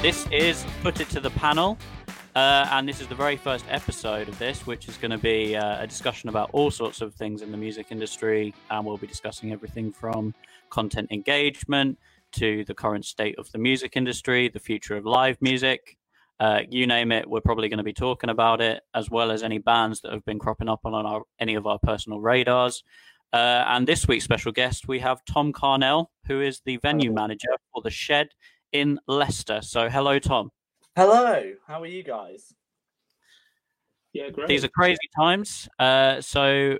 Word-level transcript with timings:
This 0.00 0.28
is 0.30 0.64
Put 0.84 1.00
It 1.00 1.10
to 1.10 1.18
the 1.18 1.30
Panel, 1.30 1.76
uh, 2.36 2.68
and 2.70 2.88
this 2.88 3.00
is 3.00 3.08
the 3.08 3.16
very 3.16 3.36
first 3.36 3.64
episode 3.68 4.28
of 4.28 4.38
this, 4.38 4.64
which 4.64 4.86
is 4.86 4.96
going 4.96 5.10
to 5.10 5.18
be 5.18 5.56
uh, 5.56 5.82
a 5.82 5.88
discussion 5.88 6.28
about 6.28 6.50
all 6.52 6.70
sorts 6.70 7.00
of 7.00 7.16
things 7.16 7.42
in 7.42 7.50
the 7.50 7.56
music 7.56 7.88
industry. 7.90 8.54
And 8.70 8.86
we'll 8.86 8.96
be 8.96 9.08
discussing 9.08 9.50
everything 9.50 9.92
from 9.92 10.34
content 10.70 11.10
engagement 11.10 11.98
to 12.34 12.64
the 12.66 12.74
current 12.74 13.06
state 13.06 13.36
of 13.40 13.50
the 13.50 13.58
music 13.58 13.96
industry, 13.96 14.48
the 14.48 14.60
future 14.60 14.96
of 14.96 15.04
live 15.04 15.36
music. 15.42 15.98
Uh, 16.38 16.60
you 16.70 16.86
name 16.86 17.10
it, 17.10 17.28
we're 17.28 17.40
probably 17.40 17.68
going 17.68 17.78
to 17.78 17.84
be 17.84 17.92
talking 17.92 18.30
about 18.30 18.60
it, 18.60 18.84
as 18.94 19.10
well 19.10 19.32
as 19.32 19.42
any 19.42 19.58
bands 19.58 20.00
that 20.02 20.12
have 20.12 20.24
been 20.24 20.38
cropping 20.38 20.68
up 20.68 20.82
on 20.84 20.94
our, 20.94 21.22
any 21.40 21.56
of 21.56 21.66
our 21.66 21.80
personal 21.80 22.20
radars. 22.20 22.84
Uh, 23.32 23.64
and 23.66 23.88
this 23.88 24.06
week's 24.06 24.22
special 24.22 24.52
guest, 24.52 24.86
we 24.86 25.00
have 25.00 25.24
Tom 25.24 25.52
Carnell, 25.52 26.06
who 26.28 26.40
is 26.40 26.60
the 26.64 26.76
venue 26.76 27.12
manager 27.12 27.50
for 27.72 27.82
the 27.82 27.90
Shed 27.90 28.28
in 28.72 28.98
Leicester. 29.06 29.60
So, 29.62 29.88
hello, 29.88 30.18
Tom. 30.18 30.50
Hello, 30.96 31.52
how 31.66 31.82
are 31.82 31.86
you 31.86 32.02
guys? 32.02 32.54
Yeah, 34.12 34.30
great. 34.30 34.48
These 34.48 34.64
are 34.64 34.68
crazy 34.68 34.98
times. 35.16 35.68
Uh, 35.78 36.20
so, 36.20 36.78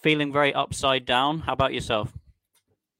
feeling 0.00 0.32
very 0.32 0.54
upside 0.54 1.04
down. 1.04 1.40
How 1.40 1.52
about 1.52 1.72
yourself? 1.72 2.12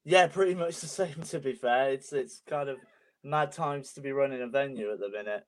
Yeah, 0.03 0.27
pretty 0.27 0.55
much 0.55 0.79
the 0.79 0.87
same. 0.99 1.21
To 1.29 1.39
be 1.39 1.53
fair, 1.53 1.91
it's 1.91 2.13
it's 2.13 2.41
kind 2.47 2.69
of 2.69 2.77
mad 3.23 3.51
times 3.51 3.93
to 3.93 4.01
be 4.01 4.11
running 4.11 4.41
a 4.41 4.47
venue 4.47 4.91
at 4.91 4.99
the 4.99 5.09
minute. 5.09 5.45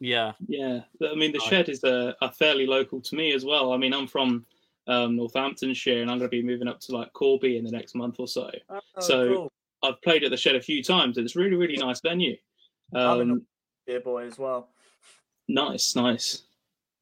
Yeah, 0.00 0.32
yeah. 0.48 0.80
I 1.06 1.14
mean, 1.14 1.32
the 1.32 1.40
shed 1.40 1.68
is 1.68 1.84
a, 1.84 2.16
a 2.22 2.32
fairly 2.32 2.66
local 2.66 3.00
to 3.02 3.14
me 3.14 3.32
as 3.32 3.44
well. 3.44 3.72
I 3.72 3.76
mean, 3.76 3.92
I'm 3.92 4.06
from 4.06 4.46
um, 4.86 5.16
Northamptonshire, 5.16 6.00
and 6.00 6.10
I'm 6.10 6.18
going 6.18 6.30
to 6.30 6.36
be 6.36 6.42
moving 6.42 6.68
up 6.68 6.80
to 6.80 6.96
like 6.96 7.12
Corby 7.12 7.58
in 7.58 7.64
the 7.64 7.70
next 7.70 7.94
month 7.94 8.16
or 8.18 8.26
so. 8.26 8.50
Oh, 8.70 8.80
so 8.98 9.34
cool. 9.34 9.52
I've 9.82 10.00
played 10.02 10.24
at 10.24 10.30
the 10.30 10.36
shed 10.36 10.56
a 10.56 10.60
few 10.60 10.82
times, 10.82 11.16
and 11.16 11.24
it's 11.24 11.36
really, 11.36 11.56
really 11.56 11.76
nice 11.76 12.00
venue. 12.00 12.36
Um, 12.94 13.46
beer 13.86 14.00
boy 14.00 14.26
as 14.26 14.38
well. 14.38 14.70
nice, 15.48 15.96
nice, 15.96 16.42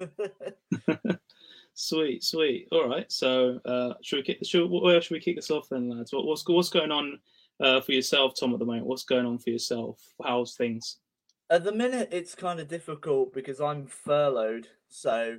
sweet, 1.74 2.22
sweet. 2.22 2.68
All 2.72 2.88
right, 2.88 3.10
so 3.10 3.60
uh, 3.64 3.94
should 4.02 4.16
we 4.16 4.22
kick? 4.22 4.38
Should, 4.44 4.68
where 4.70 5.00
should 5.00 5.14
we 5.14 5.20
kick 5.20 5.36
this 5.36 5.50
off 5.50 5.68
then, 5.68 5.88
lads? 5.88 6.12
What, 6.12 6.26
what's 6.26 6.46
what's 6.46 6.70
going 6.70 6.92
on 6.92 7.18
uh, 7.60 7.80
for 7.80 7.92
yourself, 7.92 8.34
Tom, 8.38 8.52
at 8.52 8.58
the 8.58 8.64
moment? 8.64 8.86
What's 8.86 9.04
going 9.04 9.26
on 9.26 9.38
for 9.38 9.50
yourself? 9.50 10.00
How's 10.22 10.54
things? 10.54 10.98
At 11.50 11.64
the 11.64 11.72
minute, 11.72 12.10
it's 12.12 12.34
kind 12.34 12.60
of 12.60 12.68
difficult 12.68 13.32
because 13.32 13.60
I'm 13.60 13.86
furloughed, 13.86 14.68
so 14.88 15.38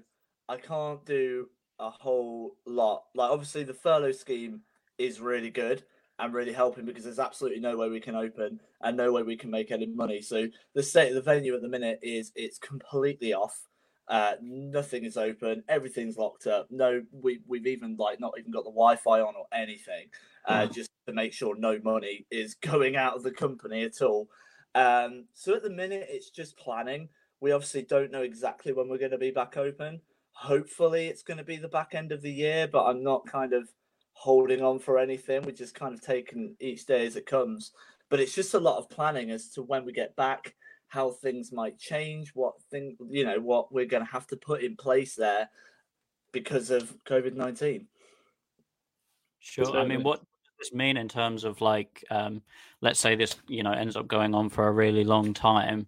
I 0.49 0.57
can't 0.57 1.05
do 1.05 1.47
a 1.77 1.89
whole 1.89 2.57
lot. 2.65 3.03
Like, 3.13 3.29
obviously, 3.29 3.63
the 3.63 3.73
furlough 3.73 4.11
scheme 4.11 4.61
is 4.97 5.21
really 5.21 5.51
good 5.51 5.83
and 6.19 6.33
really 6.33 6.53
helping 6.53 6.85
because 6.85 7.05
there's 7.05 7.19
absolutely 7.19 7.59
no 7.59 7.77
way 7.77 7.89
we 7.89 7.99
can 7.99 8.15
open 8.15 8.59
and 8.81 8.97
no 8.97 9.11
way 9.11 9.23
we 9.23 9.37
can 9.37 9.49
make 9.49 9.71
any 9.71 9.87
money. 9.87 10.21
So 10.21 10.47
the 10.75 10.83
state 10.83 11.09
of 11.09 11.15
the 11.15 11.21
venue 11.21 11.55
at 11.55 11.61
the 11.61 11.69
minute 11.69 11.99
is 12.03 12.31
it's 12.35 12.59
completely 12.59 13.33
off. 13.33 13.57
Uh, 14.07 14.33
nothing 14.41 15.05
is 15.05 15.17
open. 15.17 15.63
Everything's 15.69 16.17
locked 16.17 16.47
up. 16.47 16.67
No, 16.71 17.03
we 17.11 17.39
we've 17.47 17.67
even 17.67 17.95
like 17.97 18.19
not 18.19 18.33
even 18.37 18.51
got 18.51 18.63
the 18.63 18.71
Wi-Fi 18.71 19.21
on 19.21 19.35
or 19.35 19.45
anything, 19.53 20.07
uh, 20.45 20.65
Wow. 20.65 20.73
just 20.73 20.89
to 21.07 21.13
make 21.13 21.31
sure 21.31 21.55
no 21.55 21.79
money 21.83 22.25
is 22.31 22.55
going 22.61 22.95
out 22.95 23.15
of 23.15 23.23
the 23.23 23.31
company 23.31 23.83
at 23.83 24.01
all. 24.01 24.27
Um, 24.75 25.25
so 25.33 25.55
at 25.55 25.63
the 25.63 25.69
minute, 25.69 26.07
it's 26.09 26.31
just 26.31 26.57
planning. 26.57 27.09
We 27.39 27.51
obviously 27.51 27.83
don't 27.83 28.11
know 28.11 28.23
exactly 28.23 28.73
when 28.73 28.89
we're 28.89 28.97
going 28.97 29.11
to 29.11 29.17
be 29.17 29.31
back 29.31 29.57
open. 29.57 30.01
Hopefully, 30.33 31.07
it's 31.07 31.23
going 31.23 31.37
to 31.37 31.43
be 31.43 31.57
the 31.57 31.67
back 31.67 31.93
end 31.93 32.11
of 32.11 32.21
the 32.21 32.31
year, 32.31 32.67
but 32.67 32.85
I'm 32.85 33.03
not 33.03 33.25
kind 33.27 33.53
of 33.53 33.69
holding 34.19 34.61
on 34.61 34.77
for 34.77 34.99
anything. 34.99 35.41
We're 35.43 35.51
just 35.51 35.73
kind 35.73 35.93
of 35.93 36.01
taking 36.01 36.53
each 36.59 36.85
day 36.85 37.07
as 37.07 37.15
it 37.15 37.25
comes. 37.25 37.71
But 38.09 38.19
it's 38.19 38.35
just 38.35 38.53
a 38.53 38.59
lot 38.59 38.77
of 38.77 38.89
planning 38.89 39.31
as 39.31 39.47
to 39.51 39.61
when 39.61 39.85
we 39.85 39.93
get 39.93 40.13
back, 40.17 40.55
how 40.89 41.11
things 41.11 41.53
might 41.53 41.79
change, 41.79 42.31
what 42.33 42.55
thing 42.69 42.97
you 43.09 43.23
know, 43.23 43.39
what 43.39 43.71
we're 43.71 43.85
going 43.85 44.05
to 44.05 44.11
have 44.11 44.27
to 44.27 44.35
put 44.35 44.61
in 44.61 44.75
place 44.75 45.15
there 45.15 45.49
because 46.33 46.69
of 46.69 46.93
COVID 47.05 47.35
nineteen. 47.35 47.87
sure. 49.39 49.77
I 49.77 49.85
mean, 49.85 50.03
what 50.03 50.19
does 50.19 50.69
this 50.69 50.73
mean 50.73 50.97
in 50.97 51.07
terms 51.07 51.45
of 51.45 51.61
like, 51.61 52.03
um, 52.11 52.41
let's 52.81 52.99
say 52.99 53.15
this, 53.15 53.37
you 53.47 53.63
know, 53.63 53.71
ends 53.71 53.95
up 53.95 54.09
going 54.09 54.35
on 54.35 54.49
for 54.49 54.67
a 54.67 54.71
really 54.73 55.05
long 55.05 55.33
time? 55.33 55.87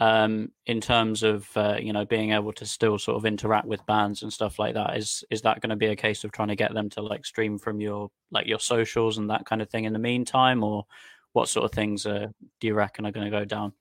Um, 0.00 0.52
in 0.66 0.80
terms 0.80 1.24
of 1.24 1.48
uh, 1.56 1.76
you 1.80 1.92
know 1.92 2.04
being 2.04 2.32
able 2.32 2.52
to 2.52 2.66
still 2.66 2.98
sort 2.98 3.16
of 3.16 3.26
interact 3.26 3.66
with 3.66 3.84
bands 3.86 4.22
and 4.22 4.32
stuff 4.32 4.58
like 4.58 4.74
that, 4.74 4.96
is 4.96 5.24
is 5.30 5.42
that 5.42 5.60
going 5.60 5.70
to 5.70 5.76
be 5.76 5.86
a 5.86 5.96
case 5.96 6.22
of 6.22 6.30
trying 6.30 6.48
to 6.48 6.56
get 6.56 6.72
them 6.72 6.88
to 6.90 7.02
like 7.02 7.26
stream 7.26 7.58
from 7.58 7.80
your 7.80 8.10
like 8.30 8.46
your 8.46 8.60
socials 8.60 9.18
and 9.18 9.30
that 9.30 9.44
kind 9.44 9.60
of 9.60 9.68
thing 9.68 9.84
in 9.84 9.92
the 9.92 9.98
meantime, 9.98 10.62
or 10.62 10.86
what 11.32 11.48
sort 11.48 11.64
of 11.64 11.72
things 11.72 12.06
uh, 12.06 12.28
do 12.60 12.66
you 12.66 12.74
reckon 12.74 13.06
are 13.06 13.12
going 13.12 13.24
to 13.24 13.38
go 13.38 13.44
down? 13.44 13.72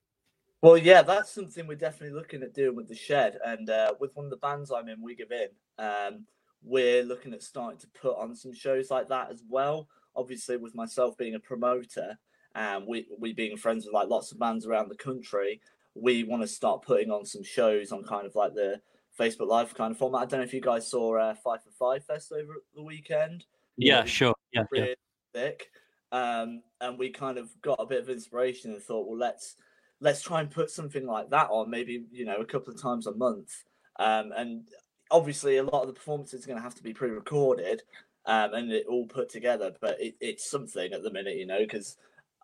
Well, 0.62 0.78
yeah, 0.78 1.04
that's 1.04 1.30
something 1.30 1.68
we're 1.68 1.76
definitely 1.76 2.18
looking 2.18 2.42
at 2.42 2.54
doing 2.54 2.76
with 2.76 2.88
the 2.88 2.96
shed, 2.96 3.38
and 3.46 3.70
uh, 3.70 3.94
with 4.00 4.16
one 4.16 4.26
of 4.26 4.32
the 4.32 4.38
bands 4.38 4.72
I'm 4.72 4.90
in, 4.90 5.02
We 5.02 5.16
Give 5.16 5.32
In. 5.32 5.50
Um, 5.78 6.26
we're 6.64 7.04
looking 7.04 7.34
at 7.34 7.44
starting 7.44 7.80
to 7.80 7.88
put 7.90 8.18
on 8.18 8.36
some 8.36 8.54
shows 8.54 8.90
like 8.90 9.08
that 9.10 9.30
as 9.30 9.44
well. 9.48 9.88
Obviously, 10.16 10.58
with 10.58 10.74
myself 10.74 11.16
being 11.16 11.36
a 11.36 11.40
promoter, 11.40 12.18
and 12.56 12.88
we 12.88 13.08
we 13.20 13.34
being 13.34 13.56
friends 13.56 13.86
with 13.86 13.94
like 13.94 14.10
lots 14.10 14.32
of 14.32 14.40
bands 14.40 14.66
around 14.66 14.90
the 14.90 14.96
country, 14.96 15.62
we 16.02 16.24
want 16.24 16.42
to 16.44 16.48
start 16.48 16.84
putting 16.84 17.12
on 17.12 17.26
some 17.26 17.44
shows 17.44 17.92
on 17.92 18.04
kind 18.04 18.26
of 18.26 18.36
like 18.36 18.54
the 18.54 18.82
Facebook 19.20 19.48
Live 19.48 19.74
kind 19.74 19.92
of 19.92 19.98
format. 19.98 20.22
I 20.22 20.26
don't 20.26 20.40
know 20.40 20.46
if 20.46 20.54
you 20.54 20.62
guys 20.62 20.90
saw 20.90 21.18
uh, 21.18 21.36
Five 21.36 21.64
for 21.64 21.72
Five 21.72 22.06
Fest 22.06 22.32
over 22.32 22.54
the 22.76 22.84
weekend. 22.84 23.46
Yeah, 23.78 24.04
we- 24.04 24.10
sure. 24.10 24.34
Yeah, 24.52 24.64
yeah. 24.74 24.86
thick. 25.34 25.70
Um, 26.12 26.62
and 26.80 26.98
we 26.98 27.10
kind 27.10 27.38
of 27.38 27.50
got 27.62 27.82
a 27.82 27.86
bit 27.86 28.02
of 28.02 28.10
inspiration 28.10 28.72
and 28.72 28.82
thought, 28.82 29.08
well, 29.08 29.18
let's 29.18 29.56
let's 30.00 30.22
try 30.22 30.40
and 30.42 30.50
put 30.50 30.70
something 30.70 31.06
like 31.06 31.30
that 31.32 31.50
on, 31.50 31.70
maybe 31.70 32.06
you 32.12 32.24
know, 32.26 32.38
a 32.38 32.46
couple 32.46 32.74
of 32.74 32.82
times 32.82 33.08
a 33.08 33.16
month. 33.16 33.64
Um, 34.00 34.32
and 34.38 34.68
obviously, 35.12 35.58
a 35.58 35.64
lot 35.64 35.82
of 35.82 35.88
the 35.88 35.94
performances 35.94 36.44
are 36.44 36.48
going 36.48 36.60
to 36.60 36.64
have 36.64 36.76
to 36.76 36.84
be 36.84 36.94
pre-recorded 36.94 37.82
um, 38.26 38.54
and 38.54 38.72
it 38.72 38.86
all 38.88 39.08
put 39.08 39.30
together. 39.30 39.74
But 39.82 40.00
it, 40.00 40.16
it's 40.22 40.50
something 40.50 40.94
at 40.94 41.02
the 41.02 41.12
minute, 41.12 41.38
you 41.38 41.48
know, 41.48 41.60
because 41.60 41.98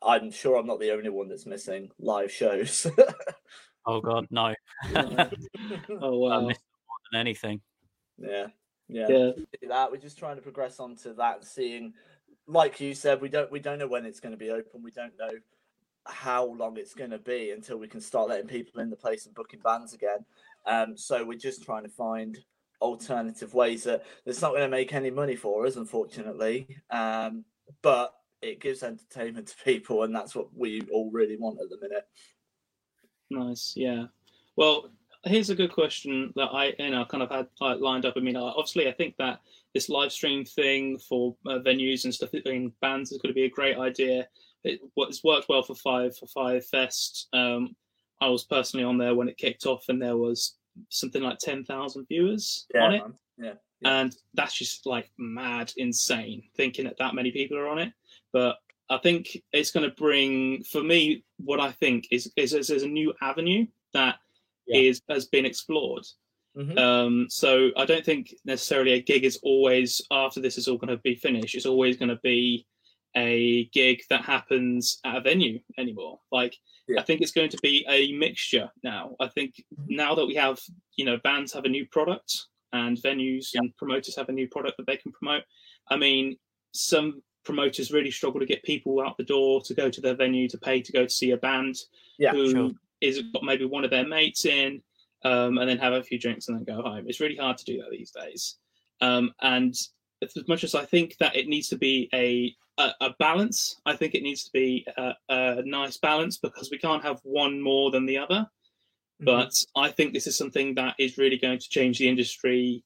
I'm 0.05 0.31
sure 0.31 0.57
I'm 0.57 0.67
not 0.67 0.79
the 0.79 0.91
only 0.91 1.09
one 1.09 1.29
that's 1.29 1.45
missing 1.45 1.89
live 1.99 2.31
shows. 2.31 2.87
Oh 3.85 3.99
God, 3.99 4.27
no. 4.31 4.53
Yeah. 4.89 5.29
Oh 6.01 6.25
I 6.29 6.37
wow, 6.37 6.47
miss 6.47 6.57
it 6.57 6.63
more 6.87 6.97
than 7.11 7.19
anything. 7.19 7.61
yeah, 8.17 8.47
yeah. 8.87 9.07
yeah, 9.09 9.31
that. 9.67 9.91
We're 9.91 9.97
just 9.97 10.17
trying 10.17 10.37
to 10.37 10.41
progress 10.41 10.79
onto 10.79 11.13
that 11.15 11.43
seeing, 11.43 11.93
like 12.47 12.79
you 12.79 12.93
said, 12.93 13.19
we 13.19 13.27
don't 13.27 13.51
we 13.51 13.59
don't 13.59 13.79
know 13.79 13.87
when 13.87 14.05
it's 14.05 14.21
going 14.21 14.31
to 14.31 14.37
be 14.37 14.51
open. 14.51 14.83
We 14.83 14.91
don't 14.91 15.17
know 15.19 15.31
how 16.05 16.45
long 16.45 16.77
it's 16.77 16.93
going 16.93 17.11
to 17.11 17.17
be 17.17 17.51
until 17.51 17.77
we 17.77 17.87
can 17.87 18.01
start 18.01 18.29
letting 18.29 18.47
people 18.47 18.81
in 18.81 18.89
the 18.89 18.95
place 18.95 19.25
and 19.25 19.35
booking 19.35 19.59
bands 19.61 19.93
again. 19.93 20.25
Um, 20.65 20.97
so 20.97 21.25
we're 21.25 21.37
just 21.37 21.63
trying 21.63 21.83
to 21.83 21.89
find 21.89 22.37
alternative 22.81 23.53
ways 23.53 23.83
that 23.83 24.05
that's 24.25 24.41
not 24.41 24.51
going 24.51 24.63
to 24.63 24.67
make 24.69 24.93
any 24.93 25.11
money 25.11 25.35
for 25.35 25.65
us, 25.65 25.75
unfortunately. 25.75 26.67
Um, 26.89 27.45
but 27.81 28.13
it 28.43 28.59
gives 28.59 28.83
entertainment 28.83 29.47
to 29.49 29.55
people, 29.63 30.03
and 30.03 30.15
that's 30.15 30.35
what 30.35 30.47
we 30.55 30.81
all 30.91 31.09
really 31.11 31.37
want 31.37 31.59
at 31.61 31.69
the 31.69 31.79
minute. 31.81 32.07
nice, 33.29 33.73
yeah. 33.75 34.05
Well, 34.55 34.91
here's 35.25 35.49
a 35.49 35.55
good 35.55 35.71
question 35.71 36.33
that 36.35 36.49
I 36.51 36.73
you 36.77 36.91
know 36.91 37.05
kind 37.05 37.23
of 37.23 37.31
had 37.31 37.47
like, 37.59 37.79
lined 37.79 38.05
up. 38.05 38.15
I 38.17 38.19
mean, 38.19 38.35
uh, 38.35 38.43
obviously, 38.43 38.87
I 38.87 38.91
think 38.91 39.15
that 39.17 39.39
this 39.73 39.89
live 39.89 40.11
stream 40.11 40.45
thing 40.45 40.97
for 40.97 41.35
uh, 41.47 41.59
venues 41.59 42.03
and 42.03 42.13
stuff 42.13 42.33
in 42.33 42.71
bands 42.81 43.11
is 43.11 43.19
going 43.21 43.31
to 43.31 43.35
be 43.35 43.45
a 43.45 43.49
great 43.49 43.77
idea. 43.77 44.27
It, 44.63 44.79
it's 44.97 45.23
worked 45.23 45.49
well 45.49 45.63
for 45.63 45.75
Five 45.75 46.17
for 46.17 46.27
Five 46.27 46.65
Fest. 46.65 47.27
Um, 47.33 47.75
I 48.21 48.29
was 48.29 48.43
personally 48.43 48.85
on 48.85 48.97
there 48.97 49.15
when 49.15 49.27
it 49.27 49.37
kicked 49.37 49.65
off, 49.65 49.85
and 49.89 50.01
there 50.01 50.17
was 50.17 50.55
something 50.89 51.21
like 51.21 51.39
ten 51.39 51.63
thousand 51.63 52.07
viewers 52.07 52.67
on 52.79 52.93
it, 52.93 53.03
yeah. 53.37 53.53
yeah. 53.81 54.01
and 54.01 54.15
that's 54.33 54.53
just 54.53 54.85
like 54.85 55.09
mad 55.17 55.71
insane 55.77 56.43
thinking 56.55 56.85
that 56.85 56.97
that 56.99 57.15
many 57.15 57.31
people 57.31 57.57
are 57.57 57.67
on 57.67 57.79
it. 57.79 57.93
But 58.33 58.57
I 58.89 58.97
think 58.97 59.37
it's 59.53 59.71
going 59.71 59.87
to 59.89 59.95
bring 59.95 60.63
for 60.65 60.83
me 60.83 61.23
what 61.37 61.59
I 61.59 61.71
think 61.71 62.07
is 62.11 62.31
is, 62.35 62.53
is 62.53 62.67
there's 62.67 62.83
a 62.83 62.87
new 62.87 63.13
avenue 63.21 63.65
that 63.93 64.17
is 64.67 65.01
Yeah. 65.07 65.15
has 65.15 65.25
been 65.27 65.45
explored. 65.45 66.03
Mhm. 66.57 66.77
Um, 66.77 67.27
so 67.29 67.71
I 67.77 67.85
don't 67.85 68.05
think 68.05 68.33
necessarily 68.45 68.93
a 68.93 69.01
gig 69.01 69.23
is 69.23 69.39
always 69.41 70.01
after 70.11 70.39
this 70.39 70.57
is 70.57 70.67
all 70.67 70.77
going 70.77 70.95
to 70.95 71.01
be 71.01 71.15
finished. 71.15 71.55
It's 71.55 71.65
always 71.65 71.97
going 71.97 72.09
to 72.09 72.19
be 72.23 72.67
a 73.15 73.65
gig 73.73 74.01
that 74.09 74.23
happens 74.23 74.99
at 75.05 75.15
a 75.17 75.21
venue 75.21 75.59
anymore. 75.77 76.19
Like 76.31 76.55
Yeah. 76.87 76.99
I 76.99 77.03
think 77.03 77.21
it's 77.21 77.31
going 77.31 77.49
to 77.49 77.57
be 77.63 77.85
a 77.87 78.11
mixture 78.13 78.69
now. 78.83 79.15
I 79.19 79.27
think 79.29 79.55
now 79.87 80.13
that 80.15 80.25
we 80.25 80.35
have 80.35 80.59
you 80.97 81.05
know 81.05 81.17
bands 81.23 81.53
have 81.53 81.65
a 81.65 81.69
new 81.69 81.85
product 81.87 82.29
and 82.71 82.97
venues 82.97 83.49
and 83.53 83.75
promoters 83.77 84.15
have 84.15 84.29
a 84.29 84.33
new 84.39 84.47
product 84.47 84.77
that 84.77 84.87
they 84.87 84.97
can 84.97 85.11
promote. 85.11 85.43
I 85.89 85.95
mean, 85.97 86.37
some 86.73 87.21
promoters 87.43 87.91
really 87.91 88.11
struggle 88.11 88.39
to 88.39 88.45
get 88.45 88.63
people 88.63 89.01
out 89.01 89.17
the 89.17 89.23
door 89.23 89.61
to 89.61 89.73
go 89.73 89.89
to 89.89 90.01
their 90.01 90.15
venue 90.15 90.47
to 90.49 90.57
pay 90.57 90.81
to 90.81 90.91
go 90.91 91.03
to 91.03 91.09
see 91.09 91.31
a 91.31 91.37
band 91.37 91.75
Yeah, 92.17 92.31
who 92.31 92.51
sure. 92.51 92.71
is 93.01 93.21
got 93.33 93.43
maybe 93.43 93.65
one 93.65 93.83
of 93.83 93.91
their 93.91 94.07
mates 94.07 94.45
in, 94.45 94.81
um, 95.23 95.57
and 95.57 95.69
then 95.69 95.77
have 95.77 95.93
a 95.93 96.03
few 96.03 96.19
drinks 96.19 96.47
and 96.47 96.57
then 96.57 96.63
go 96.63 96.81
home. 96.81 97.05
It's 97.07 97.19
really 97.19 97.37
hard 97.37 97.57
to 97.57 97.65
do 97.65 97.77
that 97.79 97.91
these 97.91 98.11
days. 98.11 98.57
Um, 99.01 99.33
and 99.41 99.75
as 100.21 100.47
much 100.47 100.63
as 100.63 100.75
I 100.75 100.85
think 100.85 101.17
that 101.19 101.35
it 101.35 101.47
needs 101.47 101.67
to 101.69 101.77
be 101.77 102.09
a 102.13 102.55
a, 102.77 102.91
a 103.01 103.09
balance, 103.19 103.79
I 103.85 103.95
think 103.95 104.15
it 104.15 104.23
needs 104.23 104.43
to 104.45 104.51
be 104.51 104.85
a, 104.97 105.13
a, 105.29 105.61
nice 105.63 105.97
balance 105.97 106.37
because 106.37 106.69
we 106.71 106.79
can't 106.79 107.03
have 107.03 107.19
one 107.23 107.61
more 107.61 107.91
than 107.91 108.05
the 108.05 108.17
other. 108.17 108.47
Mm-hmm. 109.21 109.25
But 109.25 109.53
I 109.75 109.91
think 109.91 110.13
this 110.13 110.27
is 110.27 110.37
something 110.37 110.73
that 110.75 110.95
is 110.97 111.17
really 111.17 111.37
going 111.37 111.59
to 111.59 111.69
change 111.69 111.99
the 111.99 112.09
industry 112.09 112.83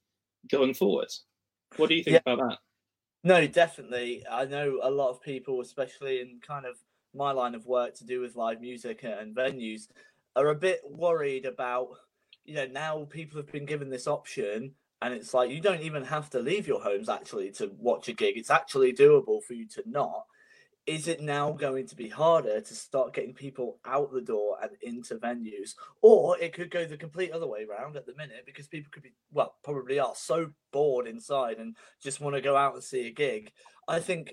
going 0.51 0.73
forward. 0.73 1.07
What 1.77 1.89
do 1.89 1.95
you 1.95 2.03
think 2.03 2.15
yeah. 2.25 2.33
about 2.33 2.49
that? 2.49 2.57
No, 3.27 3.45
definitely. 3.45 4.23
I 4.31 4.45
know 4.45 4.79
a 4.81 4.89
lot 4.89 5.09
of 5.09 5.21
people, 5.21 5.59
especially 5.59 6.21
in 6.21 6.39
kind 6.39 6.65
of 6.65 6.77
my 7.13 7.31
line 7.33 7.55
of 7.55 7.65
work 7.65 7.93
to 7.95 8.05
do 8.05 8.21
with 8.21 8.37
live 8.37 8.61
music 8.61 9.03
and 9.03 9.35
venues, 9.35 9.89
are 10.37 10.47
a 10.47 10.55
bit 10.55 10.79
worried 10.89 11.45
about, 11.45 11.89
you 12.45 12.55
know, 12.55 12.67
now 12.67 13.03
people 13.09 13.37
have 13.37 13.51
been 13.51 13.65
given 13.65 13.89
this 13.89 14.07
option 14.07 14.71
and 15.01 15.13
it's 15.13 15.33
like 15.33 15.49
you 15.51 15.59
don't 15.59 15.81
even 15.81 16.05
have 16.05 16.29
to 16.29 16.39
leave 16.39 16.69
your 16.69 16.81
homes 16.81 17.09
actually 17.09 17.51
to 17.51 17.69
watch 17.77 18.07
a 18.07 18.13
gig. 18.13 18.37
It's 18.37 18.49
actually 18.49 18.93
doable 18.93 19.43
for 19.43 19.55
you 19.55 19.67
to 19.75 19.83
not. 19.85 20.23
Is 20.87 21.09
it 21.09 21.19
now 21.19 21.51
going 21.51 21.85
to 21.87 21.97
be 21.97 22.07
harder 22.07 22.61
to 22.61 22.73
start 22.73 23.13
getting 23.13 23.33
people 23.33 23.77
out 23.85 24.13
the 24.13 24.21
door 24.21 24.57
and 24.61 24.71
into 24.81 25.15
venues? 25.15 25.75
Or 26.01 26.39
it 26.39 26.53
could 26.53 26.71
go 26.71 26.85
the 26.85 26.95
complete 26.95 27.31
other 27.31 27.45
way 27.45 27.67
around 27.69 27.97
at 27.97 28.05
the 28.05 28.15
minute 28.15 28.43
because 28.45 28.67
people 28.67 28.89
could 28.91 29.03
be, 29.03 29.11
well, 29.33 29.55
probably 29.65 29.99
are 29.99 30.13
so 30.15 30.51
bored 30.71 31.05
inside 31.05 31.57
and 31.57 31.75
just 32.01 32.21
want 32.21 32.37
to 32.37 32.41
go 32.41 32.55
out 32.55 32.73
and 32.73 32.83
see 32.83 33.05
a 33.05 33.11
gig. 33.11 33.51
I 33.85 33.99
think 33.99 34.31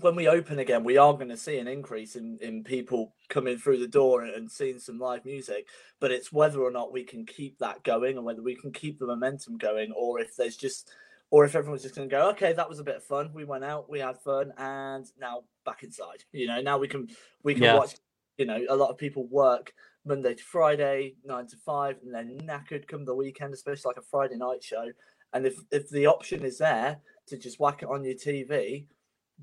when 0.00 0.16
we 0.16 0.26
open 0.26 0.58
again, 0.58 0.82
we 0.82 0.96
are 0.96 1.12
going 1.12 1.28
to 1.28 1.36
see 1.36 1.58
an 1.58 1.68
increase 1.68 2.16
in, 2.16 2.38
in 2.40 2.64
people 2.64 3.14
coming 3.28 3.56
through 3.56 3.78
the 3.78 3.86
door 3.86 4.24
and 4.24 4.50
seeing 4.50 4.80
some 4.80 4.98
live 4.98 5.24
music. 5.24 5.68
But 6.00 6.10
it's 6.10 6.32
whether 6.32 6.60
or 6.60 6.72
not 6.72 6.92
we 6.92 7.04
can 7.04 7.24
keep 7.26 7.58
that 7.58 7.84
going 7.84 8.16
and 8.16 8.26
whether 8.26 8.42
we 8.42 8.56
can 8.56 8.72
keep 8.72 8.98
the 8.98 9.06
momentum 9.06 9.56
going, 9.56 9.92
or 9.92 10.18
if 10.18 10.34
there's 10.36 10.56
just, 10.56 10.90
or 11.30 11.44
if 11.44 11.54
everyone's 11.54 11.82
just 11.82 11.94
going 11.94 12.08
to 12.08 12.14
go, 12.14 12.30
okay, 12.30 12.52
that 12.52 12.68
was 12.68 12.80
a 12.80 12.84
bit 12.84 12.96
of 12.96 13.04
fun. 13.04 13.30
We 13.32 13.44
went 13.44 13.64
out, 13.64 13.88
we 13.88 14.00
had 14.00 14.18
fun, 14.18 14.52
and 14.58 15.06
now 15.18 15.44
back 15.64 15.82
inside. 15.82 16.24
You 16.32 16.48
know, 16.48 16.60
now 16.60 16.78
we 16.78 16.88
can 16.88 17.08
we 17.42 17.54
can 17.54 17.62
yeah. 17.62 17.76
watch. 17.76 17.94
You 18.36 18.46
know, 18.46 18.64
a 18.70 18.76
lot 18.76 18.90
of 18.90 18.96
people 18.96 19.26
work 19.26 19.74
Monday 20.06 20.34
to 20.34 20.42
Friday, 20.42 21.14
nine 21.24 21.46
to 21.48 21.56
five, 21.56 21.96
and 22.02 22.14
then 22.14 22.38
knackered 22.42 22.88
come 22.88 23.04
the 23.04 23.14
weekend, 23.14 23.52
especially 23.52 23.90
like 23.90 23.98
a 23.98 24.08
Friday 24.10 24.36
night 24.36 24.62
show. 24.62 24.90
And 25.32 25.46
if 25.46 25.56
if 25.70 25.88
the 25.90 26.06
option 26.06 26.44
is 26.44 26.58
there 26.58 27.00
to 27.26 27.36
just 27.36 27.60
whack 27.60 27.82
it 27.82 27.88
on 27.88 28.02
your 28.02 28.14
TV 28.14 28.86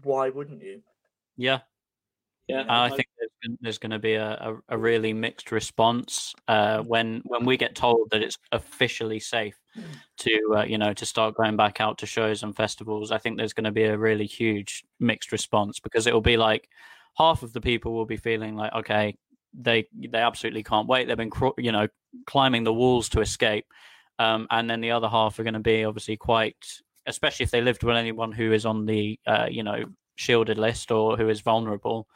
why 0.03 0.29
wouldn't 0.29 0.61
you? 0.61 0.81
Yeah. 1.35 1.59
Yeah, 2.47 2.63
I 2.69 2.87
think 2.87 3.07
there's, 3.19 3.57
there's 3.59 3.77
going 3.77 3.91
to 3.91 3.99
be 3.99 4.13
a, 4.13 4.31
a, 4.31 4.55
a, 4.69 4.77
really 4.77 5.11
mixed 5.11 5.51
response 5.51 6.33
uh, 6.47 6.81
when 6.81 7.21
when 7.25 7.43
we 7.43 7.57
get 7.57 7.75
told 7.75 8.09
that 8.11 8.21
it's 8.21 8.37
officially 8.53 9.19
safe 9.19 9.59
to 10.17 10.55
uh, 10.57 10.63
you 10.63 10.77
know 10.77 10.93
to 10.93 11.05
start 11.05 11.35
going 11.35 11.55
back 11.55 11.79
out 11.81 11.97
to 11.99 12.05
shows 12.05 12.43
and 12.43 12.55
festivals. 12.55 13.11
I 13.11 13.17
think 13.17 13.37
there's 13.37 13.53
going 13.53 13.65
to 13.65 13.71
be 13.71 13.83
a 13.83 13.97
really 13.97 14.25
huge 14.25 14.85
mixed 14.99 15.31
response 15.31 15.79
because 15.79 16.07
it 16.07 16.13
will 16.13 16.21
be 16.21 16.37
like 16.37 16.69
half 17.17 17.43
of 17.43 17.53
the 17.53 17.61
people 17.61 17.93
will 17.93 18.05
be 18.05 18.17
feeling 18.17 18.55
like 18.55 18.73
okay 18.73 19.17
they 19.53 19.87
they 19.93 20.19
absolutely 20.19 20.63
can't 20.63 20.87
wait. 20.87 21.07
They've 21.07 21.17
been 21.17 21.31
you 21.57 21.71
know 21.71 21.87
climbing 22.25 22.63
the 22.63 22.73
walls 22.73 23.09
to 23.09 23.21
escape, 23.21 23.65
um, 24.19 24.47
and 24.51 24.69
then 24.69 24.81
the 24.81 24.91
other 24.91 25.09
half 25.09 25.39
are 25.39 25.43
going 25.43 25.53
to 25.53 25.59
be 25.59 25.83
obviously 25.83 26.17
quite 26.17 26.55
especially 27.07 27.45
if 27.45 27.51
they 27.51 27.61
lived 27.61 27.83
with 27.83 27.95
anyone 27.95 28.31
who 28.31 28.51
is 28.51 28.65
on 28.65 28.85
the 28.85 29.19
uh, 29.25 29.47
you 29.49 29.63
know 29.63 29.85
shielded 30.15 30.57
list 30.57 30.91
or 30.91 31.17
who 31.17 31.29
is 31.29 31.41
vulnerable. 31.41 32.07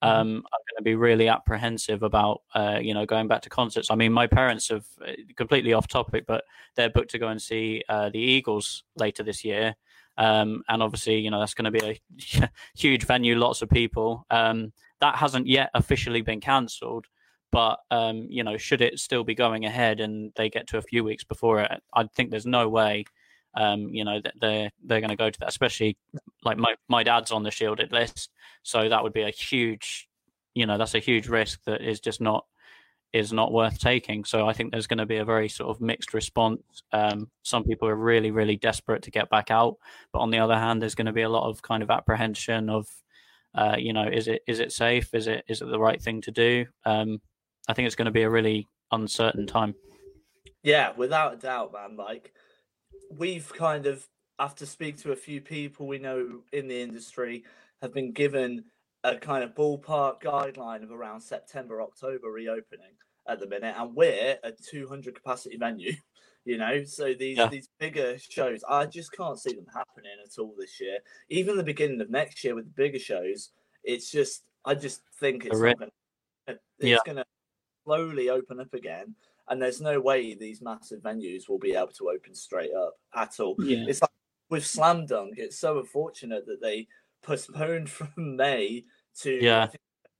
Um, 0.00 0.28
I'm 0.28 0.60
going 0.70 0.78
to 0.78 0.82
be 0.82 0.94
really 0.94 1.28
apprehensive 1.28 2.02
about, 2.02 2.42
uh, 2.54 2.78
you 2.80 2.94
know, 2.94 3.04
going 3.04 3.26
back 3.26 3.42
to 3.42 3.48
concerts. 3.48 3.90
I 3.90 3.96
mean, 3.96 4.12
my 4.12 4.26
parents 4.26 4.68
have 4.68 4.86
uh, 5.04 5.12
completely 5.36 5.72
off 5.72 5.88
topic, 5.88 6.24
but 6.26 6.44
they're 6.76 6.90
booked 6.90 7.10
to 7.10 7.18
go 7.18 7.28
and 7.28 7.42
see 7.42 7.82
uh, 7.88 8.10
the 8.10 8.20
Eagles 8.20 8.84
later 8.96 9.22
this 9.22 9.44
year, 9.44 9.74
um, 10.16 10.62
and 10.68 10.82
obviously, 10.82 11.18
you 11.18 11.30
know, 11.30 11.40
that's 11.40 11.54
going 11.54 11.72
to 11.72 11.80
be 11.80 12.00
a 12.40 12.48
huge 12.76 13.04
venue, 13.04 13.36
lots 13.36 13.62
of 13.62 13.70
people. 13.70 14.26
Um, 14.30 14.72
that 15.00 15.16
hasn't 15.16 15.46
yet 15.46 15.70
officially 15.74 16.22
been 16.22 16.40
cancelled, 16.40 17.06
but 17.50 17.78
um, 17.90 18.26
you 18.28 18.44
know, 18.44 18.56
should 18.56 18.80
it 18.80 18.98
still 18.98 19.24
be 19.24 19.34
going 19.34 19.64
ahead 19.64 20.00
and 20.00 20.32
they 20.36 20.50
get 20.50 20.66
to 20.68 20.78
a 20.78 20.82
few 20.82 21.02
weeks 21.04 21.24
before 21.24 21.60
it, 21.60 21.70
I 21.94 22.04
think 22.04 22.30
there's 22.30 22.46
no 22.46 22.68
way 22.68 23.04
um, 23.58 23.88
you 23.92 24.04
know, 24.04 24.20
they're 24.40 24.70
they're 24.84 25.00
going 25.00 25.10
to 25.10 25.16
go 25.16 25.28
to 25.28 25.40
that. 25.40 25.48
Especially 25.48 25.96
like 26.44 26.56
my 26.56 26.76
my 26.88 27.02
dad's 27.02 27.32
on 27.32 27.42
the 27.42 27.50
shielded 27.50 27.92
list, 27.92 28.30
so 28.62 28.88
that 28.88 29.02
would 29.02 29.12
be 29.12 29.22
a 29.22 29.30
huge, 29.30 30.08
you 30.54 30.64
know, 30.64 30.78
that's 30.78 30.94
a 30.94 31.00
huge 31.00 31.26
risk 31.28 31.60
that 31.64 31.82
is 31.82 31.98
just 31.98 32.20
not 32.20 32.46
is 33.12 33.32
not 33.32 33.52
worth 33.52 33.80
taking. 33.80 34.24
So 34.24 34.46
I 34.48 34.52
think 34.52 34.70
there's 34.70 34.86
going 34.86 34.98
to 34.98 35.06
be 35.06 35.16
a 35.16 35.24
very 35.24 35.48
sort 35.48 35.70
of 35.70 35.80
mixed 35.80 36.14
response. 36.14 36.62
Um, 36.92 37.30
some 37.42 37.64
people 37.64 37.88
are 37.88 37.96
really 37.96 38.30
really 38.30 38.56
desperate 38.56 39.02
to 39.02 39.10
get 39.10 39.28
back 39.28 39.50
out, 39.50 39.76
but 40.12 40.20
on 40.20 40.30
the 40.30 40.38
other 40.38 40.56
hand, 40.56 40.80
there's 40.80 40.94
going 40.94 41.06
to 41.06 41.12
be 41.12 41.22
a 41.22 41.28
lot 41.28 41.48
of 41.48 41.60
kind 41.60 41.82
of 41.82 41.90
apprehension 41.90 42.70
of, 42.70 42.86
uh, 43.56 43.74
you 43.76 43.92
know, 43.92 44.06
is 44.06 44.28
it 44.28 44.42
is 44.46 44.60
it 44.60 44.70
safe? 44.70 45.12
Is 45.14 45.26
it 45.26 45.44
is 45.48 45.62
it 45.62 45.68
the 45.68 45.80
right 45.80 46.00
thing 46.00 46.20
to 46.22 46.30
do? 46.30 46.66
Um, 46.84 47.20
I 47.66 47.72
think 47.72 47.86
it's 47.86 47.96
going 47.96 48.06
to 48.06 48.12
be 48.12 48.22
a 48.22 48.30
really 48.30 48.68
uncertain 48.92 49.48
time. 49.48 49.74
Yeah, 50.62 50.92
without 50.96 51.34
a 51.34 51.36
doubt, 51.36 51.72
man. 51.72 51.96
Like 51.96 52.32
we've 53.10 53.52
kind 53.54 53.86
of, 53.86 54.06
after 54.38 54.66
speak 54.66 54.96
to 54.98 55.12
a 55.12 55.16
few 55.16 55.40
people 55.40 55.86
we 55.86 55.98
know 55.98 56.40
in 56.52 56.68
the 56.68 56.80
industry, 56.80 57.44
have 57.82 57.92
been 57.92 58.12
given 58.12 58.64
a 59.04 59.16
kind 59.16 59.44
of 59.44 59.54
ballpark 59.54 60.22
guideline 60.22 60.82
of 60.82 60.90
around 60.90 61.20
September, 61.20 61.82
October 61.82 62.30
reopening 62.30 62.92
at 63.28 63.40
the 63.40 63.46
minute, 63.46 63.74
and 63.76 63.94
we're 63.94 64.38
a 64.42 64.52
200 64.52 65.14
capacity 65.14 65.56
venue. 65.56 65.92
You 66.44 66.56
know, 66.56 66.82
so 66.84 67.12
these 67.12 67.36
yeah. 67.36 67.48
these 67.48 67.68
bigger 67.78 68.16
shows, 68.18 68.64
I 68.66 68.86
just 68.86 69.12
can't 69.12 69.38
see 69.38 69.52
them 69.52 69.66
happening 69.74 70.12
at 70.24 70.38
all 70.38 70.54
this 70.58 70.80
year. 70.80 70.96
Even 71.28 71.58
the 71.58 71.62
beginning 71.62 72.00
of 72.00 72.08
next 72.08 72.42
year 72.42 72.54
with 72.54 72.64
the 72.64 72.70
bigger 72.70 72.98
shows, 72.98 73.50
it's 73.84 74.10
just 74.10 74.44
I 74.64 74.74
just 74.74 75.02
think 75.20 75.44
it's 75.44 75.60
gonna, 75.60 75.90
it's 76.46 76.58
yeah. 76.78 76.96
going 77.04 77.18
to 77.18 77.26
slowly 77.84 78.30
open 78.30 78.60
up 78.60 78.72
again 78.72 79.14
and 79.50 79.60
there's 79.60 79.80
no 79.80 80.00
way 80.00 80.34
these 80.34 80.60
massive 80.60 81.00
venues 81.00 81.48
will 81.48 81.58
be 81.58 81.74
able 81.74 81.92
to 81.98 82.10
open 82.10 82.34
straight 82.34 82.74
up 82.74 82.94
at 83.14 83.40
all. 83.40 83.56
Yeah. 83.58 83.84
It's 83.88 84.02
like 84.02 84.10
with 84.50 84.66
Slam 84.66 85.06
Dunk, 85.06 85.34
it's 85.36 85.58
so 85.58 85.78
unfortunate 85.78 86.46
that 86.46 86.60
they 86.60 86.86
postponed 87.22 87.90
from 87.90 88.12
May 88.16 88.84
to 89.20 89.42
yeah. 89.42 89.68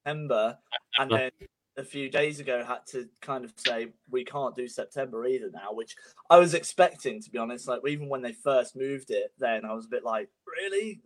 September, 0.05 0.59
and 0.99 1.11
then 1.11 1.31
a 1.77 1.85
few 1.85 2.11
days 2.11 2.41
ago 2.41 2.65
had 2.65 2.85
to 2.89 3.09
kind 3.23 3.45
of 3.45 3.53
say 3.57 3.89
we 4.11 4.25
can't 4.25 4.57
do 4.57 4.67
September 4.67 5.25
either 5.27 5.51
now, 5.53 5.73
which 5.73 5.95
I 6.29 6.37
was 6.39 6.55
expecting 6.55 7.23
to 7.23 7.31
be 7.31 7.39
honest. 7.39 7.69
Like 7.69 7.81
even 7.87 8.09
when 8.09 8.23
they 8.23 8.33
first 8.33 8.77
moved 8.77 9.11
it, 9.11 9.33
then 9.39 9.65
I 9.65 9.73
was 9.73 9.87
a 9.87 9.91
bit 9.91 10.05
like, 10.05 10.29
really? 10.47 11.01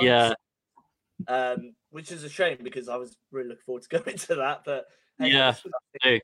Yeah. 0.00 0.34
Um, 1.26 1.74
which 1.90 2.12
is 2.12 2.22
a 2.22 2.28
shame 2.28 2.58
because 2.62 2.88
I 2.88 2.96
was 2.96 3.16
really 3.32 3.48
looking 3.48 3.64
forward 3.64 3.82
to 3.84 3.88
going 4.00 4.18
to 4.18 4.34
that, 4.36 4.62
but 4.64 4.86
yeah, 5.20 5.54
and 6.04 6.22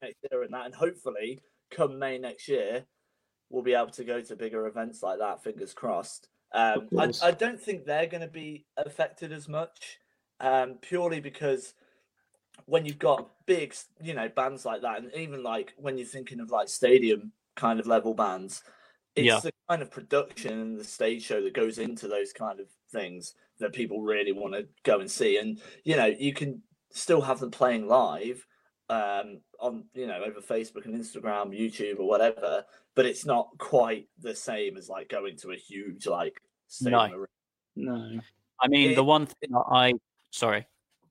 that, 0.55 0.67
and 0.67 0.75
hopefully, 0.75 1.41
come 1.71 1.99
May 1.99 2.19
next 2.19 2.49
year, 2.49 2.85
we'll 3.51 3.63
be 3.63 3.75
able 3.75 3.91
to 3.91 4.05
go 4.05 4.21
to 4.21 4.37
bigger 4.37 4.67
events 4.67 5.03
like 5.03 5.19
that. 5.19 5.43
Fingers 5.43 5.75
crossed. 5.75 6.29
Um, 6.53 6.89
I, 6.97 7.13
I, 7.23 7.31
don't 7.33 7.61
think 7.61 7.85
they're 7.85 8.07
going 8.07 8.21
to 8.21 8.29
be 8.29 8.65
affected 8.77 9.33
as 9.33 9.49
much, 9.49 9.99
um, 10.39 10.75
purely 10.81 11.19
because 11.19 11.75
when 12.67 12.87
you've 12.87 13.01
got 13.01 13.29
big, 13.47 13.75
you 14.01 14.15
know, 14.15 14.29
bands 14.29 14.65
like 14.65 14.83
that, 14.83 14.99
and 14.99 15.13
even 15.17 15.43
like 15.43 15.75
when 15.77 15.99
you're 15.99 16.07
thinking 16.07 16.39
of 16.39 16.51
like 16.51 16.69
stadium 16.69 17.33
kind 17.57 17.81
of 17.81 17.89
level 17.89 18.15
bands, 18.15 18.63
it's 19.17 19.27
yeah. 19.27 19.41
the 19.41 19.53
kind 19.69 19.83
of 19.83 19.91
production 19.91 20.53
and 20.53 20.79
the 20.79 20.85
stage 20.85 21.25
show 21.25 21.43
that 21.43 21.55
goes 21.55 21.79
into 21.79 22.07
those 22.07 22.33
kind 22.33 22.61
of 22.61 22.67
things 22.93 23.35
that 23.59 23.73
people 23.73 24.03
really 24.03 24.33
want 24.33 24.55
to 24.55 24.67
go 24.85 25.01
and 25.01 25.11
see. 25.11 25.39
And 25.39 25.61
you 25.85 25.97
know, 25.97 26.07
you 26.07 26.33
can 26.33 26.63
still 26.91 27.21
have 27.21 27.41
them 27.41 27.51
playing 27.51 27.89
live, 27.89 28.47
um, 28.89 29.41
on 29.61 29.85
you 29.95 30.07
know 30.07 30.23
over 30.23 30.41
Facebook 30.41 30.85
and 30.85 30.95
Instagram, 30.95 31.59
YouTube 31.59 31.99
or 31.99 32.09
whatever, 32.09 32.65
but 32.95 33.07
it's 33.07 33.25
not 33.25 33.49
quite 33.59 34.09
the 34.21 34.35
same 34.35 34.77
as 34.77 34.89
like 34.89 35.09
going 35.09 35.37
to 35.39 35.53
a 35.53 35.57
huge 35.57 36.07
like 36.07 36.41
no. 36.81 37.27
no. 37.77 38.21
I 38.61 38.69
mean, 38.69 38.93
it, 38.93 38.95
the 38.95 39.05
one 39.05 39.27
thing 39.27 39.51
it, 39.51 39.65
I 39.71 39.95
sorry. 40.31 40.67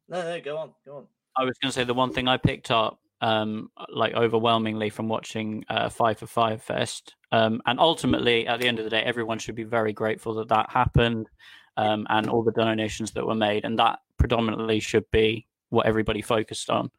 No, 0.10 0.22
no, 0.22 0.42
go 0.42 0.58
on, 0.58 0.72
go 0.86 0.98
on. 0.98 1.08
I 1.36 1.44
was 1.44 1.58
going 1.62 1.72
to 1.72 1.74
say 1.74 1.84
the 1.84 1.94
one 1.94 2.14
thing 2.14 2.28
I 2.28 2.38
picked 2.38 2.70
up, 2.70 3.00
um, 3.22 3.72
like 3.90 4.14
overwhelmingly 4.14 4.90
from 4.90 5.08
watching 5.08 5.66
uh, 5.70 5.90
Five 5.90 6.20
for 6.20 6.28
Five 6.28 6.62
Fest, 6.62 7.16
um, 7.32 7.62
and 7.66 7.80
ultimately 7.80 8.48
at 8.48 8.60
the 8.60 8.68
end 8.68 8.80
of 8.80 8.86
the 8.86 8.92
day, 8.92 9.02
everyone 9.02 9.40
should 9.40 9.56
be 9.56 9.64
very 9.64 9.94
grateful 9.94 10.36
that 10.36 10.50
that 10.50 10.70
happened, 10.70 11.28
um, 11.78 12.06
and 12.10 12.30
all 12.30 12.44
the 12.44 12.52
donations 12.52 13.12
that 13.12 13.26
were 13.26 13.36
made, 13.36 13.66
and 13.66 13.80
that 13.80 14.00
predominantly 14.18 14.80
should 14.80 15.10
be 15.12 15.48
what 15.74 15.88
everybody 15.88 16.22
focused 16.22 16.70
on. 16.70 16.92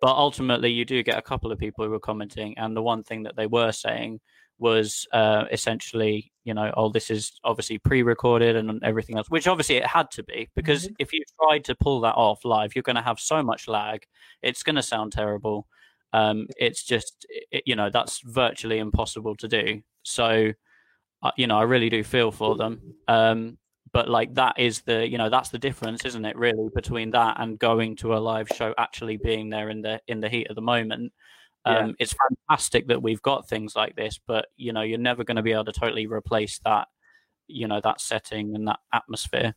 But 0.00 0.16
ultimately, 0.16 0.70
you 0.70 0.84
do 0.84 1.02
get 1.02 1.18
a 1.18 1.22
couple 1.22 1.52
of 1.52 1.58
people 1.58 1.84
who 1.84 1.90
were 1.90 2.00
commenting, 2.00 2.56
and 2.58 2.76
the 2.76 2.82
one 2.82 3.02
thing 3.02 3.24
that 3.24 3.36
they 3.36 3.46
were 3.46 3.72
saying 3.72 4.20
was 4.58 5.06
uh, 5.12 5.44
essentially, 5.50 6.32
you 6.44 6.54
know, 6.54 6.72
oh, 6.76 6.88
this 6.88 7.10
is 7.10 7.32
obviously 7.44 7.78
pre-recorded 7.78 8.56
and 8.56 8.82
everything 8.84 9.16
else, 9.16 9.28
which 9.28 9.48
obviously 9.48 9.76
it 9.76 9.86
had 9.86 10.10
to 10.12 10.22
be 10.22 10.48
because 10.54 10.84
mm-hmm. 10.84 10.94
if 10.98 11.12
you 11.12 11.20
tried 11.42 11.64
to 11.64 11.74
pull 11.74 12.00
that 12.00 12.14
off 12.14 12.44
live, 12.44 12.74
you're 12.74 12.82
going 12.82 12.96
to 12.96 13.02
have 13.02 13.18
so 13.18 13.42
much 13.42 13.68
lag. 13.68 14.04
It's 14.40 14.62
going 14.62 14.76
to 14.76 14.82
sound 14.82 15.12
terrible. 15.12 15.66
Um, 16.12 16.46
it's 16.56 16.84
just, 16.84 17.26
it, 17.50 17.64
you 17.66 17.74
know, 17.74 17.90
that's 17.90 18.20
virtually 18.20 18.78
impossible 18.78 19.34
to 19.36 19.48
do. 19.48 19.82
So, 20.04 20.52
uh, 21.22 21.30
you 21.36 21.46
know, 21.46 21.58
I 21.58 21.62
really 21.62 21.90
do 21.90 22.04
feel 22.04 22.30
for 22.30 22.56
them. 22.56 22.94
Um, 23.08 23.58
but 23.92 24.08
like 24.08 24.34
that 24.34 24.58
is 24.58 24.80
the 24.82 25.06
you 25.08 25.18
know 25.18 25.28
that's 25.28 25.50
the 25.50 25.58
difference 25.58 26.04
isn't 26.04 26.24
it 26.24 26.36
really 26.36 26.68
between 26.74 27.10
that 27.10 27.36
and 27.38 27.58
going 27.58 27.94
to 27.96 28.14
a 28.14 28.18
live 28.18 28.48
show 28.54 28.74
actually 28.78 29.16
being 29.16 29.50
there 29.50 29.70
in 29.70 29.82
the 29.82 30.00
in 30.08 30.20
the 30.20 30.28
heat 30.28 30.48
of 30.48 30.56
the 30.56 30.62
moment 30.62 31.12
um, 31.64 31.88
yeah. 31.88 31.92
it's 32.00 32.14
fantastic 32.48 32.88
that 32.88 33.02
we've 33.02 33.22
got 33.22 33.48
things 33.48 33.76
like 33.76 33.94
this 33.94 34.18
but 34.26 34.46
you 34.56 34.72
know 34.72 34.82
you're 34.82 34.98
never 34.98 35.24
going 35.24 35.36
to 35.36 35.42
be 35.42 35.52
able 35.52 35.64
to 35.64 35.72
totally 35.72 36.06
replace 36.06 36.58
that 36.64 36.88
you 37.46 37.68
know 37.68 37.80
that 37.82 38.00
setting 38.00 38.54
and 38.54 38.66
that 38.66 38.80
atmosphere 38.92 39.54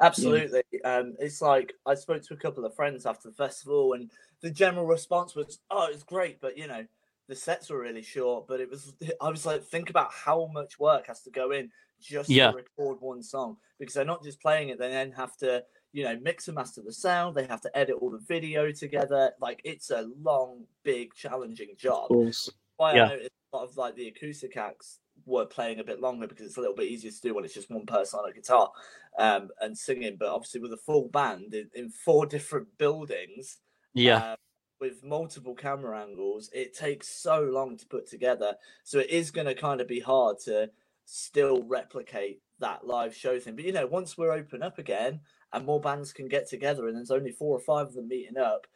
absolutely 0.00 0.62
yeah. 0.72 0.98
um, 0.98 1.14
it's 1.18 1.40
like 1.40 1.72
i 1.86 1.94
spoke 1.94 2.22
to 2.22 2.34
a 2.34 2.36
couple 2.36 2.64
of 2.64 2.74
friends 2.74 3.06
after 3.06 3.28
the 3.28 3.34
festival 3.34 3.94
and 3.94 4.10
the 4.42 4.50
general 4.50 4.86
response 4.86 5.34
was 5.34 5.58
oh 5.70 5.88
it's 5.90 6.02
great 6.02 6.40
but 6.40 6.58
you 6.58 6.66
know 6.66 6.84
the 7.28 7.34
sets 7.34 7.70
were 7.70 7.80
really 7.80 8.02
short 8.02 8.46
but 8.46 8.60
it 8.60 8.70
was 8.70 8.94
i 9.20 9.30
was 9.30 9.46
like 9.46 9.64
think 9.64 9.88
about 9.90 10.12
how 10.12 10.48
much 10.52 10.78
work 10.78 11.06
has 11.06 11.22
to 11.22 11.30
go 11.30 11.50
in 11.50 11.70
just 12.00 12.28
yeah. 12.28 12.50
to 12.50 12.56
record 12.56 12.98
one 13.00 13.22
song 13.22 13.56
because 13.78 13.94
they're 13.94 14.04
not 14.04 14.22
just 14.22 14.40
playing 14.40 14.68
it; 14.68 14.78
they 14.78 14.90
then 14.90 15.12
have 15.12 15.36
to, 15.38 15.64
you 15.92 16.04
know, 16.04 16.18
mix 16.22 16.48
and 16.48 16.54
master 16.54 16.82
the 16.82 16.92
sound. 16.92 17.36
They 17.36 17.46
have 17.46 17.60
to 17.62 17.76
edit 17.76 17.96
all 18.00 18.10
the 18.10 18.18
video 18.26 18.70
together. 18.72 19.32
Like 19.40 19.60
it's 19.64 19.90
a 19.90 20.08
long, 20.20 20.64
big, 20.82 21.14
challenging 21.14 21.74
job. 21.78 22.10
Why 22.76 22.94
yeah. 22.94 23.04
I 23.04 23.08
noticed 23.08 23.30
a 23.52 23.56
lot 23.56 23.68
of 23.68 23.76
like 23.76 23.96
the 23.96 24.08
acoustic 24.08 24.56
acts 24.56 24.98
were 25.24 25.46
playing 25.46 25.80
a 25.80 25.84
bit 25.84 26.00
longer 26.00 26.26
because 26.26 26.46
it's 26.46 26.56
a 26.56 26.60
little 26.60 26.76
bit 26.76 26.88
easier 26.88 27.10
to 27.10 27.20
do 27.20 27.34
when 27.34 27.44
it's 27.44 27.54
just 27.54 27.70
one 27.70 27.86
person 27.86 28.20
on 28.20 28.30
a 28.30 28.32
guitar 28.32 28.70
um, 29.18 29.48
and 29.60 29.76
singing. 29.76 30.16
But 30.18 30.28
obviously, 30.28 30.60
with 30.60 30.72
a 30.72 30.78
full 30.78 31.08
band 31.08 31.54
in, 31.54 31.70
in 31.74 31.90
four 31.90 32.26
different 32.26 32.68
buildings, 32.78 33.58
yeah. 33.94 34.18
Uh, 34.18 34.36
with 34.78 35.02
multiple 35.02 35.54
camera 35.54 36.02
angles, 36.02 36.50
it 36.52 36.76
takes 36.76 37.08
so 37.08 37.40
long 37.40 37.78
to 37.78 37.86
put 37.86 38.06
together. 38.08 38.54
So 38.84 38.98
it 38.98 39.08
is 39.08 39.30
going 39.30 39.46
to 39.46 39.54
kind 39.54 39.80
of 39.80 39.88
be 39.88 40.00
hard 40.00 40.38
to 40.40 40.70
still 41.06 41.62
replicate 41.62 42.40
that 42.58 42.86
live 42.86 43.14
show 43.14 43.38
thing. 43.38 43.56
But 43.56 43.64
you 43.64 43.72
know, 43.72 43.86
once 43.86 44.18
we're 44.18 44.32
open 44.32 44.62
up 44.62 44.78
again 44.78 45.20
and 45.52 45.64
more 45.64 45.80
bands 45.80 46.12
can 46.12 46.28
get 46.28 46.48
together 46.48 46.88
and 46.88 46.96
there's 46.96 47.10
only 47.10 47.32
four 47.32 47.56
or 47.56 47.60
five 47.60 47.86
of 47.86 47.94
them 47.94 48.08
meeting 48.08 48.36
up, 48.36 48.66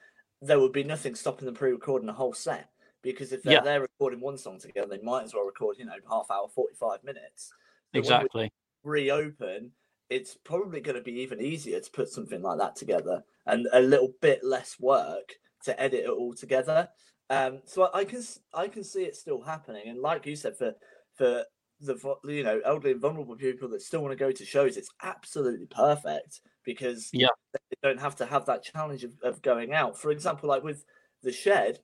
there 0.41 0.59
would 0.59 0.73
be 0.73 0.85
nothing 0.85 1.15
stopping 1.15 1.45
them 1.45 1.55
pre-recording 1.55 2.09
a 2.09 2.15
whole 2.15 2.33
set. 2.33 2.71
Because 3.03 3.33
if 3.33 3.43
they're, 3.43 3.55
yeah. 3.55 3.61
they're 3.61 3.81
recording 3.81 4.21
one 4.21 4.37
song 4.39 4.59
together, 4.59 4.87
they 4.89 5.03
might 5.03 5.25
as 5.25 5.35
well 5.35 5.45
record, 5.45 5.77
you 5.79 5.87
know, 5.87 5.93
half 6.09 6.27
hour, 6.31 6.49
forty 6.55 6.75
five 6.75 7.03
minutes. 7.03 7.53
exactly. 7.95 8.53
reopen, 8.85 9.73
it's 10.11 10.37
probably 10.45 10.81
going 10.81 10.97
to 10.97 11.03
be 11.03 11.21
even 11.21 11.41
easier 11.41 11.81
to 11.81 11.91
put 11.91 12.11
something 12.11 12.43
like 12.43 12.59
that 12.59 12.77
together 12.77 13.23
and 13.47 13.67
a 13.73 13.81
little 13.81 14.13
bit 14.21 14.45
less 14.45 14.77
work 14.79 15.33
to 15.65 15.81
edit 15.81 16.05
it 16.05 16.11
all 16.11 16.35
together. 16.35 16.89
Um, 17.31 17.61
so 17.65 17.85
I, 17.85 18.01
I 18.01 18.05
can 18.05 18.23
I 18.53 18.69
can 18.69 18.85
see 18.85 19.05
it 19.05 19.17
still 19.17 19.41
happening, 19.41 19.85
and 19.87 20.01
like 20.01 20.27
you 20.27 20.37
said, 20.37 20.59
for 20.59 20.75
for 21.15 21.45
the 21.81 21.97
you 22.25 22.43
know 22.43 22.61
elderly 22.65 22.93
and 22.93 23.01
vulnerable 23.01 23.37
people 23.37 23.69
that 23.71 23.83
still 23.83 24.03
want 24.03 24.13
to 24.13 24.25
go 24.25 24.31
to 24.31 24.45
shows, 24.45 24.77
it's 24.77 24.91
absolutely 25.03 25.67
perfect 25.67 26.41
because 26.65 27.11
yeah. 27.13 27.29
they 27.53 27.77
don't 27.83 28.01
have 28.01 28.17
to 28.17 28.27
have 28.27 28.47
that 28.47 28.63
challenge 28.63 29.05
of, 29.05 29.13
of 29.23 29.43
going 29.43 29.73
out. 29.73 29.99
For 29.99 30.11
example, 30.11 30.49
like 30.49 30.63
with 30.63 30.85
the 31.23 31.33
shed, 31.33 31.79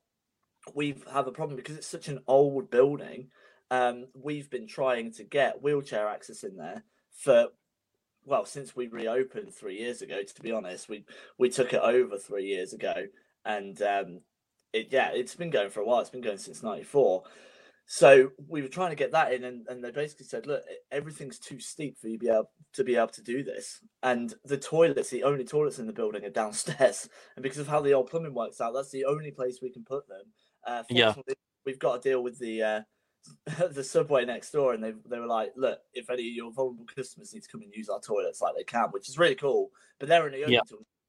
we 0.74 0.96
have 1.12 1.26
a 1.26 1.32
problem 1.32 1.56
because 1.56 1.76
it's 1.76 1.86
such 1.86 2.08
an 2.08 2.20
old 2.26 2.70
building. 2.70 3.28
Um, 3.70 4.06
we've 4.14 4.50
been 4.50 4.66
trying 4.66 5.12
to 5.14 5.24
get 5.24 5.62
wheelchair 5.62 6.08
access 6.08 6.44
in 6.44 6.56
there 6.56 6.84
for 7.12 7.46
well 8.24 8.44
since 8.44 8.76
we 8.76 8.88
reopened 8.88 9.54
three 9.54 9.78
years 9.78 10.02
ago. 10.02 10.22
To 10.22 10.42
be 10.42 10.52
honest, 10.52 10.88
we 10.88 11.04
we 11.38 11.48
took 11.48 11.72
it 11.72 11.80
over 11.80 12.18
three 12.18 12.46
years 12.46 12.72
ago, 12.72 12.94
and 13.44 13.80
um, 13.82 14.20
it 14.72 14.88
yeah, 14.90 15.10
it's 15.12 15.34
been 15.34 15.50
going 15.50 15.70
for 15.70 15.80
a 15.80 15.84
while. 15.84 16.00
It's 16.00 16.10
been 16.10 16.20
going 16.20 16.38
since 16.38 16.62
'94. 16.62 17.24
So 17.88 18.30
we 18.48 18.62
were 18.62 18.68
trying 18.68 18.90
to 18.90 18.96
get 18.96 19.12
that 19.12 19.32
in, 19.32 19.44
and, 19.44 19.64
and 19.68 19.82
they 19.82 19.92
basically 19.92 20.26
said, 20.26 20.46
"Look, 20.46 20.62
everything's 20.90 21.38
too 21.38 21.60
steep 21.60 21.96
for 21.98 22.08
you 22.08 22.18
to 22.18 22.24
be 22.24 22.28
able 22.28 22.50
to 22.72 22.84
be 22.84 22.96
able 22.96 23.08
to 23.08 23.22
do 23.22 23.44
this." 23.44 23.80
And 24.02 24.34
the 24.44 24.58
toilets, 24.58 25.10
the 25.10 25.22
only 25.22 25.44
toilets 25.44 25.78
in 25.78 25.86
the 25.86 25.92
building, 25.92 26.24
are 26.24 26.30
downstairs, 26.30 27.08
and 27.36 27.44
because 27.44 27.58
of 27.58 27.68
how 27.68 27.80
the 27.80 27.92
old 27.92 28.10
plumbing 28.10 28.34
works 28.34 28.60
out, 28.60 28.74
that's 28.74 28.90
the 28.90 29.04
only 29.04 29.30
place 29.30 29.60
we 29.62 29.72
can 29.72 29.84
put 29.84 30.08
them. 30.08 30.22
Uh, 30.66 30.82
yeah, 30.90 31.14
we've 31.64 31.78
got 31.78 32.02
to 32.02 32.08
deal 32.08 32.24
with 32.24 32.40
the 32.40 32.60
uh, 32.60 32.80
the 33.70 33.84
subway 33.84 34.24
next 34.24 34.50
door, 34.50 34.74
and 34.74 34.82
they 34.82 34.92
they 35.08 35.20
were 35.20 35.26
like, 35.26 35.52
"Look, 35.54 35.78
if 35.94 36.10
any 36.10 36.28
of 36.28 36.34
your 36.34 36.52
vulnerable 36.52 36.86
customers 36.92 37.32
need 37.32 37.44
to 37.44 37.48
come 37.48 37.62
and 37.62 37.72
use 37.72 37.88
our 37.88 38.00
toilets, 38.00 38.40
like 38.40 38.56
they 38.56 38.64
can," 38.64 38.88
which 38.90 39.08
is 39.08 39.16
really 39.16 39.36
cool. 39.36 39.70
But 40.00 40.08
they're 40.08 40.24
only 40.24 40.42
open 40.42 40.54
yeah. 40.54 40.60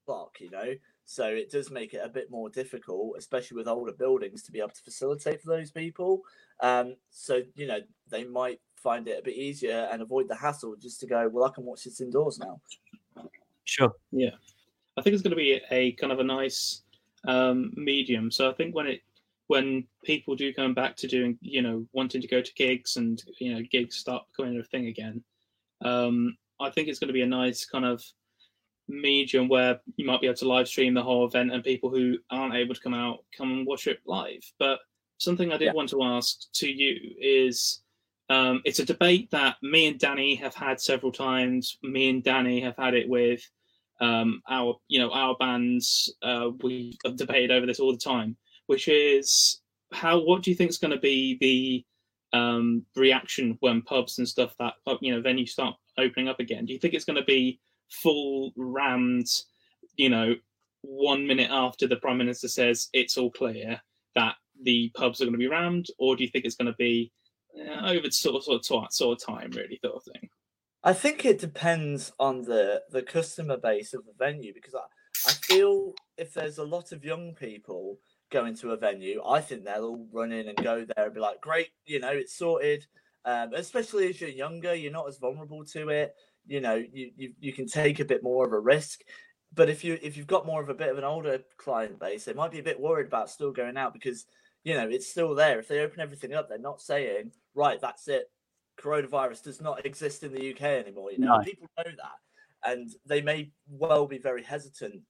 o'clock, 0.04 0.38
you 0.40 0.52
know. 0.52 0.76
So 1.10 1.26
it 1.26 1.50
does 1.50 1.72
make 1.72 1.94
it 1.94 2.02
a 2.04 2.10
bit 2.10 2.30
more 2.30 2.50
difficult, 2.50 3.16
especially 3.18 3.56
with 3.56 3.70
older 3.70 3.94
buildings, 3.94 4.44
to 4.44 4.52
be 4.52 4.60
able 4.60 4.72
to 4.72 4.82
facilitate 4.82 5.42
for 5.42 5.56
those 5.56 5.72
people. 5.72 6.22
Um, 6.60 6.98
so 7.12 7.44
you 7.56 7.66
know 7.66 7.80
they 8.10 8.26
might 8.26 8.60
find 8.76 9.08
it 9.08 9.18
a 9.18 9.24
bit 9.24 9.36
easier 9.36 9.88
and 9.90 10.02
avoid 10.02 10.28
the 10.28 10.36
hassle 10.36 10.76
just 10.76 11.00
to 11.00 11.08
go. 11.08 11.30
Well, 11.30 11.46
I 11.46 11.50
can 11.50 11.64
watch 11.64 11.86
this 11.86 12.02
indoors 12.02 12.40
now. 12.40 12.60
Sure. 13.64 13.94
Yeah, 14.12 14.32
I 14.98 15.02
think 15.02 15.14
it's 15.14 15.24
going 15.24 15.32
to 15.32 15.38
be 15.38 15.62
a 15.72 15.94
kind 15.94 16.12
of 16.12 16.20
a 16.20 16.26
nice 16.26 16.82
um, 17.26 17.72
medium. 17.78 18.30
So 18.30 18.50
I 18.50 18.54
think 18.54 18.76
when 18.76 18.88
it 18.88 19.02
when 19.48 19.86
people 20.04 20.36
do 20.36 20.54
come 20.54 20.74
back 20.74 20.98
to 20.98 21.08
doing, 21.08 21.38
you 21.40 21.62
know, 21.62 21.86
wanting 21.94 22.22
to 22.22 22.28
go 22.28 22.42
to 22.42 22.54
gigs 22.56 22.98
and 22.98 23.24
you 23.40 23.56
know 23.56 23.62
gigs 23.72 23.96
start 23.96 24.26
becoming 24.28 24.60
a 24.60 24.64
thing 24.64 24.88
again, 24.88 25.24
um, 25.86 26.36
I 26.60 26.70
think 26.70 26.90
it's 26.90 27.00
going 27.00 27.08
to 27.08 27.14
be 27.14 27.22
a 27.22 27.28
nice 27.28 27.66
kind 27.66 27.86
of 27.86 28.04
medium 28.88 29.48
where 29.48 29.80
you 29.96 30.06
might 30.06 30.22
be 30.22 30.28
able 30.28 30.38
to 30.38 30.48
live 30.48 30.68
stream 30.68 30.94
the 30.94 31.04
whole 31.04 31.26
event 31.26 31.52
and 31.52 31.64
people 31.64 31.90
who 31.90 32.18
aren't 32.30 32.56
able 32.56 32.74
to 32.74 32.82
come 32.82 32.94
out 32.94 33.20
come 33.36 33.52
and 33.52 33.68
watch 33.68 33.88
it 33.88 34.00
live. 34.06 34.42
But 34.60 34.80
something 35.18 35.52
I 35.52 35.58
did 35.58 35.66
yeah. 35.66 35.74
want 35.74 35.90
to 35.90 36.04
ask 36.04 36.52
to 36.54 36.68
you 36.68 37.16
is 37.20 37.82
um, 38.30 38.62
it's 38.66 38.80
a 38.80 38.86
debate 38.86 39.32
that 39.32 39.56
me 39.62 39.88
and 39.88 40.00
Danny 40.00 40.36
have 40.36 40.54
had 40.54 40.82
several 40.82 41.12
times. 41.12 41.78
Me 41.82 42.10
and 42.10 42.24
Danny 42.24 42.60
have 42.62 42.76
had 42.78 42.94
it 42.94 43.08
with 43.08 43.42
um, 44.00 44.42
our 44.50 44.78
you 44.88 45.00
know 45.00 45.12
our 45.12 45.36
bands. 45.38 46.14
Uh, 46.22 46.50
we 46.62 46.98
have 47.06 47.16
debated 47.16 47.52
over 47.52 47.66
this 47.66 47.80
all 47.80 47.92
the 47.92 47.98
time, 47.98 48.36
which 48.68 48.88
is 48.88 49.62
how 49.94 50.20
what 50.20 50.44
do 50.44 50.52
you 50.52 50.56
think 50.56 50.70
is 50.70 50.78
going 50.78 50.92
to 50.92 51.00
be 51.00 51.38
the 51.40 52.38
um, 52.38 52.86
reaction 52.96 53.58
when 53.62 53.82
pubs 53.82 54.18
and 54.18 54.28
stuff 54.28 54.54
that 54.60 54.74
you 55.02 55.14
know 55.14 55.22
venues 55.22 55.50
start 55.50 55.76
opening 55.98 56.28
up 56.28 56.40
again? 56.40 56.66
Do 56.66 56.74
you 56.74 56.80
think 56.80 56.94
it's 56.94 57.06
going 57.06 57.16
to 57.16 57.26
be 57.26 57.60
full 57.90 58.52
rammed, 58.56 59.28
you 59.96 60.10
know, 60.10 60.36
one 60.82 61.28
minute 61.28 61.50
after 61.52 61.88
the 61.88 61.96
prime 61.98 62.18
minister 62.18 62.48
says 62.48 62.90
it's 62.94 63.18
all 63.18 63.32
clear 63.32 63.82
that 64.16 64.36
the 64.64 64.92
pubs 64.96 65.22
are 65.22 65.26
going 65.26 65.34
to 65.34 65.40
be 65.40 65.48
rammed, 65.48 65.88
or 66.00 66.16
do 66.16 66.24
you 66.24 66.30
think 66.30 66.46
it's 66.46 66.56
going 66.56 66.72
to 66.72 66.78
be 66.78 67.12
uh, 67.60 67.90
over 67.90 68.10
sort 68.10 68.36
of, 68.36 68.44
sort 68.44 68.86
of 68.86 68.94
sort 68.94 69.22
of 69.22 69.26
time, 69.26 69.52
really, 69.52 69.80
sort 69.84 69.96
of 69.96 70.04
thing? 70.04 70.30
I 70.84 70.94
think 70.94 71.26
it 71.26 71.40
depends 71.40 72.12
on 72.20 72.44
the 72.44 72.82
the 72.92 73.02
customer 73.02 73.58
base 73.58 73.94
of 73.94 74.06
the 74.06 74.14
venue 74.18 74.54
because 74.54 74.76
I, 74.76 75.30
I 75.30 75.34
feel 75.34 75.94
if 76.18 76.34
there's 76.34 76.60
a 76.60 76.64
lot 76.64 76.92
of 76.92 77.04
young 77.04 77.34
people 77.36 77.98
going 78.32 78.56
to 78.58 78.72
a 78.72 78.78
venue, 78.78 79.22
I 79.26 79.42
think 79.42 79.64
they'll 79.64 79.86
all 79.86 80.08
run 80.12 80.32
in 80.32 80.48
and 80.48 80.58
go 80.58 80.86
there 80.86 81.06
and 81.06 81.14
be 81.14 81.20
like, 81.20 81.42
great, 81.42 81.70
you 81.86 82.00
know, 82.00 82.12
it's 82.12 82.38
sorted. 82.38 82.86
Um, 83.26 83.54
especially 83.54 84.08
as 84.08 84.22
you're 84.22 84.30
younger, 84.30 84.74
you're 84.74 84.92
not 84.92 85.08
as 85.08 85.18
vulnerable 85.18 85.66
to 85.66 85.90
it 85.90 86.16
you 86.48 86.62
know 86.62 86.76
you, 86.76 87.12
you 87.16 87.34
you 87.40 87.54
can 87.54 87.68
take 87.68 88.00
a 88.00 88.06
bit 88.06 88.24
more 88.24 88.46
of 88.46 88.54
a 88.54 88.60
risk. 88.60 89.02
But 89.54 89.70
if 89.70 89.84
you 89.84 89.98
if 90.02 90.18
you've 90.18 90.28
got 90.28 90.46
more 90.46 90.62
of 90.62 90.70
a 90.70 90.74
bit 90.74 90.90
of 90.90 90.98
an 90.98 91.04
older 91.04 91.40
client 91.58 92.00
base 92.00 92.26
they 92.26 92.34
might 92.34 92.52
be 92.52 92.60
a 92.60 92.64
bit 92.64 92.80
worried 92.80 93.08
about 93.08 93.30
still 93.30 93.52
going 93.52 93.78
out 93.78 93.94
because 93.94 94.26
you 94.64 94.74
know 94.74 94.88
it's 94.90 95.10
still 95.10 95.36
there. 95.36 95.60
If 95.60 95.68
they 95.68 95.80
open 95.80 96.00
everything 96.00 96.34
up 96.34 96.50
they're 96.50 96.58
not 96.58 96.82
saying 96.82 97.32
right 97.56 97.80
that's 97.80 98.08
it. 98.08 98.30
Coronavirus 98.82 99.44
does 99.44 99.62
not 99.62 99.86
exist 99.86 100.24
in 100.24 100.34
the 100.34 100.54
uk 100.54 100.62
anymore 100.62 101.12
you 101.12 101.18
know? 101.18 101.38
No. 101.38 101.44
people 101.44 101.68
know 101.78 101.84
that. 101.86 102.70
And 102.70 102.90
they 103.06 103.22
may 103.22 103.52
well 103.68 104.06
be 104.06 104.20
very 104.20 104.44
hesitant 104.44 105.02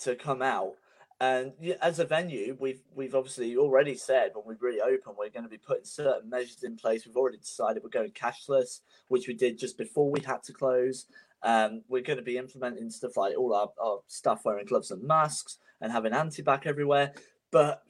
to 0.00 0.16
come 0.16 0.42
out 0.42 0.72
and 1.20 1.52
as 1.82 1.98
a 1.98 2.04
venue, 2.04 2.56
we've 2.60 2.80
we've 2.94 3.14
obviously 3.14 3.56
already 3.56 3.96
said 3.96 4.30
when 4.34 4.44
we 4.46 4.54
really 4.60 4.80
open, 4.80 5.14
we're 5.18 5.30
going 5.30 5.42
to 5.42 5.48
be 5.48 5.58
putting 5.58 5.84
certain 5.84 6.30
measures 6.30 6.62
in 6.62 6.76
place. 6.76 7.04
We've 7.04 7.16
already 7.16 7.38
decided 7.38 7.82
we're 7.82 7.90
going 7.90 8.10
cashless, 8.12 8.80
which 9.08 9.26
we 9.26 9.34
did 9.34 9.58
just 9.58 9.76
before 9.76 10.10
we 10.10 10.20
had 10.20 10.44
to 10.44 10.52
close. 10.52 11.06
Um, 11.42 11.82
we're 11.88 12.02
going 12.02 12.18
to 12.18 12.24
be 12.24 12.38
implementing 12.38 12.90
stuff 12.90 13.16
like 13.16 13.36
all 13.36 13.52
our, 13.52 13.68
our 13.82 14.00
staff 14.06 14.42
wearing 14.44 14.66
gloves 14.66 14.92
and 14.92 15.02
masks 15.02 15.58
and 15.80 15.90
having 15.90 16.12
anti-bac 16.12 16.66
everywhere. 16.66 17.12
But 17.50 17.82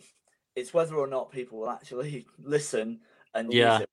it's 0.57 0.73
whether 0.73 0.95
or 0.97 1.07
not 1.07 1.31
people 1.31 1.59
will 1.59 1.71
actually 1.71 2.27
listen 2.43 3.01
and 3.35 3.53
yeah. 3.53 3.75
use 3.75 3.83
it. 3.83 3.91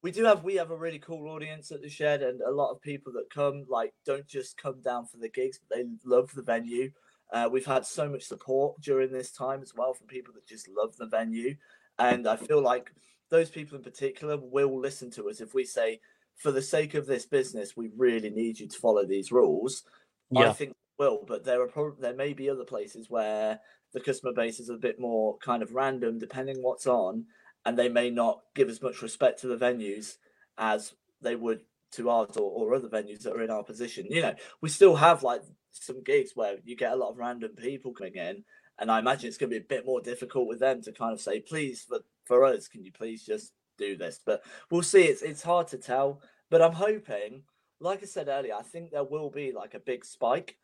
We 0.00 0.12
do 0.12 0.24
have 0.24 0.44
we 0.44 0.54
have 0.54 0.70
a 0.70 0.76
really 0.76 1.00
cool 1.00 1.28
audience 1.28 1.72
at 1.72 1.82
the 1.82 1.90
shed, 1.90 2.22
and 2.22 2.40
a 2.40 2.50
lot 2.50 2.70
of 2.70 2.80
people 2.80 3.12
that 3.14 3.28
come 3.28 3.66
like 3.68 3.92
don't 4.06 4.26
just 4.26 4.56
come 4.56 4.80
down 4.80 5.04
for 5.04 5.18
the 5.18 5.28
gigs, 5.28 5.58
but 5.58 5.76
they 5.76 5.84
love 6.06 6.30
the 6.34 6.42
venue 6.42 6.90
uh, 7.32 7.48
we've 7.50 7.66
had 7.66 7.84
so 7.84 8.08
much 8.08 8.24
support 8.24 8.80
during 8.80 9.12
this 9.12 9.30
time 9.30 9.62
as 9.62 9.74
well 9.74 9.94
from 9.94 10.06
people 10.06 10.34
that 10.34 10.46
just 10.46 10.68
love 10.68 10.96
the 10.96 11.06
venue. 11.06 11.54
And 11.98 12.26
I 12.26 12.36
feel 12.36 12.62
like 12.62 12.92
those 13.30 13.50
people 13.50 13.76
in 13.76 13.84
particular 13.84 14.38
will 14.38 14.80
listen 14.80 15.10
to 15.12 15.28
us 15.28 15.40
if 15.40 15.54
we 15.54 15.64
say, 15.64 16.00
for 16.36 16.52
the 16.52 16.62
sake 16.62 16.94
of 16.94 17.06
this 17.06 17.26
business, 17.26 17.76
we 17.76 17.90
really 17.96 18.30
need 18.30 18.60
you 18.60 18.68
to 18.68 18.78
follow 18.78 19.04
these 19.04 19.32
rules. 19.32 19.82
Yeah. 20.30 20.50
I 20.50 20.52
think 20.52 20.74
will, 20.98 21.24
but 21.26 21.44
there 21.44 21.62
are 21.62 21.68
probably 21.68 22.00
there 22.00 22.14
may 22.14 22.32
be 22.32 22.50
other 22.50 22.64
places 22.64 23.08
where 23.08 23.60
the 23.92 24.00
customer 24.00 24.32
base 24.32 24.60
is 24.60 24.68
a 24.68 24.74
bit 24.74 25.00
more 25.00 25.38
kind 25.38 25.62
of 25.62 25.74
random, 25.74 26.18
depending 26.18 26.62
what's 26.62 26.86
on, 26.86 27.24
and 27.64 27.78
they 27.78 27.88
may 27.88 28.10
not 28.10 28.40
give 28.54 28.68
as 28.68 28.82
much 28.82 29.02
respect 29.02 29.40
to 29.40 29.46
the 29.46 29.56
venues 29.56 30.16
as 30.58 30.92
they 31.22 31.36
would 31.36 31.60
to 31.92 32.10
ours 32.10 32.36
or, 32.36 32.50
or 32.50 32.74
other 32.74 32.88
venues 32.88 33.22
that 33.22 33.32
are 33.32 33.42
in 33.42 33.50
our 33.50 33.62
position. 33.62 34.06
You 34.10 34.22
know, 34.22 34.34
we 34.60 34.68
still 34.68 34.96
have 34.96 35.22
like 35.22 35.42
some 35.84 36.02
gigs 36.02 36.32
where 36.34 36.56
you 36.64 36.76
get 36.76 36.92
a 36.92 36.96
lot 36.96 37.10
of 37.10 37.18
random 37.18 37.52
people 37.56 37.92
coming 37.92 38.16
in, 38.16 38.44
and 38.78 38.90
I 38.90 38.98
imagine 38.98 39.28
it's 39.28 39.36
going 39.38 39.50
to 39.50 39.58
be 39.58 39.64
a 39.64 39.68
bit 39.68 39.86
more 39.86 40.00
difficult 40.00 40.48
with 40.48 40.60
them 40.60 40.82
to 40.82 40.92
kind 40.92 41.12
of 41.12 41.20
say, 41.20 41.40
please, 41.40 41.82
for 41.82 42.00
for 42.24 42.44
us, 42.44 42.68
can 42.68 42.84
you 42.84 42.92
please 42.92 43.24
just 43.24 43.52
do 43.78 43.96
this? 43.96 44.20
But 44.24 44.42
we'll 44.70 44.82
see. 44.82 45.02
It's 45.04 45.22
it's 45.22 45.42
hard 45.42 45.68
to 45.68 45.78
tell, 45.78 46.20
but 46.50 46.62
I'm 46.62 46.72
hoping, 46.72 47.42
like 47.80 48.02
I 48.02 48.06
said 48.06 48.28
earlier, 48.28 48.54
I 48.54 48.62
think 48.62 48.90
there 48.90 49.04
will 49.04 49.30
be 49.30 49.52
like 49.52 49.74
a 49.74 49.80
big 49.80 50.04
spike, 50.04 50.56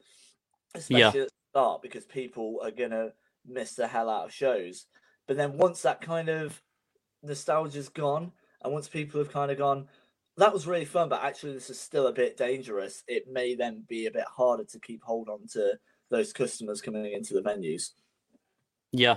especially 0.75 1.01
Yeah. 1.01 1.09
at 1.09 1.15
the 1.15 1.31
start 1.51 1.83
because 1.83 2.05
people 2.05 2.61
are 2.63 2.71
gonna 2.71 3.13
miss 3.47 3.75
the 3.75 3.87
hell 3.87 4.11
out 4.11 4.27
of 4.27 4.33
shows. 4.33 4.87
But 5.27 5.37
then 5.37 5.57
once 5.57 5.83
that 5.83 6.01
kind 6.01 6.29
of 6.29 6.61
nostalgia's 7.23 7.89
gone, 7.89 8.33
and 8.63 8.73
once 8.73 8.89
people 8.89 9.21
have 9.21 9.33
kind 9.33 9.51
of 9.51 9.59
gone, 9.59 9.89
that 10.37 10.53
was 10.53 10.67
really 10.67 10.85
fun, 10.85 11.09
but 11.09 11.23
actually 11.23 11.53
this 11.53 11.71
is 11.71 11.79
still 11.79 12.07
a 12.09 12.13
bit 12.13 12.37
dangerous. 12.37 13.03
It 13.07 13.25
may 13.31 13.55
then 13.55 13.85
be 13.89 14.07
a 14.07 14.11
bit 14.11 14.25
harder 14.25 14.65
to 14.65 14.81
keep 14.81 15.03
hold 15.03 15.29
on 15.29 15.47
to 15.53 15.79
those 16.11 16.33
customers 16.33 16.81
coming 16.81 17.13
into 17.13 17.35
the 17.35 17.43
venues. 17.43 17.91
Yeah, 18.93 19.17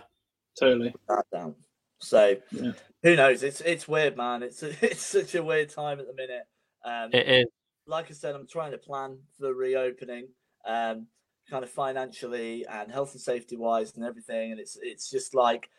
Totally. 0.60 0.94
That 1.08 1.26
down. 1.32 1.56
So 2.00 2.36
Yeah. 2.52 2.72
who 3.04 3.16
knows? 3.16 3.44
It's 3.44 3.62
it's 3.62 3.88
weird, 3.88 4.18
man. 4.18 4.44
It's 4.44 4.62
it's 4.82 5.06
such 5.06 5.36
a 5.36 5.44
weird 5.44 5.70
time 5.70 6.00
at 6.00 6.08
the 6.08 6.14
minute. 6.14 6.44
Um, 6.84 7.10
it 7.14 7.28
is. 7.28 7.46
like 7.86 8.10
I 8.10 8.14
said, 8.14 8.36
I'm 8.36 8.48
trying 8.48 8.72
to 8.72 8.78
plan 8.78 9.20
for 9.40 9.54
reopening, 9.54 10.30
um, 10.66 11.08
kind 11.50 11.64
of 11.64 11.70
financially 11.70 12.66
and 12.68 12.92
health 12.92 13.14
and 13.14 13.22
safety 13.22 13.56
wise 13.58 13.94
and 13.96 14.06
everything. 14.06 14.52
And 14.52 14.60
it's 14.60 14.78
it's 14.82 15.10
just 15.10 15.36
like 15.36 15.70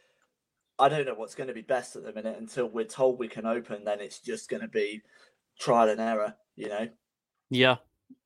I 0.79 0.89
don't 0.89 1.07
know 1.07 1.15
what's 1.15 1.35
going 1.35 1.49
to 1.49 1.55
be 1.55 1.63
best 1.63 1.97
at 1.97 2.05
the 2.05 2.13
minute 2.13 2.39
until 2.39 2.69
we're 2.69 2.85
told 2.85 3.19
we 3.19 3.27
can 3.29 3.47
open. 3.47 3.85
Then 3.85 4.01
it's 4.01 4.21
just 4.21 4.49
going 4.49 4.63
to 4.63 4.69
be 4.69 5.03
trial 5.59 5.89
and 5.89 6.01
error, 6.01 6.35
you 6.57 6.69
know. 6.69 6.89
Yeah, 7.51 7.77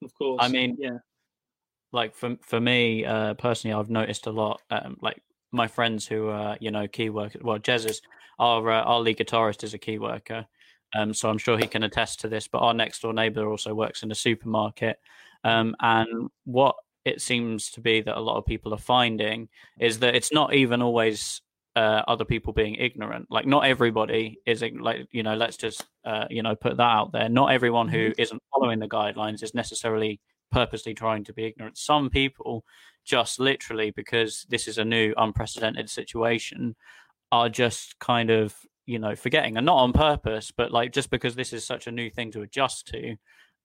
Of 0.03 0.15
course. 0.15 0.39
I 0.43 0.49
mean, 0.49 0.77
yeah. 0.79 0.99
like 1.93 2.15
for 2.15 2.37
for 2.43 2.61
me 2.61 3.05
uh, 3.05 3.35
personally, 3.35 3.75
I've 3.75 3.91
noticed 3.91 4.27
a 4.27 4.31
lot. 4.31 4.61
Um, 4.71 4.97
like 5.01 5.23
my 5.53 5.69
friends 5.69 6.07
who 6.07 6.29
are 6.29 6.57
you 6.61 6.71
know 6.71 6.89
key 6.89 7.11
workers. 7.11 7.43
Well, 7.43 7.59
Jez 7.59 7.89
is 7.89 8.03
our 8.39 8.71
uh, 8.71 8.83
our 8.83 9.01
lead 9.01 9.19
guitarist 9.19 9.65
is 9.65 9.75
a 9.75 9.79
key 9.79 9.99
worker, 9.99 10.47
um, 10.95 11.15
so 11.15 11.29
I'm 11.29 11.39
sure 11.39 11.59
he 11.59 11.67
can 11.67 11.83
attest 11.83 12.21
to 12.21 12.29
this. 12.29 12.49
But 12.49 12.59
our 12.59 12.75
next 12.75 13.03
door 13.03 13.13
neighbor 13.13 13.49
also 13.49 13.75
works 13.75 14.03
in 14.03 14.11
a 14.11 14.17
supermarket, 14.17 14.99
um, 15.45 15.77
and 15.81 16.31
what 16.45 16.77
it 17.05 17.21
seems 17.21 17.71
to 17.73 17.81
be 17.81 18.01
that 18.01 18.17
a 18.17 18.21
lot 18.21 18.37
of 18.39 18.47
people 18.47 18.73
are 18.73 18.79
finding 18.79 19.49
is 19.81 19.99
that 19.99 20.15
it's 20.15 20.33
not 20.33 20.55
even 20.55 20.81
always 20.83 21.43
uh, 21.75 22.03
other 22.07 22.25
people 22.25 22.53
being 22.53 22.75
ignorant. 22.75 23.27
Like 23.31 23.47
not 23.47 23.65
everybody 23.65 24.39
is 24.47 24.63
like 24.79 25.07
you 25.11 25.23
know. 25.23 25.35
Let's 25.35 25.57
just 25.57 25.85
uh, 26.05 26.27
you 26.31 26.43
know 26.43 26.55
put 26.55 26.77
that 26.77 26.83
out 26.83 27.13
there. 27.13 27.29
Not 27.29 27.53
everyone 27.53 27.89
who 27.89 28.13
isn't 28.19 28.43
following 28.53 28.79
the 28.79 28.89
guidelines 28.89 29.43
is 29.43 29.55
necessarily 29.55 30.21
purposely 30.51 30.95
trying 30.95 31.25
to 31.25 31.33
be 31.33 31.47
ignorant. 31.47 31.79
Some 31.79 32.11
people 32.11 32.65
just 33.05 33.41
literally 33.41 33.91
because 33.91 34.47
this 34.49 34.69
is 34.69 34.79
a 34.79 34.85
new 34.85 35.15
unprecedented 35.17 35.91
situation 35.91 36.77
are 37.33 37.49
just 37.49 37.99
kind 37.99 38.31
of 38.31 38.55
you 38.87 38.99
know 38.99 39.17
forgetting 39.17 39.57
and 39.57 39.67
not 39.67 39.79
on 39.79 39.93
purpose 39.93 40.53
but 40.57 40.71
like 40.71 40.93
just 40.93 41.11
because 41.11 41.35
this 41.35 41.53
is 41.53 41.65
such 41.65 41.87
a 41.87 41.93
new 41.93 42.11
thing 42.11 42.31
to 42.31 42.43
adjust 42.43 42.87
to 42.87 43.17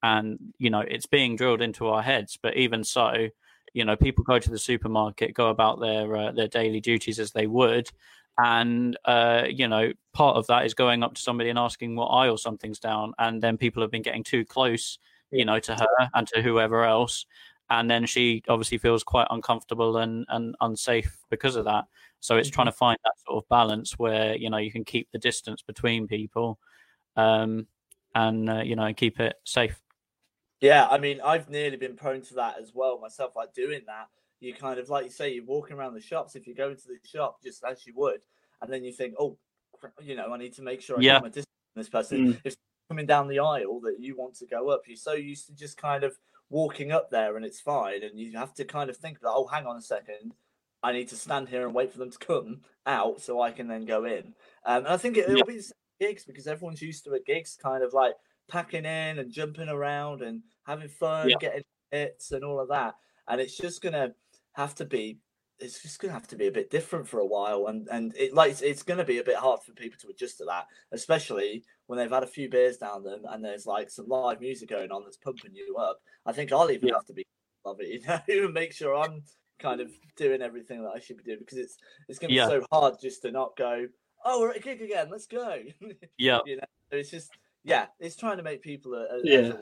and 0.02 0.38
you 0.58 0.70
know 0.70 0.80
it's 0.80 1.06
being 1.06 1.36
drilled 1.36 1.62
into 1.62 1.86
our 1.88 2.02
heads 2.02 2.38
but 2.40 2.56
even 2.56 2.82
so 2.82 3.28
you 3.74 3.84
know 3.84 3.96
people 3.96 4.24
go 4.24 4.38
to 4.38 4.50
the 4.50 4.58
supermarket 4.58 5.34
go 5.34 5.48
about 5.48 5.80
their 5.80 6.16
uh, 6.16 6.32
their 6.32 6.48
daily 6.48 6.80
duties 6.80 7.18
as 7.18 7.32
they 7.32 7.46
would 7.46 7.88
and 8.38 8.96
uh, 9.04 9.44
you 9.48 9.66
know 9.66 9.92
part 10.12 10.36
of 10.36 10.46
that 10.46 10.64
is 10.64 10.74
going 10.74 11.02
up 11.02 11.14
to 11.14 11.20
somebody 11.20 11.50
and 11.50 11.58
asking 11.58 11.96
what 11.96 12.06
aisle 12.06 12.36
something's 12.36 12.78
down 12.78 13.12
and 13.18 13.42
then 13.42 13.56
people 13.56 13.82
have 13.82 13.90
been 13.90 14.02
getting 14.02 14.24
too 14.24 14.44
close 14.44 14.98
you 15.30 15.44
know 15.44 15.58
to 15.58 15.74
her 15.74 16.10
and 16.14 16.26
to 16.26 16.40
whoever 16.42 16.84
else 16.84 17.26
and 17.70 17.90
then 17.90 18.06
she 18.06 18.42
obviously 18.48 18.78
feels 18.78 19.02
quite 19.02 19.26
uncomfortable 19.30 19.98
and, 19.98 20.24
and 20.30 20.56
unsafe 20.60 21.18
because 21.28 21.56
of 21.56 21.66
that. 21.66 21.84
So 22.20 22.36
it's 22.36 22.48
trying 22.48 22.66
to 22.66 22.72
find 22.72 22.98
that 23.04 23.12
sort 23.26 23.42
of 23.44 23.48
balance 23.48 23.98
where 23.98 24.34
you 24.36 24.50
know 24.50 24.56
you 24.56 24.72
can 24.72 24.84
keep 24.84 25.08
the 25.12 25.18
distance 25.18 25.62
between 25.62 26.08
people 26.08 26.58
um, 27.16 27.66
and 28.14 28.48
uh, 28.48 28.62
you 28.62 28.74
know 28.74 28.92
keep 28.94 29.20
it 29.20 29.36
safe 29.44 29.80
Yeah, 30.60 30.88
I 30.88 30.98
mean, 30.98 31.20
I've 31.20 31.48
nearly 31.48 31.76
been 31.76 31.96
prone 31.96 32.22
to 32.22 32.34
that 32.34 32.58
as 32.60 32.72
well 32.74 32.98
myself. 32.98 33.36
Like 33.36 33.54
doing 33.54 33.82
that, 33.86 34.08
you 34.40 34.54
kind 34.54 34.80
of 34.80 34.88
like 34.88 35.04
you 35.04 35.10
say, 35.10 35.32
you're 35.32 35.44
walking 35.44 35.76
around 35.76 35.94
the 35.94 36.00
shops. 36.00 36.34
If 36.34 36.46
you 36.46 36.54
go 36.54 36.70
into 36.70 36.88
the 36.88 36.98
shop 37.08 37.42
just 37.42 37.62
as 37.64 37.86
you 37.86 37.92
would, 37.96 38.20
and 38.60 38.72
then 38.72 38.82
you 38.84 38.92
think, 38.92 39.14
oh, 39.18 39.38
you 40.02 40.16
know, 40.16 40.32
I 40.32 40.38
need 40.38 40.54
to 40.54 40.62
make 40.62 40.80
sure 40.80 40.98
I 40.98 41.02
Yeah. 41.02 41.14
get 41.14 41.22
my 41.22 41.28
distance 41.28 41.46
from 41.74 41.80
this 41.82 41.88
person. 41.88 42.40
If 42.44 42.56
coming 42.88 43.06
down 43.06 43.28
the 43.28 43.38
aisle 43.38 43.80
that 43.80 43.96
you 44.00 44.16
want 44.16 44.34
to 44.36 44.46
go 44.46 44.70
up, 44.70 44.82
you're 44.88 44.96
so 44.96 45.12
used 45.12 45.46
to 45.46 45.54
just 45.54 45.76
kind 45.76 46.02
of 46.02 46.16
walking 46.50 46.90
up 46.90 47.10
there 47.10 47.36
and 47.36 47.44
it's 47.44 47.60
fine, 47.60 48.02
and 48.02 48.18
you 48.18 48.32
have 48.36 48.54
to 48.54 48.64
kind 48.64 48.90
of 48.90 48.96
think 48.96 49.20
that, 49.20 49.28
oh, 49.30 49.46
hang 49.46 49.66
on 49.66 49.76
a 49.76 49.82
second. 49.82 50.34
I 50.82 50.92
need 50.92 51.08
to 51.08 51.16
stand 51.16 51.48
here 51.48 51.66
and 51.66 51.74
wait 51.74 51.92
for 51.92 51.98
them 51.98 52.10
to 52.10 52.18
come 52.18 52.62
out 52.86 53.20
so 53.20 53.40
I 53.40 53.50
can 53.50 53.66
then 53.68 53.84
go 53.84 54.04
in. 54.04 54.34
Um, 54.64 54.78
and 54.84 54.88
I 54.88 54.96
think 54.96 55.16
it, 55.16 55.28
it'll 55.28 55.38
Yeah. 55.38 55.44
be 55.44 55.56
the 55.56 55.62
same 55.62 55.72
gigs 56.00 56.24
because 56.24 56.46
everyone's 56.46 56.80
used 56.80 57.04
to 57.04 57.14
at 57.14 57.26
gigs 57.26 57.58
kind 57.60 57.82
of 57.84 57.92
like 57.92 58.14
packing 58.48 58.84
in 58.84 59.18
and 59.18 59.32
jumping 59.32 59.68
around 59.68 60.22
and 60.22 60.42
having 60.66 60.88
fun, 60.88 61.30
Yeah. 61.30 61.38
getting 61.38 61.62
hits 61.90 62.32
and 62.32 62.44
all 62.44 62.60
of 62.60 62.68
that. 62.68 62.94
And 63.28 63.40
it's 63.40 63.56
just 63.56 63.82
gonna 63.82 64.14
have 64.52 64.74
to 64.76 64.84
be 64.84 65.20
it's 65.60 65.82
just 65.82 65.98
gonna 66.00 66.12
have 66.12 66.28
to 66.28 66.36
be 66.36 66.46
a 66.46 66.52
bit 66.52 66.70
different 66.70 67.08
for 67.08 67.18
a 67.20 67.26
while 67.26 67.66
and 67.66 67.88
and 67.88 68.14
it 68.16 68.32
like 68.32 68.50
it's, 68.52 68.62
it's 68.62 68.82
gonna 68.84 69.04
be 69.04 69.18
a 69.18 69.24
bit 69.24 69.36
hard 69.36 69.60
for 69.62 69.72
people 69.72 69.98
to 70.00 70.08
adjust 70.08 70.38
to 70.38 70.44
that, 70.44 70.66
especially 70.92 71.64
when 71.86 71.98
they've 71.98 72.10
had 72.10 72.22
a 72.22 72.26
few 72.26 72.48
beers 72.48 72.78
down 72.78 73.02
them 73.02 73.22
and 73.28 73.44
there's 73.44 73.66
like 73.66 73.90
some 73.90 74.06
live 74.08 74.40
music 74.40 74.68
going 74.68 74.90
on 74.92 75.02
that's 75.04 75.16
pumping 75.16 75.54
you 75.54 75.76
up. 75.76 76.00
I 76.26 76.32
think 76.32 76.52
I'll 76.52 76.70
even 76.70 76.88
Yeah. 76.88 76.94
have 76.94 77.06
to 77.06 77.12
be 77.12 77.24
love 77.64 77.80
it, 77.80 77.88
you 77.88 78.00
know, 78.06 78.20
and 78.46 78.54
make 78.54 78.72
sure 78.72 78.94
I'm 78.94 79.24
kind 79.58 79.80
of 79.80 79.90
doing 80.16 80.40
everything 80.42 80.82
that 80.84 80.92
I 80.94 81.00
should 81.00 81.16
be 81.16 81.24
doing 81.24 81.40
because 81.40 81.58
it's 81.58 81.76
it's 82.08 82.18
gonna 82.20 82.30
be 82.30 82.38
so 82.38 82.64
hard 82.70 82.94
just 83.00 83.22
to 83.22 83.32
not 83.32 83.56
go, 83.56 83.88
Oh, 84.24 84.40
we're 84.40 84.50
at 84.50 84.56
a 84.56 84.60
gig 84.60 84.82
again, 84.82 85.10
let's 85.10 85.26
go. 85.26 85.62
yeah 86.18 86.40
you 86.44 86.56
know 86.56 86.62
it's 86.90 87.10
just 87.10 87.32
yeah 87.64 87.86
it's 87.98 88.16
trying 88.16 88.36
to 88.36 88.42
make 88.42 88.62
people 88.62 88.94
a, 88.94 89.18
a, 89.18 89.20
Yeah. 89.24 89.52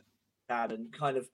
can 0.49 0.71
and 0.71 0.93
kind 0.93 1.17
of 1.17 1.29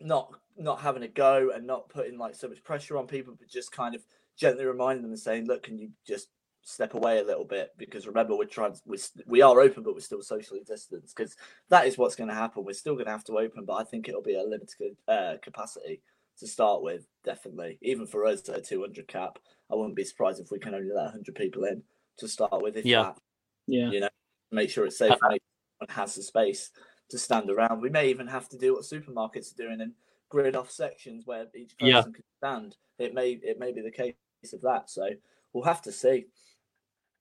not 0.00 0.32
not 0.56 0.80
having 0.80 1.02
a 1.02 1.08
go 1.08 1.50
and 1.54 1.66
not 1.66 1.88
putting 1.88 2.18
like 2.18 2.34
so 2.34 2.48
much 2.48 2.62
pressure 2.64 2.96
on 2.96 3.06
people 3.06 3.34
but 3.38 3.48
just 3.48 3.72
kind 3.72 3.94
of 3.94 4.04
gently 4.36 4.64
reminding 4.64 5.02
them 5.02 5.12
and 5.12 5.20
saying 5.20 5.46
look 5.46 5.62
can 5.64 5.78
you 5.78 5.90
just 6.06 6.28
step 6.62 6.94
away 6.94 7.18
a 7.18 7.24
little 7.24 7.44
bit 7.44 7.70
because 7.76 8.06
remember 8.06 8.36
we're 8.36 8.44
trying 8.44 8.74
we're, 8.86 8.96
we 9.26 9.42
are 9.42 9.60
open 9.60 9.82
but 9.82 9.94
we're 9.94 10.00
still 10.00 10.22
socially 10.22 10.62
distanced 10.66 11.14
because 11.14 11.36
that 11.68 11.86
is 11.86 11.98
what's 11.98 12.14
going 12.14 12.28
to 12.28 12.34
happen 12.34 12.64
we're 12.64 12.72
still 12.72 12.94
going 12.94 13.06
to 13.06 13.10
have 13.10 13.24
to 13.24 13.38
open 13.38 13.64
but 13.64 13.74
i 13.74 13.84
think 13.84 14.08
it'll 14.08 14.22
be 14.22 14.36
a 14.36 14.42
limited 14.42 14.96
uh, 15.08 15.34
capacity 15.42 16.00
to 16.38 16.46
start 16.46 16.82
with 16.82 17.06
definitely 17.24 17.78
even 17.82 18.06
for 18.06 18.24
us 18.24 18.48
at 18.48 18.58
a 18.58 18.62
200 18.62 19.06
cap 19.08 19.38
i 19.70 19.74
wouldn't 19.74 19.96
be 19.96 20.04
surprised 20.04 20.40
if 20.40 20.50
we 20.50 20.58
can 20.58 20.74
only 20.74 20.92
let 20.92 21.04
100 21.04 21.34
people 21.34 21.64
in 21.64 21.82
to 22.16 22.28
start 22.28 22.62
with 22.62 22.76
if 22.76 22.84
Yeah. 22.84 23.02
that 23.02 23.18
Yeah. 23.66 23.90
you 23.90 24.00
know, 24.00 24.08
make 24.50 24.70
sure 24.70 24.86
it's 24.86 24.98
safe 24.98 25.10
and 25.10 25.20
make 25.30 25.42
sure 25.42 25.48
everyone 25.48 25.51
has 25.90 26.14
the 26.14 26.22
space 26.22 26.70
to 27.10 27.18
stand 27.18 27.50
around. 27.50 27.80
We 27.80 27.90
may 27.90 28.08
even 28.08 28.26
have 28.26 28.48
to 28.50 28.58
do 28.58 28.74
what 28.74 28.82
supermarkets 28.84 29.52
are 29.52 29.62
doing 29.62 29.80
and 29.80 29.92
grid 30.28 30.56
off 30.56 30.70
sections 30.70 31.26
where 31.26 31.46
each 31.54 31.76
person 31.78 31.88
Yeah. 31.88 32.02
can 32.02 32.24
stand. 32.38 32.76
It 32.98 33.14
may 33.14 33.32
it 33.42 33.58
may 33.58 33.72
be 33.72 33.82
the 33.82 33.90
case 33.90 34.14
of 34.52 34.60
that. 34.62 34.88
So 34.90 35.08
we'll 35.52 35.64
have 35.64 35.82
to 35.82 35.92
see. 35.92 36.26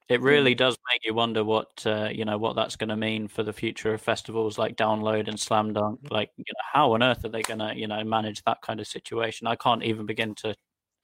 it 0.09 0.21
really 0.21 0.53
does 0.55 0.77
make 0.91 1.05
you 1.05 1.13
wonder 1.13 1.43
what 1.43 1.85
uh, 1.85 2.09
you 2.11 2.25
know 2.25 2.37
what 2.37 2.55
that's 2.55 2.75
going 2.75 2.89
to 2.89 2.97
mean 2.97 3.27
for 3.27 3.43
the 3.43 3.53
future 3.53 3.93
of 3.93 4.01
festivals 4.01 4.57
like 4.57 4.75
download 4.75 5.27
and 5.27 5.39
slam 5.39 5.71
dunk 5.73 5.99
like 6.09 6.29
you 6.37 6.43
know 6.49 6.65
how 6.73 6.91
on 6.93 7.01
earth 7.03 7.23
are 7.23 7.29
they 7.29 7.41
going 7.43 7.59
to 7.59 7.73
you 7.75 7.87
know 7.87 8.03
manage 8.03 8.41
that 8.43 8.61
kind 8.61 8.79
of 8.81 8.87
situation 8.87 9.47
i 9.47 9.55
can't 9.55 9.83
even 9.83 10.05
begin 10.05 10.35
to 10.35 10.53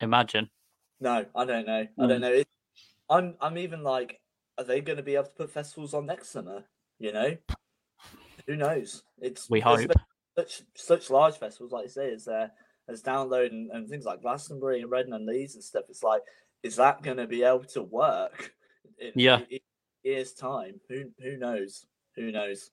imagine 0.01 0.49
No, 0.99 1.25
I 1.35 1.45
don't 1.45 1.67
know. 1.67 1.87
I 1.99 2.05
Mm. 2.05 2.09
don't 2.09 2.21
know. 2.21 2.33
It, 2.33 2.47
I'm 3.09 3.35
I'm 3.39 3.57
even 3.57 3.83
like, 3.83 4.19
are 4.57 4.63
they 4.63 4.81
going 4.81 4.97
to 4.97 5.03
be 5.03 5.15
able 5.15 5.25
to 5.25 5.31
put 5.31 5.51
festivals 5.51 5.93
on 5.93 6.05
next 6.05 6.29
summer? 6.29 6.65
You 6.99 7.13
know, 7.13 7.37
who 8.47 8.55
knows? 8.55 9.03
It's 9.21 9.49
We 9.49 9.59
hope. 9.59 9.91
such 10.37 10.61
such 10.75 11.09
large 11.09 11.37
festivals 11.37 11.71
like 11.71 11.83
you 11.83 11.89
say 11.89 12.13
as 12.13 12.27
uh, 12.27 12.47
as 12.87 13.03
download 13.03 13.51
and, 13.51 13.69
and 13.71 13.87
things 13.87 14.05
like 14.05 14.21
Glastonbury 14.21 14.81
and 14.81 14.91
Reading 14.91 15.13
and 15.13 15.25
Leeds 15.25 15.55
and 15.55 15.63
stuff. 15.63 15.85
It's 15.89 16.03
like, 16.03 16.21
is 16.63 16.75
that 16.77 17.03
going 17.03 17.17
to 17.17 17.27
be 17.27 17.43
able 17.43 17.65
to 17.65 17.83
work? 17.83 18.53
In, 18.99 19.11
Yeah. 19.15 19.41
in 19.49 19.59
years 20.03 20.33
time. 20.33 20.79
Who 20.89 21.11
who 21.21 21.37
knows? 21.37 21.85
Who 22.15 22.31
knows? 22.31 22.71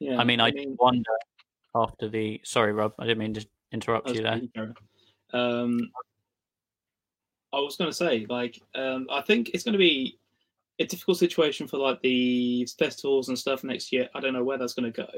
Yeah. 0.00 0.16
i 0.18 0.24
mean 0.24 0.40
i, 0.40 0.50
wonder 0.78 1.10
after 1.74 2.08
the 2.08 2.40
sorry 2.42 2.72
rob 2.72 2.94
i 2.98 3.04
didn't 3.04 3.18
mean 3.18 3.34
to 3.34 3.46
interrupt 3.70 4.08
you 4.10 4.22
there 4.22 4.74
Um, 5.32 5.90
I 7.52 7.58
was 7.58 7.76
going 7.76 7.90
to 7.90 7.94
say, 7.96 8.26
like, 8.28 8.60
um, 8.74 9.06
I 9.10 9.20
think 9.22 9.50
it's 9.50 9.64
going 9.64 9.72
to 9.72 9.78
be 9.78 10.18
a 10.80 10.86
difficult 10.86 11.18
situation 11.18 11.68
for 11.68 11.78
like 11.78 12.00
the 12.02 12.66
festivals 12.78 13.28
and 13.28 13.38
stuff 13.38 13.62
next 13.62 13.92
year. 13.92 14.08
I 14.14 14.20
don't 14.20 14.32
know 14.32 14.42
where 14.42 14.58
that's 14.58 14.74
going 14.74 14.92
to 14.92 15.02
go, 15.02 15.08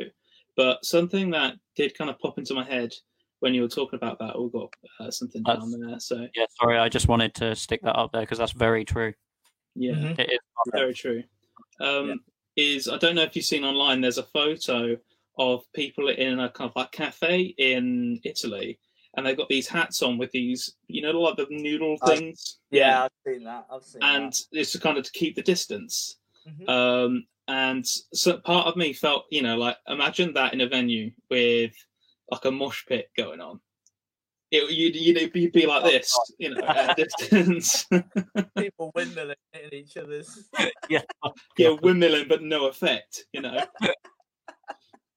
but 0.57 0.85
something 0.85 1.31
that 1.31 1.55
did 1.77 1.97
kind 1.97 2.11
of 2.11 2.19
pop 2.19 2.37
into 2.39 2.53
my 2.55 2.65
head 2.65 2.93
when 3.41 3.55
you 3.55 3.63
were 3.63 3.69
talking 3.69 3.97
about 3.97 4.19
that, 4.19 4.39
we 4.39 4.51
got 4.51 4.73
uh, 5.01 5.11
something 5.11 5.43
down 5.43 5.73
there. 5.81 5.99
So 5.99 6.29
yeah 6.35 6.45
sorry 6.61 6.79
i 6.79 6.89
just 6.89 7.09
wanted 7.09 7.35
to 7.35 7.57
stick 7.57 7.83
that 7.83 7.97
up 7.97 8.13
there 8.13 8.21
because 8.21 8.39
that's 8.39 8.53
very 8.53 8.85
true 8.85 9.13
yeah, 9.75 9.95
Mhm. 9.95 10.19
it 10.19 10.33
is 10.33 10.39
very 10.73 10.95
true. 10.95 11.23
Um, 11.81 12.25
Is 12.57 12.87
I 12.89 12.99
don't 12.99 13.15
know 13.15 13.23
if 13.23 13.35
you've 13.35 13.47
seen 13.47 13.65
online. 13.65 14.03
There's 14.03 14.19
a 14.19 14.25
photo 14.25 14.99
of 15.39 15.65
people 15.73 16.11
in 16.11 16.39
a 16.39 16.51
kind 16.51 16.69
of 16.69 16.77
like 16.77 16.93
cafe 16.93 17.55
in 17.57 18.21
Italy, 18.25 18.79
and 19.17 19.27
they've 19.27 19.37
got 19.37 19.49
these 19.49 19.69
hats 19.69 20.03
on 20.03 20.19
with 20.19 20.31
these, 20.33 20.75
you 20.89 21.03
know, 21.03 21.11
like 21.11 21.37
the 21.37 21.47
noodle 21.51 21.97
things. 22.07 22.59
Yeah, 22.71 23.05
I've 23.05 23.11
seen 23.27 23.45
that. 23.45 23.67
I've 23.71 23.83
seen 23.83 24.03
and 24.03 24.35
it's 24.53 24.73
to 24.73 24.81
kind 24.81 24.97
of 24.99 25.05
to 25.05 25.13
keep 25.13 25.37
the 25.37 25.43
distance. 25.43 26.19
that. 26.47 26.67
Mhm. 26.67 26.69
Um, 26.69 27.27
and 27.49 27.87
so 27.87 28.39
part 28.39 28.67
of 28.67 28.77
me 28.77 28.93
felt, 28.93 29.25
you 29.31 29.43
know, 29.43 29.57
like 29.57 29.77
imagine 29.89 30.33
that 30.35 30.55
in 30.55 30.61
a 30.61 30.69
venue 30.69 31.11
with 31.31 31.73
like 32.31 32.45
a 32.45 32.51
mosh 32.51 32.85
pit 32.87 33.11
going 33.17 33.41
on. 33.41 33.61
It, 34.51 34.71
you'd, 34.71 34.95
you'd, 34.95 35.35
you'd 35.35 35.53
be 35.53 35.67
like 35.67 35.83
Oh, 35.83 35.91
this, 35.91 36.15
you 36.39 36.55
know, 36.55 36.63
at 36.67 36.99
a 36.99 37.05
distance. 37.05 37.85
People 38.57 38.93
windmilling 38.95 39.35
hitting 39.53 39.79
each 39.79 39.97
other's. 39.97 40.49
yeah. 40.91 41.01
yeah, 41.59 41.69
windmilling, 41.69 42.29
but 42.29 42.43
no 42.43 42.67
effect, 42.67 43.25
you 43.33 43.41
know. 43.41 43.65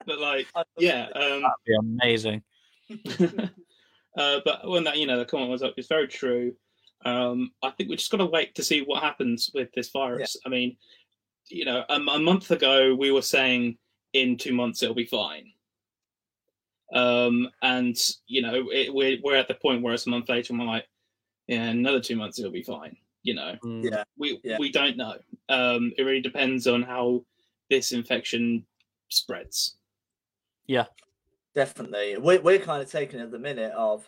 but 0.05 0.19
like, 0.19 0.47
yeah, 0.77 1.07
um, 1.15 1.41
That'd 1.41 1.51
be 1.65 1.75
amazing. 1.79 2.43
Uh, 4.17 4.39
but 4.45 4.67
when 4.69 4.83
that, 4.85 4.97
you 4.97 5.07
know, 5.07 5.17
the 5.17 5.25
comment 5.25 5.49
was 5.51 5.63
up, 5.63 5.73
it's 5.77 5.87
very 5.87 6.07
true. 6.07 6.53
Um, 7.03 7.51
I 7.61 7.69
think 7.71 7.89
we're 7.89 7.97
just 7.97 8.11
going 8.11 8.19
to 8.19 8.25
wait 8.25 8.55
to 8.55 8.63
see 8.63 8.81
what 8.81 9.03
happens 9.03 9.51
with 9.53 9.69
this 9.73 9.89
virus. 9.91 10.35
I 10.45 10.49
mean, 10.49 10.77
you 11.49 11.65
know, 11.65 11.83
a, 11.89 11.95
a 11.95 12.19
month 12.19 12.49
ago 12.51 12.95
we 12.95 13.11
were 13.11 13.21
saying 13.21 13.77
in 14.13 14.37
two 14.37 14.53
months 14.53 14.81
it'll 14.81 14.95
be 14.95 15.05
fine. 15.05 15.51
Um, 16.93 17.49
and 17.61 17.97
you 18.27 18.41
know, 18.41 18.69
it, 18.71 18.93
we're 18.93 19.17
we're 19.23 19.35
at 19.35 19.47
the 19.47 19.55
point 19.55 19.81
where 19.81 19.93
it's 19.93 20.07
a 20.07 20.09
month 20.09 20.29
later 20.29 20.53
and 20.53 20.59
we're 20.59 20.67
like, 20.67 20.87
yeah, 21.47 21.65
another 21.65 21.99
two 21.99 22.15
months 22.15 22.39
it'll 22.39 22.51
be 22.51 22.63
fine. 22.63 22.95
You 23.23 23.35
know, 23.35 23.55
Mm. 23.63 23.83
Yeah. 23.91 24.03
we 24.17 24.39
Yeah. 24.43 24.57
we 24.59 24.71
don't 24.71 24.97
know. 24.97 25.17
Um, 25.49 25.91
it 25.97 26.03
really 26.03 26.21
depends 26.21 26.67
on 26.67 26.83
how 26.83 27.23
this 27.69 27.91
infection 27.91 28.65
spreads. 29.09 29.75
Definitely. 31.55 32.17
We're, 32.17 32.41
we're 32.41 32.59
kind 32.59 32.81
of 32.81 32.91
taking 32.91 33.21
at 33.21 33.31
the 33.31 33.39
minute 33.39 33.71
of 33.71 34.07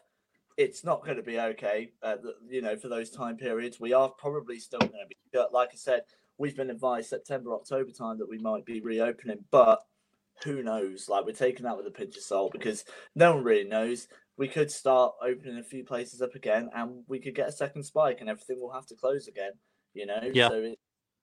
it's 0.58 0.84
not 0.84 1.06
going 1.06 1.18
to 1.18 1.24
be 1.24 1.40
okay, 1.40 1.92
uh, 2.04 2.18
you 2.50 2.62
know, 2.62 2.76
for 2.76 2.90
those 2.90 3.10
time 3.10 3.38
periods. 3.38 3.80
We 3.80 3.94
are 3.94 4.10
probably 4.10 4.60
still 4.60 4.80
going 4.80 4.92
to 4.92 5.08
be 5.08 5.16
shut. 5.34 5.54
Like 5.54 5.70
I 5.72 5.78
said, 5.78 6.02
we've 6.38 6.58
been 6.58 6.70
advised 6.70 7.10
September, 7.10 7.54
October 7.54 7.92
time 7.92 8.18
that 8.18 8.30
we 8.30 8.38
might 8.38 8.66
be 8.66 8.82
reopening, 8.82 9.46
but 9.50 9.80
who 10.44 10.62
knows? 10.62 11.08
Like, 11.08 11.26
we're 11.26 11.32
taking 11.32 11.64
that 11.64 11.78
with 11.78 11.88
a 11.88 11.92
pinch 11.92 12.18
of 12.18 12.24
salt 12.24 12.52
because 12.52 12.84
no 13.16 13.36
one 13.36 13.44
really 13.44 13.68
knows. 13.70 14.08
We 14.38 14.48
could 14.48 14.70
start 14.70 15.16
opening 15.22 15.58
a 15.58 15.64
few 15.64 15.84
places 15.84 16.22
up 16.22 16.36
again 16.36 16.70
and 16.76 17.04
we 17.08 17.20
could 17.20 17.34
get 17.34 17.48
a 17.48 17.52
second 17.52 17.84
spike 17.84 18.18
and 18.20 18.30
everything 18.30 18.60
will 18.60 18.74
have 18.74 18.86
to 18.88 18.96
close 18.96 19.28
again, 19.28 19.54
you 19.94 20.06
know? 20.06 20.20
Yeah. 20.34 20.50
So 20.50 20.74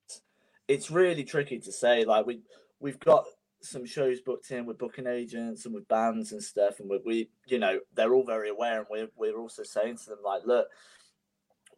it's, 0.08 0.22
it's 0.68 0.90
really 0.90 1.24
tricky 1.24 1.58
to 1.60 1.70
say. 1.70 2.04
Like, 2.04 2.26
we, 2.26 2.40
we've 2.80 2.98
got 2.98 3.26
some 3.64 3.86
shows 3.86 4.20
booked 4.20 4.50
in 4.50 4.66
with 4.66 4.78
booking 4.78 5.06
agents 5.06 5.64
and 5.66 5.74
with 5.74 5.88
bands 5.88 6.32
and 6.32 6.42
stuff, 6.42 6.80
and 6.80 6.88
we, 6.90 6.98
we 7.04 7.30
you 7.46 7.58
know, 7.58 7.80
they're 7.94 8.14
all 8.14 8.24
very 8.24 8.50
aware, 8.50 8.78
and 8.80 8.86
we're 8.90 9.08
we're 9.16 9.38
also 9.38 9.62
saying 9.62 9.98
to 9.98 10.10
them 10.10 10.18
like, 10.24 10.44
look, 10.44 10.68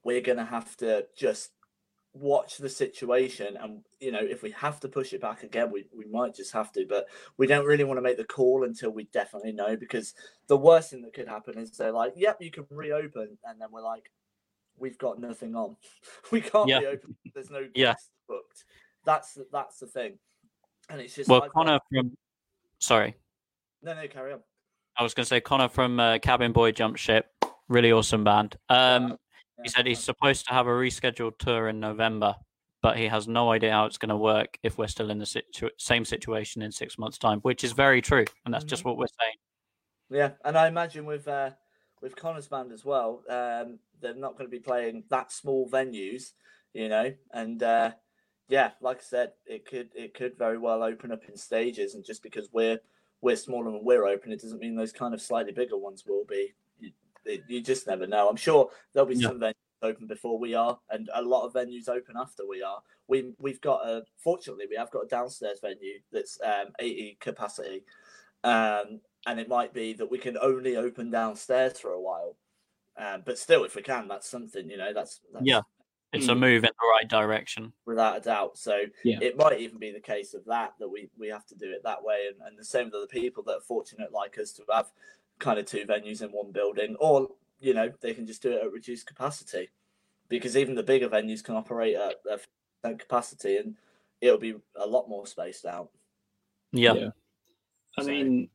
we're 0.05 0.21
gonna 0.21 0.45
have 0.45 0.77
to 0.79 1.07
just 1.17 1.53
watch 2.15 2.59
the 2.59 2.69
situation, 2.69 3.57
and 3.59 3.85
you 4.01 4.13
know, 4.13 4.21
if 4.23 4.43
we 4.43 4.51
have 4.53 4.81
to 4.81 4.89
push 4.89 5.13
it 5.13 5.21
back 5.21 5.43
again, 5.43 5.71
we 5.71 5.87
we 5.95 6.07
might 6.07 6.35
just 6.35 6.53
have 6.53 6.73
to, 6.73 6.87
but 6.89 7.07
we 7.37 7.47
don't 7.47 7.67
really 7.67 7.85
want 7.85 7.99
to 7.99 8.03
make 8.03 8.17
the 8.17 8.25
call 8.25 8.65
until 8.65 8.91
we 8.91 9.05
definitely 9.07 9.53
know, 9.53 9.77
because 9.77 10.15
the 10.49 10.57
worst 10.57 10.91
thing 10.91 11.03
that 11.03 11.15
could 11.15 11.29
happen 11.29 11.59
is 11.59 11.71
they're 11.73 11.93
like, 11.93 12.13
yep, 12.17 12.39
you 12.41 12.51
can 12.51 12.67
reopen, 12.71 13.39
and 13.45 13.61
then 13.61 13.69
we're 13.71 13.83
like, 13.83 14.11
we've 14.79 14.99
got 14.99 15.21
nothing 15.21 15.55
on, 15.57 15.77
we 16.33 16.41
can't 16.41 16.71
Yeah. 16.71 16.81
reopen, 16.81 17.17
there's 17.35 17.51
no 17.51 17.69
Yeah. 17.75 17.95
guests 17.95 18.11
booked. 18.29 18.65
That's 19.05 19.39
that's 19.53 19.79
the 19.79 19.87
thing, 19.87 20.19
and 20.89 21.01
it's 21.01 21.15
just 21.15 21.29
Well, 21.29 21.43
I've 21.43 21.53
Connor 21.53 21.79
from, 21.91 22.17
sorry, 22.79 23.15
no, 23.83 23.95
no, 23.95 24.09
carry 24.09 24.33
on. 24.33 24.41
I 24.99 25.03
was 25.03 25.15
going 25.15 25.25
to 25.25 25.29
say 25.29 25.41
Connor 25.41 25.69
from 25.69 26.01
uh, 26.01 26.19
Cabin 26.19 26.53
Boy 26.53 26.73
Jump 26.73 26.97
Ship, 26.97 27.27
really 27.69 27.93
awesome 27.93 28.25
band. 28.25 28.57
Um, 28.69 29.19
he 29.63 29.69
said 29.69 29.87
he's 29.87 30.01
supposed 30.01 30.47
to 30.49 30.55
have 30.55 30.67
a 30.67 30.71
rescheduled 30.71 31.39
tour 31.39 31.69
in 31.69 31.81
November, 31.81 32.35
but 32.83 32.97
he 32.97 33.07
has 33.07 33.27
no 33.29 33.51
idea 33.51 33.73
how 33.73 33.87
it's 33.87 33.99
going 33.99 34.11
to 34.11 34.17
work 34.17 34.59
if 34.63 34.79
we're 34.79 34.87
still 34.87 35.11
in 35.11 35.19
the 35.19 35.27
situ- 35.27 35.71
same 35.79 36.05
situation 36.05 36.63
in 36.63 36.73
six 36.73 36.99
months' 36.99 37.19
time, 37.19 37.41
which 37.41 37.65
is 37.65 37.73
very 37.73 38.01
true, 38.01 38.25
and 38.45 38.53
that's 38.53 38.65
just 38.65 38.85
what 38.85 38.97
we're 38.97 39.07
saying. 39.21 39.35
Yeah, 40.11 40.31
and 40.45 40.57
I 40.57 40.69
imagine 40.69 41.05
with 41.05 41.27
uh, 41.27 41.51
with 42.01 42.17
Connor's 42.17 42.49
band 42.49 42.73
as 42.73 42.85
well, 42.85 43.23
um, 43.29 43.79
they're 44.01 44.15
not 44.15 44.33
going 44.33 44.47
to 44.47 44.51
be 44.51 44.61
playing 44.61 45.05
that 45.11 45.33
small 45.33 45.69
venues, 45.69 46.33
you 46.73 46.89
know, 46.89 47.13
and 47.33 47.63
uh, 47.63 47.93
yeah, 48.49 48.73
like 48.81 48.99
I 48.99 49.03
said, 49.03 49.33
it 49.47 49.67
could 49.67 49.91
it 49.95 50.15
could 50.15 50.37
very 50.39 50.59
well 50.59 50.83
open 50.83 51.13
up 51.13 51.25
in 51.29 51.37
stages, 51.37 51.95
and 51.95 52.05
just 52.05 52.23
because 52.23 52.49
we're 52.53 52.79
we're 53.21 53.37
smaller 53.37 53.69
and 53.71 53.85
we're 53.85 54.07
open, 54.07 54.33
it 54.33 54.41
doesn't 54.41 54.61
mean 54.61 54.77
those 54.77 54.93
kind 54.93 55.15
of 55.15 55.23
slightly 55.23 55.53
bigger 55.53 55.77
ones 55.79 56.05
will 56.07 56.25
be. 56.25 56.55
You, 56.79 56.93
it- 57.25 57.45
you 57.49 57.61
just 57.63 57.87
never 57.87 58.07
know. 58.07 58.29
I'm 58.29 58.37
sure 58.37 58.71
there'll 58.93 59.09
be 59.09 59.17
Yeah. 59.17 59.29
some 59.29 59.41
venues 59.41 59.55
open 59.83 60.07
before 60.07 60.39
we 60.39 60.55
are, 60.55 60.79
and 60.91 61.11
a 61.15 61.23
lot 61.23 61.45
of 61.47 61.55
venues 61.55 61.89
open 61.89 62.17
after 62.17 62.47
we 62.47 62.63
are. 62.63 62.83
We 63.09 63.33
we've 63.39 63.61
got 63.61 63.87
a 63.87 64.05
fortunately 64.19 64.67
we 64.71 64.77
have 64.77 64.91
got 64.91 65.05
a 65.05 65.09
downstairs 65.09 65.61
venue 65.61 66.01
that's 66.13 66.39
um, 66.43 66.69
80 66.79 67.17
capacity. 67.21 67.85
Um, 68.45 69.01
and 69.27 69.41
it 69.41 69.49
might 69.49 69.75
be 69.75 69.93
that 69.95 70.11
we 70.11 70.19
can 70.19 70.39
only 70.39 70.77
open 70.77 71.11
downstairs 71.11 71.81
for 71.81 71.91
a 71.93 72.01
while. 72.01 72.37
Um, 72.97 73.23
but 73.27 73.39
still, 73.39 73.65
if 73.65 73.75
we 73.75 73.83
can, 73.83 74.09
that's 74.09 74.29
something, 74.29 74.71
you 74.71 74.77
know, 74.77 74.93
that's, 74.93 75.21
that's 75.33 75.45
Yeah. 75.45 75.61
It's 76.17 76.29
a 76.29 76.33
Mm. 76.33 76.39
move 76.41 76.65
in 76.65 76.71
the 76.81 76.89
right 77.01 77.09
direction. 77.09 77.73
without 77.85 78.17
a 78.17 78.21
doubt. 78.21 78.59
So 78.59 78.85
Yeah. 79.05 79.19
it 79.21 79.37
might 79.37 79.61
even 79.61 79.79
be 79.79 79.91
the 79.93 80.01
case 80.01 80.35
of 80.35 80.45
that 80.47 80.75
that 80.79 80.89
we 80.89 81.09
we 81.17 81.29
have 81.29 81.47
to 81.47 81.55
do 81.55 81.71
it 81.71 81.83
that 81.85 82.03
way, 82.03 82.27
and, 82.29 82.37
and 82.47 82.59
the 82.59 82.65
same 82.65 82.87
with 82.87 82.95
other 82.95 83.07
people 83.07 83.43
that 83.45 83.57
are 83.59 83.61
fortunate 83.61 84.13
like 84.13 84.39
us 84.39 84.53
to 84.53 84.65
have 84.73 84.91
kind 85.39 85.59
of 85.59 85.67
two 85.67 85.85
venues 85.87 86.23
in 86.23 86.31
one 86.31 86.51
building, 86.53 86.97
or 86.97 87.31
you 87.61 87.75
know 87.75 87.93
they 88.01 88.15
can 88.15 88.27
just 88.27 88.43
do 88.43 88.53
it 88.53 88.63
at 88.63 88.73
reduced 88.73 89.07
capacity, 89.07 89.69
because 90.29 90.57
even 90.57 90.75
the 90.75 90.83
bigger 90.83 91.09
venues 91.09 91.43
can 91.45 91.55
operate 91.55 91.95
at 91.97 92.17
a 92.31 92.39
50% 92.85 92.99
capacity, 92.99 93.57
and 93.59 93.77
it'll 94.21 94.39
be 94.39 94.55
a 94.77 94.87
lot 94.87 95.09
more 95.09 95.27
spaced 95.27 95.67
out. 95.67 95.91
Yeah. 96.73 96.95
Yeah. 96.95 97.11
I 97.99 98.03
So- 98.03 98.09
mean, 98.09 98.51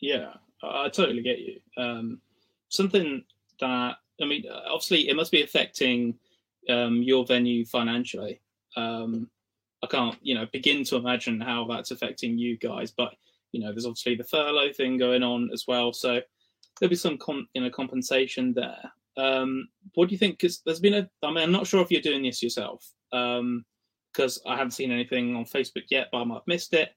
yeah, 0.00 0.34
I, 0.62 0.84
I 0.84 0.88
totally 0.88 1.22
get 1.22 1.38
you. 1.38 1.60
Um, 1.76 2.20
something 2.68 3.24
that 3.60 3.96
I 4.20 4.24
mean, 4.24 4.44
uh, 4.48 4.62
obviously, 4.66 5.08
it 5.10 5.14
must 5.16 5.30
be 5.30 5.42
affecting 5.42 6.18
um, 6.68 7.02
your 7.02 7.24
venue 7.26 7.64
financially. 7.64 8.40
Um, 8.76 9.30
I 9.82 9.86
can't, 9.86 10.16
you 10.22 10.34
know, 10.34 10.46
begin 10.52 10.84
to 10.84 10.96
imagine 10.96 11.40
how 11.40 11.66
that's 11.66 11.90
affecting 11.90 12.38
you 12.38 12.56
guys. 12.58 12.92
But 12.96 13.14
you 13.52 13.60
know, 13.60 13.70
there's 13.72 13.86
obviously 13.86 14.16
the 14.16 14.24
furlough 14.24 14.72
thing 14.72 14.98
going 14.98 15.22
on 15.22 15.50
as 15.52 15.64
well, 15.66 15.92
so 15.92 16.20
there'll 16.78 16.90
be 16.90 16.96
some, 16.96 17.16
com- 17.16 17.48
you 17.54 17.62
know, 17.62 17.70
compensation 17.70 18.52
there. 18.52 18.92
Um, 19.16 19.68
what 19.94 20.08
do 20.08 20.12
you 20.12 20.18
think? 20.18 20.38
Because 20.38 20.60
there's 20.66 20.80
been 20.80 20.94
a, 20.94 21.08
I 21.22 21.28
mean, 21.28 21.44
I'm 21.44 21.52
not 21.52 21.66
sure 21.66 21.80
if 21.80 21.90
you're 21.90 22.02
doing 22.02 22.22
this 22.24 22.42
yourself, 22.42 22.86
because 23.10 24.42
I 24.46 24.56
haven't 24.56 24.72
seen 24.72 24.92
anything 24.92 25.34
on 25.36 25.44
Facebook 25.46 25.84
yet, 25.90 26.08
but 26.12 26.18
I 26.18 26.24
might 26.24 26.34
have 26.34 26.46
missed 26.46 26.74
it. 26.74 26.90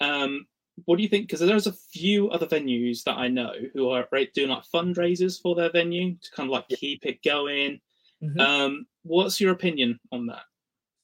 Um, 0.00 0.46
what 0.84 0.96
do 0.96 1.02
you 1.02 1.08
think? 1.08 1.26
Because 1.26 1.40
there's 1.40 1.66
a 1.66 1.72
few 1.72 2.30
other 2.30 2.46
venues 2.46 3.02
that 3.04 3.16
I 3.16 3.28
know 3.28 3.52
who 3.72 3.88
are 3.88 4.06
doing 4.34 4.50
like 4.50 4.64
fundraisers 4.72 5.40
for 5.40 5.56
their 5.56 5.70
venue 5.72 6.14
to 6.14 6.30
kind 6.32 6.48
of 6.48 6.52
like 6.52 6.66
Yeah. 6.68 6.76
keep 6.76 7.06
it 7.06 7.22
going. 7.24 7.80
Mhm. 8.22 8.40
Um, 8.40 8.86
what's 9.02 9.40
your 9.40 9.52
opinion 9.52 9.98
on 10.12 10.26
that? 10.26 10.44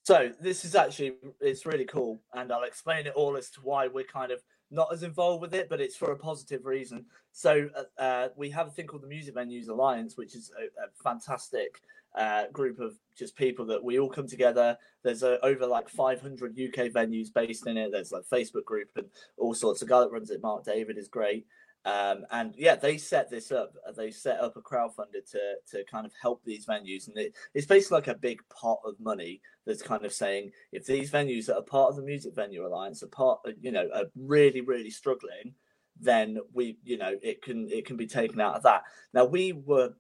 So 0.05 0.33
this 0.41 0.65
is 0.65 0.75
actually 0.75 1.15
it's 1.41 1.65
really 1.65 1.85
cool, 1.85 2.21
and 2.35 2.53
I'll 2.53 2.65
explain 2.65 3.07
it 3.07 3.15
all 3.15 3.37
as 3.37 3.51
to 3.51 3.61
why 3.61 3.87
we're 3.87 4.05
kind 4.05 4.33
of 4.33 4.43
not 4.71 4.93
as 4.93 5.03
involved 5.03 5.43
with 5.43 5.55
it, 5.55 5.69
but 5.69 5.81
it's 5.81 5.97
for 5.97 6.13
a 6.13 6.19
positive 6.19 6.65
reason. 6.65 7.05
So 7.31 7.69
uh, 7.77 8.01
uh, 8.01 8.29
we 8.37 8.51
have 8.51 8.69
a 8.69 8.71
thing 8.71 8.87
called 8.87 9.03
the 9.03 9.07
Music 9.09 9.35
Venues 9.35 9.69
Alliance, 9.69 10.17
which 10.17 10.35
is 10.35 10.51
a, 10.59 10.65
a 10.83 10.89
fantastic 11.05 11.83
uh, 12.15 12.47
group 12.53 12.81
of 12.81 12.99
just 13.15 13.37
people 13.37 13.65
that 13.67 13.83
we 13.83 13.99
all 13.99 14.09
come 14.09 14.27
together. 14.27 14.77
There's 15.03 15.23
uh, 15.23 15.39
over 15.43 15.67
like 15.67 15.89
500 15.89 16.53
UK 16.53 16.87
venues 16.87 17.33
based 17.33 17.67
in 17.67 17.77
it. 17.77 17.93
There's 17.93 18.13
like 18.13 18.25
Facebook 18.25 18.65
group 18.65 18.91
and 18.97 19.07
all 19.37 19.55
sorts. 19.55 19.81
The 19.81 19.87
guy 19.87 20.01
that 20.01 20.11
runs 20.11 20.31
it, 20.31 20.43
Mark 20.43 20.65
Davyd, 20.65 20.97
is 20.99 21.09
great. 21.09 21.47
Um, 21.85 22.25
and 22.31 22.55
yeah, 22.57 22.77
they 22.77 22.97
set 22.97 23.29
this 23.29 23.51
up. 23.51 23.75
They 23.97 24.11
set 24.13 24.39
up 24.41 24.57
a 24.57 24.61
crowdfunder 24.61 25.29
to 25.33 25.55
to 25.73 25.85
kind 25.91 26.07
of 26.07 26.13
help 26.21 26.43
these 26.45 26.67
venues, 26.67 27.09
and 27.09 27.19
it, 27.19 27.35
it's 27.55 27.67
basically 27.67 27.97
like 27.97 28.09
a 28.09 28.15
big 28.15 28.41
pot 28.49 28.79
of 28.85 29.01
money 29.01 29.41
that's 29.67 29.83
kind 29.83 30.05
of 30.05 30.13
saying 30.13 30.53
if 30.71 30.87
these 30.87 31.11
venues 31.11 31.47
that 31.47 31.57
are 31.57 31.63
part 31.63 31.91
of 31.91 31.97
the 31.97 32.03
Music 32.03 32.35
Venue 32.35 32.65
Alliance 32.65 33.03
are 33.03 33.09
part, 33.09 33.41
you 33.61 33.73
know, 33.73 33.89
are 33.95 34.05
really 34.15 34.61
really 34.61 34.91
struggling, 34.91 35.55
then 35.99 36.39
we, 36.53 36.79
you 36.85 36.99
know, 36.99 37.17
it 37.21 37.43
can 37.43 37.69
it 37.69 37.85
can 37.85 37.97
be 37.97 38.07
taken 38.07 38.41
out 38.41 38.55
of 38.55 38.63
that. 38.63 38.83
Now 39.13 39.25
we 39.25 39.53
were 39.53 39.91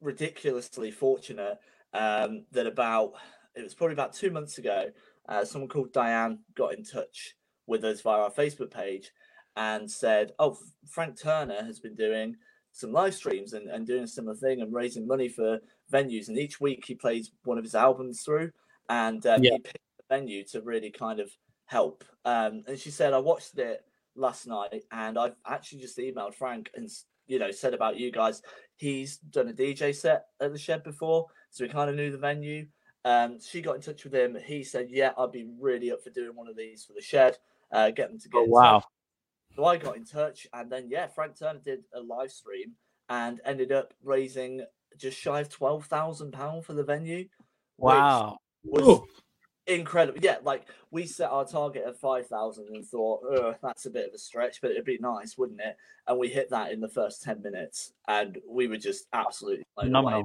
ridiculously 0.00 0.92
fortunate 0.92 1.58
um, 1.94 2.44
that 2.52 2.66
about 2.68 3.14
it 3.56 3.62
was 3.62 3.74
probably 3.74 3.94
about 3.94 4.14
two 4.14 4.30
months 4.30 4.58
ago, 4.58 4.90
uh, 5.28 5.44
someone 5.44 5.68
called 5.68 5.92
Diane 5.92 6.38
got 6.54 6.74
in 6.74 6.84
touch 6.84 7.34
with 7.66 7.84
us 7.84 8.00
via 8.00 8.22
our 8.22 8.30
Facebook 8.30 8.70
page 8.70 9.10
and 9.56 9.90
said, 9.90 10.32
"Oh, 10.38 10.58
Frank 10.88 11.20
Turner 11.20 11.62
has 11.62 11.78
been 11.78 11.94
doing 11.94 12.36
some 12.72 12.92
live 12.92 13.14
streams 13.14 13.52
and, 13.52 13.68
and 13.68 13.86
doing 13.86 14.02
a 14.02 14.08
similar 14.08 14.34
thing 14.34 14.62
and 14.62 14.72
raising 14.72 15.06
money 15.06 15.28
for 15.28 15.60
venues. 15.92 16.28
And 16.28 16.38
each 16.38 16.60
week 16.60 16.84
he 16.86 16.94
plays 16.94 17.30
one 17.44 17.58
of 17.58 17.64
his 17.64 17.74
albums 17.74 18.22
through, 18.22 18.50
and 18.88 19.24
um, 19.26 19.42
Yeah. 19.44 19.52
he 19.52 19.58
picked 19.58 19.78
the 19.98 20.16
venue 20.16 20.42
to 20.44 20.62
really 20.62 20.90
kind 20.90 21.20
of 21.20 21.30
help. 21.66 22.02
Um, 22.24 22.64
and 22.66 22.78
she 22.78 22.90
said, 22.90 23.12
I 23.12 23.18
watched 23.18 23.58
it 23.58 23.84
last 24.14 24.46
night, 24.46 24.84
and 24.90 25.18
I've 25.18 25.36
actually 25.46 25.80
just 25.80 25.98
emailed 25.98 26.34
Frank 26.34 26.70
and 26.74 26.88
you 27.26 27.38
know 27.38 27.50
said 27.50 27.74
about 27.74 27.98
you 27.98 28.10
guys. 28.10 28.42
He's 28.76 29.18
done 29.18 29.48
a 29.48 29.52
DJ 29.52 29.94
set 29.94 30.26
at 30.40 30.52
the 30.52 30.58
shed 30.58 30.82
before, 30.82 31.26
so 31.50 31.64
we 31.64 31.70
kind 31.70 31.88
of 31.90 31.96
knew 31.96 32.10
the 32.10 32.18
venue. 32.18 32.66
Um, 33.04 33.38
she 33.40 33.60
got 33.60 33.76
in 33.76 33.82
touch 33.82 34.04
with 34.04 34.14
him. 34.14 34.36
He 34.44 34.64
said, 34.64 34.88
"Yeah, 34.90 35.12
I'd 35.18 35.32
be 35.32 35.46
really 35.58 35.92
up 35.92 36.02
for 36.02 36.10
doing 36.10 36.36
one 36.36 36.48
of 36.48 36.56
these 36.56 36.84
for 36.84 36.92
the 36.94 37.00
shed. 37.00 37.38
Uh, 37.70 37.90
get 37.90 38.08
them 38.08 38.18
to 38.18 38.28
get." 38.28 38.38
Oh, 38.38 38.44
wow. 38.44 38.82
Touch. 39.54 39.56
So 39.56 39.64
I 39.64 39.76
got 39.76 39.96
in 39.96 40.04
touch, 40.04 40.46
and 40.52 40.70
then 40.70 40.88
yeah, 40.88 41.06
Frank 41.08 41.38
Turner 41.38 41.60
did 41.64 41.80
a 41.94 42.00
live 42.00 42.32
stream 42.32 42.72
and 43.08 43.40
ended 43.44 43.72
up 43.72 43.94
raising 44.02 44.64
just 44.96 45.18
shy 45.18 45.40
of 45.40 45.48
twelve 45.48 45.86
thousand 45.86 46.32
pound 46.32 46.64
for 46.64 46.72
the 46.72 46.84
venue. 46.84 47.28
Wow. 47.78 48.38
was 48.64 49.00
incredible. 49.66 50.18
Yeah, 50.22 50.36
like 50.42 50.66
we 50.90 51.06
set 51.06 51.30
our 51.30 51.44
target 51.44 51.84
at 51.86 51.98
five 51.98 52.26
thousand 52.26 52.68
and 52.72 52.86
thought, 52.86 53.22
that's 53.62 53.86
a 53.86 53.90
bit 53.90 54.08
of 54.08 54.14
a 54.14 54.18
stretch, 54.18 54.60
but 54.60 54.70
it'd 54.70 54.84
be 54.84 54.98
nice, 55.00 55.36
wouldn't 55.36 55.60
it? 55.60 55.76
And 56.06 56.18
we 56.18 56.28
hit 56.28 56.50
that 56.50 56.72
in 56.72 56.80
the 56.80 56.88
first 56.88 57.22
ten 57.22 57.42
minutes, 57.42 57.92
and 58.08 58.38
we 58.48 58.66
were 58.66 58.76
just 58.76 59.06
absolutely 59.12 59.64
blown 59.76 59.94
away. 59.94 60.24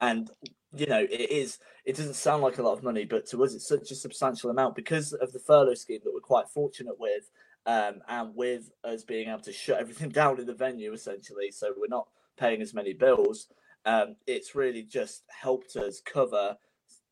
And 0.00 0.30
you 0.74 0.86
know, 0.86 1.00
it 1.00 1.30
is. 1.30 1.58
It 1.84 1.96
doesn't 1.96 2.14
sound 2.14 2.42
like 2.42 2.58
a 2.58 2.62
lot 2.62 2.76
of 2.76 2.82
money, 2.82 3.04
but 3.04 3.26
to 3.28 3.42
us, 3.44 3.54
it's 3.54 3.68
such 3.68 3.90
a 3.90 3.94
substantial 3.94 4.50
amount 4.50 4.74
because 4.74 5.12
of 5.12 5.32
the 5.32 5.38
furlough 5.38 5.74
scheme 5.74 6.00
that 6.04 6.12
we're 6.12 6.20
quite 6.20 6.48
fortunate 6.48 6.98
with, 6.98 7.30
um, 7.66 8.00
and 8.08 8.34
with 8.34 8.70
us 8.84 9.04
being 9.04 9.28
able 9.28 9.40
to 9.40 9.52
shut 9.52 9.80
everything 9.80 10.08
down 10.20 10.40
in 10.40 10.46
the 10.46 10.54
venue 10.54 10.92
essentially, 10.92 11.50
so 11.50 11.74
we're 11.76 11.88
not 11.88 12.08
paying 12.38 12.62
as 12.62 12.74
many 12.74 12.92
bills. 12.92 13.48
Um, 13.84 14.16
it's 14.26 14.54
really 14.54 14.82
just 14.82 15.22
helped 15.28 15.76
us 15.76 16.00
cover 16.00 16.56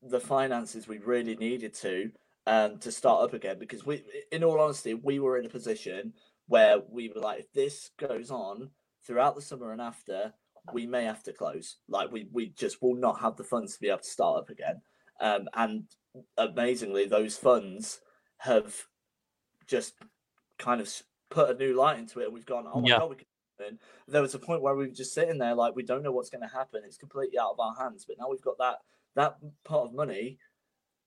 the 0.01 0.19
finances 0.19 0.87
we 0.87 0.99
really 0.99 1.35
needed 1.35 1.73
to 1.73 2.11
um, 2.47 2.77
to 2.79 2.91
start 2.91 3.23
up 3.23 3.33
again 3.33 3.57
because 3.59 3.85
we 3.85 4.03
in 4.31 4.43
all 4.43 4.59
honesty 4.59 4.93
we 4.93 5.19
were 5.19 5.37
in 5.37 5.45
a 5.45 5.49
position 5.49 6.13
where 6.47 6.77
we 6.89 7.09
were 7.09 7.21
like 7.21 7.39
if 7.39 7.51
this 7.53 7.89
goes 7.97 8.29
on 8.29 8.69
throughout 9.05 9.35
the 9.35 9.41
summer 9.41 9.71
and 9.71 9.81
after 9.81 10.31
we 10.73 10.85
may 10.85 11.03
have 11.03 11.23
to 11.23 11.33
close 11.33 11.77
like 11.87 12.11
we 12.11 12.27
we 12.31 12.49
just 12.49 12.81
will 12.81 12.95
not 12.95 13.19
have 13.19 13.35
the 13.35 13.43
funds 13.43 13.73
to 13.73 13.79
be 13.79 13.87
able 13.87 13.97
to 13.97 14.03
start 14.03 14.39
up 14.39 14.49
again 14.49 14.79
um, 15.21 15.47
and 15.55 15.85
amazingly 16.37 17.07
those 17.07 17.35
funds 17.35 17.99
have 18.37 18.75
just 19.67 19.93
kind 20.57 20.81
of 20.81 20.91
put 21.29 21.49
a 21.49 21.53
new 21.57 21.73
light 21.75 21.99
into 21.99 22.19
it 22.19 22.25
and 22.25 22.33
we've 22.33 22.45
gone 22.45 22.65
oh 22.71 22.81
my 22.81 22.87
Yeah. 22.89 22.99
god 22.99 23.09
we 23.09 23.15
can 23.17 23.25
it." 23.59 23.77
there 24.07 24.21
was 24.21 24.35
a 24.35 24.39
point 24.39 24.61
where 24.61 24.75
we 24.75 24.87
were 24.87 24.93
just 24.93 25.13
sitting 25.13 25.37
there 25.37 25.55
like 25.55 25.75
we 25.75 25.83
don't 25.83 26.03
know 26.03 26.11
what's 26.11 26.29
going 26.29 26.47
to 26.47 26.53
happen 26.53 26.81
it's 26.85 26.97
completely 26.97 27.39
out 27.39 27.51
of 27.51 27.59
our 27.59 27.75
hands 27.75 28.05
but 28.05 28.17
now 28.19 28.29
we've 28.29 28.41
got 28.41 28.57
that 28.57 28.77
that 29.15 29.37
part 29.63 29.87
of 29.87 29.93
money 29.93 30.37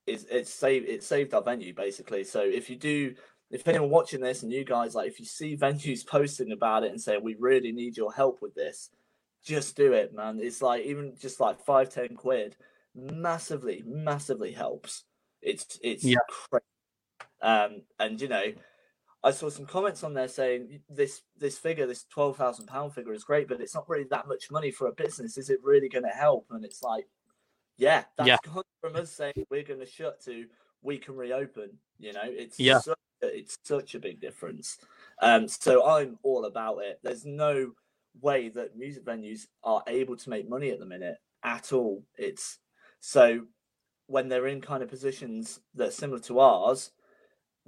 is 0.07 0.27
it's 0.31 0.53
saved 0.53 0.89
it 0.89 1.03
saved 1.05 1.35
our 1.35 1.43
venue 1.43 1.75
basically 1.75 2.25
so 2.25 2.41
if 2.43 2.71
you 2.71 2.77
do 2.77 3.15
if 3.51 3.67
anyone 3.69 3.91
watching 3.91 4.21
this 4.21 4.43
and 4.43 4.53
you 4.53 4.65
guys 4.65 4.95
like 4.95 5.09
if 5.09 5.21
you 5.21 5.27
see 5.27 5.57
venues 5.57 6.07
posting 6.07 6.53
about 6.53 6.85
it 6.85 6.91
and 6.91 7.01
saying 7.01 7.23
we 7.23 7.37
really 7.39 7.73
need 7.73 7.97
your 7.97 8.13
help 8.13 8.41
with 8.41 8.55
this 8.55 8.91
just 9.45 9.77
do 9.77 9.93
it 9.93 10.15
man 10.15 10.39
it's 10.41 10.63
like 10.63 10.85
even 10.85 11.15
just 11.21 11.41
like 11.41 11.63
five 11.65 11.91
ten 11.91 12.17
quid 12.17 12.57
massively 12.95 13.83
massively 13.87 14.53
helps 14.53 15.05
it's 15.43 15.79
it's 15.83 16.05
Yeah. 16.05 16.17
crazy 16.51 16.65
um 17.43 17.83
and 17.99 18.21
you 18.21 18.29
know 18.29 18.43
I 19.24 19.33
saw 19.33 19.48
some 19.48 19.66
comments 19.66 20.04
on 20.04 20.14
there 20.14 20.28
saying 20.28 20.81
this 20.88 21.22
this 21.37 21.59
figure, 21.59 21.87
this 21.87 22.04
twelve 22.04 22.37
thousand 22.37 22.66
pound 22.66 22.94
figure, 22.94 23.12
is 23.12 23.24
great, 23.24 23.48
but 23.48 23.61
it's 23.61 23.74
not 23.74 23.88
really 23.88 24.07
that 24.11 24.28
much 24.28 24.50
money 24.50 24.70
for 24.70 24.87
a 24.87 24.92
business. 24.92 25.37
Is 25.37 25.50
it 25.50 25.59
really 25.62 25.88
going 25.88 26.04
to 26.04 26.11
help? 26.11 26.46
And 26.50 26.64
it's 26.64 26.83
like, 26.83 27.09
yeah, 27.76 28.04
that's 28.16 28.28
Yeah. 28.28 28.37
gone 28.44 28.62
from 28.81 28.96
us 28.96 29.11
saying 29.11 29.35
we're 29.50 29.64
going 29.64 29.81
to 29.81 29.87
shut 29.87 30.22
to 30.24 30.46
we 30.83 30.98
can 30.98 31.16
reopen. 31.16 31.70
You 31.98 32.12
know, 32.12 32.22
it's 32.24 32.61
Yeah. 32.61 32.78
such 32.78 32.98
a, 33.22 33.26
it's 33.38 33.59
such 33.64 33.94
a 33.96 33.98
big 33.98 34.20
difference. 34.20 34.78
Um, 35.20 35.48
so 35.48 35.85
I'm 35.85 36.18
all 36.22 36.44
about 36.44 36.78
it. 36.78 37.00
There's 37.02 37.26
no 37.26 37.72
way 38.20 38.48
that 38.50 38.76
music 38.76 39.04
venues 39.04 39.46
are 39.64 39.83
able 39.88 40.16
to 40.16 40.31
make 40.31 40.48
money 40.48 40.70
at 40.70 40.78
the 40.78 40.87
minute 40.87 41.18
at 41.42 41.72
all. 41.72 42.04
It's 42.16 42.59
so 43.00 43.46
when 44.07 44.28
they're 44.28 44.46
in 44.46 44.61
kind 44.61 44.83
of 44.83 44.88
positions 44.88 45.61
that 45.74 45.88
are 45.88 45.92
similar 45.92 46.20
to 46.20 46.38
ours, 46.38 46.92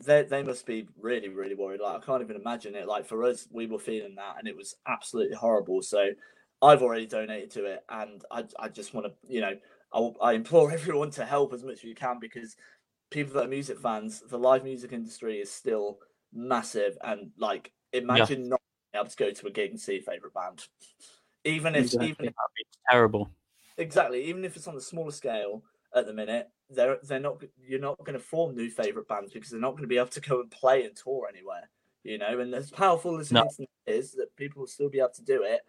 they 0.05 0.23
they 0.23 0.43
must 0.43 0.67
be 0.67 0.89
really 0.99 1.29
really 1.29 1.55
worried. 1.55 1.81
Like 1.81 2.03
I 2.03 2.05
can't 2.07 2.23
even 2.23 2.37
imagine 2.37 2.75
it. 2.75 2.87
Like 2.87 3.07
for 3.07 3.25
us, 3.25 3.49
we 3.51 3.67
were 3.67 3.79
feeling 3.79 4.15
that, 4.17 4.37
and 4.39 4.49
it 4.49 4.57
was 4.57 4.77
absolutely 4.87 5.37
horrible. 5.37 5.83
So 5.83 6.11
I've 6.63 6.83
already 6.83 7.07
donated 7.07 7.51
to 7.53 7.65
it, 7.67 7.85
and 7.89 8.25
I 8.31 8.45
I 8.59 8.69
just 8.69 8.95
want 8.95 9.07
to 9.07 9.15
you 9.33 9.41
know 9.41 9.57
I, 9.93 10.31
I 10.31 10.33
implore 10.35 10.71
everyone 10.73 11.11
to 11.13 11.25
help 11.25 11.53
as 11.53 11.65
much 11.65 11.75
as 11.75 11.85
you 11.85 11.95
can 11.95 12.19
because 12.21 12.57
people 13.11 13.35
that 13.35 13.47
are 13.47 13.49
music 13.49 13.79
fans, 13.81 14.23
the 14.29 14.39
live 14.39 14.65
music 14.65 14.93
industry 14.93 15.41
is 15.41 15.51
still 15.51 15.99
massive, 16.33 16.99
and 17.03 17.33
like 17.39 17.73
imagine 17.93 18.49
not 18.49 18.61
being 18.93 19.03
able 19.03 19.11
to 19.11 19.17
go 19.17 19.31
to 19.33 19.47
a 19.47 19.51
gig 19.51 19.71
and 19.71 19.81
see 19.81 19.95
your 19.95 20.03
favorite 20.03 20.35
band, 20.35 20.67
even 21.45 21.75
if 21.77 21.87
Exactly. 21.87 22.09
even 22.09 22.27
if 22.29 22.35
terrible. 22.91 23.31
exactly 23.77 24.25
even 24.25 24.45
if 24.45 24.57
it's 24.57 24.67
on 24.67 24.75
the 24.75 24.81
smaller 24.81 25.11
scale 25.13 25.63
at 25.95 26.07
the 26.07 26.13
minute 26.13 26.49
they're 26.71 26.99
they're 27.05 27.19
not 27.21 27.43
you're 27.59 27.81
not 27.81 27.99
going 28.05 28.15
to 28.19 28.25
form 28.25 28.55
new 28.55 28.71
favorite 28.71 29.09
bands 29.09 29.33
because 29.33 29.51
they're 29.51 29.61
not 29.61 29.73
going 29.73 29.83
to 29.83 29.89
be 29.89 29.99
able 29.99 30.07
to 30.09 30.21
go 30.21 30.41
and 30.41 30.51
play 30.51 30.85
and 30.85 30.95
tour 30.97 31.29
anywhere 31.29 31.69
you 32.05 32.17
know 32.19 32.39
and 32.41 32.55
as 32.55 32.71
powerful 32.71 33.19
as 33.19 33.33
No. 33.33 33.41
the 33.43 33.47
internet 33.65 33.69
is 33.87 34.13
that 34.13 34.35
people 34.37 34.61
will 34.61 34.67
still 34.69 34.89
be 34.89 34.99
able 34.99 35.11
to 35.11 35.23
do 35.25 35.43
it 35.43 35.63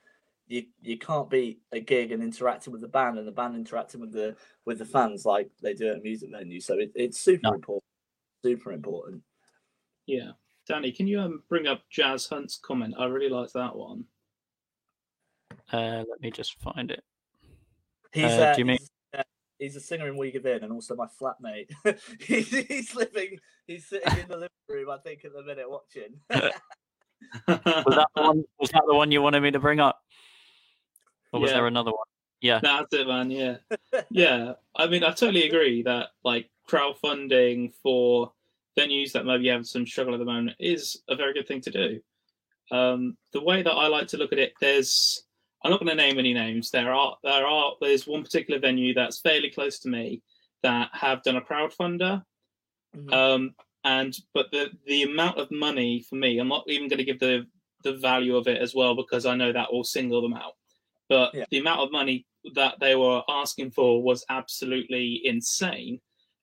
you 0.47 0.65
you 0.81 0.97
can't 0.97 1.29
beat 1.29 1.60
a 1.71 1.79
gig 1.79 2.12
and 2.12 2.21
interacting 2.21 2.71
with 2.71 2.81
the 2.81 2.88
band 2.88 3.17
and 3.17 3.27
the 3.27 3.31
band 3.31 3.55
interacting 3.55 3.99
with 4.01 4.12
the 4.12 4.36
with 4.65 4.77
the 4.79 4.86
fans 4.86 5.25
like 5.25 5.49
they 5.62 5.73
do 5.73 5.88
at 5.89 5.97
a 5.97 6.01
music 6.01 6.29
venue 6.31 6.60
so 6.60 6.77
it, 6.77 6.91
it's 6.95 7.19
super 7.19 7.41
No. 7.49 7.53
important 7.53 7.84
super 8.43 8.71
important 8.71 9.23
Yeah. 10.05 10.31
Danny, 10.67 10.91
can 10.91 11.07
you 11.07 11.19
um, 11.19 11.41
bring 11.49 11.65
up 11.67 11.81
Jazz 11.89 12.27
Hunt's 12.27 12.57
comment? 12.57 12.93
I 12.97 13.05
really 13.05 13.29
liked 13.29 13.53
that 13.53 13.75
one. 13.75 14.05
Uh, 15.73 16.03
let 16.07 16.21
me 16.21 16.29
just 16.31 16.60
find 16.62 16.91
it. 16.91 17.03
He's, 18.13 18.25
Uh, 18.25 18.27
uh, 18.41 18.53
do 18.53 18.60
you 18.62 18.65
mean- 18.65 18.77
he's, 19.62 19.76
a 19.76 19.80
singer 19.80 20.08
in 20.08 20.17
We 20.17 20.32
Give 20.32 20.45
In 20.45 20.63
and 20.63 20.74
also 20.74 20.95
my 20.95 21.08
flatmate. 21.21 21.69
he's, 22.19 22.50
he's 22.50 22.95
living, 22.95 23.39
he's 23.67 23.86
sitting 23.88 24.19
in 24.19 24.28
the 24.28 24.36
living 24.36 24.50
room, 24.67 24.89
I 24.89 24.97
think, 24.97 25.24
at 25.24 25.34
the 25.34 25.43
minute 25.43 25.69
watching. 25.69 26.19
Was 27.47 27.95
that 27.95 28.08
the 28.15 28.21
one? 28.21 28.43
Was 28.60 28.69
that 28.71 28.84
the 28.88 28.95
one 28.95 29.12
you 29.12 29.21
wanted 29.21 29.41
me 29.41 29.52
to 29.52 29.60
bring 29.60 29.80
up, 29.80 30.02
or 31.32 31.39
was 31.39 31.52
Yeah. 31.52 31.58
there 31.58 31.67
another 31.67 31.91
one? 31.91 32.08
Yeah. 32.41 32.60
That's 32.62 32.91
it, 32.93 33.08
man. 33.08 33.30
Yeah, 33.30 33.58
yeah. 34.10 34.54
I 34.76 34.88
mean, 34.88 35.04
I 35.04 35.12
totally 35.12 35.43
agree 35.43 35.84
that 35.84 36.10
like 36.24 36.50
crowdfunding 36.67 37.74
for 37.84 38.34
venues 38.78 39.12
that 39.12 39.26
maybe 39.26 39.50
have 39.50 39.67
some 39.67 39.86
struggle 39.86 40.15
at 40.15 40.17
the 40.17 40.26
moment 40.26 40.56
is 40.60 41.04
a 41.10 41.15
very 41.15 41.34
good 41.34 41.47
thing 41.47 41.62
to 41.62 41.69
do. 41.69 42.02
Um, 42.71 43.17
the 43.34 43.43
way 43.43 43.62
that 43.62 43.71
I 43.71 43.88
like 43.88 44.08
to 44.10 44.17
look 44.17 44.34
at 44.34 44.39
it, 44.39 44.54
there's 44.60 45.24
I'm 45.63 45.71
not 45.71 45.80
going 45.80 45.89
to 45.89 45.95
name 45.95 46.17
any 46.17 46.34
names. 46.34 46.71
There 46.71 46.91
are 46.93 47.17
there 47.24 47.45
are 47.45 47.74
there's 47.82 48.08
one 48.08 48.24
particular 48.24 48.60
venue 48.60 48.93
that's 48.93 49.19
fairly 49.21 49.50
close 49.52 49.80
to 49.80 49.89
me 49.89 50.21
that 50.63 50.89
have 50.93 51.24
done 51.24 51.36
a 51.38 51.41
crowdfunder. 51.41 52.24
Mhm. 52.95 53.13
Um, 53.13 53.56
and 53.84 54.15
but 54.34 54.52
the 54.52 54.71
the 54.86 55.04
amount 55.04 55.38
of 55.38 55.52
money 55.52 56.02
for 56.08 56.15
me, 56.15 56.38
I'm 56.39 56.47
not 56.47 56.65
even 56.67 56.88
going 56.88 56.97
to 57.00 57.04
give 57.06 57.19
the 57.19 57.47
the 57.84 57.93
value 57.93 58.36
of 58.36 58.47
it 58.47 58.62
as 58.62 58.76
well 58.76 58.95
because 58.95 59.26
I 59.26 59.36
know 59.36 59.52
that 59.52 59.71
will 59.74 59.84
single 59.84 60.21
them 60.21 60.34
out. 60.34 60.54
But 61.10 61.34
Yeah. 61.34 61.45
the 61.50 61.58
amount 61.60 61.82
of 61.82 61.91
money 61.91 62.26
that 62.54 62.80
they 62.80 62.95
were 62.95 63.24
asking 63.28 63.71
for 63.71 64.02
was 64.04 64.24
absolutely 64.30 65.26
insane. 65.26 66.00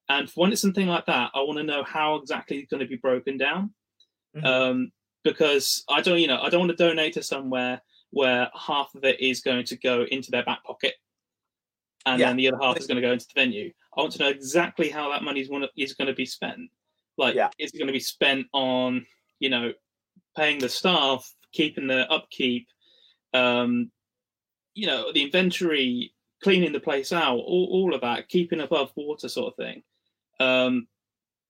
And 0.09 0.29
for 0.31 0.41
when 0.43 0.53
it's 0.53 0.61
something 0.63 0.87
like 0.89 1.07
that, 1.07 1.31
I 1.35 1.41
want 1.43 1.59
to 1.59 1.65
know 1.65 1.85
how 1.85 2.17
exactly 2.17 2.59
it's 2.59 2.71
going 2.71 2.81
to 2.81 2.87
be 2.87 2.97
broken 2.97 3.37
down. 3.37 3.75
Mhm. 4.37 4.45
Um, 4.45 4.93
because 5.23 5.85
I 5.89 6.01
don't, 6.01 6.21
you 6.21 6.27
know, 6.27 6.41
I 6.41 6.49
don't 6.51 6.61
want 6.61 6.71
to 6.71 6.77
donate 6.77 7.15
to 7.15 7.23
somewhere 7.23 7.83
where 8.11 8.51
half 8.55 8.95
of 8.95 9.05
it 9.05 9.21
is 9.21 9.41
going 9.41 9.65
to 9.65 9.77
go 9.77 10.05
into 10.11 10.31
their 10.31 10.45
back 10.45 10.65
pocket, 10.65 10.95
and 12.07 12.21
Yeah. 12.21 12.29
then 12.29 12.37
the 12.37 12.49
other 12.49 12.59
half 12.63 12.79
is 12.79 12.87
going 12.87 12.97
to 12.97 13.07
go 13.07 13.13
into 13.13 13.27
the 13.27 13.41
venue. 13.41 13.73
I 13.97 14.01
want 14.01 14.13
to 14.15 14.19
know 14.21 14.29
exactly 14.29 14.89
how 14.89 15.11
that 15.11 15.23
money 15.23 15.41
is 15.41 15.49
going 15.49 15.63
to, 15.63 15.71
is 15.77 15.95
going 15.95 16.09
to 16.09 16.15
be 16.15 16.27
spent. 16.27 16.71
Like, 17.17 17.35
Yeah. 17.35 17.51
is 17.59 17.73
it 17.73 17.79
going 17.79 17.89
to 17.89 17.93
be 17.93 18.01
spent 18.01 18.47
on, 18.53 19.07
you 19.41 19.51
know, 19.51 19.73
paying 20.37 20.59
the 20.59 20.69
staff, 20.69 21.31
keeping 21.53 21.87
the 21.87 22.11
upkeep, 22.11 22.69
um, 23.35 23.91
you 24.75 24.87
know, 24.87 25.13
the 25.13 25.23
inventory, 25.25 26.15
cleaning 26.43 26.73
the 26.73 26.81
place 26.81 27.13
out, 27.13 27.39
all, 27.39 27.69
all 27.73 27.95
of 27.95 28.01
that, 28.03 28.29
keeping 28.29 28.61
above 28.61 28.93
water, 28.95 29.29
sort 29.29 29.53
of 29.53 29.57
thing. 29.57 29.83
Um, 30.39 30.87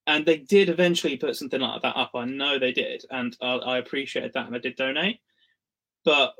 and 0.06 0.24
they 0.24 0.38
did 0.38 0.70
eventually 0.70 1.18
put 1.18 1.36
something 1.36 1.60
like 1.60 1.82
that 1.82 1.96
up. 1.96 2.12
I 2.14 2.24
know 2.24 2.58
they 2.58 2.72
did, 2.72 3.04
and 3.10 3.36
I, 3.42 3.56
I 3.56 3.78
appreciated 3.78 4.32
that, 4.32 4.46
and 4.46 4.56
I 4.56 4.58
did 4.58 4.76
donate. 4.76 5.20
But 6.06 6.34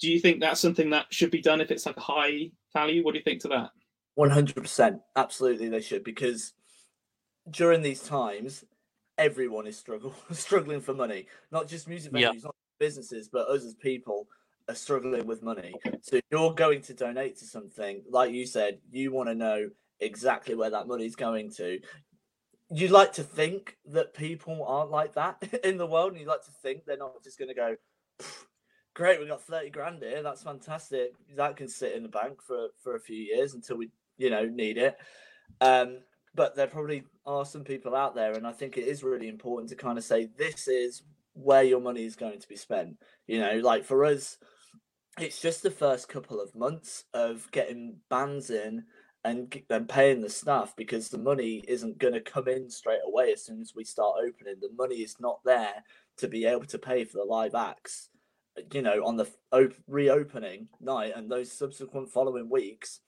do 0.00 0.10
you 0.10 0.20
think 0.20 0.40
that's 0.40 0.60
something 0.60 0.90
that 0.90 1.06
should 1.10 1.30
be 1.30 1.40
done 1.40 1.60
if 1.60 1.70
it's 1.70 1.86
like 1.86 1.96
a 1.96 2.00
high 2.00 2.50
value? 2.72 3.04
What 3.04 3.12
do 3.12 3.18
you 3.18 3.24
think 3.24 3.40
to 3.42 3.48
that? 3.48 3.70
One 4.14 4.30
hundred 4.30 4.56
percent, 4.56 5.00
absolutely, 5.16 5.68
they 5.68 5.80
should 5.80 6.04
because 6.04 6.52
during 7.50 7.82
these 7.82 8.02
times, 8.02 8.64
everyone 9.16 9.66
is 9.66 9.76
struggle 9.78 10.14
struggling 10.32 10.80
for 10.80 10.94
money. 10.94 11.26
Not 11.52 11.68
just 11.68 11.88
music 11.88 12.12
venues, 12.12 12.20
Yeah. 12.20 12.32
not 12.44 12.54
businesses, 12.78 13.28
but 13.28 13.48
us 13.48 13.64
as 13.64 13.74
people 13.74 14.28
are 14.68 14.74
struggling 14.74 15.26
with 15.26 15.42
money. 15.42 15.74
So 16.02 16.16
if 16.16 16.24
you're 16.30 16.52
going 16.52 16.82
to 16.82 16.94
donate 16.94 17.38
to 17.38 17.44
something, 17.44 18.02
like 18.10 18.32
you 18.32 18.44
said, 18.46 18.78
you 18.90 19.12
want 19.12 19.28
to 19.28 19.34
know 19.34 19.70
exactly 20.00 20.54
where 20.54 20.70
that 20.70 20.86
money's 20.86 21.16
going 21.16 21.50
to. 21.52 21.80
You'd 22.70 22.90
like 22.90 23.14
to 23.14 23.22
think 23.22 23.76
that 23.86 24.14
people 24.14 24.62
aren't 24.66 24.90
like 24.90 25.14
that 25.14 25.42
in 25.64 25.78
the 25.78 25.86
world, 25.86 26.12
and 26.12 26.20
you'd 26.20 26.28
like 26.28 26.44
to 26.44 26.50
think 26.62 26.84
they're 26.84 26.98
not 26.98 27.22
just 27.24 27.38
going 27.38 27.48
to 27.48 27.54
go, 27.54 27.76
"Great, 28.98 29.20
we 29.20 29.26
got 29.26 29.40
thirty 29.40 29.70
grand 29.70 30.02
here. 30.02 30.24
That's 30.24 30.42
fantastic. 30.42 31.12
That 31.36 31.56
can 31.56 31.68
sit 31.68 31.94
in 31.94 32.02
the 32.02 32.08
bank 32.08 32.42
for 32.42 32.70
for 32.82 32.96
a 32.96 33.00
few 33.00 33.16
years 33.16 33.54
until 33.54 33.76
we, 33.76 33.90
you 34.16 34.28
know, 34.28 34.44
need 34.44 34.76
it." 34.76 34.96
Um, 35.60 36.00
but 36.34 36.56
there 36.56 36.66
probably 36.66 37.04
are 37.24 37.44
some 37.44 37.62
people 37.62 37.94
out 37.94 38.16
there, 38.16 38.32
and 38.32 38.44
I 38.44 38.50
think 38.50 38.76
it 38.76 38.88
is 38.88 39.04
really 39.04 39.28
important 39.28 39.68
to 39.70 39.76
kind 39.76 39.98
of 39.98 40.02
say 40.02 40.26
this 40.36 40.66
is 40.66 41.04
where 41.34 41.62
your 41.62 41.80
money 41.80 42.02
is 42.04 42.16
going 42.16 42.40
to 42.40 42.48
be 42.48 42.56
spent. 42.56 42.96
You 43.28 43.38
know, 43.38 43.60
like 43.60 43.84
for 43.84 44.04
us, 44.04 44.36
it's 45.16 45.40
just 45.40 45.62
the 45.62 45.70
first 45.70 46.08
couple 46.08 46.40
of 46.40 46.56
months 46.56 47.04
of 47.14 47.48
getting 47.52 47.98
bands 48.10 48.50
in 48.50 48.82
and 49.22 49.62
then 49.68 49.86
paying 49.86 50.22
the 50.22 50.28
staff 50.28 50.74
because 50.76 51.08
the 51.08 51.18
money 51.18 51.62
isn't 51.68 51.98
going 51.98 52.14
to 52.14 52.20
come 52.20 52.48
in 52.48 52.68
straight 52.68 53.06
away 53.06 53.30
as 53.32 53.44
soon 53.44 53.60
as 53.60 53.76
we 53.76 53.84
start 53.84 54.16
opening. 54.18 54.56
The 54.60 54.72
money 54.76 54.96
is 54.96 55.20
not 55.20 55.38
there 55.44 55.84
to 56.16 56.26
be 56.26 56.46
able 56.46 56.66
to 56.66 56.78
pay 56.78 57.04
for 57.04 57.18
the 57.18 57.24
live 57.24 57.54
acts. 57.54 58.10
You 58.72 58.82
know, 58.82 59.04
on 59.04 59.16
the 59.16 59.28
op- 59.52 59.74
reopening 59.86 60.68
night 60.80 61.12
and 61.14 61.30
those 61.30 61.52
subsequent 61.52 62.10
following 62.10 62.48
weeks, 62.48 63.00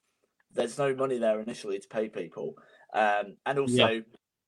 there's 0.52 0.78
no 0.78 0.94
money 0.94 1.18
there 1.18 1.40
initially 1.40 1.78
to 1.78 1.88
pay 1.88 2.08
people. 2.08 2.56
Um, 2.92 3.36
and 3.46 3.58
also, 3.58 3.88
yeah. 3.88 4.00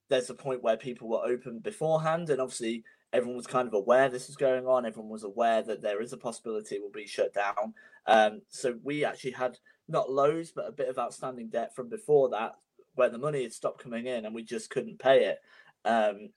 there's 0.09 0.31
a 0.31 0.35
point 0.35 0.63
where 0.63 0.77
people 0.77 1.09
were 1.09 1.25
open 1.25 1.61
beforehand, 1.61 2.31
and 2.31 2.41
obviously 2.41 2.85
everyone 3.13 3.37
was 3.37 3.47
kind 3.47 3.69
of 3.69 3.75
aware 3.75 4.09
this 4.09 4.29
was 4.29 4.37
going 4.37 4.67
on. 4.67 4.87
Everyone 4.87 5.11
was 5.11 5.25
aware 5.25 5.63
that 5.63 5.83
there 5.83 6.01
is 6.01 6.13
a 6.13 6.17
possibility 6.17 6.77
it 6.77 6.83
will 6.83 6.91
be 6.91 7.07
shut 7.07 7.35
down. 7.35 7.75
Um, 8.07 8.43
so 8.49 8.79
we 8.83 9.05
actually 9.05 9.33
had 9.33 9.59
not 9.89 10.11
loads, 10.11 10.53
but 10.55 10.69
a 10.69 10.73
bit 10.73 10.89
of 10.89 10.99
outstanding 10.99 11.49
debt 11.49 11.75
from 11.75 11.89
before 11.89 12.31
that, 12.31 12.57
where 12.95 13.11
the 13.11 13.19
money 13.19 13.43
had 13.43 13.53
stopped 13.53 13.83
coming 13.83 14.07
in 14.07 14.25
and 14.25 14.35
we 14.35 14.43
just 14.43 14.71
couldn't 14.71 14.99
pay 14.99 15.27
it. 15.27 15.39
Um, 15.85 16.31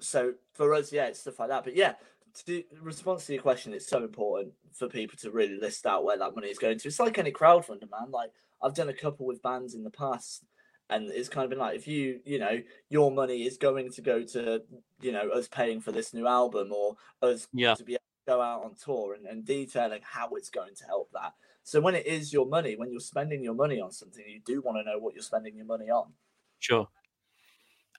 so 0.00 0.34
for 0.54 0.74
us, 0.74 0.92
yeah, 0.92 1.06
it's 1.06 1.20
stuff 1.20 1.38
like 1.38 1.50
that. 1.50 1.64
But 1.64 1.76
yeah, 1.76 1.94
to 2.46 2.62
response 2.80 3.26
to 3.26 3.34
your 3.34 3.42
question, 3.42 3.72
it's 3.72 3.86
so 3.88 4.02
important 4.02 4.52
for 4.72 4.88
people 4.88 5.16
to 5.18 5.30
really 5.30 5.58
list 5.58 5.86
out 5.86 6.04
where 6.04 6.18
that 6.18 6.34
money 6.34 6.48
is 6.48 6.58
going 6.58 6.78
to. 6.78 6.88
It's 6.88 7.00
like 7.00 7.18
any 7.18 7.32
crowdfunder, 7.32 7.90
man. 7.90 8.10
Like 8.10 8.30
I've 8.62 8.74
done 8.74 8.88
a 8.88 8.94
couple 8.94 9.26
with 9.26 9.42
bands 9.42 9.74
in 9.74 9.84
the 9.84 9.90
past, 9.90 10.44
and 10.88 11.10
it's 11.10 11.28
kind 11.28 11.44
of 11.44 11.50
been 11.50 11.58
like 11.58 11.76
if 11.76 11.86
you, 11.86 12.20
you 12.24 12.38
know, 12.38 12.60
your 12.88 13.10
money 13.10 13.42
is 13.42 13.56
going 13.56 13.90
to 13.92 14.02
go 14.02 14.22
to, 14.24 14.62
you 15.00 15.12
know, 15.12 15.28
us 15.30 15.48
paying 15.48 15.80
for 15.80 15.92
this 15.92 16.12
new 16.12 16.26
album 16.26 16.72
or 16.72 16.96
us 17.22 17.46
yeah. 17.52 17.74
to 17.74 17.84
be 17.84 17.92
able 17.92 18.00
to 18.26 18.32
go 18.32 18.40
out 18.40 18.64
on 18.64 18.74
tour 18.74 19.14
and, 19.14 19.26
and 19.26 19.44
detailing 19.44 20.00
how 20.02 20.30
it's 20.34 20.50
going 20.50 20.74
to 20.74 20.84
help 20.84 21.10
that. 21.12 21.32
So 21.62 21.80
when 21.80 21.94
it 21.94 22.06
is 22.06 22.32
your 22.32 22.46
money, 22.46 22.76
when 22.76 22.90
you're 22.90 23.00
spending 23.00 23.44
your 23.44 23.54
money 23.54 23.80
on 23.80 23.92
something, 23.92 24.24
you 24.26 24.40
do 24.44 24.60
want 24.62 24.78
to 24.78 24.84
know 24.84 24.98
what 24.98 25.14
you're 25.14 25.22
spending 25.22 25.56
your 25.56 25.66
money 25.66 25.90
on. 25.90 26.12
Sure. 26.58 26.88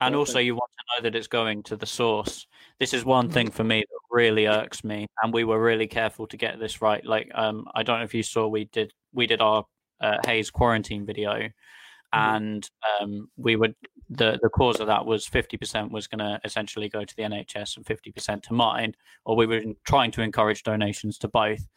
And 0.01 0.15
also, 0.15 0.39
you 0.39 0.55
want 0.55 0.71
to 0.71 0.83
know 0.87 1.03
that 1.03 1.15
it's 1.15 1.27
going 1.27 1.61
to 1.63 1.75
the 1.75 1.85
source. 1.85 2.47
This 2.79 2.93
is 2.93 3.05
one 3.05 3.29
thing 3.29 3.51
for 3.51 3.63
me 3.63 3.81
that 3.81 3.99
really 4.09 4.47
irks 4.47 4.83
me, 4.83 5.05
and 5.21 5.31
we 5.31 5.43
were 5.43 5.61
really 5.61 5.87
careful 5.87 6.25
to 6.27 6.37
get 6.37 6.59
this 6.59 6.81
right. 6.81 7.05
Like, 7.05 7.29
um, 7.35 7.67
I 7.75 7.83
don't 7.83 7.99
know 7.99 8.05
if 8.05 8.15
you 8.15 8.23
saw, 8.23 8.47
we 8.47 8.65
did 8.65 8.93
we 9.13 9.27
did 9.27 9.41
our 9.41 9.63
uh, 10.01 10.17
Hayes 10.25 10.49
quarantine 10.49 11.05
video, 11.05 11.33
mm-hmm. 11.33 12.35
and 12.35 12.69
um, 12.99 13.29
we 13.37 13.55
would 13.55 13.75
the 14.09 14.39
the 14.41 14.49
cause 14.49 14.79
of 14.79 14.87
that 14.87 15.05
was 15.05 15.27
fifty 15.27 15.55
percent 15.55 15.91
was 15.91 16.07
going 16.07 16.19
to 16.19 16.41
essentially 16.43 16.89
go 16.89 17.05
to 17.05 17.15
the 17.15 17.23
NHS 17.23 17.77
and 17.77 17.85
fifty 17.85 18.11
percent 18.11 18.41
to 18.43 18.53
Mind, 18.53 18.97
or 19.23 19.35
we 19.35 19.45
were 19.45 19.61
trying 19.85 20.09
to 20.11 20.23
encourage 20.23 20.63
donations 20.63 21.19
to 21.19 21.27
both 21.27 21.67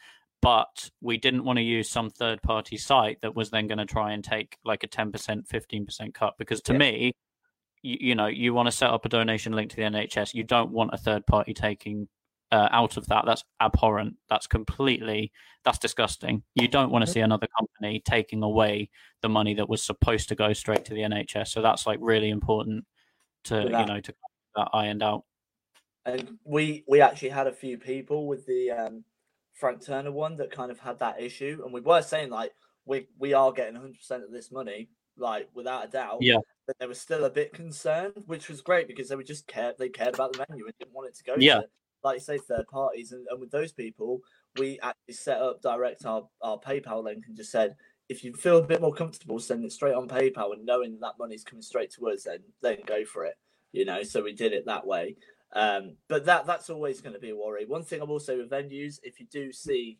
but 0.45 0.91
we 1.01 1.17
didn't 1.17 1.43
want 1.43 1.57
to 1.57 1.63
use 1.63 1.89
some 1.89 2.11
third 2.11 2.43
party 2.43 2.77
site 2.77 3.19
that 3.23 3.35
was 3.35 3.49
then 3.49 3.67
going 3.67 3.79
to 3.79 3.87
try 3.87 4.13
and 4.13 4.23
take 4.23 4.59
like 4.63 4.85
a 4.85 4.87
10% 4.87 5.11
15% 5.49 6.13
cut 6.13 6.35
because 6.37 6.61
to 6.61 6.75
yeah. 6.75 6.79
me 6.79 7.13
you, 7.85 7.97
you, 8.01 8.15
know 8.15 8.27
you 8.27 8.55
want 8.55 8.67
to 8.67 8.73
set 8.73 8.91
up 8.91 9.05
a 9.05 9.09
donation 9.09 9.53
link 9.53 9.71
to 9.71 9.77
the 9.77 9.83
nhs 9.83 10.35
you 10.35 10.43
don't 10.43 10.71
want 10.71 10.91
a 10.93 10.97
third 10.97 11.27
party 11.27 11.53
taking 11.55 12.09
uh, 12.53 12.69
out 12.71 12.97
of 12.97 13.07
that 13.07 13.25
that's 13.27 13.43
abhorrent 13.61 14.15
that's 14.29 14.47
completely 14.47 15.33
that's 15.65 15.79
disgusting 15.79 16.43
you 16.55 16.69
don't 16.69 16.91
want 16.91 17.05
to 17.05 17.11
see 17.11 17.21
another 17.21 17.49
company 17.59 18.03
taking 18.05 18.43
away 18.43 18.89
the 19.23 19.29
money 19.29 19.55
that 19.55 19.69
was 19.69 19.83
supposed 19.83 20.29
to 20.29 20.35
go 20.35 20.53
straight 20.53 20.85
to 20.85 20.95
the 20.95 21.01
nhs 21.01 21.49
so 21.49 21.63
that's 21.63 21.87
like 21.87 21.99
really 22.01 22.31
important 22.31 22.85
to 23.43 23.63
you 23.63 23.87
know 23.87 24.01
to 24.01 24.15
that 24.55 24.69
ironed 24.73 25.03
out 25.03 25.25
and 26.07 26.39
we 26.45 26.85
we 26.87 27.01
actually 27.01 27.31
had 27.31 27.47
a 27.47 27.53
few 27.53 27.79
people 27.79 28.27
with 28.27 28.47
the 28.47 28.71
um 28.71 29.05
Frank 29.55 29.85
Turner 29.85 30.11
one 30.11 30.37
that 30.37 30.51
kind 30.51 30.71
of 30.71 30.79
had 30.79 30.99
that 30.99 31.21
issue, 31.21 31.63
and 31.65 31.73
we 31.73 31.81
were 31.81 32.03
saying 32.03 32.31
like 32.31 32.53
we 32.85 33.07
we 33.19 33.33
are 33.33 33.53
getting 33.53 33.75
100 33.75 33.97
percent 33.97 34.25
of 34.25 34.33
this 34.33 34.51
money, 34.51 34.89
like 35.17 35.49
without 35.55 35.87
a 35.87 35.89
doubt. 35.89 36.19
Yeah. 36.21 36.39
But 36.67 36.79
they 36.79 36.87
were 36.87 36.95
still 36.95 37.25
a 37.25 37.31
bit 37.31 37.53
concerned, 37.53 38.25
which 38.27 38.49
was 38.49 38.63
great 38.63 38.89
because 38.89 39.09
they 39.09 39.17
were 39.17 39.23
just 39.23 39.47
cared 39.47 39.77
they 39.79 39.89
cared 39.89 40.15
about 40.15 40.33
the 40.33 40.45
venue 40.49 40.65
and 40.65 40.75
didn't 40.79 40.95
want 40.95 41.09
it 41.09 41.17
to 41.17 41.25
go. 41.25 41.35
Yeah. 41.39 41.61
To, 41.61 41.69
like 42.03 42.17
you 42.17 42.21
say, 42.21 42.39
third 42.39 42.67
parties, 42.69 43.13
and, 43.13 43.27
and 43.31 43.41
with 43.41 43.51
those 43.51 43.73
people, 43.73 44.21
we 44.59 44.79
actually 44.83 45.15
set 45.15 45.41
up 45.41 45.61
direct 45.63 46.05
our 46.07 46.29
our 46.43 46.59
PayPal 46.59 47.05
link 47.05 47.25
and 47.27 47.37
just 47.37 47.51
said 47.51 47.77
if 48.09 48.23
you 48.23 48.35
feel 48.35 48.59
a 48.59 48.63
bit 48.63 48.81
more 48.81 48.95
comfortable 48.95 49.39
sending 49.39 49.67
it 49.67 49.73
straight 49.73 49.95
on 49.95 50.09
PayPal 50.09 50.53
and 50.53 50.67
knowing 50.67 50.99
that 51.01 51.19
money's 51.19 51.45
coming 51.45 51.63
straight 51.63 51.93
to 51.93 52.09
us, 52.09 52.25
then 52.25 52.41
then 52.63 52.79
go 52.87 53.05
for 53.05 53.25
it. 53.25 53.35
You 53.73 53.85
know, 53.85 54.03
so 54.03 54.23
we 54.23 54.33
did 54.33 54.53
it 54.53 54.67
that 54.67 54.87
way. 54.87 55.17
Um, 55.53 55.97
but 56.09 56.25
that 56.27 56.47
that's 56.47 56.71
always 56.71 57.01
going 57.01 57.15
to 57.15 57.21
be 57.21 57.31
a 57.31 57.37
worry. 57.37 57.65
One 57.65 57.83
thing 57.83 58.01
I 58.01 58.05
will 58.05 58.21
say 58.21 58.37
with 58.37 58.51
venues, 58.51 58.99
if 59.03 59.21
you 59.21 59.27
do 59.31 59.53
see 59.53 59.99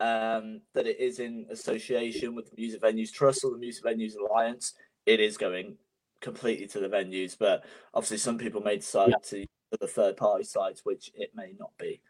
um, 0.00 0.60
that 0.74 0.86
it 0.86 1.00
is 1.00 1.18
in 1.18 1.46
association 1.50 2.34
with 2.34 2.50
the 2.50 2.56
Music 2.56 2.82
Venues 2.82 3.12
Trust 3.12 3.44
or 3.44 3.50
the 3.50 3.58
Music 3.58 3.84
Venues 3.84 4.14
Alliance, 4.16 4.74
it 5.06 5.20
is 5.20 5.36
going 5.36 5.76
completely 6.20 6.66
to 6.68 6.80
the 6.80 6.88
venues. 6.88 7.36
But 7.38 7.64
obviously, 7.94 8.18
some 8.18 8.38
people 8.38 8.60
may 8.60 8.76
decide 8.76 9.10
yeah. 9.10 9.16
to 9.30 9.46
the 9.80 9.86
third 9.86 10.16
party 10.16 10.44
sites, 10.44 10.82
which 10.84 11.10
it 11.14 11.30
may 11.34 11.52
not 11.58 11.70
be. 11.78 12.00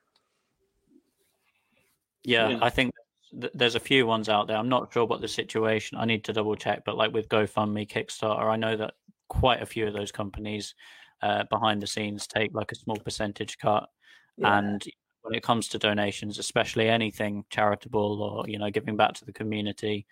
Yeah, 2.23 2.49
yeah. 2.49 2.59
I 2.61 2.71
think 2.71 2.93
there's 3.33 3.75
a 3.75 3.81
few 3.81 4.07
ones 4.07 4.29
out 4.29 4.49
there. 4.49 4.57
I'm 4.57 4.69
not 4.69 4.93
sure 4.93 5.05
what 5.05 5.21
the 5.21 5.29
situation. 5.29 5.99
I 5.99 6.05
need 6.05 6.25
to 6.25 6.33
double 6.33 6.57
check, 6.57 6.85
but 6.85 6.97
like 6.97 7.13
with 7.13 7.29
GoFundMe, 7.29 7.89
Kickstarter, 7.89 8.45
I 8.45 8.57
know 8.57 8.77
that 8.77 8.95
quite 9.29 9.63
a 9.63 9.67
few 9.67 9.87
of 9.87 9.95
those 9.95 10.13
companies 10.13 10.75
uh, 11.23 11.45
behind 11.51 11.83
the 11.83 11.87
scenes 11.87 12.27
take 12.27 12.55
like 12.55 12.73
a 12.73 12.77
small 12.77 12.97
percentage 12.97 13.59
cut. 13.59 13.89
Yeah. 14.37 14.59
And 14.59 14.85
when 15.23 15.35
it 15.35 15.43
comes 15.43 15.69
to 15.69 15.79
donations, 15.79 16.39
especially 16.39 16.89
anything 16.89 17.45
charitable 17.51 18.23
or 18.23 18.49
you 18.49 18.59
know 18.59 18.71
giving 18.71 18.97
back 18.97 19.15
to 19.15 19.25
the 19.25 19.33
community, 19.33 20.07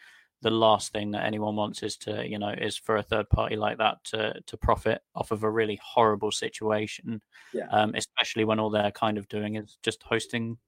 the 0.44 0.50
last 0.50 0.92
thing 0.92 1.11
that 1.11 1.24
anyone 1.24 1.57
wants 1.57 1.83
is 1.83 1.96
to 1.96 2.28
you 2.28 2.38
know 2.38 2.50
is 2.50 2.76
for 2.76 2.98
a 2.98 3.02
third 3.02 3.28
party 3.30 3.57
like 3.57 3.78
that 3.78 3.96
to 4.04 4.35
to 4.46 4.57
profit 4.59 5.00
off 5.14 5.30
of 5.30 5.42
a 5.42 5.50
really 5.50 5.80
horrible 5.83 6.30
situation. 6.30 7.20
Yeah. 7.54 7.66
Um, 7.70 7.94
especially 7.94 8.44
when 8.44 8.61
all 8.61 8.68
they're 8.68 8.90
kind 8.92 9.16
of 9.16 9.26
doing 9.28 9.57
is 9.57 9.78
just 9.83 10.02
hosting 10.02 10.59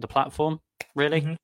the 0.00 0.08
platform. 0.08 0.60
Really. 0.96 1.20
Mm-hmm. 1.20 1.34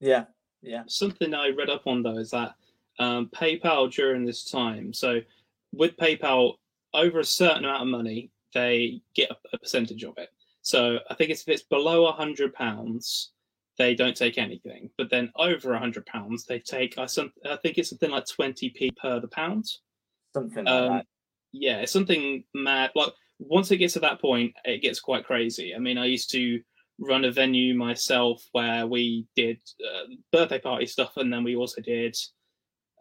Yeah. 0.00 0.24
Yeah. 0.62 0.84
Something 0.86 1.34
I 1.34 1.48
read 1.48 1.70
up 1.70 1.82
on 1.86 2.04
though 2.04 2.18
is 2.18 2.30
that 2.30 2.54
um, 3.00 3.28
PayPal 3.34 3.92
during 3.92 4.24
this 4.24 4.44
time. 4.44 4.92
So 4.92 5.20
with 5.72 5.96
PayPal, 5.96 6.54
over 6.94 7.18
a 7.18 7.24
certain 7.24 7.64
amount 7.64 7.82
of 7.82 7.88
money, 7.88 8.30
they 8.54 9.02
get 9.14 9.30
a, 9.32 9.36
a 9.54 9.58
percentage 9.58 10.04
of 10.04 10.14
it. 10.18 10.28
So 10.62 11.00
I 11.10 11.14
think 11.14 11.30
it's, 11.30 11.42
if 11.42 11.48
it's 11.48 11.62
below 11.64 12.06
a 12.06 12.12
hundred 12.12 12.54
pounds, 12.54 13.32
they 13.78 13.94
don't 13.94 14.16
take 14.16 14.38
anything. 14.38 14.90
But 14.98 15.10
then 15.10 15.30
over 15.36 15.72
a 15.72 15.78
hundred 15.78 16.06
pounds, 16.06 16.44
they 16.44 16.58
take 16.58 16.98
I 16.98 17.06
some 17.06 17.32
I 17.48 17.56
think 17.56 17.78
it's 17.78 17.90
something 17.90 18.10
like 18.10 18.26
twenty 18.26 18.70
p 18.70 18.90
per 19.00 19.20
the 19.20 19.28
pound. 19.28 19.64
Something 20.34 20.64
like 20.64 20.74
um, 20.74 20.88
that. 20.88 21.06
Yeah, 21.52 21.78
it's 21.78 21.92
something 21.92 22.44
mad. 22.54 22.90
Like 22.94 23.12
once 23.38 23.70
it 23.70 23.78
gets 23.78 23.94
to 23.94 24.00
that 24.00 24.20
point, 24.20 24.54
it 24.64 24.82
gets 24.82 25.00
quite 25.00 25.24
crazy. 25.24 25.74
I 25.74 25.78
mean, 25.78 25.98
I 25.98 26.06
used 26.06 26.30
to 26.32 26.60
run 26.98 27.24
a 27.24 27.30
venue 27.30 27.74
myself 27.74 28.42
where 28.52 28.86
we 28.86 29.26
did 29.36 29.60
uh, 29.80 30.06
birthday 30.32 30.58
party 30.58 30.86
stuff, 30.86 31.16
and 31.16 31.32
then 31.32 31.44
we 31.44 31.56
also 31.56 31.80
did 31.80 32.16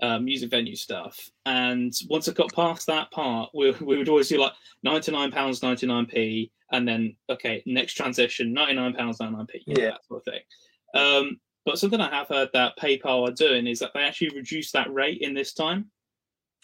uh, 0.02 0.20
music 0.20 0.52
venue 0.52 0.76
stuff. 0.76 1.30
And 1.46 1.94
once 2.10 2.28
it 2.28 2.36
got 2.36 2.54
past 2.54 2.88
that 2.88 3.12
part, 3.12 3.50
we, 3.54 3.72
we 3.82 3.98
would 3.98 4.10
always 4.10 4.30
do 4.30 4.40
like 4.40 4.54
£99, 4.86 5.32
99p, 5.32 6.52
and 6.72 6.88
then, 6.88 7.16
okay, 7.30 7.64
next 7.66 7.94
transition, 7.94 8.54
£99, 8.56 8.96
99p, 8.98 9.48
yeah, 9.66 9.92
that 9.92 10.06
sort 10.06 10.22
of 10.22 10.26
thing. 10.26 10.42
Um, 10.94 11.40
but 11.66 11.78
something 11.78 12.00
I 12.00 12.10
have 12.16 12.30
heard 12.30 12.50
that 12.54 12.78
PayPal 12.78 13.28
are 13.28 13.34
doing 13.34 13.68
is 13.68 13.80
that 13.80 13.92
they 13.94 14.02
actually 14.02 14.30
reduced 14.30 14.74
that 14.74 14.92
rate 14.94 15.22
in 15.22 15.34
this 15.34 15.54
time. 15.54 15.92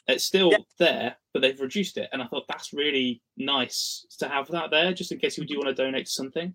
It's 0.07 0.23
still 0.23 0.51
yeah. 0.51 0.57
there, 0.79 1.15
but 1.33 1.41
they've 1.41 1.59
reduced 1.59 1.97
it. 1.97 2.09
And 2.11 2.21
I 2.21 2.27
thought 2.27 2.45
that's 2.47 2.73
really 2.73 3.21
nice 3.37 4.05
to 4.19 4.27
have 4.27 4.47
that 4.49 4.71
there, 4.71 4.93
just 4.93 5.11
in 5.11 5.17
case 5.17 5.37
you 5.37 5.45
do 5.45 5.57
want 5.57 5.75
to 5.75 5.83
donate 5.83 6.05
to 6.05 6.11
something. 6.11 6.53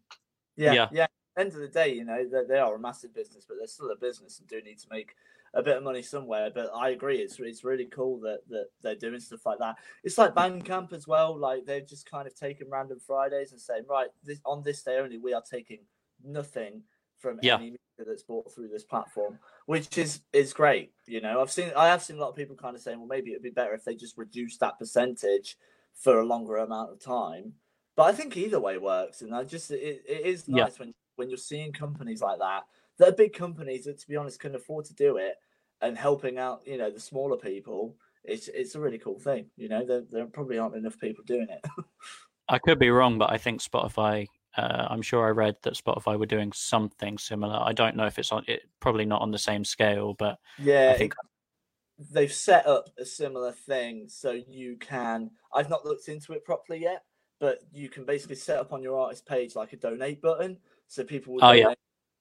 Yeah, 0.57 0.73
yeah. 0.73 0.89
yeah. 0.93 1.07
End 1.39 1.53
of 1.53 1.61
the 1.61 1.69
day, 1.69 1.95
you 1.95 2.05
know, 2.05 2.27
they, 2.27 2.45
they 2.49 2.59
are 2.59 2.75
a 2.75 2.81
massive 2.81 3.15
business, 3.15 3.45
but 3.47 3.59
they're 3.59 3.67
still 3.67 3.91
a 3.91 3.97
business 3.97 4.41
and 4.41 4.49
do 4.49 4.61
need 4.61 4.79
to 4.79 4.89
make 4.91 5.15
a 5.55 5.63
bit 5.63 5.77
of 5.77 5.83
money 5.83 6.03
somewhere. 6.03 6.51
But 6.53 6.71
I 6.75 6.91
agree, 6.91 7.19
it's 7.19 7.39
it's 7.39 7.65
really 7.65 7.87
cool 7.87 8.19
that 8.21 8.41
that 8.49 8.67
they're 8.83 8.97
doing 8.97 9.21
stuff 9.21 9.47
like 9.47 9.59
that. 9.61 9.77
It's 10.05 10.19
like 10.19 10.35
Bandcamp 10.35 10.93
as 10.93 11.07
well. 11.07 11.39
Like 11.39 11.65
they've 11.65 11.87
just 11.87 12.11
kind 12.11 12.27
of 12.27 12.35
taken 12.35 12.69
random 12.71 12.99
Fridays 12.99 13.53
and 13.53 13.61
saying, 13.61 13.85
right, 13.89 14.09
this 14.25 14.41
on 14.45 14.63
this 14.63 14.83
day 14.83 14.99
only, 14.99 15.19
we 15.19 15.33
are 15.33 15.43
taking 15.49 15.81
nothing 16.25 16.83
from 17.19 17.39
yeah. 17.43 17.57
any 17.57 17.71
music 17.71 17.81
that's 18.07 18.23
bought 18.23 18.53
through 18.53 18.69
this 18.69 18.85
platform, 18.85 19.39
which 19.67 19.99
is 19.99 20.21
is 20.33 20.53
great. 20.53 20.93
You 21.07 21.21
know, 21.21 21.41
I've 21.41 21.51
seen 21.51 21.73
I 21.77 21.89
have 21.89 22.03
seen 22.03 22.17
a 22.17 22.21
lot 22.21 22.31
of 22.31 22.37
people 22.37 22.57
kind 22.57 22.77
of 22.77 22.83
saying, 22.83 22.99
well, 22.99 23.09
maybe 23.09 23.31
it'd 23.31 23.43
be 23.43 23.51
better 23.51 23.75
if 23.75 23.85
they 23.85 23.95
just 23.95 24.19
reduce 24.19 24.57
that 24.59 24.79
percentage 24.79 25.57
for 25.95 26.21
a 26.21 26.27
longer 26.27 26.57
amount 26.57 26.93
of 26.93 27.01
time. 27.01 27.55
But 27.97 28.05
I 28.05 28.13
think 28.13 28.37
either 28.37 28.61
way 28.61 28.79
works, 28.79 29.23
and 29.23 29.35
I 29.35 29.45
just 29.45 29.71
it, 29.71 30.03
it 30.09 30.27
is 30.27 30.49
nice 30.49 30.75
yeah. 30.75 30.87
when 30.87 30.95
when 31.17 31.29
you're 31.29 31.39
seeing 31.39 31.73
companies 31.73 32.23
like 32.23 32.39
that 32.39 32.65
that 32.99 33.09
are 33.09 33.13
big 33.13 33.33
companies 33.33 33.85
that, 33.85 33.99
to 33.99 34.09
be 34.09 34.17
honest, 34.17 34.41
can 34.41 34.55
afford 34.55 34.85
to 34.87 34.95
do 34.95 35.17
it 35.17 35.37
and 35.81 35.97
helping 35.97 36.39
out, 36.39 36.63
you 36.67 36.77
know, 36.77 36.91
the 36.91 37.01
smaller 37.01 37.37
people. 37.37 37.97
It's 38.25 38.49
it's 38.49 38.75
a 38.75 38.81
really 38.81 38.99
cool 38.99 39.19
thing. 39.19 39.47
You 39.57 39.69
know, 39.69 39.87
there, 39.87 40.03
there 40.11 40.27
probably 40.27 40.59
aren't 40.59 40.75
enough 40.75 40.99
people 40.99 41.25
doing 41.25 41.47
it. 41.49 41.65
I 42.49 42.59
could 42.59 42.79
be 42.79 42.91
wrong, 42.91 43.19
but 43.19 43.33
I 43.33 43.39
think 43.39 43.63
Spotify. 43.63 44.27
Uh, 44.57 44.87
I'm 44.89 45.03
sure 45.03 45.27
I 45.27 45.31
read 45.31 45.57
that 45.63 45.75
Spotify 45.75 46.19
were 46.19 46.27
doing 46.27 46.53
something 46.53 47.19
similar. 47.19 47.61
I 47.63 47.73
don't 47.73 47.97
know 47.97 48.07
if 48.07 48.19
it's 48.19 48.33
on 48.33 48.45
it. 48.49 48.63
Probably 48.81 49.05
not 49.05 49.23
on 49.23 49.31
the 49.31 49.39
same 49.39 49.65
scale, 49.65 50.15
but 50.15 50.39
yeah, 50.59 50.93
I 50.95 50.99
think 50.99 51.15
it, 51.99 52.07
they've 52.13 52.33
set 52.33 52.67
up 52.67 52.89
a 52.99 53.05
similar 53.05 53.53
thing 53.53 54.07
so 54.09 54.33
you 54.33 54.77
can. 54.77 55.31
I've 55.55 55.71
not 55.71 55.85
looked 55.85 56.09
into 56.09 56.33
it 56.33 56.45
properly 56.45 56.81
yet, 56.81 57.05
but 57.41 57.61
you 57.73 57.89
can 57.89 58.05
basically 58.05 58.37
set 58.37 58.59
up 58.59 58.73
on 58.73 58.83
your 58.83 58.99
artist 58.99 59.27
page 59.27 59.55
like 59.55 59.73
a 59.73 59.77
donate 59.77 60.21
button, 60.21 60.59
so 60.87 61.05
people 61.05 61.35
will 61.35 61.45
oh, 61.45 61.53
donate 61.53 61.67
yeah. 61.67 61.75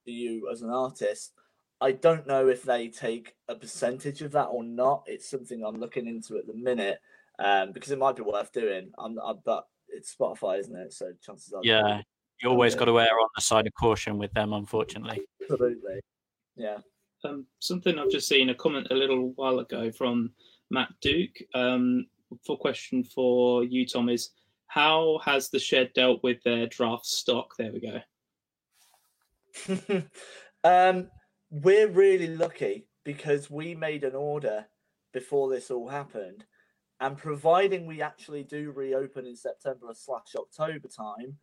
to 0.06 0.12
you 0.12 0.50
as 0.52 0.62
an 0.62 0.70
artist. 0.70 1.34
I 1.80 1.92
don't 1.92 2.26
know 2.26 2.48
if 2.48 2.64
they 2.64 2.88
take 2.88 3.36
a 3.48 3.56
percentage 3.56 4.22
of 4.22 4.32
that 4.32 4.46
or 4.46 4.64
not. 4.64 5.04
It's 5.06 5.30
something 5.30 5.64
I'm 5.64 5.80
looking 5.80 6.08
into 6.08 6.38
at 6.38 6.48
the 6.48 6.54
minute 6.54 7.00
um, 7.40 7.72
because 7.72 7.92
it 7.92 8.00
might 8.00 8.16
be 8.16 8.24
worth 8.24 8.52
doing. 8.52 8.92
I'm, 8.98 9.18
I'm, 9.20 9.40
but 9.46 9.68
it's 9.90 10.16
Spotify, 10.16 10.60
isn't 10.60 10.76
it? 10.76 10.94
So 10.94 11.14
chances 11.24 11.54
are. 11.54 11.62
Yeah, 11.64 12.02
you 12.42 12.50
always 12.50 12.76
got 12.76 12.86
to 12.86 13.00
err 13.00 13.20
on 13.20 13.30
the 13.36 13.42
side 13.42 13.68
of 13.68 13.74
caution 13.74 14.18
with 14.18 14.32
them, 14.34 14.54
unfortunately. 14.54 15.22
Absolutely. 15.42 16.00
Yeah. 16.56 16.78
Um, 17.24 17.46
something 17.60 17.98
I've 17.98 18.12
just 18.12 18.28
seen 18.28 18.50
a 18.50 18.56
comment 18.56 18.88
a 18.92 18.96
little 18.96 19.32
while 19.36 19.60
ago 19.60 19.92
from 19.92 20.32
Matt 20.70 20.90
Duke. 21.02 21.38
Um, 21.54 22.06
for 22.46 22.58
question 22.58 23.04
for 23.04 23.64
you, 23.64 23.86
Tom, 23.86 24.10
is 24.10 24.32
how 24.68 25.20
has 25.24 25.50
the 25.50 25.60
shed 25.60 25.92
dealt 25.94 26.22
with 26.24 26.42
their 26.44 26.68
draft 26.68 27.06
stock? 27.06 27.54
There 27.58 27.72
we 27.72 28.02
go. 29.80 30.04
um, 30.64 31.10
we're 31.50 31.90
really 31.90 32.28
lucky 32.28 32.88
because 33.04 33.50
we 33.50 33.74
made 33.74 34.04
an 34.04 34.16
order 34.16 34.66
before 35.14 35.50
this 35.50 35.72
all 35.72 35.88
happened, 35.88 36.46
and 37.00 37.18
providing 37.18 37.88
we 37.88 38.02
actually 38.02 38.44
do 38.44 38.72
reopen 38.72 39.26
in 39.26 39.36
September 39.36 39.88
slash 39.94 40.36
October 40.36 40.88
time, 40.88 41.38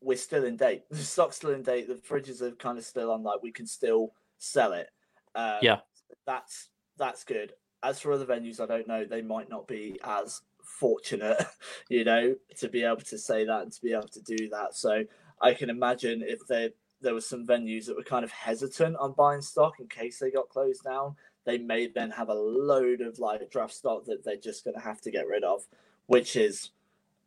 we're 0.00 0.16
still 0.16 0.44
in 0.44 0.56
date. 0.56 0.82
The 0.90 0.96
stock's 0.96 1.36
still 1.36 1.50
in 1.50 1.62
date. 1.62 1.88
The 1.88 1.94
fridges 1.94 2.42
are 2.42 2.52
kind 2.52 2.78
of 2.78 2.84
still 2.84 3.10
on. 3.10 3.22
Like 3.22 3.42
we 3.42 3.52
can 3.52 3.66
still 3.66 4.12
sell 4.38 4.72
it. 4.72 4.88
Um, 5.34 5.58
yeah, 5.62 5.78
that's 6.26 6.68
that's 6.98 7.24
good. 7.24 7.52
As 7.82 8.00
for 8.00 8.12
other 8.12 8.26
venues, 8.26 8.60
I 8.60 8.66
don't 8.66 8.88
know. 8.88 9.04
They 9.04 9.22
might 9.22 9.48
not 9.48 9.68
be 9.68 9.98
as 10.02 10.40
fortunate, 10.62 11.44
you 11.88 12.04
know, 12.04 12.34
to 12.58 12.68
be 12.68 12.82
able 12.82 12.96
to 12.96 13.18
say 13.18 13.44
that 13.44 13.62
and 13.62 13.72
to 13.72 13.82
be 13.82 13.92
able 13.92 14.08
to 14.08 14.22
do 14.22 14.48
that. 14.50 14.74
So 14.74 15.04
I 15.40 15.54
can 15.54 15.70
imagine 15.70 16.22
if 16.26 16.46
there 16.48 16.70
there 17.02 17.14
were 17.14 17.20
some 17.20 17.46
venues 17.46 17.86
that 17.86 17.96
were 17.96 18.02
kind 18.02 18.24
of 18.24 18.30
hesitant 18.32 18.96
on 18.96 19.12
buying 19.12 19.42
stock 19.42 19.74
in 19.80 19.86
case 19.86 20.18
they 20.18 20.30
got 20.30 20.48
closed 20.48 20.82
down, 20.82 21.14
they 21.44 21.58
may 21.58 21.88
then 21.88 22.10
have 22.10 22.30
a 22.30 22.34
load 22.34 23.00
of 23.00 23.18
like 23.18 23.50
draft 23.50 23.74
stock 23.74 24.04
that 24.06 24.24
they're 24.24 24.36
just 24.36 24.64
going 24.64 24.74
to 24.74 24.80
have 24.80 25.00
to 25.02 25.10
get 25.10 25.26
rid 25.28 25.44
of, 25.44 25.62
which 26.06 26.36
is 26.36 26.70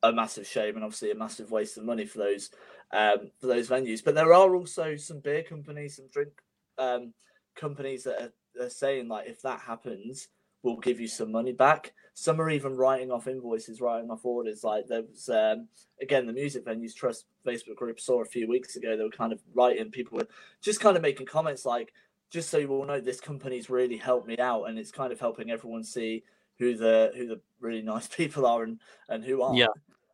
a 0.03 0.11
massive 0.11 0.47
shame 0.47 0.75
and 0.75 0.83
obviously 0.83 1.11
a 1.11 1.15
massive 1.15 1.51
waste 1.51 1.77
of 1.77 1.83
money 1.83 2.05
for 2.05 2.19
those 2.19 2.49
um, 2.91 3.31
for 3.39 3.47
those 3.47 3.69
venues. 3.69 4.03
But 4.03 4.15
there 4.15 4.33
are 4.33 4.55
also 4.55 4.95
some 4.95 5.19
beer 5.19 5.43
companies, 5.43 5.97
some 5.97 6.07
drink 6.11 6.31
um, 6.77 7.13
companies 7.55 8.03
that 8.03 8.21
are, 8.21 8.65
are 8.65 8.69
saying 8.69 9.07
like 9.07 9.27
if 9.27 9.41
that 9.41 9.59
happens, 9.59 10.29
we'll 10.63 10.77
give 10.77 10.99
you 10.99 11.07
some 11.07 11.31
money 11.31 11.51
back. 11.51 11.93
Some 12.13 12.41
are 12.41 12.49
even 12.49 12.75
writing 12.75 13.11
off 13.11 13.27
invoices, 13.27 13.81
writing 13.81 14.11
off 14.11 14.25
orders. 14.25 14.63
Like 14.63 14.87
there 14.87 15.03
was, 15.03 15.29
um, 15.29 15.67
again, 16.01 16.25
the 16.25 16.33
Music 16.33 16.65
Venues 16.65 16.93
Trust 16.93 17.25
Facebook 17.45 17.75
group 17.75 17.99
saw 17.99 18.21
a 18.21 18.25
few 18.25 18.47
weeks 18.47 18.75
ago. 18.75 18.97
They 18.97 19.03
were 19.03 19.09
kind 19.09 19.31
of 19.31 19.39
writing, 19.53 19.89
people 19.91 20.17
were 20.17 20.27
just 20.61 20.81
kind 20.81 20.97
of 20.97 21.01
making 21.01 21.27
comments 21.27 21.65
like, 21.65 21.93
just 22.29 22.49
so 22.49 22.57
you 22.57 22.69
all 22.71 22.85
know, 22.85 22.99
this 22.99 23.21
company's 23.21 23.69
really 23.69 23.97
helped 23.97 24.27
me 24.27 24.37
out, 24.37 24.65
and 24.65 24.77
it's 24.77 24.91
kind 24.91 25.11
of 25.11 25.19
helping 25.19 25.49
everyone 25.49 25.83
see 25.83 26.23
who 26.59 26.75
the 26.75 27.11
who 27.15 27.25
the 27.25 27.41
really 27.59 27.81
nice 27.81 28.07
people 28.15 28.45
are 28.45 28.63
and 28.63 28.79
and 29.07 29.23
who 29.23 29.41
aren't. 29.41 29.57
Yeah. 29.57 29.67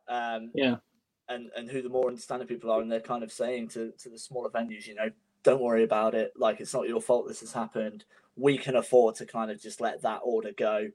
Um, 0.08 0.50
yeah. 0.54 0.76
And 1.28 1.50
and 1.56 1.68
who 1.68 1.82
the 1.82 1.88
more 1.88 2.08
understanding 2.08 2.46
people 2.46 2.70
are, 2.70 2.80
and 2.80 2.90
they're 2.90 3.00
kind 3.00 3.24
of 3.24 3.32
saying 3.32 3.68
to 3.68 3.92
to 3.98 4.08
the 4.08 4.18
smaller 4.18 4.50
venues, 4.50 4.86
you 4.86 4.94
know, 4.94 5.10
don't 5.42 5.60
worry 5.60 5.82
about 5.82 6.14
it. 6.14 6.32
Like 6.36 6.60
it's 6.60 6.72
not 6.72 6.88
your 6.88 7.00
fault 7.00 7.26
this 7.26 7.40
has 7.40 7.52
happened. 7.52 8.04
We 8.36 8.58
can 8.58 8.76
afford 8.76 9.16
to 9.16 9.26
kind 9.26 9.50
of 9.50 9.60
just 9.60 9.80
let 9.80 10.02
that 10.02 10.20
order 10.22 10.52
go. 10.56 10.88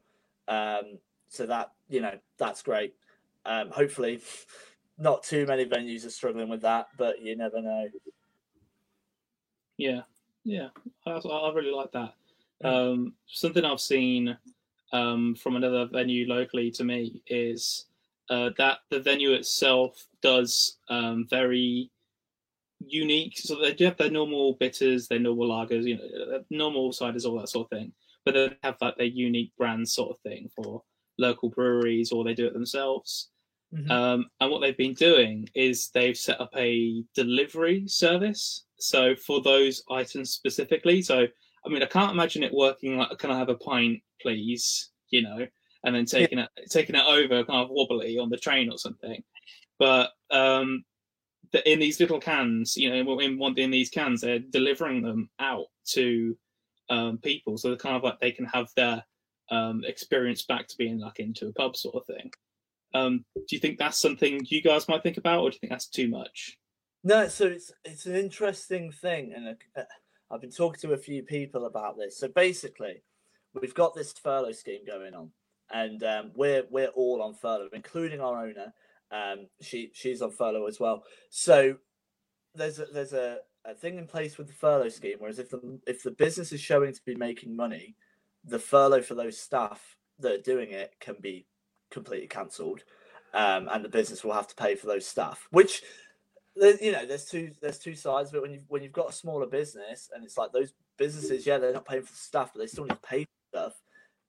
Um, 0.47 0.99
so 1.27 1.45
that 1.45 1.71
you 1.89 2.01
know 2.01 2.17
that's 2.37 2.61
great. 2.61 2.93
Um, 3.45 3.71
hopefully, 3.71 4.21
not 4.97 5.23
too 5.23 5.45
many 5.45 5.65
venues 5.65 6.05
are 6.05 6.11
struggling 6.11 6.49
with 6.49 6.61
that, 6.61 6.87
but 6.97 7.21
you 7.21 7.35
never 7.35 7.61
know. 7.61 7.87
Yeah, 9.77 10.01
yeah, 10.43 10.67
I, 11.05 11.11
I 11.11 11.53
really 11.53 11.71
like 11.71 11.91
that. 11.93 12.13
Um, 12.63 13.13
something 13.27 13.65
I've 13.65 13.79
seen 13.79 14.37
um, 14.91 15.35
from 15.35 15.55
another 15.55 15.85
venue 15.85 16.27
locally 16.27 16.71
to 16.71 16.83
me 16.83 17.21
is 17.27 17.85
uh, 18.31 18.49
that 18.57 18.79
the 18.89 18.99
venue 18.99 19.33
itself 19.33 20.07
does 20.21 20.77
um, 20.89 21.27
very 21.29 21.91
unique. 22.79 23.37
So 23.37 23.59
they 23.59 23.73
do 23.73 23.85
have 23.85 23.97
their 23.97 24.09
normal 24.09 24.53
bitters, 24.53 25.07
their 25.07 25.19
normal 25.19 25.49
lagers, 25.49 25.83
you 25.83 25.97
know, 25.97 26.37
uh, 26.37 26.39
normal 26.49 26.91
ciders, 26.91 27.25
all 27.25 27.37
that 27.39 27.49
sort 27.49 27.67
of 27.71 27.77
thing. 27.77 27.91
But 28.25 28.33
they 28.33 28.57
have 28.63 28.77
like 28.79 28.95
their 28.95 29.05
unique 29.05 29.51
brand 29.57 29.87
sort 29.87 30.11
of 30.11 30.21
thing 30.21 30.49
for 30.55 30.81
local 31.17 31.49
breweries, 31.49 32.11
or 32.11 32.23
they 32.23 32.33
do 32.33 32.47
it 32.47 32.53
themselves. 32.53 33.29
Mm-hmm. 33.75 33.91
Um, 33.91 34.25
and 34.39 34.49
what 34.49 34.61
they've 34.61 34.77
been 34.77 34.93
doing 34.93 35.47
is 35.53 35.89
they've 35.89 36.17
set 36.17 36.39
up 36.39 36.51
a 36.55 37.03
delivery 37.13 37.83
service. 37.87 38.65
So 38.79 39.13
for 39.15 39.41
those 39.41 39.83
items 39.89 40.31
specifically, 40.31 41.01
so 41.01 41.27
I 41.65 41.69
mean, 41.69 41.83
I 41.83 41.87
can't 41.87 42.11
imagine 42.11 42.43
it 42.43 42.53
working 42.53 42.97
like, 42.97 43.17
"Can 43.17 43.29
I 43.29 43.37
have 43.37 43.49
a 43.49 43.55
pint, 43.55 44.01
please?" 44.21 44.91
You 45.09 45.23
know, 45.23 45.47
and 45.83 45.95
then 45.95 46.05
taking 46.05 46.39
yeah. 46.39 46.47
it 46.57 46.69
taking 46.69 46.95
it 46.95 47.05
over 47.07 47.43
kind 47.43 47.63
of 47.63 47.69
wobbly 47.69 48.17
on 48.17 48.29
the 48.29 48.37
train 48.37 48.71
or 48.71 48.77
something. 48.77 49.23
But 49.79 50.11
um, 50.29 50.83
in 51.65 51.79
these 51.79 51.99
little 51.99 52.19
cans, 52.19 52.77
you 52.77 52.89
know, 52.89 53.19
in 53.19 53.37
one 53.37 53.57
in 53.57 53.71
these 53.71 53.89
cans, 53.89 54.21
they're 54.21 54.39
delivering 54.39 55.01
them 55.01 55.29
out 55.39 55.67
to 55.89 56.37
um, 56.89 57.17
people, 57.17 57.57
so 57.57 57.69
they're 57.69 57.77
kind 57.77 57.95
of 57.95 58.03
like 58.03 58.19
they 58.19 58.31
can 58.31 58.45
have 58.45 58.67
their 58.75 59.03
um, 59.49 59.83
experience 59.85 60.43
back 60.43 60.67
to 60.67 60.77
being 60.77 60.99
like 60.99 61.19
into 61.19 61.47
a 61.47 61.53
pub 61.53 61.75
sort 61.75 61.95
of 61.95 62.05
thing. 62.05 62.31
Um, 62.93 63.25
do 63.35 63.55
you 63.55 63.59
think 63.59 63.77
that's 63.77 64.01
something 64.01 64.41
you 64.45 64.61
guys 64.61 64.87
might 64.87 65.03
think 65.03 65.17
about, 65.17 65.41
or 65.41 65.49
do 65.49 65.55
you 65.55 65.59
think 65.59 65.71
that's 65.71 65.87
too 65.87 66.09
much? 66.09 66.57
No, 67.03 67.27
so 67.27 67.47
it's 67.47 67.71
it's 67.83 68.05
an 68.05 68.15
interesting 68.15 68.91
thing, 68.91 69.33
and 69.35 69.57
uh, 69.75 69.83
I've 70.29 70.41
been 70.41 70.51
talking 70.51 70.79
to 70.81 70.93
a 70.93 70.97
few 70.97 71.23
people 71.23 71.65
about 71.65 71.97
this. 71.97 72.17
So 72.17 72.27
basically, 72.27 73.03
we've 73.59 73.73
got 73.73 73.95
this 73.95 74.13
furlough 74.13 74.51
scheme 74.51 74.85
going 74.85 75.13
on, 75.13 75.31
and 75.73 76.03
um, 76.03 76.31
we're 76.35 76.63
we're 76.69 76.87
all 76.89 77.21
on 77.21 77.33
furlough, 77.33 77.69
including 77.73 78.21
our 78.21 78.45
owner. 78.45 78.73
Um, 79.11 79.47
she 79.61 79.91
she's 79.93 80.21
on 80.21 80.31
furlough 80.31 80.67
as 80.67 80.79
well. 80.79 81.03
So 81.29 81.75
there's 82.55 82.79
a, 82.79 82.85
there's 82.85 83.13
a, 83.13 83.39
a 83.65 83.73
thing 83.73 83.97
in 83.97 84.07
place 84.07 84.37
with 84.37 84.47
the 84.47 84.53
furlough 84.53 84.89
scheme, 84.89 85.17
whereas 85.19 85.39
if 85.39 85.49
the 85.49 85.79
if 85.87 86.03
the 86.03 86.11
business 86.11 86.51
is 86.51 86.61
showing 86.61 86.93
to 86.93 87.01
be 87.05 87.15
making 87.15 87.55
money, 87.55 87.95
the 88.45 88.59
furlough 88.59 89.01
for 89.01 89.15
those 89.15 89.37
staff 89.37 89.95
that 90.19 90.33
are 90.33 90.41
doing 90.41 90.71
it 90.71 90.93
can 90.99 91.15
be 91.21 91.45
completely 91.89 92.27
cancelled, 92.27 92.83
um, 93.33 93.67
and 93.71 93.83
the 93.83 93.89
business 93.89 94.23
will 94.23 94.33
have 94.33 94.47
to 94.47 94.55
pay 94.55 94.75
for 94.75 94.87
those 94.87 95.05
staff. 95.05 95.47
Which, 95.51 95.83
you 96.55 96.91
know, 96.91 97.05
there's 97.05 97.25
two 97.25 97.51
there's 97.61 97.79
two 97.79 97.95
sides 97.95 98.29
of 98.29 98.35
it. 98.35 98.41
When 98.41 98.51
you 98.51 98.61
when 98.67 98.83
you've 98.83 98.91
got 98.91 99.09
a 99.09 99.13
smaller 99.13 99.47
business 99.47 100.09
and 100.13 100.23
it's 100.23 100.37
like 100.37 100.51
those 100.51 100.73
businesses, 100.97 101.45
yeah, 101.45 101.57
they're 101.57 101.73
not 101.73 101.85
paying 101.85 102.03
for 102.03 102.11
the 102.11 102.17
staff, 102.17 102.51
but 102.53 102.59
they 102.59 102.67
still 102.67 102.85
need 102.85 102.91
to 102.91 103.07
pay 103.07 103.23
for 103.23 103.57
stuff. 103.57 103.73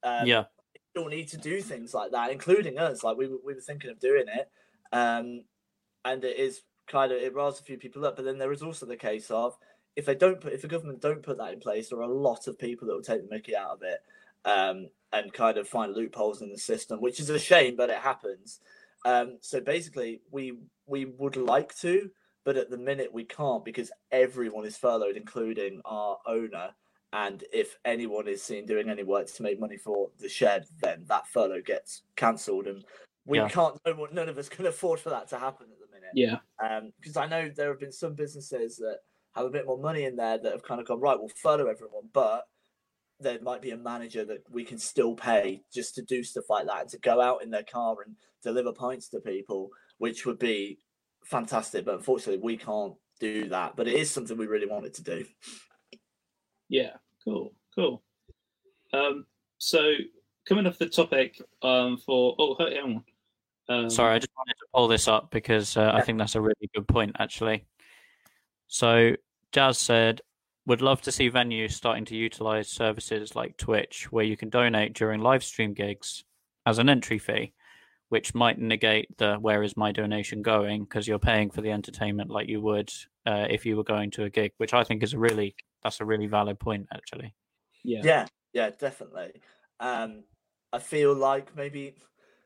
Um, 0.03 0.27
yeah, 0.27 0.45
still 0.93 1.09
need 1.09 1.29
to 1.29 1.39
do 1.39 1.61
things 1.61 1.95
like 1.95 2.13
that, 2.13 2.31
including 2.31 2.79
us. 2.79 3.03
Like 3.03 3.17
we 3.17 3.27
we 3.27 3.55
were 3.55 3.61
thinking 3.61 3.91
of 3.91 3.99
doing 3.99 4.27
it, 4.29 4.51
um, 4.93 5.45
and 6.05 6.23
it 6.25 6.37
is 6.39 6.63
kind 6.87 7.13
of 7.13 7.19
it 7.19 7.35
riles 7.35 7.61
a 7.61 7.65
few 7.65 7.79
people 7.79 8.05
up. 8.05 8.17
But 8.17 8.25
then 8.25 8.39
there 8.39 8.53
is 8.53 8.63
also 8.63 8.87
the 8.87 8.97
case 8.97 9.31
of 9.31 9.57
if 9.97 10.07
they 10.07 10.15
don't 10.15 10.41
put 10.41 10.53
if 10.53 10.63
the 10.63 10.69
government 10.69 11.01
don't 11.01 11.23
put 11.23 11.39
that 11.39 11.53
in 11.53 11.61
place, 11.61 11.89
there 11.89 11.99
are 11.99 12.03
a 12.03 12.09
lot 12.29 12.47
of 12.47 12.59
people 12.59 12.87
that 12.87 12.95
will 12.95 13.03
take 13.03 13.23
the 13.23 13.35
Mickey 13.35 13.57
out 13.57 13.71
of 13.71 13.83
it 13.83 14.01
um, 14.45 14.89
and 15.13 15.33
kind 15.33 15.59
of 15.59 15.69
find 15.69 15.95
loopholes 15.95 16.43
in 16.43 16.51
the 16.51 16.59
system, 16.59 17.01
which 17.01 17.21
is 17.21 17.31
a 17.31 17.39
shame, 17.39 17.77
but 17.77 17.91
it 17.91 17.99
happens. 17.99 18.61
Um, 19.05 19.39
so 19.41 19.61
basically, 19.61 20.21
we 20.31 20.59
we 20.87 21.07
would 21.07 21.37
like 21.37 21.75
to, 21.79 22.11
but 22.45 22.57
at 22.57 22.71
the 22.71 22.79
minute 22.79 23.13
we 23.13 23.25
can't 23.25 23.65
because 23.65 23.91
everyone 24.11 24.67
is 24.67 24.77
furloughed, 24.77 25.17
including 25.17 25.81
our 25.85 26.19
owner. 26.27 26.71
And 27.13 27.45
if 27.53 27.77
anyone 27.85 28.27
is 28.27 28.43
seen 28.43 28.65
doing 28.65 28.89
any 28.89 29.03
work 29.03 29.27
to 29.33 29.43
make 29.43 29.61
money 29.61 29.77
for 29.77 30.09
the 30.19 30.29
shed, 30.29 30.65
then 30.81 31.05
that 31.09 31.27
furlough 31.27 31.61
gets 31.61 32.03
cancelled, 32.17 32.67
and 32.67 32.85
we 33.27 33.39
yeah. 33.39 33.49
can't. 33.49 33.79
No, 33.87 34.09
none 34.13 34.29
of 34.29 34.39
us 34.39 34.49
can 34.49 34.67
afford 34.73 34.99
for 34.99 35.11
that 35.11 35.29
to 35.29 35.39
happen 35.39 35.67
at 35.71 35.79
the 35.79 35.95
minute. 35.95 36.13
Yeah. 36.15 36.39
Because 37.01 37.17
um, 37.17 37.23
I 37.23 37.27
know 37.27 37.51
there 37.55 37.69
have 37.69 37.81
been 37.81 37.93
some 37.93 38.15
businesses 38.15 38.77
that 38.77 38.99
have 39.35 39.45
a 39.45 39.51
bit 39.51 39.67
more 39.67 39.79
money 39.79 40.05
in 40.05 40.17
there 40.17 40.39
that 40.39 40.53
have 40.53 40.63
kind 40.63 40.81
of 40.81 40.87
gone 40.87 41.01
right. 41.01 41.19
We'll 41.19 41.29
furlough 41.29 41.67
everyone, 41.67 42.09
but 42.13 42.45
there 43.21 43.39
might 43.43 43.63
be 43.63 43.71
a 43.71 43.77
manager 43.77 44.25
that 44.25 44.45
we 44.51 44.65
can 44.65 44.79
still 44.79 45.15
pay 45.15 45.63
just 45.73 45.95
to 45.97 46.03
do 46.03 46.23
stuff 46.25 46.49
like 46.49 46.67
that, 46.67 46.81
and 46.81 46.91
to 46.91 46.99
go 46.99 47.21
out 47.21 47.43
in 47.43 47.51
their 47.51 47.63
car 47.63 47.97
and 48.07 48.17
deliver 48.43 48.73
pints 48.73 49.09
to 49.11 49.21
people, 49.21 49.69
which 49.99 50.25
would 50.25 50.39
be 50.39 50.79
fantastic. 51.25 51.85
But 51.85 51.97
unfortunately, 51.97 52.43
we 52.43 52.57
can't 52.57 52.95
do 53.21 53.51
that. 53.51 53.77
But 53.77 53.87
it 53.87 53.95
is 53.97 54.11
something 54.11 54.39
we 54.39 54.47
really 54.47 54.67
wanted 54.67 54.95
to 54.95 55.03
do. 55.03 55.25
Yeah, 56.73 56.93
cool, 57.23 57.53
cool. 57.75 58.03
Um, 58.95 59.27
so 59.59 59.93
coming 60.49 60.67
off 60.67 60.79
the 60.79 60.89
topic 60.89 61.39
um, 61.61 61.99
for 61.99 62.35
oh, 62.39 62.57
hang 62.59 62.79
on. 62.79 63.05
Um, 63.69 63.91
Sorry, 63.91 64.15
I 64.15 64.19
just 64.19 64.33
wanted 64.35 64.55
to 64.55 64.67
pull 64.75 64.89
this 64.89 65.07
up 65.07 65.31
because 65.31 65.77
uh. 65.77 65.93
I 65.95 66.01
think 66.01 66.17
that's 66.17 66.35
a 66.35 66.41
really 66.41 66.71
good 66.75 66.89
point, 66.89 67.17
actually. 67.19 67.67
So 68.69 69.17
Jazz 69.53 69.79
said, 69.79 70.23
would 70.65 70.81
love 70.81 71.03
to 71.03 71.13
see 71.13 71.31
venues 71.31 71.73
starting 71.73 72.07
to 72.07 72.17
utilize 72.17 72.71
services 72.71 73.37
like 73.37 73.59
Twitch, 73.59 74.11
where 74.11 74.25
you 74.25 74.39
can 74.39 74.49
donate 74.49 74.95
during 74.95 75.21
live 75.21 75.45
stream 75.45 75.75
gigs 75.75 76.25
as 76.65 76.79
an 76.79 76.89
entry 76.89 77.19
fee, 77.19 77.53
which 78.09 78.35
might 78.35 78.59
negate 78.59 79.15
the 79.19 79.35
where 79.35 79.63
is 79.63 79.77
my 79.77 79.93
donation 79.93 80.41
going 80.41 80.85
because 80.85 81.07
you're 81.07 81.19
paying 81.19 81.51
for 81.51 81.61
the 81.61 81.71
entertainment 81.71 82.31
like 82.31 82.49
you 82.49 82.63
would 82.63 82.91
uh, 83.27 83.47
if 83.51 83.67
you 83.67 83.77
were 83.77 83.85
going 83.85 84.11
to 84.13 84.25
a 84.25 84.31
gig, 84.31 84.53
which 84.57 84.73
I 84.73 84.85
think 84.85 85.03
is 85.03 85.13
a 85.13 85.19
really 85.19 85.55
that's 85.83 86.01
a 86.01 86.05
really 86.05 86.27
valid 86.27 86.59
point, 86.59 86.89
actually. 86.93 87.35
Yeah, 87.83 88.03
yeah, 88.03 88.27
yeah, 88.53 88.71
definitely. 88.71 89.41
Um, 89.81 90.25
I 90.73 90.79
feel 90.79 91.15
like 91.15 91.55
maybe 91.57 91.97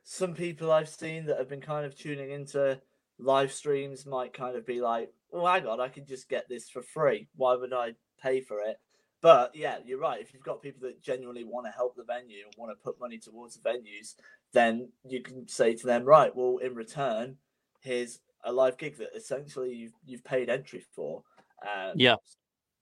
some 0.03 0.35
people 0.35 0.73
I've 0.73 0.89
seen 0.89 1.27
that 1.27 1.39
have 1.39 1.49
been 1.49 1.61
kind 1.61 1.85
of 1.87 1.97
tuning 1.97 2.31
into 2.31 2.81
live 3.19 3.53
streams 3.53 4.07
might 4.07 4.33
kind 4.33 4.57
of 4.57 4.65
be 4.67 4.81
like, 4.81 5.13
"Oh, 5.33 5.47
hang 5.47 5.67
on, 5.67 5.81
I 5.81 5.89
can 5.89 6.07
just 6.07 6.29
get 6.29 6.49
this 6.49 6.71
for 6.71 6.83
free. 6.83 7.29
Why 7.35 7.55
would 7.55 7.73
I 7.73 7.95
pay 8.19 8.41
for 8.41 8.61
it?" 8.61 8.79
But 9.21 9.55
yeah, 9.55 9.79
you're 9.85 9.99
right. 9.99 10.21
If 10.21 10.33
you've 10.33 10.43
got 10.43 10.63
people 10.63 10.83
that 10.89 11.03
genuinely 11.03 11.45
want 11.45 11.67
to 11.67 11.73
help 11.73 11.97
the 11.97 12.05
venue 12.05 12.45
and 12.45 12.55
want 12.57 12.71
to 12.71 12.83
put 12.83 13.01
money 13.01 13.19
towards 13.19 13.57
the 13.57 13.69
venues, 13.69 14.15
then 14.53 14.93
you 15.05 15.23
can 15.23 15.49
say 15.49 15.75
to 15.75 15.87
them, 15.87 16.05
"Right, 16.05 16.35
well, 16.35 16.59
in 16.59 16.75
return, 16.75 17.39
here's 17.81 18.21
a 18.45 18.53
live 18.53 18.79
gig 18.79 18.97
that 18.99 19.15
essentially 19.17 19.75
you've 19.75 19.95
you've 20.05 20.25
paid 20.25 20.49
entry 20.49 20.81
for." 20.81 21.25
Um, 21.67 21.95
yeah, 21.95 22.17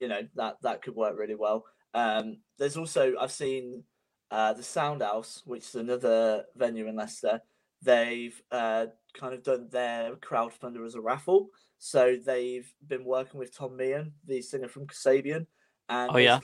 you 0.00 0.08
know 0.08 0.22
that 0.34 0.56
that 0.62 0.82
could 0.82 0.94
work 0.94 1.18
really 1.18 1.34
well. 1.34 1.64
Um, 1.94 2.38
there's 2.58 2.76
also 2.76 3.14
I've 3.20 3.32
seen 3.32 3.84
uh, 4.30 4.52
the 4.52 4.62
Sound 4.62 5.02
House, 5.02 5.42
which 5.44 5.64
is 5.64 5.74
another 5.74 6.44
venue 6.56 6.88
in 6.88 6.96
Leicester. 6.96 7.40
They've 7.82 8.40
uh, 8.50 8.86
kind 9.18 9.34
of 9.34 9.42
done 9.42 9.68
their 9.70 10.16
crowdfunder 10.16 10.84
as 10.86 10.94
a 10.94 11.00
raffle. 11.00 11.48
So 11.78 12.16
they've 12.24 12.70
been 12.86 13.04
working 13.04 13.38
with 13.38 13.56
Tom 13.56 13.72
Meighan, 13.78 14.12
the 14.26 14.40
singer 14.40 14.68
from 14.68 14.86
Kasabian, 14.86 15.46
and 15.88 16.10
oh, 16.12 16.16
yeah. 16.16 16.40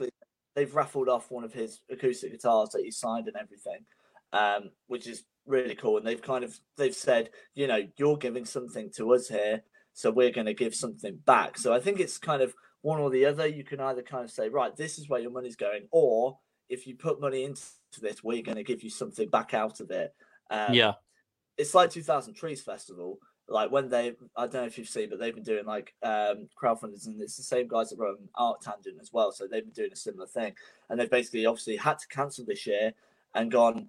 they've 0.55 0.75
raffled 0.75 1.09
off 1.09 1.31
one 1.31 1.45
of 1.45 1.53
his 1.53 1.81
acoustic 1.91 2.33
guitars 2.33 2.71
that 2.71 2.83
he 2.83 2.91
signed 2.91 3.27
and 3.27 3.37
everything, 3.37 3.85
um, 4.33 4.71
which 4.87 5.07
is 5.07 5.25
really 5.47 5.75
cool. 5.75 5.97
And 5.97 6.07
they've 6.07 6.21
kind 6.21 6.45
of 6.45 6.59
they've 6.77 6.95
said, 6.95 7.31
you 7.55 7.67
know, 7.67 7.89
you're 7.97 8.19
giving 8.19 8.45
something 8.45 8.91
to 8.97 9.15
us 9.15 9.29
here, 9.29 9.63
so 9.95 10.11
we're 10.11 10.31
going 10.31 10.47
to 10.47 10.55
give 10.55 10.75
something 10.75 11.19
back. 11.25 11.57
So 11.59 11.73
I 11.73 11.81
think 11.81 12.01
it's 12.01 12.19
kind 12.19 12.43
of 12.43 12.55
one 12.83 13.01
or 13.01 13.11
the 13.11 13.27
other. 13.27 13.47
You 13.47 13.65
can 13.65 13.81
either 13.81 14.03
kind 14.03 14.25
of 14.25 14.31
say, 14.31 14.49
right, 14.49 14.77
this 14.77 14.99
is 14.99 15.09
where 15.09 15.21
your 15.21 15.31
money's 15.31 15.57
going, 15.57 15.89
or 15.91 16.39
if 16.69 16.87
you 16.87 16.95
put 16.95 17.21
money 17.21 17.45
into 17.45 17.63
this, 18.01 18.23
we're 18.23 18.43
going 18.43 18.57
to 18.57 18.65
give 18.65 18.83
you 18.83 18.91
something 18.91 19.29
back 19.29 19.55
out 19.55 19.81
of 19.81 19.91
it. 19.91 20.15
Um, 20.51 20.75
yeah, 20.75 20.95
it's 21.57 21.75
like 21.75 21.91
2000 21.91 22.35
Trees 22.35 22.63
Festival. 22.63 23.19
Like 23.49 23.73
when 23.73 23.89
they, 23.89 24.15
I 24.37 24.43
don't 24.43 24.55
know 24.55 24.65
if 24.65 24.79
you've 24.79 24.89
seen, 24.89 25.11
but 25.11 25.19
they've 25.19 25.35
been 25.35 25.43
doing 25.43 25.67
like 25.67 25.93
um, 26.03 26.49
crowdfunders, 26.61 27.07
and 27.07 27.21
it's 27.21 27.37
the 27.37 27.43
same 27.43 27.67
guys 27.67 27.91
that 27.91 27.99
run 27.99 28.17
ArcTanGent 28.39 29.01
as 29.01 29.13
well. 29.13 29.33
So 29.33 29.47
they've 29.47 29.65
been 29.65 29.73
doing 29.73 29.93
a 29.93 29.97
similar 29.97 30.27
thing, 30.27 30.55
and 30.89 30.99
they've 30.99 31.11
basically 31.11 31.47
obviously 31.47 31.77
had 31.77 31.99
to 31.99 32.09
cancel 32.09 32.45
this 32.45 32.67
year 32.67 32.93
and 33.35 33.51
gone. 33.51 33.89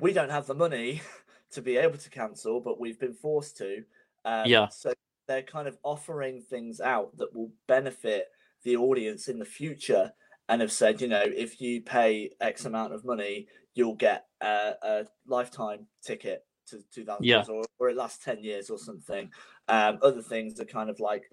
We 0.00 0.12
don't 0.12 0.30
have 0.30 0.46
the 0.46 0.54
money 0.54 1.02
to 1.52 1.62
be 1.62 1.76
able 1.76 1.98
to 1.98 2.10
cancel, 2.10 2.60
but 2.60 2.80
we've 2.80 2.98
been 2.98 3.14
forced 3.14 3.56
to. 3.58 3.84
Um, 4.24 4.46
yeah. 4.46 4.68
So 4.68 4.92
they're 5.28 5.42
kind 5.42 5.68
of 5.68 5.78
offering 5.84 6.40
things 6.40 6.80
out 6.80 7.16
that 7.18 7.34
will 7.34 7.50
benefit 7.66 8.26
the 8.64 8.76
audience 8.76 9.28
in 9.28 9.38
the 9.38 9.44
future 9.44 10.10
and 10.48 10.60
have 10.60 10.72
said, 10.72 11.00
you 11.00 11.08
know, 11.08 11.22
if 11.24 11.60
you 11.60 11.82
pay 11.82 12.30
X 12.40 12.64
amount 12.64 12.94
of 12.94 13.04
money, 13.04 13.46
you'll 13.74 13.94
get 13.94 14.26
a, 14.40 14.72
a 14.82 15.06
lifetime 15.26 15.86
ticket 16.02 16.44
to 16.68 16.82
2000 16.92 17.24
yeah. 17.24 17.44
or, 17.48 17.64
or 17.78 17.90
it 17.90 17.96
lasts 17.96 18.24
10 18.24 18.42
years 18.42 18.70
or 18.70 18.78
something. 18.78 19.30
Um, 19.68 19.98
other 20.02 20.22
things 20.22 20.58
are 20.58 20.64
kind 20.64 20.90
of 20.90 20.98
like 20.98 21.30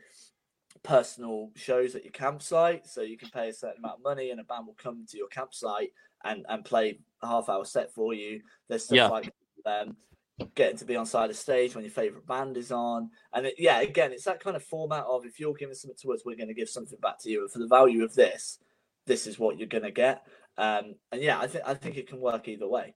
personal 0.83 1.51
shows 1.55 1.95
at 1.95 2.03
your 2.03 2.11
campsite. 2.11 2.85
So 2.85 3.01
you 3.01 3.17
can 3.17 3.29
pay 3.29 3.49
a 3.49 3.53
certain 3.53 3.79
amount 3.79 3.99
of 3.99 4.03
money 4.03 4.31
and 4.31 4.39
a 4.39 4.43
band 4.43 4.67
will 4.67 4.75
come 4.75 5.05
to 5.09 5.17
your 5.17 5.29
campsite 5.29 5.91
and, 6.25 6.45
and 6.49 6.65
play 6.65 6.99
a 7.23 7.27
half 7.27 7.47
hour 7.47 7.63
set 7.63 7.93
for 7.93 8.13
you. 8.13 8.41
There's 8.67 8.83
stuff 8.83 8.97
yeah. 8.97 9.07
like 9.07 9.31
um, 9.65 9.95
getting 10.53 10.77
to 10.77 10.85
be 10.85 10.95
on 10.95 11.05
side 11.05 11.29
of 11.29 11.35
stage 11.35 11.75
when 11.75 11.83
your 11.83 11.91
favorite 11.91 12.27
band 12.27 12.57
is 12.57 12.71
on. 12.71 13.09
And 13.33 13.45
it, 13.45 13.55
yeah, 13.57 13.79
again, 13.81 14.11
it's 14.11 14.25
that 14.25 14.39
kind 14.39 14.55
of 14.55 14.63
format 14.63 15.05
of 15.05 15.25
if 15.25 15.39
you're 15.39 15.53
giving 15.53 15.75
something 15.75 15.97
to 16.01 16.13
us, 16.13 16.21
we're 16.25 16.35
going 16.35 16.49
to 16.49 16.53
give 16.53 16.69
something 16.69 16.99
back 17.01 17.19
to 17.19 17.29
you. 17.29 17.41
And 17.41 17.51
for 17.51 17.59
the 17.59 17.67
value 17.67 18.03
of 18.03 18.13
this, 18.15 18.59
this 19.05 19.27
is 19.27 19.39
what 19.39 19.57
you're 19.57 19.67
going 19.67 19.83
to 19.83 19.91
get. 19.91 20.25
Um, 20.57 20.95
and 21.11 21.21
yeah, 21.21 21.39
I 21.39 21.47
think 21.47 21.63
I 21.65 21.73
think 21.73 21.97
it 21.97 22.07
can 22.07 22.19
work 22.19 22.47
either 22.47 22.67
way. 22.67 22.95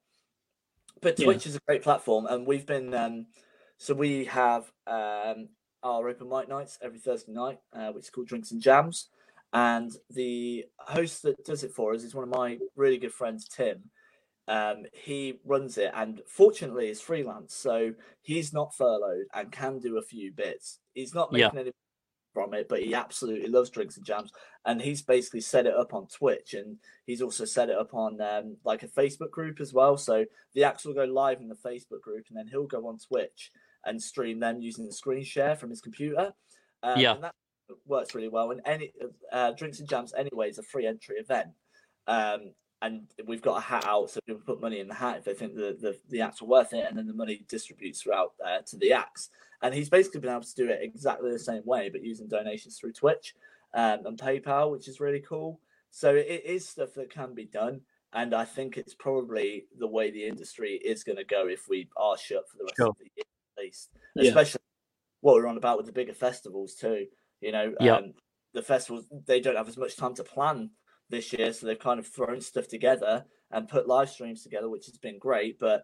But 1.02 1.16
Twitch 1.16 1.46
yeah. 1.46 1.50
is 1.50 1.56
a 1.56 1.62
great 1.66 1.84
platform, 1.84 2.26
and 2.26 2.46
we've 2.46 2.66
been 2.66 2.94
um, 2.94 3.28
so 3.78 3.94
we 3.94 4.26
have 4.26 4.70
um, 4.88 5.50
our 5.84 6.10
open 6.10 6.30
mic 6.30 6.50
nights 6.50 6.78
every 6.82 7.00
Thursday 7.00 7.32
night, 7.32 7.60
uh, 7.74 7.92
which 7.92 8.06
is 8.06 8.10
called 8.10 8.28
Drinks 8.28 8.52
and 8.52 8.62
Jams. 8.62 9.10
And 9.52 9.92
the 10.12 10.66
host 10.78 11.24
that 11.24 11.44
does 11.44 11.64
it 11.64 11.72
for 11.72 11.94
us 11.94 12.04
is 12.04 12.14
one 12.14 12.24
of 12.24 12.30
my 12.30 12.60
really 12.76 12.98
good 12.98 13.14
friends, 13.14 13.48
Tim. 13.48 13.90
Um, 14.50 14.88
he 14.92 15.40
runs 15.46 15.78
it, 15.78 15.92
and 15.94 16.22
fortunately, 16.28 16.90
is 16.90 17.00
freelance, 17.00 17.54
so 17.54 17.94
he's 18.24 18.52
not 18.52 18.76
furloughed 18.76 19.28
and 19.36 19.52
can 19.52 19.78
do 19.78 20.00
a 20.00 20.02
few 20.02 20.32
bits. 20.32 20.80
He's 20.96 21.14
not 21.14 21.32
making 21.32 21.52
yeah. 21.54 21.62
any 21.62 21.72
from 22.34 22.56
it, 22.56 22.68
but 22.68 22.82
he 22.82 22.96
absolutely 22.96 23.48
loves 23.48 23.70
drinks 23.70 23.98
and 23.98 24.06
jams. 24.06 24.32
And 24.66 24.82
he's 24.82 25.04
basically 25.04 25.42
set 25.42 25.68
it 25.68 25.76
up 25.76 25.94
on 25.94 26.08
Twitch, 26.08 26.56
and 26.56 26.78
he's 27.06 27.22
also 27.22 27.46
set 27.46 27.70
it 27.70 27.78
up 27.78 27.94
on 27.94 28.20
um, 28.22 28.58
like 28.66 28.82
a 28.82 28.88
Facebook 28.88 29.30
group 29.30 29.62
as 29.62 29.72
well. 29.72 29.98
So 29.98 30.26
the 30.56 30.64
acts 30.64 30.84
will 30.84 30.96
go 30.96 31.06
live 31.06 31.42
in 31.42 31.48
the 31.48 31.56
Facebook 31.56 32.02
group, 32.02 32.26
and 32.30 32.38
then 32.38 32.48
he'll 32.48 32.66
go 32.66 32.88
on 32.88 32.98
Twitch 32.98 33.52
and 33.86 34.02
stream 34.02 34.40
them 34.40 34.60
using 34.60 34.88
the 34.88 34.92
screen 34.92 35.24
share 35.24 35.56
from 35.56 35.70
his 35.70 35.80
computer. 35.80 36.34
Um, 36.82 37.00
yeah, 37.00 37.14
and 37.14 37.24
that 37.24 37.36
works 37.86 38.16
really 38.16 38.30
well. 38.30 38.50
And 38.50 38.62
any 38.66 38.94
uh, 39.32 39.52
drinks 39.52 39.80
and 39.80 39.88
jams 39.88 40.12
anyway 40.18 40.50
is 40.50 40.58
a 40.58 40.64
free 40.64 40.88
entry 40.88 41.18
event. 41.18 41.50
Um, 42.08 42.54
and 42.82 43.02
we've 43.26 43.42
got 43.42 43.58
a 43.58 43.62
hat 43.62 43.86
out, 43.86 44.10
so 44.10 44.20
people 44.26 44.42
put 44.46 44.62
money 44.62 44.80
in 44.80 44.88
the 44.88 44.94
hat 44.94 45.18
if 45.18 45.26
they 45.26 45.34
think 45.34 45.56
the, 45.56 45.78
the, 45.80 45.98
the 46.10 46.22
acts 46.22 46.42
are 46.42 46.46
worth 46.46 46.74
it, 46.74 46.86
and 46.88 46.98
then 46.98 47.08
the 47.08 47.14
money 47.14 47.44
distributes 47.48 48.02
throughout 48.02 48.34
uh, 48.46 48.60
to 48.68 48.78
the 48.78 48.94
acts. 48.94 49.30
And 49.62 49.74
he's 49.74 49.90
basically 49.90 50.22
been 50.22 50.30
able 50.30 50.42
to 50.44 50.56
do 50.56 50.70
it 50.70 50.80
exactly 50.82 51.32
the 51.32 51.40
same 51.40 51.64
way, 51.66 51.90
but 51.90 52.04
using 52.04 52.28
donations 52.28 52.78
through 52.78 52.94
Twitch 52.94 53.36
um, 53.74 54.06
and 54.06 54.18
PayPal, 54.18 54.72
which 54.72 54.88
is 54.88 55.02
really 55.02 55.20
cool. 55.20 55.60
So 55.92 56.16
it 56.16 56.44
is 56.46 56.68
stuff 56.68 56.94
that 56.94 57.10
can 57.10 57.34
be 57.34 57.46
done, 57.46 57.82
and 58.14 58.34
I 58.34 58.46
think 58.46 58.78
it's 58.78 58.94
probably 58.94 59.66
the 59.78 59.88
way 59.88 60.12
the 60.12 60.26
industry 60.26 60.76
is 60.76 61.04
going 61.04 61.18
to 61.18 61.26
go 61.26 61.48
if 61.48 61.68
we 61.68 61.90
are 61.98 62.18
shut 62.18 62.50
for 62.50 62.58
the 62.58 62.64
rest 62.64 62.78
sure. 62.78 62.88
of 62.88 62.98
the 62.98 63.12
year, 63.16 63.26
at 63.58 63.64
least. 63.64 63.90
Yeah. 64.16 64.30
Especially 64.30 64.62
what 65.22 65.36
we're 65.36 65.48
on 65.48 65.58
about 65.58 65.78
with 65.78 65.86
the 65.86 65.92
bigger 65.92 66.14
festivals 66.14 66.76
too. 66.76 67.08
You 67.42 67.52
know, 67.52 67.74
um, 67.82 68.14
the 68.54 68.62
festivals 68.62 69.06
they 69.26 69.42
don't 69.42 69.58
have 69.58 69.68
as 69.68 69.78
much 69.78 69.98
time 69.98 70.16
to 70.16 70.24
plan 70.24 70.70
this 71.10 71.34
year, 71.34 71.52
so 71.54 71.66
they've 71.66 71.80
kind 71.80 72.00
of 72.00 72.08
thrown 72.08 72.42
stuff 72.42 72.68
together 72.68 73.26
and 73.52 73.68
put 73.68 73.88
live 73.88 74.10
streams 74.10 74.44
together, 74.44 74.70
which 74.70 74.86
has 74.86 74.98
been 74.98 75.18
great. 75.18 75.60
But 75.60 75.84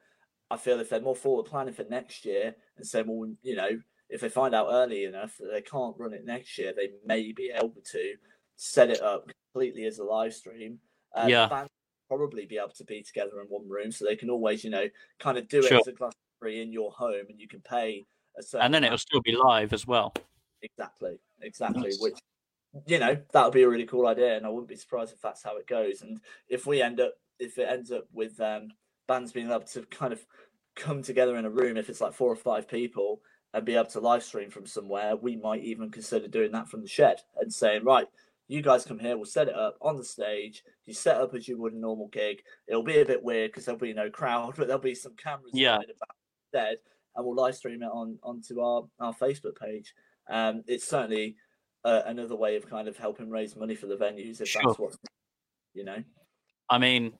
I 0.52 0.58
feel 0.58 0.80
if 0.80 0.90
they're 0.90 1.02
more 1.02 1.16
forward 1.16 1.46
planning 1.46 1.74
for 1.74 1.86
next 1.90 2.26
year 2.26 2.56
and 2.78 2.86
say, 2.86 3.04
well, 3.06 3.32
you 3.42 3.56
know, 3.56 3.70
if 4.10 4.22
they 4.22 4.30
find 4.30 4.54
out 4.54 4.68
early 4.70 5.06
enough 5.06 5.38
that 5.40 5.50
they 5.52 5.62
can't 5.62 5.96
run 5.98 6.14
it 6.14 6.26
next 6.26 6.58
year, 6.58 6.74
they 6.76 6.90
may 7.06 7.32
be 7.32 7.52
able 7.56 7.82
to 7.92 8.14
set 8.56 8.90
it 8.90 9.02
up 9.02 9.32
completely 9.54 9.86
as 9.86 9.98
a 9.98 10.04
live 10.04 10.34
stream. 10.34 10.80
Uh, 11.16 11.26
yeah. 11.28 11.66
probably 12.08 12.46
be 12.46 12.58
able 12.58 12.70
to 12.70 12.84
be 12.84 13.02
together 13.02 13.42
in 13.42 13.48
one 13.48 13.68
room, 13.68 13.92
so 13.92 14.06
they 14.06 14.16
can 14.16 14.30
always, 14.30 14.64
you 14.64 14.70
know, 14.70 14.88
kind 15.20 15.38
of 15.38 15.48
do 15.48 15.60
it 15.60 15.72
as 15.72 15.88
a 15.88 15.92
class 15.92 16.14
three 16.40 16.62
in 16.62 16.72
your 16.72 16.92
home, 16.92 17.26
and 17.30 17.40
you 17.40 17.48
can 17.48 17.62
pay 17.62 18.06
a 18.38 18.44
certain. 18.44 18.66
And 18.66 18.74
then 18.74 18.84
it'll 18.84 18.98
still 18.98 19.22
be 19.22 19.36
live 19.36 19.74
as 19.74 19.88
well. 19.88 20.14
Exactly, 20.62 21.18
exactly. 21.42 21.84
Nice. 21.84 22.00
Which 22.00 22.20
you 22.86 23.00
know 23.00 23.18
that 23.32 23.44
would 23.44 23.54
be 23.54 23.64
a 23.64 23.70
really 23.70 23.86
cool 23.86 24.08
idea, 24.08 24.38
and 24.38 24.46
I 24.46 24.50
wouldn't 24.50 24.70
be 24.70 24.76
surprised 24.76 25.14
if 25.14 25.22
that's 25.22 25.44
how 25.44 25.58
it 25.58 25.68
goes. 25.68 26.02
And 26.02 26.20
if 26.50 26.66
we 26.66 26.82
end 26.82 27.00
up, 27.00 27.14
if 27.40 27.58
it 27.58 27.68
ends 27.70 27.92
up 27.92 28.06
with 28.14 28.40
um, 28.40 28.70
bands 29.08 29.32
being 29.32 29.50
able 29.50 29.62
to 29.62 29.82
kind 29.84 30.14
of 30.14 30.26
come 30.76 31.02
together 31.02 31.38
in 31.38 31.46
a 31.46 31.50
room, 31.50 31.78
if 31.78 31.90
it's 31.90 32.02
like 32.02 32.14
four 32.14 32.32
or 32.32 32.36
five 32.36 32.68
people, 32.68 33.22
and 33.54 33.66
be 33.66 33.76
able 33.76 33.86
to 33.86 34.02
live 34.02 34.24
stream 34.24 34.50
from 34.50 34.66
somewhere, 34.66 35.16
we 35.16 35.38
might 35.38 35.64
even 35.64 35.90
consider 35.90 36.28
doing 36.28 36.52
that 36.52 36.68
from 36.68 36.82
the 36.82 36.88
shed 36.88 37.22
and 37.40 37.52
saying, 37.52 37.86
right, 37.86 38.08
you 38.48 38.62
guys 38.62 38.86
come 38.86 39.00
here, 39.00 39.16
we'll 39.16 39.26
set 39.26 39.48
it 39.48 39.56
up 39.56 39.78
on 39.82 39.96
the 39.96 40.04
stage. 40.04 40.64
You 40.86 40.94
set 40.94 41.18
up 41.18 41.34
as 41.34 41.48
you 41.48 41.58
would 41.58 41.74
a 41.74 41.78
normal 41.78 42.10
gig. 42.10 42.42
It'll 42.68 42.84
be 42.84 43.00
a 43.00 43.06
bit 43.06 43.24
weird 43.24 43.52
because 43.52 43.66
there'll 43.66 43.80
be 43.80 43.94
no 43.94 44.10
crowd, 44.10 44.54
but 44.58 44.68
there'll 44.68 44.82
be 44.82 44.94
some 44.94 45.16
cameras 45.16 45.52
yeah. 45.54 45.78
instead, 45.78 46.78
and 47.16 47.26
we'll 47.26 47.36
live 47.36 47.56
stream 47.56 47.82
it 47.82 47.86
on 47.92 48.20
onto 48.24 48.60
our 48.60 48.84
our 49.00 49.14
Facebook 49.14 49.58
page. 49.60 49.94
Um, 50.30 50.64
it's 50.68 50.88
certainly 50.88 51.38
uh, 51.86 52.02
another 52.08 52.36
way 52.36 52.58
of 52.58 52.68
kind 52.68 52.88
of 52.88 52.98
helping 52.98 53.30
raise 53.30 53.56
money 53.56 53.76
for 53.76 53.86
the 53.86 53.96
venues 53.96 54.42
if 54.42 54.50
sure. 54.50 54.62
that's 54.66 54.80
what 54.80 54.96
you 55.74 55.86
know. 55.86 56.04
I 56.70 56.80
mean, 56.80 57.14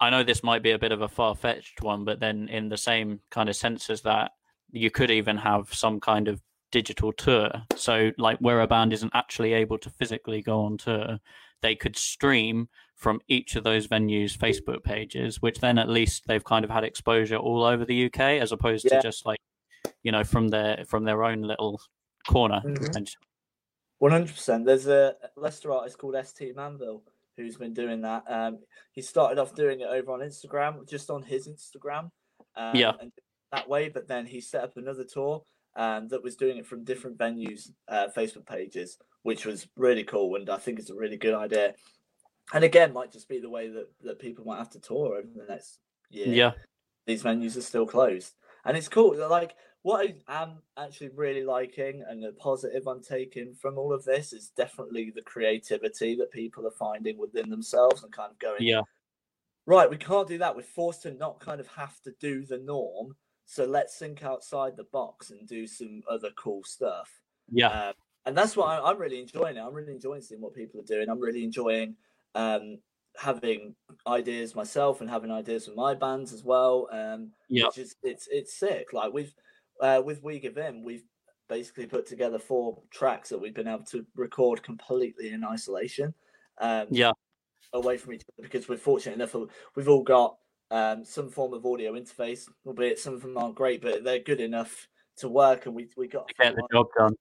I 0.00 0.10
know 0.10 0.22
this 0.22 0.42
might 0.42 0.62
be 0.62 0.72
a 0.72 0.78
bit 0.78 0.90
of 0.90 1.02
a 1.02 1.08
far 1.08 1.34
fetched 1.34 1.82
one, 1.82 2.04
but 2.04 2.18
then 2.18 2.48
in 2.48 2.68
the 2.68 2.78
same 2.78 3.20
kind 3.30 3.48
of 3.48 3.56
sense 3.56 3.90
as 3.90 4.00
that, 4.02 4.32
you 4.72 4.90
could 4.90 5.10
even 5.10 5.36
have 5.36 5.72
some 5.72 6.00
kind 6.00 6.28
of 6.28 6.42
digital 6.72 7.12
tour. 7.12 7.50
So, 7.76 8.10
like, 8.18 8.38
where 8.38 8.60
a 8.62 8.66
band 8.66 8.92
isn't 8.94 9.12
actually 9.14 9.52
able 9.52 9.78
to 9.78 9.90
physically 9.90 10.42
go 10.42 10.60
on 10.62 10.78
tour, 10.78 11.18
they 11.62 11.74
could 11.74 11.96
stream 11.96 12.68
from 12.94 13.20
each 13.28 13.56
of 13.56 13.64
those 13.64 13.86
venues' 13.86 14.36
Facebook 14.36 14.82
pages, 14.82 15.42
which 15.42 15.60
then 15.60 15.78
at 15.78 15.90
least 15.90 16.24
they've 16.26 16.44
kind 16.44 16.64
of 16.64 16.70
had 16.70 16.84
exposure 16.84 17.36
all 17.36 17.64
over 17.64 17.84
the 17.84 18.06
UK, 18.06 18.20
as 18.20 18.52
opposed 18.52 18.86
yeah. 18.86 18.96
to 18.96 19.02
just 19.02 19.26
like, 19.26 19.38
you 20.02 20.12
know, 20.12 20.24
from 20.24 20.48
their 20.48 20.84
from 20.86 21.04
their 21.04 21.22
own 21.22 21.42
little 21.42 21.80
corner. 22.26 22.62
Mm-hmm. 22.64 23.04
One 23.98 24.12
hundred 24.12 24.34
percent. 24.34 24.66
There's 24.66 24.86
a 24.86 25.14
Leicester 25.36 25.72
artist 25.72 25.98
called 25.98 26.16
St 26.24 26.54
Manville 26.54 27.02
who's 27.36 27.56
been 27.56 27.74
doing 27.74 28.00
that. 28.02 28.24
Um, 28.28 28.58
he 28.92 29.02
started 29.02 29.38
off 29.38 29.54
doing 29.54 29.80
it 29.80 29.88
over 29.88 30.12
on 30.12 30.20
Instagram, 30.20 30.88
just 30.88 31.10
on 31.10 31.22
his 31.22 31.48
Instagram. 31.48 32.10
Um, 32.56 32.74
yeah. 32.74 32.92
And 33.00 33.12
that 33.52 33.68
way, 33.68 33.88
but 33.88 34.08
then 34.08 34.26
he 34.26 34.40
set 34.40 34.64
up 34.64 34.76
another 34.76 35.04
tour 35.04 35.42
um, 35.76 36.08
that 36.08 36.22
was 36.22 36.36
doing 36.36 36.56
it 36.56 36.66
from 36.66 36.84
different 36.84 37.18
venues, 37.18 37.70
uh, 37.88 38.08
Facebook 38.16 38.46
pages, 38.46 38.98
which 39.22 39.44
was 39.44 39.68
really 39.76 40.04
cool. 40.04 40.36
And 40.36 40.48
I 40.48 40.56
think 40.56 40.78
it's 40.78 40.90
a 40.90 40.94
really 40.94 41.18
good 41.18 41.34
idea. 41.34 41.74
And 42.54 42.64
again, 42.64 42.92
might 42.92 43.12
just 43.12 43.28
be 43.28 43.40
the 43.40 43.50
way 43.50 43.68
that, 43.68 43.88
that 44.02 44.18
people 44.18 44.44
might 44.44 44.58
have 44.58 44.70
to 44.70 44.80
tour 44.80 45.16
over 45.16 45.28
the 45.34 45.46
next 45.48 45.78
year. 46.10 46.28
Yeah. 46.28 46.52
These 47.06 47.22
venues 47.22 47.56
are 47.56 47.62
still 47.62 47.86
closed. 47.86 48.32
And 48.64 48.76
it's 48.76 48.88
cool. 48.88 49.14
They're 49.14 49.28
Like, 49.28 49.54
what 49.86 50.04
I 50.04 50.42
am 50.42 50.58
actually 50.76 51.10
really 51.14 51.44
liking 51.44 52.02
and 52.08 52.20
the 52.20 52.32
positive 52.32 52.88
I'm 52.88 53.00
taking 53.00 53.54
from 53.54 53.78
all 53.78 53.92
of 53.92 54.04
this 54.04 54.32
is 54.32 54.50
definitely 54.56 55.12
the 55.14 55.22
creativity 55.22 56.16
that 56.16 56.32
people 56.32 56.66
are 56.66 56.72
finding 56.72 57.16
within 57.16 57.48
themselves 57.48 58.02
and 58.02 58.12
kind 58.12 58.32
of 58.32 58.38
going, 58.40 58.64
yeah, 58.64 58.80
right, 59.64 59.88
we 59.88 59.96
can't 59.96 60.26
do 60.26 60.38
that. 60.38 60.56
We're 60.56 60.62
forced 60.62 61.02
to 61.02 61.14
not 61.14 61.38
kind 61.38 61.60
of 61.60 61.68
have 61.68 62.00
to 62.02 62.12
do 62.18 62.44
the 62.44 62.58
norm. 62.58 63.14
So 63.44 63.64
let's 63.64 63.96
think 63.96 64.24
outside 64.24 64.76
the 64.76 64.88
box 64.92 65.30
and 65.30 65.46
do 65.46 65.68
some 65.68 66.02
other 66.10 66.30
cool 66.36 66.64
stuff. 66.64 67.08
Yeah. 67.48 67.68
Uh, 67.68 67.92
and 68.24 68.36
that's 68.36 68.56
what 68.56 68.66
I, 68.66 68.90
am 68.90 68.98
really 68.98 69.20
enjoying 69.20 69.56
it. 69.56 69.60
I'm 69.60 69.72
really 69.72 69.92
enjoying 69.92 70.20
seeing 70.20 70.40
what 70.40 70.52
people 70.52 70.80
are 70.80 70.84
doing. 70.84 71.08
I'm 71.08 71.20
really 71.20 71.44
enjoying 71.44 71.94
um, 72.34 72.78
having 73.16 73.76
ideas 74.04 74.56
myself 74.56 75.00
and 75.00 75.08
having 75.08 75.30
ideas 75.30 75.68
with 75.68 75.76
my 75.76 75.94
bands 75.94 76.32
as 76.32 76.42
well. 76.42 76.88
Um, 76.90 77.30
yeah. 77.48 77.66
Which 77.66 77.78
is, 77.78 77.94
it's, 78.02 78.26
it's 78.32 78.58
sick. 78.58 78.92
Like 78.92 79.12
we've, 79.12 79.32
uh, 79.80 80.02
with 80.04 80.22
We 80.22 80.38
Give 80.38 80.58
In, 80.58 80.82
we've 80.82 81.04
basically 81.48 81.86
put 81.86 82.06
together 82.06 82.38
four 82.38 82.82
tracks 82.90 83.28
that 83.28 83.38
we've 83.38 83.54
been 83.54 83.68
able 83.68 83.84
to 83.84 84.04
record 84.14 84.62
completely 84.62 85.30
in 85.30 85.44
isolation. 85.44 86.12
Um, 86.58 86.86
yeah. 86.90 87.12
Away 87.72 87.98
from 87.98 88.14
each 88.14 88.22
other 88.22 88.48
because 88.48 88.68
we're 88.68 88.76
fortunate 88.78 89.16
enough 89.16 89.36
we've 89.74 89.88
all 89.88 90.02
got 90.02 90.36
um, 90.70 91.04
some 91.04 91.30
form 91.30 91.52
of 91.52 91.66
audio 91.66 91.92
interface, 91.92 92.48
albeit 92.64 92.98
some 92.98 93.14
of 93.14 93.22
them 93.22 93.36
aren't 93.36 93.54
great, 93.54 93.82
but 93.82 94.04
they're 94.04 94.20
good 94.20 94.40
enough 94.40 94.88
to 95.18 95.28
work. 95.28 95.66
And 95.66 95.74
we 95.74 95.88
we 95.96 96.08
got 96.08 96.30
get 96.38 96.54
the 96.54 96.66
job 96.72 96.86
done. 96.96 97.14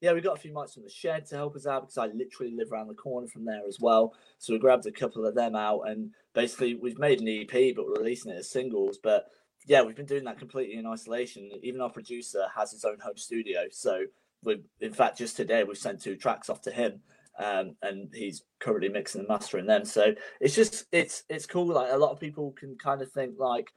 Yeah, 0.00 0.12
we 0.12 0.20
got 0.20 0.36
a 0.36 0.40
few 0.40 0.52
mics 0.52 0.74
from 0.74 0.82
the 0.82 0.90
shed 0.90 1.26
to 1.26 1.36
help 1.36 1.54
us 1.54 1.66
out 1.66 1.82
because 1.82 1.96
I 1.96 2.06
literally 2.06 2.52
live 2.56 2.72
around 2.72 2.88
the 2.88 2.94
corner 2.94 3.28
from 3.28 3.44
there 3.44 3.62
as 3.68 3.78
well. 3.80 4.14
So 4.38 4.52
we 4.52 4.58
grabbed 4.58 4.86
a 4.86 4.92
couple 4.92 5.24
of 5.24 5.34
them 5.34 5.54
out, 5.54 5.82
and 5.82 6.10
basically 6.34 6.74
we've 6.74 6.98
made 6.98 7.20
an 7.20 7.28
EP, 7.28 7.74
but 7.76 7.86
we're 7.86 8.00
releasing 8.00 8.32
it 8.32 8.38
as 8.38 8.50
singles. 8.50 8.98
But 9.02 9.26
yeah, 9.66 9.82
we've 9.82 9.96
been 9.96 10.06
doing 10.06 10.24
that 10.24 10.38
completely 10.38 10.76
in 10.76 10.86
isolation. 10.86 11.50
Even 11.62 11.80
our 11.80 11.90
producer 11.90 12.46
has 12.54 12.72
his 12.72 12.84
own 12.84 12.98
home 13.00 13.16
studio. 13.16 13.64
So 13.70 14.04
we, 14.42 14.62
in 14.80 14.92
fact, 14.92 15.18
just 15.18 15.36
today 15.36 15.64
we've 15.64 15.78
sent 15.78 16.00
two 16.00 16.16
tracks 16.16 16.50
off 16.50 16.62
to 16.62 16.70
him, 16.70 17.00
um, 17.38 17.76
and 17.82 18.08
he's 18.12 18.42
currently 18.60 18.88
mixing 18.88 19.20
and 19.20 19.28
mastering 19.28 19.66
them. 19.66 19.84
So 19.84 20.14
it's 20.40 20.54
just 20.54 20.86
it's 20.92 21.24
it's 21.28 21.46
cool. 21.46 21.66
Like 21.66 21.92
a 21.92 21.96
lot 21.96 22.10
of 22.10 22.20
people 22.20 22.52
can 22.52 22.76
kind 22.76 23.02
of 23.02 23.12
think 23.12 23.34
like, 23.38 23.72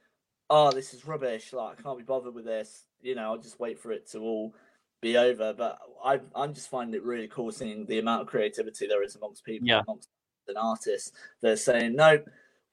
oh, 0.50 0.72
this 0.72 0.92
is 0.92 1.06
rubbish. 1.06 1.52
Like 1.52 1.78
I 1.78 1.82
can't 1.82 1.98
be 1.98 2.04
bothered 2.04 2.34
with 2.34 2.44
this. 2.44 2.86
You 3.00 3.14
know, 3.14 3.32
I'll 3.32 3.38
just 3.38 3.60
wait 3.60 3.78
for 3.78 3.92
it 3.92 4.10
to 4.10 4.20
all 4.20 4.54
be 5.00 5.16
over. 5.16 5.54
But 5.54 5.78
I 6.04 6.20
I'm 6.34 6.54
just 6.54 6.68
finding 6.68 6.94
it 6.94 7.04
really 7.04 7.28
cool 7.28 7.52
seeing 7.52 7.86
the 7.86 8.00
amount 8.00 8.22
of 8.22 8.28
creativity 8.28 8.86
there 8.86 9.04
is 9.04 9.14
amongst 9.14 9.44
people, 9.44 9.68
yeah. 9.68 9.82
amongst 9.86 10.08
an 10.48 10.56
artist. 10.56 11.14
They're 11.42 11.56
saying 11.56 11.94
no. 11.94 12.18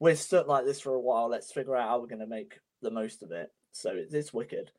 We're 0.00 0.16
stuck 0.16 0.48
like 0.48 0.64
this 0.64 0.80
for 0.80 0.92
a 0.94 1.00
while. 1.00 1.28
Let's 1.28 1.52
figure 1.52 1.76
out 1.76 1.88
how 1.88 2.00
we're 2.00 2.08
going 2.08 2.18
to 2.18 2.26
make 2.26 2.58
the 2.84 2.90
most 2.90 3.22
of 3.22 3.32
it. 3.32 3.50
So 3.72 3.90
it's 3.94 4.32
wicked. 4.32 4.70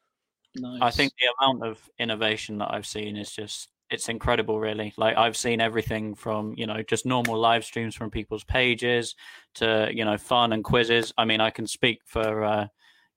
Nice. 0.55 0.81
I 0.81 0.91
think 0.91 1.11
the 1.19 1.33
amount 1.39 1.65
of 1.65 1.89
innovation 1.99 2.57
that 2.59 2.73
I've 2.73 2.87
seen 2.87 3.17
is 3.17 3.31
just 3.31 3.69
it's 3.91 4.09
incredible 4.09 4.59
really 4.59 4.93
like 4.97 5.15
i've 5.15 5.37
seen 5.37 5.61
everything 5.61 6.15
from 6.15 6.53
you 6.57 6.65
know 6.65 6.81
just 6.81 7.05
normal 7.05 7.37
live 7.37 7.63
streams 7.63 7.93
from 7.93 8.09
people's 8.09 8.43
pages 8.43 9.15
to 9.53 9.89
you 9.93 10.03
know 10.03 10.17
fun 10.17 10.53
and 10.53 10.63
quizzes 10.63 11.13
i 11.17 11.25
mean 11.25 11.39
i 11.39 11.51
can 11.51 11.67
speak 11.67 11.99
for 12.03 12.43
uh 12.43 12.67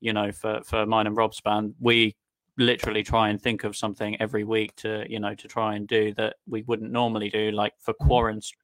you 0.01 0.12
know 0.12 0.30
for 0.30 0.61
for 0.64 0.84
mine 0.84 1.07
and 1.07 1.16
rob's 1.16 1.41
band 1.41 1.74
we 1.80 2.14
literally 2.59 3.03
try 3.03 3.30
and 3.30 3.41
think 3.41 3.64
of 3.64 3.76
something 3.76 4.20
every 4.20 4.45
week 4.45 4.74
to 4.76 5.07
you 5.09 5.18
know 5.18 5.34
to 5.34 5.49
try 5.49 5.74
and 5.74 5.89
do 5.89 6.12
that 6.14 6.36
we 6.47 6.62
wouldn't 6.62 6.93
normally 6.93 7.30
do 7.30 7.51
like 7.51 7.72
for 7.78 7.95
mm-hmm. 7.95 8.07
quarantine 8.07 8.59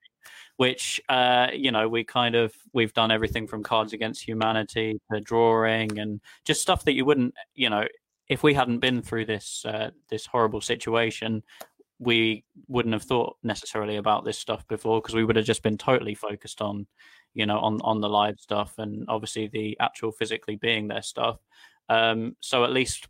which 0.57 1.01
uh, 1.09 1.49
you 1.53 1.71
know 1.71 1.89
we 1.89 2.05
kind 2.05 2.35
of 2.35 2.55
we've 2.73 2.93
done 2.93 3.11
everything 3.11 3.47
from 3.47 3.63
Cards 3.63 3.93
Against 3.93 4.27
Humanity 4.27 5.01
to 5.13 5.21
drawing 5.21 5.99
and 5.99 6.21
just 6.45 6.63
stuff 6.63 6.85
that 6.85 6.95
you 6.95 7.05
wouldn't 7.05 7.35
you 7.55 7.71
know 7.71 7.87
if 8.29 8.43
we 8.43 8.55
hadn't 8.55 8.79
been 8.79 9.03
through 9.03 9.27
this 9.27 9.65
uh, 9.67 9.91
this 10.11 10.27
horrible 10.27 10.61
situation 10.61 11.43
we 11.99 12.45
wouldn't 12.69 12.93
have 12.93 13.05
thought 13.05 13.37
necessarily 13.43 13.97
about 13.97 14.25
this 14.25 14.39
stuff 14.39 14.67
before 14.69 15.01
because 15.01 15.15
we 15.15 15.25
would 15.25 15.37
have 15.37 15.45
just 15.45 15.63
been 15.63 15.79
totally 15.79 16.15
focused 16.15 16.61
on 16.61 16.87
you 17.35 17.47
know 17.47 17.59
on 17.59 17.81
on 17.83 18.01
the 18.01 18.09
live 18.09 18.39
stuff 18.39 18.75
and 18.79 19.05
obviously 19.09 19.47
the 19.49 19.77
actual 19.81 20.13
physically 20.13 20.57
being 20.57 20.89
there 20.89 21.03
stuff. 21.03 21.39
Um, 21.89 22.37
so 22.41 22.65
at 22.65 22.73
least 22.73 23.09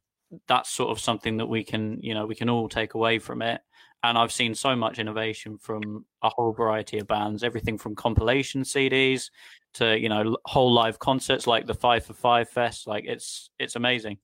that's 0.49 0.71
sort 0.71 0.91
of 0.91 1.01
something 1.01 1.37
that 1.37 1.47
we 1.47 1.63
can 1.63 1.99
you 2.01 2.15
know 2.15 2.27
we 2.27 2.35
can 2.35 2.51
all 2.51 2.69
take 2.69 2.95
away 2.95 3.19
from 3.19 3.43
it 3.43 3.61
and 4.05 4.19
I've 4.19 4.33
seen 4.33 4.55
so 4.55 4.77
much 4.77 4.99
innovation 4.99 5.57
from 5.57 6.05
a 6.23 6.29
whole 6.29 6.53
variety 6.53 6.99
of 6.99 7.07
bands, 7.07 7.43
everything 7.43 7.79
from 7.79 7.97
compilation 7.97 8.63
CDs 8.63 9.31
to 9.75 9.99
you 9.99 10.11
know 10.11 10.37
whole 10.45 10.73
live 10.73 10.99
concerts 10.99 11.47
like 11.47 11.67
the 11.67 11.75
Five 11.75 12.05
for 12.05 12.13
Five 12.13 12.51
Fest. 12.51 12.87
Like 12.87 13.07
it's 13.07 13.49
it's 13.59 13.77
amazing. 13.77 14.19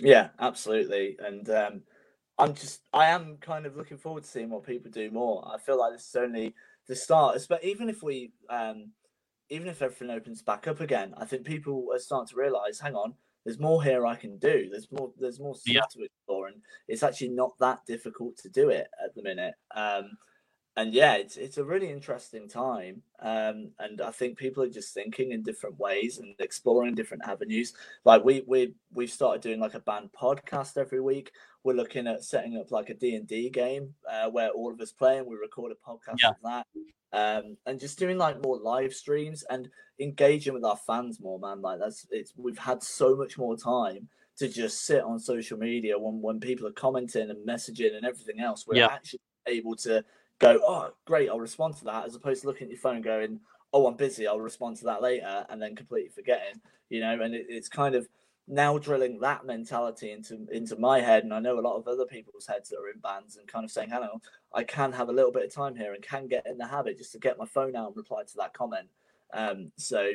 Yeah, 0.00 0.30
absolutely, 0.40 1.16
and 1.24 1.48
um, 1.48 1.82
I'm 2.38 2.54
just 2.54 2.80
I 2.92 3.06
am 3.06 3.36
kind 3.40 3.66
of 3.66 3.76
looking 3.76 3.98
forward 3.98 4.24
to 4.24 4.28
seeing 4.28 4.50
what 4.50 4.66
people 4.66 4.90
do 4.90 5.10
more. 5.12 5.48
I 5.48 5.58
feel 5.58 5.78
like 5.78 5.92
this 5.92 6.08
is 6.08 6.16
only 6.16 6.52
the 6.88 6.96
start, 6.96 7.40
but 7.48 7.62
even 7.62 7.88
if 7.88 8.02
we 8.02 8.32
um, 8.50 8.90
even 9.48 9.68
if 9.68 9.80
everything 9.80 10.10
opens 10.10 10.42
back 10.42 10.66
up 10.66 10.80
again, 10.80 11.14
I 11.16 11.24
think 11.24 11.44
people 11.44 11.90
are 11.92 12.00
starting 12.00 12.34
to 12.34 12.40
realize, 12.40 12.80
hang 12.80 12.96
on, 12.96 13.14
there's 13.44 13.58
more 13.58 13.82
here 13.82 14.06
I 14.06 14.16
can 14.16 14.38
do. 14.38 14.68
There's 14.70 14.90
more 14.90 15.12
there's 15.18 15.40
more 15.40 15.54
stuff 15.54 15.74
yeah. 15.74 15.80
to 15.92 16.04
explore, 16.04 16.48
and 16.48 16.56
it's 16.88 17.02
actually 17.02 17.30
not 17.30 17.52
that 17.60 17.80
difficult 17.86 18.36
to 18.38 18.48
do 18.48 18.70
it 18.70 18.88
at 19.04 19.14
the 19.14 19.22
minute. 19.22 19.54
Um, 19.74 20.16
and 20.76 20.92
yeah, 20.92 21.14
it's 21.14 21.36
it's 21.36 21.58
a 21.58 21.64
really 21.64 21.88
interesting 21.88 22.48
time, 22.48 23.02
um, 23.20 23.70
and 23.78 24.00
I 24.00 24.10
think 24.10 24.36
people 24.36 24.62
are 24.64 24.68
just 24.68 24.92
thinking 24.92 25.30
in 25.30 25.42
different 25.42 25.78
ways 25.78 26.18
and 26.18 26.34
exploring 26.40 26.96
different 26.96 27.22
avenues. 27.26 27.74
Like 28.04 28.24
we 28.24 28.42
we 28.46 28.74
we've 28.92 29.10
started 29.10 29.40
doing 29.40 29.60
like 29.60 29.74
a 29.74 29.80
band 29.80 30.10
podcast 30.18 30.76
every 30.76 31.00
week. 31.00 31.30
We're 31.62 31.74
looking 31.74 32.08
at 32.08 32.24
setting 32.24 32.56
up 32.56 32.72
like 32.72 32.90
a 32.90 32.94
D 32.94 33.14
and 33.14 33.26
D 33.26 33.50
game 33.50 33.94
uh, 34.10 34.30
where 34.30 34.50
all 34.50 34.72
of 34.72 34.80
us 34.80 34.90
play 34.90 35.18
and 35.18 35.26
we 35.26 35.36
record 35.36 35.72
a 35.72 35.88
podcast 35.88 36.16
yeah. 36.20 36.30
of 36.30 36.36
that, 36.42 36.66
um, 37.12 37.56
and 37.66 37.78
just 37.78 37.98
doing 37.98 38.18
like 38.18 38.42
more 38.42 38.58
live 38.58 38.94
streams 38.94 39.44
and 39.50 39.70
engaging 40.00 40.54
with 40.54 40.64
our 40.64 40.78
fans 40.88 41.20
more. 41.20 41.38
Man, 41.38 41.62
like 41.62 41.78
that's 41.78 42.04
it's 42.10 42.32
we've 42.36 42.58
had 42.58 42.82
so 42.82 43.14
much 43.14 43.38
more 43.38 43.56
time 43.56 44.08
to 44.38 44.48
just 44.48 44.84
sit 44.84 45.04
on 45.04 45.20
social 45.20 45.56
media 45.56 45.96
when 45.96 46.20
when 46.20 46.40
people 46.40 46.66
are 46.66 46.72
commenting 46.72 47.30
and 47.30 47.46
messaging 47.46 47.96
and 47.96 48.04
everything 48.04 48.40
else. 48.40 48.66
We're 48.66 48.78
yeah. 48.78 48.86
actually 48.86 49.20
able 49.46 49.76
to 49.76 50.04
go, 50.44 50.60
oh, 50.66 50.90
great, 51.06 51.28
I'll 51.28 51.40
respond 51.40 51.76
to 51.76 51.84
that, 51.84 52.06
as 52.06 52.14
opposed 52.14 52.42
to 52.42 52.48
looking 52.48 52.66
at 52.66 52.70
your 52.70 52.80
phone 52.80 53.02
going, 53.02 53.40
oh, 53.72 53.86
I'm 53.86 53.96
busy, 53.96 54.26
I'll 54.26 54.40
respond 54.40 54.76
to 54.78 54.84
that 54.84 55.02
later, 55.02 55.46
and 55.48 55.60
then 55.60 55.74
completely 55.74 56.10
forgetting, 56.10 56.60
you 56.90 57.00
know, 57.00 57.20
and 57.20 57.34
it, 57.34 57.46
it's 57.48 57.68
kind 57.68 57.94
of 57.94 58.08
now 58.46 58.76
drilling 58.76 59.18
that 59.20 59.46
mentality 59.46 60.12
into 60.12 60.46
into 60.52 60.76
my 60.76 61.00
head, 61.00 61.24
and 61.24 61.32
I 61.32 61.40
know 61.40 61.58
a 61.58 61.60
lot 61.60 61.76
of 61.76 61.88
other 61.88 62.04
people's 62.04 62.46
heads 62.46 62.68
that 62.68 62.78
are 62.78 62.90
in 62.90 63.00
bands, 63.00 63.36
and 63.36 63.48
kind 63.48 63.64
of 63.64 63.70
saying, 63.70 63.88
hello, 63.90 64.20
I 64.52 64.64
can 64.64 64.92
have 64.92 65.08
a 65.08 65.12
little 65.12 65.32
bit 65.32 65.44
of 65.44 65.54
time 65.54 65.74
here 65.74 65.94
and 65.94 66.02
can 66.02 66.28
get 66.28 66.46
in 66.46 66.58
the 66.58 66.66
habit 66.66 66.98
just 66.98 67.12
to 67.12 67.18
get 67.18 67.38
my 67.38 67.46
phone 67.46 67.74
out 67.74 67.88
and 67.88 67.96
reply 67.96 68.22
to 68.22 68.36
that 68.36 68.52
comment. 68.52 68.88
Um, 69.32 69.72
so 69.76 70.10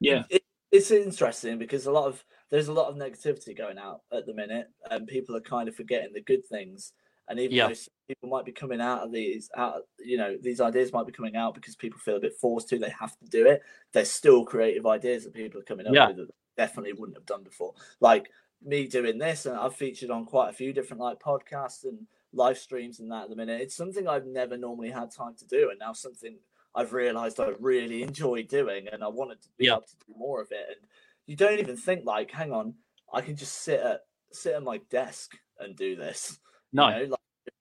yeah, 0.00 0.24
it, 0.28 0.42
it's 0.70 0.90
interesting 0.90 1.58
because 1.58 1.86
a 1.86 1.92
lot 1.92 2.06
of 2.06 2.22
there's 2.50 2.68
a 2.68 2.72
lot 2.72 2.88
of 2.88 2.96
negativity 2.96 3.56
going 3.56 3.78
out 3.78 4.02
at 4.12 4.26
the 4.26 4.34
minute, 4.34 4.68
and 4.90 5.06
people 5.06 5.34
are 5.34 5.40
kind 5.40 5.68
of 5.68 5.74
forgetting 5.74 6.12
the 6.12 6.20
good 6.20 6.44
things 6.46 6.92
and 7.28 7.40
even 7.40 7.56
yeah. 7.56 7.68
though 7.68 7.74
people 8.08 8.28
might 8.28 8.44
be 8.44 8.52
coming 8.52 8.80
out 8.80 9.02
of 9.02 9.12
these, 9.12 9.50
out, 9.56 9.82
you 9.98 10.16
know, 10.16 10.36
these 10.40 10.60
ideas 10.60 10.92
might 10.92 11.06
be 11.06 11.12
coming 11.12 11.36
out 11.36 11.54
because 11.54 11.74
people 11.74 11.98
feel 11.98 12.16
a 12.16 12.20
bit 12.20 12.34
forced 12.40 12.68
to, 12.68 12.78
they 12.78 12.90
have 12.90 13.18
to 13.18 13.26
do 13.26 13.46
it. 13.46 13.62
There's 13.92 14.10
still 14.10 14.44
creative 14.44 14.86
ideas 14.86 15.24
that 15.24 15.34
people 15.34 15.60
are 15.60 15.64
coming 15.64 15.86
up 15.86 15.94
yeah. 15.94 16.08
with 16.08 16.16
that 16.18 16.28
definitely 16.56 16.92
wouldn't 16.92 17.16
have 17.16 17.26
done 17.26 17.42
before. 17.42 17.74
Like 18.00 18.30
me 18.64 18.86
doing 18.86 19.18
this, 19.18 19.46
and 19.46 19.56
I've 19.56 19.76
featured 19.76 20.10
on 20.10 20.24
quite 20.24 20.50
a 20.50 20.54
few 20.54 20.72
different 20.72 21.02
like 21.02 21.20
podcasts 21.20 21.84
and 21.84 22.06
live 22.32 22.58
streams 22.58 23.00
and 23.00 23.10
that 23.10 23.24
at 23.24 23.30
the 23.30 23.36
minute. 23.36 23.60
It's 23.60 23.76
something 23.76 24.08
I've 24.08 24.26
never 24.26 24.56
normally 24.56 24.90
had 24.90 25.10
time 25.10 25.34
to 25.38 25.46
do, 25.46 25.70
and 25.70 25.78
now 25.78 25.92
something 25.92 26.38
I've 26.74 26.92
realized 26.92 27.40
I 27.40 27.52
really 27.58 28.02
enjoy 28.02 28.44
doing, 28.44 28.86
and 28.92 29.02
I 29.02 29.08
wanted 29.08 29.42
to 29.42 29.48
be 29.56 29.66
Yeah. 29.66 29.72
able 29.72 29.82
to 29.82 29.96
do 30.06 30.14
more 30.16 30.40
of 30.40 30.52
it. 30.52 30.66
And 30.68 30.88
you 31.26 31.36
don't 31.36 31.58
even 31.58 31.76
think 31.76 32.04
like, 32.04 32.30
hang 32.30 32.52
on, 32.52 32.74
I 33.12 33.20
can 33.20 33.36
just 33.36 33.62
sit 33.62 33.80
at 33.80 34.02
sit 34.32 34.54
at 34.54 34.62
my 34.62 34.78
desk 34.90 35.36
and 35.58 35.76
do 35.76 35.96
this. 35.96 36.38
No. 36.72 36.88
You 36.88 37.08
know, 37.08 37.15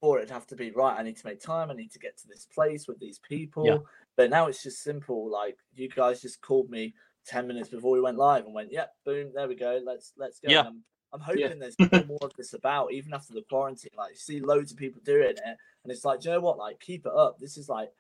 before 0.06 0.20
it'd 0.20 0.30
have 0.30 0.46
to 0.48 0.56
be 0.56 0.72
right. 0.72 1.00
I 1.00 1.04
need 1.04 1.18
to 1.18 1.26
make 1.26 1.42
time. 1.42 1.72
I 1.72 1.74
need 1.74 1.92
to 1.92 2.00
get 2.00 2.18
to 2.20 2.28
this 2.28 2.48
place 2.54 2.88
with 2.88 3.00
these 3.00 3.20
people. 3.28 3.66
Yeah. 3.66 3.78
But 4.16 4.30
now 4.30 4.48
it's 4.48 4.62
just 4.62 4.84
simple. 4.84 5.30
Like 5.32 5.58
you 5.76 5.90
guys 5.90 6.22
just 6.22 6.42
called 6.42 6.70
me 6.70 6.94
ten 7.26 7.48
minutes 7.48 7.70
before 7.70 7.92
we 7.92 8.02
went 8.02 8.18
live 8.18 8.46
and 8.46 8.54
went, 8.54 8.72
"Yep, 8.72 8.94
boom, 9.04 9.32
there 9.34 9.48
we 9.48 9.56
go. 9.56 9.82
Let's 9.84 10.14
let's 10.18 10.40
go." 10.40 10.52
Yeah. 10.52 10.68
I'm, 10.68 10.84
I'm 11.12 11.22
hoping 11.22 11.42
Yeah. 11.42 11.54
there's 11.60 11.80
more 11.80 12.04
more 12.06 12.20
of 12.22 12.34
this 12.38 12.54
about, 12.54 12.94
even 12.94 13.14
after 13.14 13.34
the 13.34 13.44
quarantine. 13.50 13.92
Like 13.98 14.12
you 14.12 14.18
see 14.18 14.40
loads 14.40 14.72
of 14.72 14.78
people 14.78 15.02
doing 15.04 15.30
it, 15.30 15.40
and 15.84 15.92
it's 15.92 16.06
like, 16.06 16.24
you 16.24 16.32
know 16.32 16.40
what? 16.40 16.58
Like 16.58 16.80
keep 16.80 17.06
it 17.06 17.14
up. 17.16 17.40
This 17.40 17.58
is 17.58 17.68
like 17.68 17.92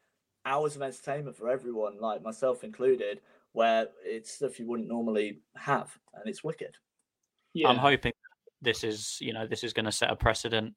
hours 0.45 0.75
of 0.75 0.83
entertainment 0.83 1.35
for 1.35 1.49
everyone, 1.49 1.97
like 1.99 2.21
myself 2.21 2.63
included, 2.63 3.19
where 3.53 3.87
it's 4.03 4.31
stuff 4.31 4.59
you 4.59 4.67
wouldn't 4.67 4.89
normally 4.89 5.39
have, 5.55 5.97
and 6.13 6.27
it's 6.27 6.43
wicked. 6.43 6.75
Yeah. 7.53 7.69
I'm 7.69 7.77
hoping 7.77 8.11
this 8.61 8.83
is, 8.83 9.17
you 9.21 9.33
know, 9.33 9.47
this 9.47 9.63
is 9.63 9.73
going 9.73 9.85
to 9.85 9.91
set 9.91 10.11
a 10.11 10.15
precedent. 10.15 10.75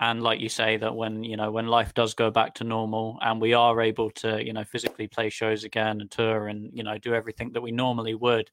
And 0.00 0.22
like 0.22 0.40
you 0.40 0.48
say, 0.48 0.78
that 0.78 0.96
when 0.96 1.22
you 1.22 1.36
know 1.36 1.50
when 1.50 1.66
life 1.66 1.92
does 1.92 2.14
go 2.14 2.30
back 2.30 2.54
to 2.54 2.64
normal 2.64 3.18
and 3.20 3.40
we 3.40 3.52
are 3.52 3.80
able 3.82 4.10
to, 4.12 4.44
you 4.44 4.54
know, 4.54 4.64
physically 4.64 5.06
play 5.06 5.28
shows 5.28 5.64
again 5.64 6.00
and 6.00 6.10
tour 6.10 6.48
and 6.48 6.70
you 6.72 6.82
know 6.82 6.96
do 6.96 7.14
everything 7.14 7.52
that 7.52 7.60
we 7.60 7.70
normally 7.70 8.14
would, 8.14 8.50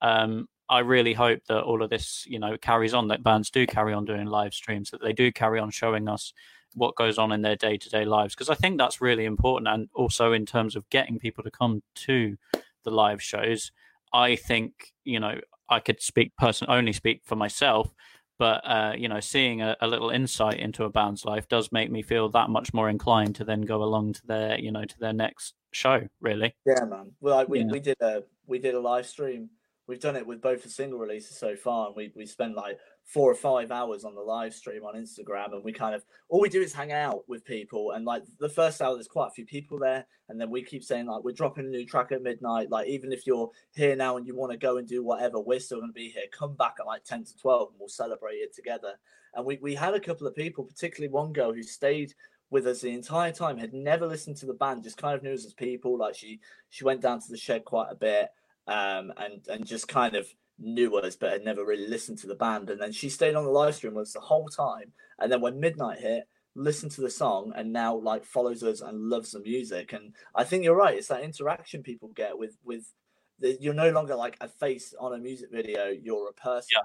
um, 0.00 0.48
I 0.70 0.80
really 0.80 1.12
hope 1.12 1.40
that 1.48 1.62
all 1.62 1.82
of 1.82 1.90
this, 1.90 2.24
you 2.26 2.38
know, 2.38 2.56
carries 2.56 2.94
on. 2.94 3.08
That 3.08 3.22
bands 3.22 3.50
do 3.50 3.66
carry 3.66 3.92
on 3.92 4.06
doing 4.06 4.26
live 4.26 4.54
streams, 4.54 4.90
that 4.90 5.02
they 5.02 5.12
do 5.12 5.30
carry 5.30 5.60
on 5.60 5.70
showing 5.70 6.08
us 6.08 6.32
what 6.74 6.96
goes 6.96 7.18
on 7.18 7.30
in 7.30 7.42
their 7.42 7.56
day 7.56 7.76
to 7.76 7.88
day 7.90 8.06
lives, 8.06 8.34
because 8.34 8.50
I 8.50 8.54
think 8.54 8.78
that's 8.78 9.00
really 9.00 9.26
important. 9.26 9.68
And 9.68 9.88
also 9.94 10.32
in 10.32 10.46
terms 10.46 10.76
of 10.76 10.88
getting 10.88 11.18
people 11.18 11.44
to 11.44 11.50
come 11.50 11.82
to 12.06 12.36
the 12.84 12.90
live 12.90 13.22
shows, 13.22 13.70
I 14.14 14.36
think 14.36 14.94
you 15.04 15.20
know 15.20 15.40
I 15.68 15.80
could 15.80 16.00
speak 16.00 16.34
person 16.36 16.68
only 16.70 16.94
speak 16.94 17.20
for 17.24 17.36
myself, 17.36 17.92
but 18.38 18.60
uh, 18.64 18.92
you 18.96 19.08
know, 19.08 19.20
seeing 19.20 19.62
a, 19.62 19.76
a 19.80 19.86
little 19.86 20.10
insight 20.10 20.58
into 20.60 20.84
a 20.84 20.90
band's 20.90 21.24
life 21.24 21.48
does 21.48 21.72
make 21.72 21.90
me 21.90 22.02
feel 22.02 22.28
that 22.30 22.50
much 22.50 22.74
more 22.74 22.88
inclined 22.88 23.36
to 23.36 23.44
then 23.44 23.62
go 23.62 23.82
along 23.82 24.14
to 24.14 24.26
their 24.26 24.58
you 24.58 24.70
know 24.70 24.84
to 24.84 24.98
their 24.98 25.12
next 25.12 25.54
show. 25.72 26.06
Really, 26.20 26.54
Yeah, 26.64 26.84
man. 26.84 27.12
Well, 27.20 27.36
like, 27.36 27.48
we, 27.48 27.60
Yeah. 27.60 27.66
we 27.70 27.80
did 27.80 27.96
a 28.00 28.22
we 28.46 28.58
did 28.58 28.74
a 28.74 28.80
live 28.80 29.06
stream. 29.06 29.50
We've 29.86 30.00
done 30.00 30.16
it 30.16 30.26
with 30.26 30.40
both 30.40 30.62
the 30.62 30.68
single 30.68 30.98
releases 30.98 31.36
so 31.36 31.56
far, 31.56 31.88
and 31.88 31.96
we 31.96 32.12
we 32.14 32.26
spent 32.26 32.56
like 32.56 32.78
four 33.06 33.30
or 33.30 33.36
five 33.36 33.70
hours 33.70 34.04
on 34.04 34.16
the 34.16 34.20
live 34.20 34.52
stream 34.52 34.82
on 34.84 34.96
Instagram, 34.96 35.52
and 35.52 35.62
we 35.62 35.72
kind 35.72 35.94
of 35.94 36.04
all 36.28 36.40
we 36.40 36.48
do 36.48 36.60
is 36.60 36.72
hang 36.72 36.90
out 36.90 37.22
with 37.28 37.44
people, 37.44 37.92
and 37.92 38.04
like 38.04 38.24
the 38.40 38.48
first 38.48 38.82
hour, 38.82 38.94
there's 38.94 39.06
quite 39.06 39.28
a 39.28 39.30
few 39.30 39.46
people 39.46 39.78
there, 39.78 40.04
and 40.28 40.40
then 40.40 40.50
we 40.50 40.62
keep 40.62 40.82
saying 40.82 41.06
like 41.06 41.22
we're 41.22 41.32
dropping 41.32 41.66
a 41.66 41.68
new 41.68 41.86
track 41.86 42.10
at 42.10 42.20
midnight. 42.20 42.68
Like 42.68 42.88
even 42.88 43.12
if 43.12 43.24
you're 43.24 43.50
here 43.74 43.94
now 43.94 44.16
and 44.16 44.26
you 44.26 44.34
want 44.34 44.50
to 44.52 44.58
go 44.58 44.78
and 44.78 44.88
do 44.88 45.04
whatever, 45.04 45.40
we're 45.40 45.60
still 45.60 45.78
going 45.78 45.90
to 45.90 45.94
be 45.94 46.10
here. 46.10 46.24
Come 46.36 46.54
back 46.54 46.74
at 46.80 46.86
like 46.86 47.04
ten 47.04 47.24
to 47.24 47.36
twelve, 47.38 47.68
and 47.70 47.78
we'll 47.78 47.88
celebrate 47.88 48.36
it 48.36 48.54
together. 48.54 48.94
And 49.34 49.46
we 49.46 49.58
we 49.62 49.76
had 49.76 49.94
a 49.94 50.00
couple 50.00 50.26
of 50.26 50.34
people, 50.34 50.64
particularly 50.64 51.12
one 51.12 51.32
girl 51.32 51.52
who 51.52 51.62
stayed 51.62 52.12
with 52.50 52.66
us 52.66 52.80
the 52.80 52.90
entire 52.90 53.32
time 53.32 53.56
had 53.56 53.72
never 53.72 54.06
listened 54.06 54.36
to 54.36 54.46
the 54.46 54.54
band 54.54 54.82
just 54.82 54.96
kind 54.96 55.16
of 55.16 55.22
knew 55.22 55.32
us 55.32 55.44
as 55.44 55.52
people 55.52 55.98
like 55.98 56.14
she 56.14 56.38
she 56.70 56.84
went 56.84 57.00
down 57.00 57.20
to 57.20 57.28
the 57.28 57.36
shed 57.36 57.64
quite 57.64 57.88
a 57.90 57.94
bit 57.96 58.28
um 58.68 59.12
and 59.16 59.44
and 59.48 59.66
just 59.66 59.88
kind 59.88 60.14
of 60.14 60.28
knew 60.58 60.94
us 60.96 61.16
but 61.16 61.32
had 61.32 61.44
never 61.44 61.64
really 61.64 61.86
listened 61.86 62.18
to 62.18 62.26
the 62.26 62.34
band. 62.34 62.70
And 62.70 62.80
then 62.80 62.92
she 62.92 63.08
stayed 63.08 63.34
on 63.34 63.44
the 63.44 63.50
live 63.50 63.74
stream 63.74 63.94
with 63.94 64.08
us 64.08 64.12
the 64.14 64.20
whole 64.20 64.48
time. 64.48 64.92
And 65.18 65.30
then 65.30 65.40
when 65.40 65.60
midnight 65.60 66.00
hit 66.00 66.24
listened 66.54 66.92
to 66.92 67.02
the 67.02 67.10
song 67.10 67.52
and 67.54 67.70
now 67.72 67.94
like 67.96 68.24
follows 68.24 68.62
us 68.62 68.80
and 68.80 69.10
loves 69.10 69.32
the 69.32 69.40
music. 69.40 69.92
And 69.92 70.14
i 70.34 70.42
think 70.44 70.64
you're 70.64 70.74
right 70.74 70.96
it's 70.96 71.08
that 71.08 71.22
interaction 71.22 71.82
people 71.82 72.08
get 72.14 72.38
with 72.38 72.56
with 72.64 72.90
the, 73.38 73.58
you're 73.60 73.74
no 73.74 73.90
longer 73.90 74.14
like 74.16 74.38
a 74.40 74.48
face 74.48 74.94
on 74.98 75.12
a 75.12 75.18
music 75.18 75.50
video. 75.52 75.88
You're 75.88 76.30
a 76.30 76.32
person. 76.32 76.78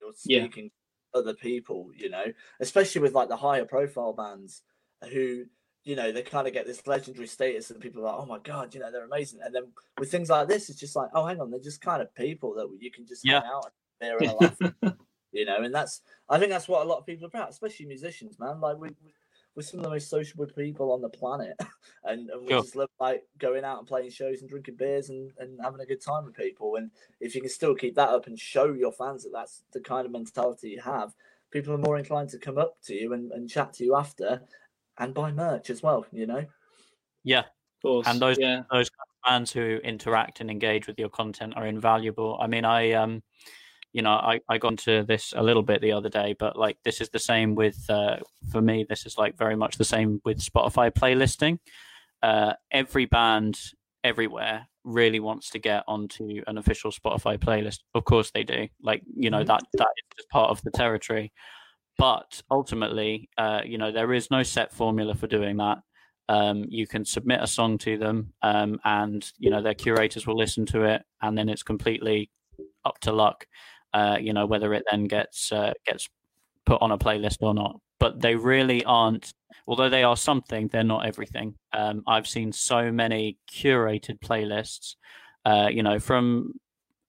You're 0.00 0.12
Yeah. 0.24 0.44
speaking 0.44 0.70
to 1.12 1.18
other 1.20 1.34
people 1.34 1.90
you 1.94 2.08
know? 2.08 2.24
Especially 2.60 3.02
with 3.02 3.12
like 3.12 3.28
the 3.28 3.36
higher 3.36 3.66
profile 3.66 4.14
bands 4.14 4.62
who 5.12 5.44
you 5.84 5.96
know 5.96 6.12
they 6.12 6.22
kind 6.22 6.46
of 6.46 6.52
get 6.52 6.66
this 6.66 6.86
legendary 6.86 7.26
status 7.26 7.70
and 7.70 7.80
people 7.80 8.02
are 8.02 8.06
like 8.12 8.20
oh 8.22 8.26
my 8.26 8.38
god 8.38 8.74
you 8.74 8.80
know 8.80 8.90
they're 8.90 9.04
amazing 9.06 9.40
and 9.42 9.54
then 9.54 9.64
with 9.98 10.10
things 10.10 10.28
like 10.28 10.48
this 10.48 10.68
it's 10.68 10.80
just 10.80 10.96
like 10.96 11.08
oh 11.14 11.26
hang 11.26 11.40
on 11.40 11.50
they're 11.50 11.60
just 11.60 11.80
kind 11.80 12.02
of 12.02 12.14
people 12.14 12.54
that 12.54 12.68
you 12.80 12.90
can 12.90 13.06
just 13.06 13.24
Yeah. 13.24 13.40
hang 13.42 13.50
out 13.50 13.70
and 14.00 14.36
laugh 14.36 14.58
you 15.32 15.44
know 15.44 15.62
and 15.62 15.74
that's 15.74 16.02
i 16.28 16.38
think 16.38 16.50
that's 16.50 16.68
what 16.68 16.84
a 16.84 16.88
lot 16.88 16.98
of 16.98 17.06
people 17.06 17.24
are 17.26 17.28
about 17.28 17.50
especially 17.50 17.86
musicians 17.86 18.38
man 18.38 18.60
like 18.60 18.78
we, 18.78 18.88
we 19.04 19.12
we're 19.54 19.62
some 19.62 19.80
of 19.80 19.84
the 19.84 19.90
most 19.90 20.08
sociable 20.08 20.46
people 20.46 20.92
on 20.92 21.00
the 21.02 21.08
planet 21.08 21.56
and, 22.04 22.30
and 22.30 22.42
we 22.42 22.52
Sure. 22.52 22.62
just 22.62 22.76
love 22.76 22.90
like 23.00 23.24
going 23.38 23.64
out 23.64 23.78
and 23.78 23.88
playing 23.88 24.08
shows 24.10 24.40
and 24.40 24.48
drinking 24.48 24.76
beers 24.76 25.08
and, 25.10 25.32
and 25.38 25.58
having 25.62 25.80
a 25.80 25.86
good 25.86 26.00
time 26.00 26.24
with 26.24 26.36
people 26.36 26.76
and 26.76 26.90
if 27.20 27.34
you 27.34 27.40
can 27.40 27.50
still 27.50 27.74
keep 27.74 27.94
that 27.96 28.08
up 28.10 28.26
and 28.28 28.38
show 28.38 28.72
your 28.72 28.92
fans 28.92 29.24
that 29.24 29.30
that's 29.32 29.64
the 29.72 29.80
kind 29.80 30.06
of 30.06 30.12
mentality 30.12 30.68
you 30.70 30.80
have 30.80 31.12
people 31.50 31.72
are 31.74 31.78
more 31.78 31.96
inclined 31.98 32.28
to 32.28 32.38
come 32.38 32.58
up 32.58 32.76
to 32.84 32.94
you 32.94 33.12
and, 33.14 33.32
and 33.32 33.50
chat 33.50 33.72
to 33.72 33.84
you 33.84 33.96
after 33.96 34.40
and 34.98 35.14
buy 35.14 35.30
merch 35.32 35.70
as 35.70 35.82
well 35.82 36.04
you 36.12 36.26
know 36.26 36.44
yeah. 37.24 37.40
of 37.40 37.82
course. 37.82 38.06
And 38.06 38.20
those- 38.20 38.38
yeah. 38.38 38.62
Those 38.70 38.90
fans 39.26 39.52
who 39.52 39.78
interact 39.84 40.40
and 40.40 40.50
engage 40.50 40.86
with 40.86 40.98
your 40.98 41.08
content 41.10 41.54
are 41.56 41.66
invaluable. 41.66 42.38
I 42.40 42.46
mean, 42.46 42.64
I 42.64 42.92
um, 42.92 43.22
you 43.92 44.02
know, 44.02 44.12
I 44.12 44.40
I 44.48 44.56
got 44.58 44.72
into 44.72 45.04
this 45.04 45.34
a 45.36 45.42
little 45.42 45.62
bit 45.62 45.80
the 45.82 45.92
other 45.92 46.08
day, 46.08 46.34
but 46.38 46.56
like 46.56 46.78
this 46.84 47.00
is 47.00 47.10
the 47.10 47.18
same 47.18 47.54
with 47.54 47.78
uh, 47.90 48.16
for 48.50 48.62
me. 48.62 48.86
This 48.88 49.04
is 49.04 49.18
like 49.18 49.36
very 49.36 49.56
much 49.56 49.76
the 49.76 49.84
same 49.84 50.20
with 50.24 50.38
Spotify 50.40 50.90
playlisting. 50.90 51.58
Uh, 52.22 52.54
every 52.70 53.04
band 53.06 53.58
everywhere 54.04 54.66
really 54.84 55.20
wants 55.20 55.50
to 55.50 55.58
get 55.58 55.84
onto 55.86 56.42
an 56.46 56.56
official 56.56 56.90
Spotify 56.90 57.36
playlist. 57.36 57.80
Of 57.94 58.04
course 58.04 58.30
they 58.30 58.44
do. 58.44 58.68
Like, 58.80 59.02
you 59.14 59.28
know, 59.30 59.42
Mhm. 59.42 59.46
that 59.48 59.62
that 59.74 59.88
is 59.98 60.04
just 60.16 60.28
part 60.30 60.50
of 60.50 60.62
the 60.62 60.70
territory. 60.70 61.32
But 61.98 62.40
ultimately, 62.50 63.28
uh, 63.36 63.60
you 63.66 63.76
know, 63.76 63.90
there 63.90 64.12
is 64.14 64.30
no 64.30 64.42
set 64.44 64.72
formula 64.72 65.14
for 65.14 65.26
doing 65.26 65.56
that. 65.56 65.78
Um, 66.28 66.64
you 66.68 66.86
can 66.86 67.04
submit 67.04 67.40
a 67.42 67.46
song 67.46 67.78
to 67.78 67.98
them, 67.98 68.32
um, 68.42 68.78
and 68.84 69.30
you 69.38 69.50
know 69.50 69.62
their 69.62 69.74
curators 69.74 70.26
will 70.26 70.36
listen 70.36 70.64
to 70.66 70.84
it, 70.84 71.02
and 71.22 71.36
then 71.36 71.48
it's 71.48 71.62
completely 71.62 72.30
up 72.84 72.98
to 73.00 73.12
luck. 73.12 73.46
Uh, 73.94 74.18
you 74.20 74.32
know 74.32 74.46
whether 74.46 74.74
it 74.74 74.84
then 74.90 75.04
gets 75.04 75.50
uh, 75.50 75.72
gets 75.86 76.08
put 76.66 76.80
on 76.82 76.92
a 76.92 76.98
playlist 76.98 77.38
or 77.40 77.54
not. 77.54 77.80
But 77.98 78.20
they 78.20 78.36
really 78.36 78.84
aren't. 78.84 79.32
Although 79.66 79.88
they 79.88 80.04
are 80.04 80.16
something, 80.16 80.68
they're 80.68 80.84
not 80.84 81.06
everything. 81.06 81.54
Um, 81.72 82.02
I've 82.06 82.28
seen 82.28 82.52
so 82.52 82.92
many 82.92 83.38
curated 83.50 84.20
playlists, 84.20 84.96
uh, 85.44 85.68
you 85.70 85.82
know, 85.82 85.98
from 85.98 86.52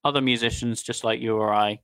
other 0.03 0.21
musicians 0.21 0.81
just 0.81 1.03
like 1.03 1.19
you 1.21 1.35
or 1.35 1.53
I, 1.53 1.79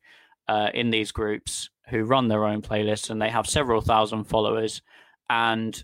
uh, 0.48 0.70
in 0.74 0.90
these 0.90 1.12
groups 1.12 1.70
who 1.90 2.04
run 2.04 2.28
their 2.28 2.46
own 2.46 2.62
playlists 2.62 3.10
and 3.10 3.22
they 3.22 3.30
have 3.30 3.48
several 3.48 3.82
thousand 3.82 4.26
followers. 4.26 4.82
And 5.30 5.84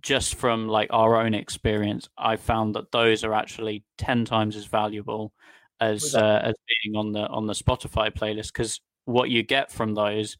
just 0.00 0.34
from 0.34 0.68
like 0.68 0.88
our 0.92 1.16
own 1.16 1.34
experience, 1.34 2.08
I 2.16 2.36
found 2.36 2.74
that 2.74 2.92
those 2.92 3.24
are 3.24 3.34
actually 3.34 3.84
ten 3.96 4.24
times 4.24 4.56
as 4.56 4.66
valuable 4.66 5.32
as 5.80 6.14
uh, 6.14 6.40
as 6.42 6.54
being 6.82 6.96
on 6.96 7.12
the 7.12 7.26
on 7.28 7.46
the 7.46 7.52
Spotify 7.52 8.10
playlist 8.10 8.48
because 8.48 8.80
what 9.04 9.30
you 9.30 9.42
get 9.42 9.72
from 9.72 9.94
those 9.94 10.36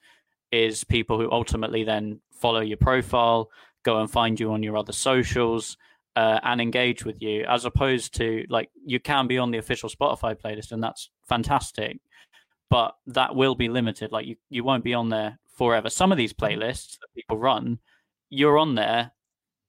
is 0.50 0.84
people 0.84 1.18
who 1.18 1.30
ultimately 1.30 1.84
then 1.84 2.20
follow 2.32 2.60
your 2.60 2.76
profile, 2.76 3.50
go 3.82 4.00
and 4.00 4.10
find 4.10 4.38
you 4.38 4.52
on 4.52 4.62
your 4.62 4.76
other 4.76 4.92
socials, 4.92 5.76
uh, 6.16 6.40
and 6.42 6.60
engage 6.60 7.04
with 7.04 7.22
you, 7.22 7.44
as 7.44 7.64
opposed 7.64 8.14
to 8.14 8.44
like 8.48 8.70
you 8.84 9.00
can 9.00 9.26
be 9.26 9.38
on 9.38 9.50
the 9.50 9.58
official 9.58 9.88
Spotify 9.88 10.34
playlist, 10.34 10.72
and 10.72 10.82
that's 10.82 11.10
fantastic, 11.28 12.00
but 12.70 12.94
that 13.06 13.34
will 13.34 13.54
be 13.54 13.68
limited. 13.68 14.12
Like 14.12 14.26
you, 14.26 14.36
you 14.50 14.64
won't 14.64 14.84
be 14.84 14.94
on 14.94 15.08
there 15.08 15.38
forever. 15.56 15.90
Some 15.90 16.12
of 16.12 16.18
these 16.18 16.32
playlists 16.32 16.98
that 17.00 17.14
people 17.14 17.38
run, 17.38 17.78
you're 18.30 18.58
on 18.58 18.74
there 18.74 19.12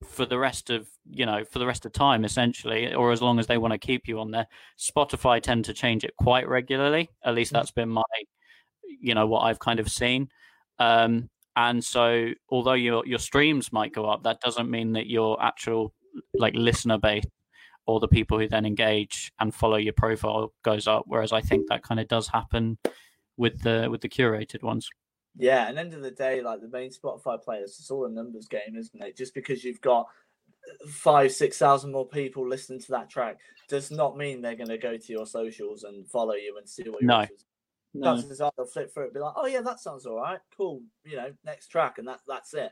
for 0.03 0.25
the 0.25 0.37
rest 0.37 0.69
of 0.69 0.87
you 1.09 1.25
know 1.25 1.43
for 1.43 1.59
the 1.59 1.65
rest 1.65 1.85
of 1.85 1.91
time 1.91 2.23
essentially 2.23 2.93
or 2.93 3.11
as 3.11 3.21
long 3.21 3.37
as 3.37 3.47
they 3.47 3.57
want 3.57 3.73
to 3.73 3.77
keep 3.77 4.07
you 4.07 4.19
on 4.19 4.31
there 4.31 4.47
spotify 4.79 5.41
tend 5.41 5.65
to 5.65 5.73
change 5.73 6.05
it 6.05 6.15
quite 6.17 6.47
regularly 6.47 7.09
at 7.25 7.35
least 7.35 7.51
that's 7.51 7.71
been 7.71 7.89
my 7.89 8.01
you 9.01 9.13
know 9.13 9.27
what 9.27 9.41
i've 9.41 9.59
kind 9.59 9.79
of 9.79 9.89
seen 9.89 10.29
um 10.79 11.29
and 11.57 11.83
so 11.83 12.29
although 12.49 12.73
your 12.73 13.05
your 13.05 13.19
streams 13.19 13.73
might 13.73 13.93
go 13.93 14.05
up 14.05 14.23
that 14.23 14.39
doesn't 14.39 14.71
mean 14.71 14.93
that 14.93 15.07
your 15.07 15.41
actual 15.43 15.93
like 16.33 16.53
listener 16.55 16.97
base 16.97 17.25
or 17.89 17.99
the 17.99 18.07
people 18.07 18.37
who 18.37 18.47
then 18.47 18.65
engage 18.65 19.31
and 19.39 19.53
follow 19.53 19.77
your 19.77 19.93
profile 19.93 20.53
goes 20.63 20.87
up 20.87 21.03
whereas 21.07 21.33
i 21.33 21.41
think 21.41 21.67
that 21.67 21.83
kind 21.83 21.99
of 21.99 22.07
does 22.07 22.27
happen 22.27 22.77
with 23.37 23.61
the 23.61 23.87
with 23.89 24.01
the 24.01 24.09
curated 24.09 24.61
ones 24.63 24.89
Yeah, 25.37 25.67
and 25.69 25.77
end 25.79 25.93
of 25.93 26.01
the 26.01 26.11
day, 26.11 26.41
like 26.41 26.59
the 26.59 26.67
main 26.67 26.91
Spotify 26.91 27.41
players, 27.41 27.77
it's 27.79 27.91
all 27.91 28.05
a 28.05 28.09
numbers 28.09 28.47
game, 28.47 28.75
isn't 28.75 29.01
it? 29.01 29.15
Just 29.15 29.33
because 29.33 29.63
you've 29.63 29.79
got 29.79 30.07
five, 30.87 31.31
six 31.31 31.57
thousand 31.57 31.91
more 31.91 32.07
people 32.07 32.47
listening 32.47 32.81
to 32.81 32.91
that 32.91 33.09
track 33.09 33.37
does 33.69 33.91
not 33.91 34.17
mean 34.17 34.41
they're 34.41 34.55
going 34.55 34.69
to 34.69 34.77
go 34.77 34.97
to 34.97 35.13
your 35.13 35.25
socials 35.25 35.83
and 35.83 36.09
follow 36.09 36.33
you 36.33 36.57
and 36.57 36.67
see 36.67 36.83
what 36.89 37.01
you're 37.01 37.07
No. 37.07 37.27
No. 37.93 38.15
Chances 38.15 38.41
are 38.41 38.51
they'll 38.57 38.65
flip 38.67 38.93
through 38.93 39.05
it, 39.07 39.13
be 39.13 39.19
like, 39.19 39.33
"Oh 39.35 39.47
yeah, 39.47 39.61
that 39.61 39.79
sounds 39.79 40.05
all 40.05 40.17
right, 40.17 40.39
cool." 40.55 40.81
You 41.05 41.17
know, 41.17 41.31
next 41.45 41.67
track, 41.67 41.97
and 41.97 42.07
that 42.07 42.19
that's 42.27 42.53
it. 42.53 42.71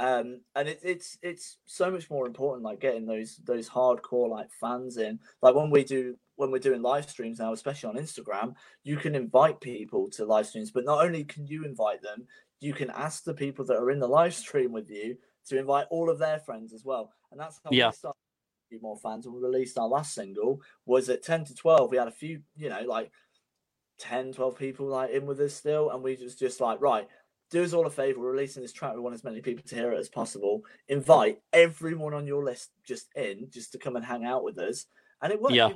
Um, 0.00 0.42
and 0.54 0.68
it, 0.68 0.80
it's 0.82 1.18
it's 1.22 1.58
so 1.66 1.90
much 1.90 2.08
more 2.08 2.26
important, 2.26 2.62
like 2.62 2.80
getting 2.80 3.06
those 3.06 3.36
those 3.44 3.68
hardcore 3.68 4.28
like 4.28 4.48
fans 4.60 4.96
in. 4.96 5.18
Like 5.42 5.54
when 5.54 5.70
we 5.70 5.84
do 5.84 6.16
when 6.36 6.52
we're 6.52 6.58
doing 6.58 6.82
live 6.82 7.10
streams 7.10 7.40
now, 7.40 7.52
especially 7.52 7.88
on 7.88 8.02
Instagram, 8.02 8.54
you 8.84 8.96
can 8.96 9.16
invite 9.16 9.60
people 9.60 10.08
to 10.10 10.24
live 10.24 10.46
streams, 10.46 10.70
but 10.70 10.84
not 10.84 11.04
only 11.04 11.24
can 11.24 11.46
you 11.46 11.64
invite 11.64 12.00
them, 12.00 12.26
you 12.60 12.72
can 12.72 12.90
ask 12.90 13.24
the 13.24 13.34
people 13.34 13.64
that 13.64 13.76
are 13.76 13.90
in 13.90 13.98
the 13.98 14.06
live 14.06 14.34
stream 14.34 14.72
with 14.72 14.88
you 14.88 15.16
to 15.48 15.58
invite 15.58 15.86
all 15.90 16.08
of 16.08 16.18
their 16.18 16.38
friends 16.38 16.72
as 16.72 16.84
well. 16.84 17.12
And 17.32 17.40
that's 17.40 17.60
how 17.64 17.70
yeah. 17.72 17.88
we 17.88 17.92
started 17.92 18.16
more 18.82 18.98
fans 18.98 19.26
when 19.26 19.34
we 19.34 19.40
released 19.40 19.78
our 19.78 19.88
last 19.88 20.14
single 20.14 20.60
was 20.84 21.08
at 21.08 21.22
10 21.22 21.46
to 21.46 21.54
12 21.54 21.90
we 21.90 21.96
had 21.96 22.06
a 22.06 22.10
few 22.10 22.42
you 22.54 22.68
know 22.68 22.82
like 22.82 23.10
10 23.98 24.34
12 24.34 24.58
people 24.58 24.86
like 24.86 25.10
in 25.10 25.24
with 25.24 25.40
us 25.40 25.54
still 25.54 25.90
and 25.90 26.02
we 26.02 26.16
just 26.16 26.38
just 26.38 26.60
like 26.60 26.78
right 26.80 27.08
do 27.50 27.62
us 27.62 27.72
all 27.72 27.86
a 27.86 27.90
favor 27.90 28.20
we're 28.20 28.32
releasing 28.32 28.62
this 28.62 28.72
track 28.72 28.94
we 28.94 29.00
want 29.00 29.14
as 29.14 29.24
many 29.24 29.40
people 29.40 29.64
to 29.66 29.74
hear 29.74 29.92
it 29.92 29.98
as 29.98 30.08
possible 30.08 30.62
invite 30.88 31.40
everyone 31.52 32.14
on 32.14 32.26
your 32.26 32.44
list 32.44 32.70
just 32.84 33.08
in 33.16 33.48
just 33.50 33.72
to 33.72 33.78
come 33.78 33.96
and 33.96 34.04
hang 34.04 34.24
out 34.24 34.44
with 34.44 34.58
us 34.58 34.86
and 35.22 35.32
it 35.32 35.40
worked 35.40 35.54
yeah. 35.54 35.70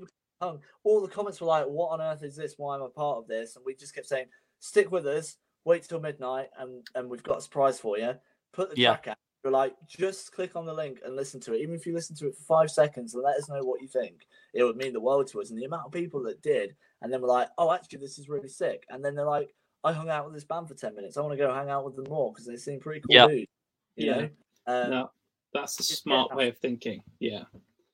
all 0.85 1.01
the 1.01 1.09
comments 1.09 1.41
were 1.41 1.47
like 1.47 1.66
what 1.66 1.89
on 1.89 2.01
earth 2.01 2.23
is 2.23 2.37
this 2.37 2.55
why 2.57 2.75
am 2.75 2.83
i 2.83 2.87
part 2.95 3.18
of 3.18 3.27
this 3.27 3.57
and 3.57 3.64
we 3.64 3.75
just 3.75 3.95
kept 3.95 4.09
saying 4.09 4.27
stick 4.61 4.91
with 4.91 5.07
us 5.07 5.37
wait 5.64 5.83
till 5.83 6.01
midnight 6.01 6.49
and 6.59 6.87
and 6.95 7.09
we've 7.09 7.23
got 7.23 7.39
a 7.39 7.43
surprise 7.43 7.79
for 7.79 7.99
you 7.99 8.14
put 8.53 8.70
the 8.70 8.81
yeah. 8.81 8.91
track 8.91 9.09
out 9.09 9.16
we're 9.45 9.51
like, 9.51 9.75
just 9.89 10.33
click 10.33 10.55
on 10.55 10.66
the 10.66 10.73
link 10.73 11.01
and 11.05 11.16
listen 11.16 11.41
to 11.41 11.55
it. 11.55 11.62
Even 11.62 11.75
if 11.75 11.85
you 11.85 11.93
listen 11.93 12.14
to 12.16 12.29
it 12.29 12.37
for 12.37 12.45
five 12.45 12.70
seconds 12.70 13.14
and 13.14 13.23
let 13.23 13.37
us 13.37 13.49
know 13.49 13.62
what 13.62 13.83
you 13.83 13.89
think, 13.89 14.27
it 14.55 14.62
would 14.62 14.77
mean 14.77 14.93
the 14.93 15.01
world 15.01 15.27
to 15.29 15.41
us. 15.41 15.51
And 15.51 15.59
the 15.59 15.64
amount 15.64 15.87
of 15.87 15.93
people 15.93 16.23
that 16.25 16.43
did, 16.43 16.77
and 17.01 17.12
then 17.12 17.20
we're 17.20 17.29
like, 17.29 17.49
oh, 17.59 17.73
actually, 17.73 17.99
this 17.99 18.18
is 18.18 18.29
really 18.29 18.49
sick. 18.49 18.85
And 18.89 19.05
then 19.05 19.14
they're 19.14 19.27
like, 19.27 19.53
I 19.85 19.93
hung 19.93 20.09
out 20.09 20.24
with 20.24 20.35
this 20.35 20.45
band 20.45 20.68
for 20.68 20.74
10 20.74 20.95
minutes. 20.95 21.16
I 21.16 21.22
want 21.22 21.33
to 21.33 21.37
go 21.37 21.53
hang 21.53 21.70
out 21.70 21.85
with 21.85 21.97
them 21.97 22.07
more 22.09 22.33
because 22.33 22.47
they 22.47 22.57
seem 22.57 22.80
pretty 22.80 23.01
cool 23.01 23.14
yeah. 23.14 23.26
dudes. 23.26 23.51
You 23.97 24.07
yeah. 24.07 24.16
know? 24.16 24.28
Um, 24.66 24.91
no, 24.91 25.11
that's 25.53 25.80
a 25.80 25.83
smart 25.83 26.35
way 26.35 26.49
of 26.49 26.59
thinking. 26.59 27.03
Yeah. 27.18 27.45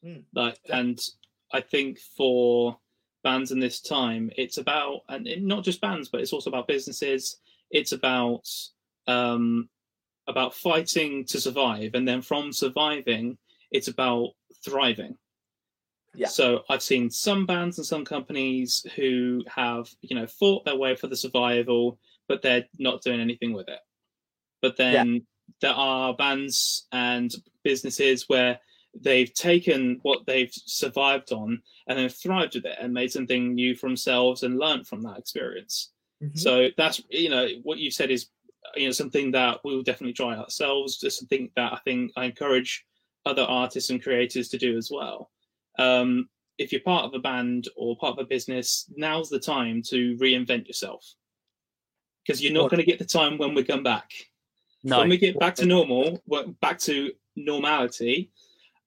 Mm. 0.04 0.24
Like, 0.34 0.58
and 0.70 1.00
I 1.52 1.60
think 1.60 1.98
for 2.16 2.78
bands 3.24 3.52
in 3.52 3.58
this 3.58 3.80
time, 3.80 4.30
it's 4.36 4.58
about, 4.58 5.00
and 5.08 5.26
not 5.42 5.64
just 5.64 5.80
bands, 5.80 6.08
but 6.08 6.20
it's 6.20 6.32
also 6.32 6.50
about 6.50 6.68
businesses. 6.68 7.38
It's 7.70 7.92
about, 7.92 8.48
um, 9.06 9.68
about 10.28 10.54
fighting 10.54 11.24
to 11.24 11.40
survive 11.40 11.94
and 11.94 12.06
then 12.06 12.20
from 12.20 12.52
surviving 12.52 13.36
it's 13.70 13.88
about 13.88 14.30
thriving 14.64 15.16
yeah. 16.14 16.26
so 16.26 16.62
i've 16.68 16.82
seen 16.82 17.10
some 17.10 17.46
bands 17.46 17.78
and 17.78 17.86
some 17.86 18.04
companies 18.04 18.84
who 18.96 19.42
have 19.46 19.88
you 20.00 20.16
know 20.16 20.26
fought 20.26 20.64
their 20.64 20.76
way 20.76 20.94
for 20.94 21.06
the 21.06 21.16
survival 21.16 21.98
but 22.28 22.42
they're 22.42 22.64
not 22.78 23.02
doing 23.02 23.20
anything 23.20 23.52
with 23.52 23.68
it 23.68 23.80
but 24.62 24.76
then 24.76 25.14
yeah. 25.14 25.20
there 25.60 25.74
are 25.74 26.14
bands 26.14 26.86
and 26.92 27.34
businesses 27.62 28.28
where 28.28 28.58
they've 29.00 29.32
taken 29.34 29.98
what 30.02 30.26
they've 30.26 30.52
survived 30.52 31.30
on 31.32 31.60
and 31.86 31.98
then 31.98 32.08
thrived 32.08 32.54
with 32.54 32.64
it 32.64 32.76
and 32.80 32.92
made 32.92 33.12
something 33.12 33.54
new 33.54 33.74
for 33.74 33.86
themselves 33.88 34.42
and 34.42 34.58
learned 34.58 34.86
from 34.86 35.02
that 35.02 35.18
experience 35.18 35.92
mm-hmm. 36.22 36.36
so 36.36 36.68
that's 36.76 37.02
you 37.10 37.28
know 37.28 37.46
what 37.62 37.78
you 37.78 37.90
said 37.90 38.10
is 38.10 38.28
you 38.76 38.86
know 38.86 38.92
something 38.92 39.30
that 39.32 39.58
we 39.64 39.74
will 39.74 39.82
definitely 39.82 40.12
try 40.12 40.36
ourselves. 40.36 40.98
Just 40.98 41.18
something 41.18 41.50
that 41.56 41.72
I 41.72 41.78
think 41.84 42.12
I 42.16 42.24
encourage 42.24 42.84
other 43.26 43.42
artists 43.42 43.90
and 43.90 44.02
creators 44.02 44.48
to 44.50 44.58
do 44.58 44.76
as 44.76 44.90
well. 44.90 45.30
Um, 45.78 46.28
if 46.58 46.72
you're 46.72 46.80
part 46.80 47.04
of 47.04 47.14
a 47.14 47.18
band 47.18 47.68
or 47.76 47.96
part 47.96 48.18
of 48.18 48.24
a 48.24 48.28
business, 48.28 48.90
now's 48.96 49.28
the 49.28 49.38
time 49.38 49.82
to 49.88 50.16
reinvent 50.16 50.66
yourself 50.66 51.14
because 52.26 52.42
you're 52.42 52.52
not 52.52 52.70
going 52.70 52.80
to 52.80 52.86
get 52.86 52.98
the 52.98 53.04
time 53.04 53.38
when 53.38 53.54
we 53.54 53.64
come 53.64 53.82
back. 53.82 54.10
No. 54.84 54.98
When 54.98 55.08
we 55.08 55.16
get 55.18 55.38
back 55.38 55.54
to 55.56 55.66
normal, 55.66 56.22
back 56.60 56.78
to 56.80 57.12
normality, 57.36 58.30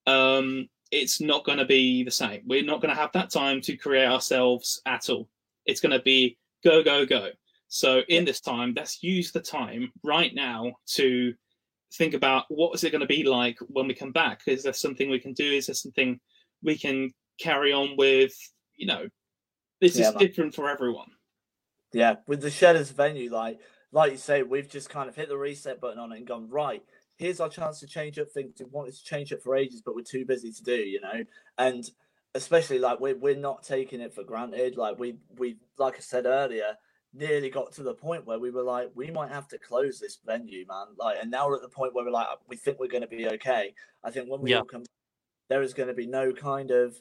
um, 0.06 0.70
it's 0.92 1.22
not 1.22 1.44
going 1.46 1.58
to 1.58 1.66
be 1.66 2.04
the 2.04 2.12
same. 2.12 2.42
We're 2.46 2.64
not 2.64 2.82
going 2.82 2.94
to 2.94 3.00
have 3.00 3.12
that 3.14 3.30
time 3.30 3.62
to 3.62 3.76
create 3.76 4.08
ourselves 4.08 4.82
at 4.86 5.10
all. 5.10 5.28
It's 5.66 5.82
going 5.82 5.98
to 5.98 6.02
be 6.02 6.38
go, 6.64 6.84
go, 6.84 7.06
go. 7.06 7.30
So 7.68 8.02
in 8.10 8.26
this 8.26 8.42
time, 8.42 8.74
let's 8.76 9.02
use 9.02 9.32
the 9.32 9.40
time 9.40 9.92
right 10.04 10.36
now 10.36 10.74
to 10.88 11.34
think 11.94 12.14
about 12.14 12.46
what 12.50 12.76
is 12.76 12.84
it 12.84 12.92
going 12.92 13.02
to 13.02 13.08
be 13.08 13.24
like 13.24 13.58
when 13.68 13.88
we 13.88 13.94
come 13.94 14.12
back? 14.12 14.42
Is 14.48 14.64
there 14.64 14.74
something 14.74 15.10
we 15.10 15.20
can 15.20 15.34
do? 15.34 15.46
Is 15.46 15.68
there 15.68 15.76
something 15.76 16.20
we 16.64 16.78
can 16.78 17.12
carry 17.40 17.74
on 17.74 17.96
with? 17.98 18.34
You 18.76 18.88
know, 18.88 19.08
this 19.80 19.98
yeah, 19.98 20.10
is 20.10 20.16
man. 20.16 20.20
different 20.20 20.56
for 20.56 20.70
everyone. 20.70 21.10
Yeah, 21.94 22.16
with 22.28 22.42
the 22.42 22.52
shed 22.52 22.76
as 22.76 22.92
venue, 22.92 23.32
like 23.32 23.60
like 23.92 24.12
you 24.12 24.18
say, 24.18 24.44
we've 24.44 24.70
just 24.70 24.90
kind 24.90 25.10
of 25.10 25.16
hit 25.16 25.30
the 25.30 25.38
reset 25.38 25.82
button 25.82 26.00
on 26.00 26.12
it 26.12 26.18
and 26.18 26.28
gone 26.28 26.50
right. 26.50 26.84
Here's 27.18 27.40
our 27.40 27.50
chance 27.50 27.80
to 27.82 27.88
change 27.88 28.18
up 28.18 28.32
things. 28.32 28.54
We 28.60 28.66
wanted 28.72 28.96
to 28.96 29.04
change 29.04 29.32
it 29.32 29.44
for 29.44 29.56
ages, 29.56 29.82
but 29.86 29.96
we're 29.96 30.04
too 30.04 30.26
busy 30.26 30.52
to 30.52 30.64
do. 30.64 30.76
You 30.76 31.02
know, 31.02 31.24
and 31.58 31.90
especially 32.34 32.80
like 32.80 33.00
we're 33.00 33.18
we're 33.18 33.36
not 33.36 33.64
taking 33.64 34.02
it 34.02 34.14
for 34.14 34.24
granted. 34.24 34.78
Like 34.78 34.98
we 35.00 35.18
we 35.38 35.58
like 35.78 35.98
I 35.98 36.00
said 36.00 36.26
earlier 36.26 36.78
nearly 37.14 37.50
got 37.50 37.72
to 37.74 37.84
the 37.84 37.94
point 37.94 38.26
where 38.26 38.40
we 38.40 38.52
were 38.52 38.64
like, 38.64 38.90
we 38.96 39.12
might 39.12 39.30
have 39.30 39.48
to 39.50 39.58
close 39.58 40.00
this 40.00 40.20
venue, 40.26 40.66
man. 40.68 40.88
Like, 40.98 41.18
and 41.22 41.30
now 41.30 41.48
we're 41.48 41.56
at 41.56 41.62
the 41.62 41.70
point 41.70 41.94
where 41.94 42.06
we're 42.06 42.12
like, 42.12 42.28
we 42.48 42.56
think 42.56 42.80
we're 42.80 42.88
going 42.88 43.02
to 43.02 43.08
be 43.08 43.28
okay. 43.28 43.74
I 44.04 44.12
think 44.12 44.30
when 44.30 44.42
we 44.42 44.52
yeah. 44.52 44.60
all 44.60 44.66
come, 44.66 44.84
there 45.52 45.62
is 45.62 45.74
going 45.74 45.90
to 45.90 45.94
be 45.94 46.08
no 46.08 46.32
kind 46.32 46.72
of 46.72 46.96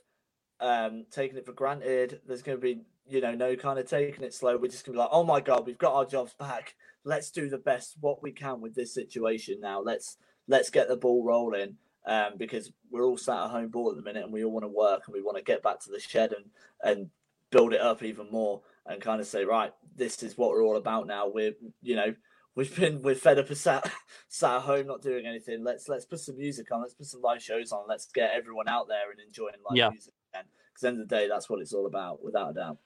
um 0.59 1.07
taking 1.12 1.38
it 1.38 1.46
for 1.46 1.53
granted. 1.53 2.20
There's 2.26 2.42
going 2.42 2.59
to 2.59 2.62
be, 2.62 2.80
you 3.09 3.20
know, 3.20 3.32
no 3.32 3.55
kind 3.55 3.78
of 3.78 3.88
taking 3.88 4.24
it 4.24 4.34
slow. 4.34 4.57
We're 4.57 4.66
just 4.66 4.84
going 4.84 4.94
to 4.94 4.98
be 4.98 5.03
like, 5.03 5.11
oh 5.12 5.22
my 5.22 5.40
god, 5.40 5.66
we've 5.66 5.78
got 5.78 5.94
our 5.94 6.05
jobs 6.05 6.34
back. 6.34 6.74
Let's 7.05 7.30
do 7.30 7.48
the 7.48 7.59
best 7.59 7.94
what 8.01 8.24
we 8.24 8.32
can 8.32 8.61
with 8.61 8.74
this 8.74 8.92
situation 8.92 9.61
now. 9.61 9.80
Let's 9.80 10.16
let's 10.48 10.68
get 10.68 10.88
the 10.88 10.96
ball 10.96 11.24
rolling. 11.24 11.76
Um, 12.07 12.32
because 12.38 12.72
we're 12.90 13.05
all 13.05 13.18
sat 13.18 13.44
at 13.44 13.51
home 13.51 13.68
bored 13.68 13.96
at 13.96 14.03
the 14.03 14.11
minute, 14.11 14.24
and 14.24 14.32
we 14.32 14.42
all 14.42 14.51
want 14.51 14.64
to 14.64 14.68
work, 14.68 15.03
and 15.07 15.14
we 15.14 15.22
want 15.22 15.36
to 15.36 15.44
get 15.44 15.62
back 15.62 15.78
to 15.80 15.90
the 15.90 16.01
shed 16.01 16.32
and 16.32 16.46
and 16.82 17.11
build 17.51 17.72
it 17.72 17.80
up 17.80 18.03
even 18.03 18.28
more 18.32 18.62
and 18.86 19.01
kind 19.01 19.20
of 19.20 19.26
say, 19.28 19.44
right, 19.44 19.72
this 19.94 20.22
is 20.24 20.36
what 20.36 20.51
we're 20.51 20.64
all 20.64 20.76
about 20.76 21.07
now. 21.07 21.28
We're, 21.28 21.53
you 21.82 21.94
know, 21.94 22.14
we've 22.61 22.76
been 22.76 23.00
we're 23.00 23.14
fed 23.14 23.38
up 23.38 23.48
and 23.48 23.56
sat 23.56 23.90
sat 24.28 24.56
at 24.56 24.62
home 24.62 24.86
not 24.86 25.00
doing 25.00 25.24
anything. 25.24 25.64
Let's 25.64 25.88
let's 25.88 26.04
put 26.04 26.20
some 26.20 26.36
music 26.36 26.70
on. 26.70 26.82
Let's 26.82 26.92
put 26.92 27.06
some 27.06 27.22
live 27.22 27.42
shows 27.42 27.72
on. 27.72 27.84
Let's 27.88 28.06
get 28.06 28.32
everyone 28.34 28.68
out 28.68 28.86
there 28.86 29.11
and 29.11 29.18
enjoying 29.18 29.54
live 29.68 29.76
yeah. 29.76 29.88
music 29.88 30.12
again. 30.32 30.44
Because 30.68 30.82
the 30.82 30.88
end 30.88 31.00
of 31.00 31.08
the 31.08 31.16
day, 31.16 31.26
that's 31.26 31.48
what 31.48 31.61
it's 31.61 31.72
all 31.72 31.86
about, 31.86 32.22
without 32.22 32.50
a 32.50 32.54
doubt. 32.54 32.78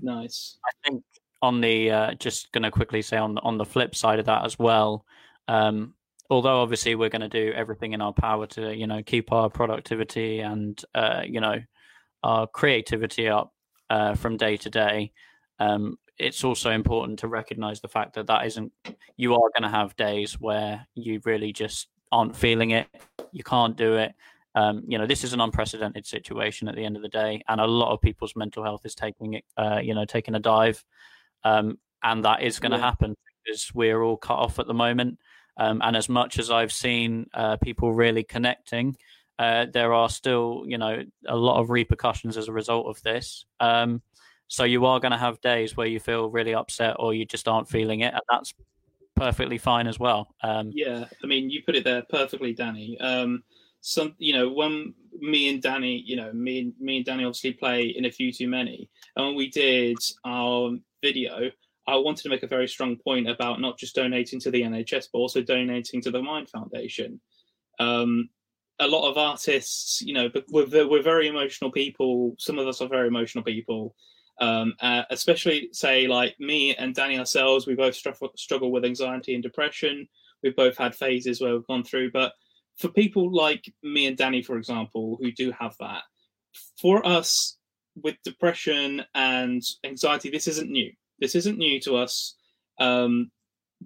Nice. 0.00 0.56
I 0.64 0.88
think 0.88 1.04
on 1.42 1.60
the 1.60 1.90
uh, 1.90 2.14
just 2.14 2.50
going 2.52 2.62
to 2.62 2.70
quickly 2.70 3.02
say 3.02 3.18
on 3.18 3.34
the, 3.34 3.42
on 3.42 3.58
the 3.58 3.66
flip 3.66 3.94
side 3.94 4.18
of 4.18 4.26
that 4.26 4.46
as 4.46 4.58
well. 4.58 5.04
Um, 5.46 5.92
although 6.30 6.62
obviously 6.62 6.94
we're 6.94 7.10
going 7.10 7.20
to 7.20 7.28
do 7.28 7.52
everything 7.52 7.92
in 7.92 8.00
our 8.00 8.14
power 8.14 8.46
to 8.46 8.74
you 8.74 8.86
know 8.86 9.02
keep 9.02 9.30
our 9.30 9.50
productivity 9.50 10.40
and 10.40 10.82
uh, 10.94 11.20
you 11.26 11.40
know 11.40 11.60
our 12.22 12.46
creativity 12.46 13.28
up 13.28 13.52
uh, 13.90 14.14
from 14.14 14.38
day 14.38 14.56
to 14.56 14.70
day. 14.70 15.12
Um, 15.58 15.98
it's 16.22 16.44
also 16.44 16.70
important 16.70 17.18
to 17.18 17.28
recognize 17.28 17.80
the 17.80 17.88
fact 17.88 18.14
that 18.14 18.26
that 18.26 18.46
isn't 18.46 18.72
you 19.16 19.34
are 19.34 19.50
going 19.56 19.62
to 19.62 19.68
have 19.68 19.96
days 19.96 20.40
where 20.40 20.86
you 20.94 21.20
really 21.24 21.52
just 21.52 21.88
aren't 22.10 22.36
feeling 22.36 22.70
it 22.70 22.86
you 23.32 23.42
can't 23.42 23.76
do 23.76 23.96
it 23.96 24.14
um, 24.54 24.82
you 24.86 24.98
know 24.98 25.06
this 25.06 25.24
is 25.24 25.32
an 25.32 25.40
unprecedented 25.40 26.06
situation 26.06 26.68
at 26.68 26.74
the 26.74 26.84
end 26.84 26.96
of 26.96 27.02
the 27.02 27.08
day 27.08 27.42
and 27.48 27.60
a 27.60 27.66
lot 27.66 27.92
of 27.92 28.00
people's 28.00 28.36
mental 28.36 28.62
health 28.62 28.84
is 28.84 28.94
taking 28.94 29.34
it 29.34 29.44
uh, 29.56 29.80
you 29.82 29.94
know 29.94 30.04
taking 30.04 30.34
a 30.34 30.40
dive 30.40 30.84
um, 31.44 31.78
and 32.02 32.24
that 32.24 32.42
is 32.42 32.58
going 32.58 32.72
to 32.72 32.78
yeah. 32.78 32.84
happen 32.84 33.16
because 33.44 33.72
we're 33.74 34.02
all 34.02 34.16
cut 34.16 34.38
off 34.38 34.58
at 34.58 34.66
the 34.66 34.74
moment 34.74 35.18
um, 35.56 35.80
and 35.82 35.96
as 35.96 36.08
much 36.08 36.38
as 36.38 36.50
i've 36.50 36.72
seen 36.72 37.26
uh, 37.34 37.56
people 37.56 37.92
really 37.92 38.22
connecting 38.22 38.96
uh, 39.38 39.66
there 39.72 39.92
are 39.92 40.08
still, 40.08 40.62
you 40.66 40.78
know, 40.78 41.02
a 41.26 41.36
lot 41.36 41.58
of 41.58 41.70
repercussions 41.70 42.36
as 42.36 42.46
a 42.46 42.52
result 42.52 42.86
of 42.86 43.02
this. 43.02 43.44
Um, 43.58 44.02
so 44.52 44.64
you 44.64 44.84
are 44.84 45.00
going 45.00 45.12
to 45.12 45.18
have 45.18 45.40
days 45.40 45.78
where 45.78 45.86
you 45.86 45.98
feel 45.98 46.28
really 46.28 46.54
upset 46.54 46.96
or 46.98 47.14
you 47.14 47.24
just 47.24 47.48
aren't 47.48 47.70
feeling 47.70 48.00
it, 48.00 48.12
and 48.12 48.20
that's 48.28 48.52
perfectly 49.16 49.56
fine 49.56 49.86
as 49.86 49.98
well. 49.98 50.34
Um, 50.42 50.70
yeah, 50.74 51.06
I 51.24 51.26
mean, 51.26 51.48
you 51.48 51.62
put 51.64 51.74
it 51.74 51.84
there 51.84 52.02
perfectly, 52.10 52.52
Danny. 52.52 53.00
Um, 53.00 53.44
some, 53.80 54.14
you 54.18 54.34
know, 54.34 54.50
when 54.52 54.92
me 55.18 55.48
and 55.48 55.62
Danny, 55.62 56.02
you 56.04 56.16
know, 56.16 56.34
me 56.34 56.58
and 56.58 56.74
me 56.78 56.98
and 56.98 57.06
Danny 57.06 57.24
obviously 57.24 57.54
play 57.54 57.86
in 57.96 58.04
a 58.04 58.10
few 58.10 58.30
too 58.30 58.46
many, 58.46 58.90
and 59.16 59.24
when 59.24 59.36
we 59.36 59.48
did 59.48 59.96
our 60.26 60.72
video, 61.02 61.50
I 61.86 61.96
wanted 61.96 62.24
to 62.24 62.28
make 62.28 62.42
a 62.42 62.46
very 62.46 62.68
strong 62.68 62.96
point 62.96 63.30
about 63.30 63.58
not 63.58 63.78
just 63.78 63.94
donating 63.94 64.38
to 64.40 64.50
the 64.50 64.60
NHS, 64.60 65.06
but 65.10 65.18
also 65.18 65.40
donating 65.40 66.02
to 66.02 66.10
the 66.10 66.20
Mind 66.20 66.50
Foundation. 66.50 67.22
Um, 67.78 68.28
a 68.80 68.86
lot 68.86 69.10
of 69.10 69.16
artists, 69.16 70.02
you 70.02 70.12
know, 70.12 70.28
we're, 70.50 70.86
we're 70.86 71.02
very 71.02 71.28
emotional 71.28 71.72
people. 71.72 72.34
Some 72.38 72.58
of 72.58 72.66
us 72.68 72.82
are 72.82 72.88
very 72.88 73.08
emotional 73.08 73.44
people. 73.44 73.94
Um, 74.40 74.74
uh, 74.80 75.02
especially 75.10 75.68
say 75.72 76.06
like 76.08 76.34
me 76.40 76.74
and 76.74 76.94
Danny 76.94 77.18
ourselves, 77.18 77.66
we 77.66 77.74
both 77.74 77.94
struggle, 77.94 78.32
struggle 78.36 78.72
with 78.72 78.84
anxiety 78.84 79.34
and 79.34 79.42
depression. 79.42 80.08
We've 80.42 80.56
both 80.56 80.76
had 80.76 80.94
phases 80.94 81.40
where 81.40 81.52
we've 81.52 81.66
gone 81.66 81.84
through, 81.84 82.10
but 82.12 82.32
for 82.76 82.88
people 82.88 83.32
like 83.32 83.72
me 83.82 84.06
and 84.06 84.16
Danny, 84.16 84.42
for 84.42 84.56
example, 84.56 85.18
who 85.20 85.30
do 85.30 85.52
have 85.52 85.76
that, 85.78 86.02
for 86.80 87.06
us 87.06 87.58
with 88.02 88.16
depression 88.24 89.04
and 89.14 89.62
anxiety, 89.84 90.30
this 90.30 90.48
isn't 90.48 90.70
new. 90.70 90.90
This 91.20 91.34
isn't 91.34 91.58
new 91.58 91.78
to 91.80 91.96
us. 91.96 92.36
Um, 92.80 93.30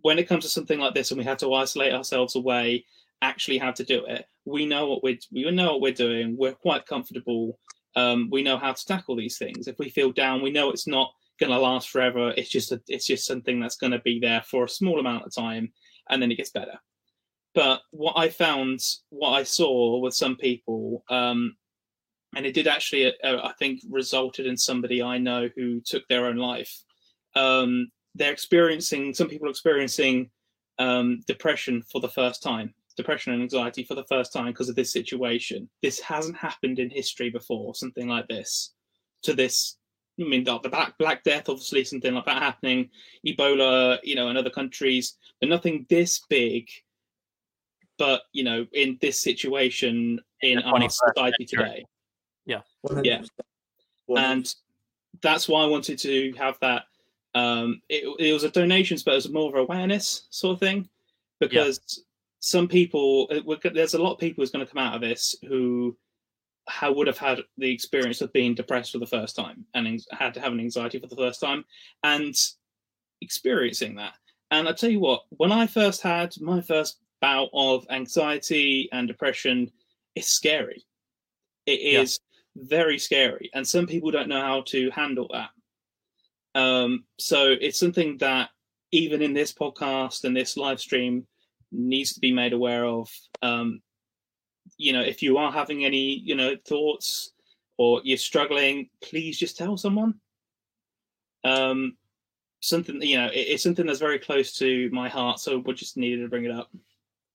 when 0.02 0.18
it 0.18 0.28
comes 0.28 0.44
to 0.44 0.50
something 0.50 0.78
like 0.78 0.94
this, 0.94 1.10
and 1.10 1.18
we 1.18 1.24
have 1.24 1.38
to 1.38 1.52
isolate 1.54 1.92
ourselves 1.92 2.36
away 2.36 2.84
actually 3.22 3.58
how 3.58 3.72
to 3.72 3.84
do 3.84 4.04
it. 4.06 4.26
We 4.44 4.66
know 4.66 4.86
what 4.86 5.02
we're 5.02 5.18
we 5.32 5.50
know 5.50 5.72
what 5.72 5.80
we're 5.80 5.92
doing. 5.92 6.36
We're 6.38 6.52
quite 6.52 6.86
comfortable. 6.86 7.58
Um, 7.96 8.28
we 8.30 8.42
know 8.42 8.58
how 8.58 8.72
to 8.72 8.86
tackle 8.86 9.16
these 9.16 9.38
things. 9.38 9.66
If 9.66 9.78
we 9.78 9.88
feel 9.88 10.12
down, 10.12 10.42
we 10.42 10.50
know 10.50 10.70
it's 10.70 10.86
not 10.86 11.12
going 11.40 11.50
to 11.50 11.58
last 11.58 11.90
forever. 11.90 12.32
It's 12.36 12.50
just 12.50 12.72
a, 12.72 12.80
it's 12.88 13.06
just 13.06 13.26
something 13.26 13.58
that's 13.58 13.76
going 13.76 13.92
to 13.92 14.00
be 14.00 14.20
there 14.20 14.42
for 14.42 14.64
a 14.64 14.68
small 14.68 15.00
amount 15.00 15.24
of 15.24 15.34
time, 15.34 15.72
and 16.10 16.20
then 16.20 16.30
it 16.30 16.36
gets 16.36 16.50
better. 16.50 16.78
But 17.54 17.80
what 17.90 18.18
I 18.18 18.28
found, 18.28 18.80
what 19.08 19.30
I 19.30 19.42
saw 19.42 19.98
with 19.98 20.14
some 20.14 20.36
people, 20.36 21.02
um, 21.08 21.56
and 22.34 22.44
it 22.44 22.52
did 22.52 22.66
actually, 22.66 23.06
uh, 23.06 23.38
I 23.42 23.52
think, 23.58 23.80
resulted 23.88 24.46
in 24.46 24.58
somebody 24.58 25.02
I 25.02 25.16
know 25.16 25.48
who 25.56 25.80
took 25.80 26.06
their 26.08 26.26
own 26.26 26.36
life. 26.36 26.82
Um, 27.34 27.90
they're 28.14 28.32
experiencing 28.32 29.14
some 29.14 29.28
people 29.28 29.48
experiencing 29.48 30.30
um, 30.78 31.20
depression 31.26 31.82
for 31.90 32.00
the 32.00 32.08
first 32.08 32.42
time, 32.42 32.74
depression 32.96 33.32
and 33.32 33.42
anxiety 33.42 33.84
for 33.84 33.94
the 33.94 34.04
first 34.04 34.32
time 34.32 34.46
because 34.46 34.68
of 34.68 34.76
this 34.76 34.92
situation. 34.92 35.68
This 35.82 36.00
hasn't 36.00 36.36
happened 36.36 36.78
in 36.78 36.90
history 36.90 37.30
before, 37.30 37.74
something 37.74 38.08
like 38.08 38.28
this, 38.28 38.74
to 39.22 39.34
this. 39.34 39.76
I 40.18 40.24
mean, 40.24 40.44
the 40.44 40.58
Black 40.58 40.96
Black 40.98 41.24
Death, 41.24 41.48
obviously, 41.48 41.84
something 41.84 42.14
like 42.14 42.24
that 42.24 42.42
happening, 42.42 42.88
Ebola, 43.26 43.98
you 44.02 44.14
know, 44.14 44.28
in 44.28 44.36
other 44.36 44.50
countries, 44.50 45.16
but 45.40 45.48
nothing 45.48 45.86
this 45.90 46.20
big. 46.28 46.68
But 47.98 48.22
you 48.32 48.44
know, 48.44 48.66
in 48.72 48.98
this 49.00 49.20
situation 49.20 50.20
in 50.42 50.58
our 50.60 50.88
society 50.88 51.44
today, 51.44 51.84
yeah, 52.44 52.60
100%. 52.88 53.04
Yeah. 53.04 53.22
and 54.16 54.54
that's 55.22 55.48
why 55.48 55.62
I 55.62 55.66
wanted 55.66 55.98
to 56.00 56.32
have 56.38 56.58
that 56.60 56.84
um, 57.36 57.82
it, 57.90 58.04
it 58.18 58.32
was 58.32 58.44
a 58.44 58.50
donations, 58.50 59.02
but 59.02 59.12
it 59.12 59.16
was 59.16 59.28
more 59.28 59.50
of 59.50 59.56
awareness 59.56 60.26
sort 60.30 60.54
of 60.54 60.60
thing 60.60 60.88
because 61.38 61.80
yeah. 61.98 62.02
Some 62.46 62.68
people, 62.68 63.28
there's 63.74 63.94
a 63.94 64.00
lot 64.00 64.12
of 64.12 64.20
people 64.20 64.40
who's 64.40 64.52
going 64.52 64.64
to 64.64 64.72
come 64.72 64.80
out 64.80 64.94
of 64.94 65.00
this 65.00 65.34
who 65.48 65.96
how 66.68 66.92
would 66.92 67.08
have 67.08 67.18
had 67.18 67.40
the 67.58 67.68
experience 67.68 68.20
of 68.20 68.32
being 68.32 68.54
depressed 68.54 68.92
for 68.92 68.98
the 68.98 69.06
first 69.06 69.34
time 69.34 69.64
and 69.74 70.00
had 70.12 70.32
to 70.32 70.40
have 70.40 70.52
an 70.52 70.60
anxiety 70.60 71.00
for 71.00 71.08
the 71.08 71.16
first 71.16 71.40
time 71.40 71.64
and 72.04 72.36
experiencing 73.20 73.96
that. 73.96 74.12
And 74.52 74.68
I 74.68 74.72
tell 74.72 74.88
you 74.90 75.00
what, 75.00 75.22
when 75.30 75.50
I 75.50 75.66
first 75.66 76.02
had 76.02 76.40
my 76.40 76.60
first 76.60 77.00
bout 77.20 77.48
of 77.52 77.84
anxiety 77.90 78.88
and 78.92 79.08
depression, 79.08 79.72
it's 80.14 80.28
scary. 80.28 80.86
It 81.66 81.80
is 81.80 82.20
yeah. 82.54 82.62
very 82.68 83.00
scary, 83.00 83.50
and 83.54 83.66
some 83.66 83.88
people 83.88 84.12
don't 84.12 84.28
know 84.28 84.40
how 84.40 84.60
to 84.66 84.88
handle 84.90 85.28
that. 85.32 86.60
Um, 86.60 87.06
so 87.18 87.56
it's 87.60 87.80
something 87.80 88.18
that 88.18 88.50
even 88.92 89.20
in 89.20 89.34
this 89.34 89.52
podcast 89.52 90.22
and 90.22 90.36
this 90.36 90.56
live 90.56 90.78
stream 90.78 91.26
needs 91.72 92.14
to 92.14 92.20
be 92.20 92.32
made 92.32 92.52
aware 92.52 92.84
of. 92.84 93.10
Um, 93.42 93.80
you 94.76 94.92
know, 94.92 95.02
if 95.02 95.22
you 95.22 95.38
are 95.38 95.52
having 95.52 95.84
any, 95.84 96.18
you 96.18 96.34
know, 96.34 96.56
thoughts 96.66 97.32
or 97.78 98.00
you're 98.04 98.18
struggling, 98.18 98.88
please 99.02 99.38
just 99.38 99.56
tell 99.56 99.76
someone. 99.76 100.14
Um, 101.44 101.96
something, 102.60 103.00
you 103.02 103.18
know, 103.18 103.26
it, 103.26 103.46
it's 103.48 103.62
something 103.62 103.86
that's 103.86 104.00
very 104.00 104.18
close 104.18 104.52
to 104.58 104.90
my 104.90 105.08
heart, 105.08 105.38
so 105.40 105.58
we 105.58 105.74
just 105.74 105.96
needed 105.96 106.22
to 106.22 106.28
bring 106.28 106.44
it 106.44 106.50
up. 106.50 106.70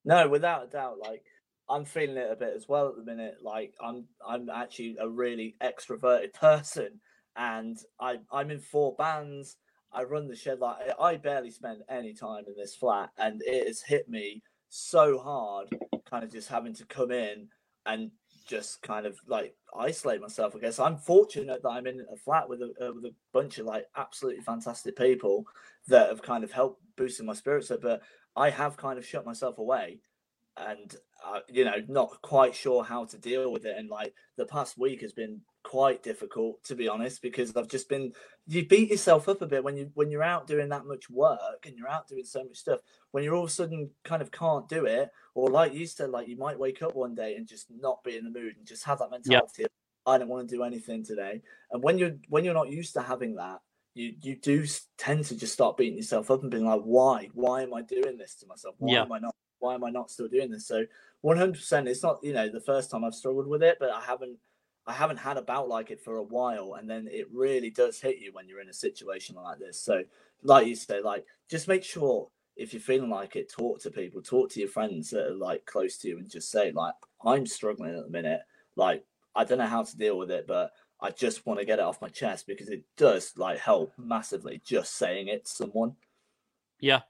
No, 0.03 0.27
without 0.27 0.65
a 0.65 0.67
doubt, 0.67 0.97
like 0.99 1.25
I'm 1.69 1.85
feeling 1.85 2.17
it 2.17 2.31
a 2.31 2.35
bit 2.35 2.53
as 2.55 2.67
well 2.67 2.89
at 2.89 2.97
the 2.97 3.03
minute. 3.03 3.37
Like 3.41 3.73
I'm, 3.81 4.05
I'm 4.27 4.49
actually 4.49 4.97
a 4.99 5.07
really 5.07 5.55
extroverted 5.61 6.33
person, 6.39 6.99
and 7.35 7.77
I 7.99 8.19
I'm 8.31 8.51
in 8.51 8.59
four 8.59 8.95
bands. 8.95 9.55
I 9.93 10.03
run 10.03 10.27
the 10.27 10.35
shed 10.35 10.59
like 10.59 10.77
I 10.99 11.17
barely 11.17 11.51
spend 11.51 11.83
any 11.89 12.13
time 12.13 12.45
in 12.47 12.55
this 12.57 12.75
flat, 12.75 13.09
and 13.17 13.41
it 13.45 13.67
has 13.67 13.81
hit 13.81 14.09
me 14.09 14.41
so 14.69 15.19
hard, 15.19 15.69
kind 16.09 16.23
of 16.23 16.31
just 16.31 16.47
having 16.47 16.73
to 16.75 16.85
come 16.85 17.11
in 17.11 17.47
and 17.85 18.11
just 18.47 18.81
kind 18.81 19.05
of 19.05 19.17
like 19.27 19.55
isolate 19.77 20.21
myself. 20.21 20.55
I 20.55 20.59
guess 20.59 20.79
I'm 20.79 20.97
fortunate 20.97 21.61
that 21.63 21.69
I'm 21.69 21.87
in 21.87 22.05
a 22.11 22.15
flat 22.15 22.49
with 22.49 22.61
a 22.61 22.73
uh, 22.81 22.93
with 22.93 23.05
a 23.05 23.13
bunch 23.33 23.57
of 23.57 23.65
like 23.65 23.85
absolutely 23.95 24.41
fantastic 24.41 24.95
people 24.95 25.45
that 25.87 26.09
have 26.09 26.21
kind 26.21 26.43
of 26.43 26.51
helped 26.51 26.81
boosting 26.95 27.25
my 27.25 27.33
spirits 27.33 27.71
up. 27.71 27.81
But 27.81 28.01
I 28.35 28.49
have 28.49 28.77
kind 28.77 28.97
of 28.97 29.05
shut 29.05 29.25
myself 29.25 29.57
away, 29.57 29.99
and 30.57 30.95
uh, 31.25 31.39
you 31.49 31.65
know, 31.65 31.77
not 31.87 32.21
quite 32.21 32.55
sure 32.55 32.83
how 32.83 33.05
to 33.05 33.17
deal 33.17 33.51
with 33.51 33.65
it. 33.65 33.77
And 33.77 33.89
like 33.89 34.13
the 34.37 34.45
past 34.45 34.77
week 34.77 35.01
has 35.01 35.13
been 35.13 35.41
quite 35.63 36.03
difficult 36.03 36.63
to 36.63 36.75
be 36.75 36.87
honest 36.87 37.21
because 37.21 37.55
I've 37.55 37.67
just 37.67 37.87
been 37.87 38.13
you 38.47 38.65
beat 38.65 38.89
yourself 38.89 39.29
up 39.29 39.41
a 39.41 39.45
bit 39.45 39.63
when 39.63 39.77
you 39.77 39.91
when 39.93 40.09
you're 40.09 40.23
out 40.23 40.47
doing 40.47 40.69
that 40.69 40.85
much 40.85 41.09
work 41.09 41.65
and 41.65 41.77
you're 41.77 41.89
out 41.89 42.07
doing 42.07 42.23
so 42.23 42.43
much 42.43 42.57
stuff 42.57 42.79
when 43.11 43.23
you're 43.23 43.35
all 43.35 43.43
of 43.43 43.49
a 43.49 43.53
sudden 43.53 43.89
kind 44.03 44.21
of 44.21 44.31
can't 44.31 44.67
do 44.67 44.85
it 44.85 45.09
or 45.35 45.49
like 45.49 45.73
you 45.73 45.85
said 45.85 46.09
like 46.09 46.27
you 46.27 46.37
might 46.37 46.59
wake 46.59 46.81
up 46.81 46.95
one 46.95 47.15
day 47.15 47.35
and 47.35 47.47
just 47.47 47.67
not 47.79 48.03
be 48.03 48.17
in 48.17 48.23
the 48.23 48.31
mood 48.31 48.55
and 48.57 48.65
just 48.65 48.83
have 48.83 48.99
that 48.99 49.11
mentality 49.11 49.61
yep. 49.61 49.71
of, 50.05 50.13
I 50.13 50.17
don't 50.17 50.29
want 50.29 50.49
to 50.49 50.55
do 50.55 50.63
anything 50.63 51.03
today. 51.03 51.41
And 51.71 51.83
when 51.83 51.97
you're 51.97 52.15
when 52.29 52.43
you're 52.43 52.53
not 52.53 52.71
used 52.71 52.93
to 52.93 53.01
having 53.01 53.35
that 53.35 53.59
you 53.93 54.13
you 54.21 54.35
do 54.35 54.65
tend 54.97 55.25
to 55.25 55.35
just 55.35 55.53
start 55.53 55.77
beating 55.77 55.97
yourself 55.97 56.31
up 56.31 56.41
and 56.41 56.51
being 56.51 56.65
like 56.65 56.81
why? 56.81 57.29
Why 57.33 57.61
am 57.61 57.73
I 57.73 57.81
doing 57.81 58.17
this 58.17 58.35
to 58.35 58.47
myself? 58.47 58.75
Why 58.79 58.95
am 58.95 59.11
I 59.11 59.19
not 59.19 59.35
why 59.59 59.75
am 59.75 59.83
I 59.83 59.91
not 59.91 60.09
still 60.09 60.27
doing 60.27 60.49
this? 60.49 60.67
So 60.67 60.85
100% 61.23 61.87
it's 61.87 62.03
not 62.03 62.19
you 62.23 62.33
know 62.33 62.49
the 62.49 62.61
first 62.61 62.89
time 62.89 63.03
I've 63.03 63.13
struggled 63.13 63.47
with 63.47 63.61
it 63.63 63.77
but 63.79 63.91
I 63.91 64.01
haven't 64.01 64.37
I 64.87 64.93
haven't 64.93 65.17
had 65.17 65.37
a 65.37 65.41
bout 65.41 65.69
like 65.69 65.91
it 65.91 66.01
for 66.01 66.17
a 66.17 66.23
while, 66.23 66.75
and 66.79 66.89
then 66.89 67.07
it 67.11 67.27
really 67.31 67.69
does 67.69 68.01
hit 68.01 68.17
you 68.17 68.31
when 68.33 68.47
you're 68.47 68.61
in 68.61 68.69
a 68.69 68.73
situation 68.73 69.35
like 69.35 69.59
this. 69.59 69.79
So, 69.79 70.03
like 70.43 70.67
you 70.67 70.75
say, 70.75 71.01
like 71.01 71.25
just 71.49 71.67
make 71.67 71.83
sure 71.83 72.29
if 72.55 72.73
you're 72.73 72.81
feeling 72.81 73.09
like 73.09 73.35
it, 73.35 73.51
talk 73.51 73.79
to 73.81 73.91
people, 73.91 74.21
talk 74.21 74.49
to 74.51 74.59
your 74.59 74.69
friends 74.69 75.09
that 75.11 75.27
are 75.27 75.35
like 75.35 75.65
close 75.65 75.97
to 75.99 76.07
you, 76.07 76.17
and 76.17 76.29
just 76.29 76.49
say 76.49 76.71
like, 76.71 76.95
I'm 77.23 77.45
struggling 77.45 77.95
at 77.95 78.03
the 78.03 78.09
minute. 78.09 78.41
Like 78.75 79.03
I 79.35 79.43
don't 79.43 79.59
know 79.59 79.67
how 79.67 79.83
to 79.83 79.97
deal 79.97 80.17
with 80.17 80.31
it, 80.31 80.47
but 80.47 80.71
I 80.99 81.11
just 81.11 81.45
want 81.45 81.59
to 81.59 81.65
get 81.65 81.79
it 81.79 81.85
off 81.85 82.01
my 82.01 82.09
chest 82.09 82.47
because 82.47 82.69
it 82.69 82.83
does 82.97 83.33
like 83.37 83.59
help 83.59 83.93
massively 83.97 84.61
just 84.65 84.95
saying 84.95 85.27
it 85.27 85.45
to 85.45 85.51
someone. 85.51 85.95
Yeah. 86.79 87.01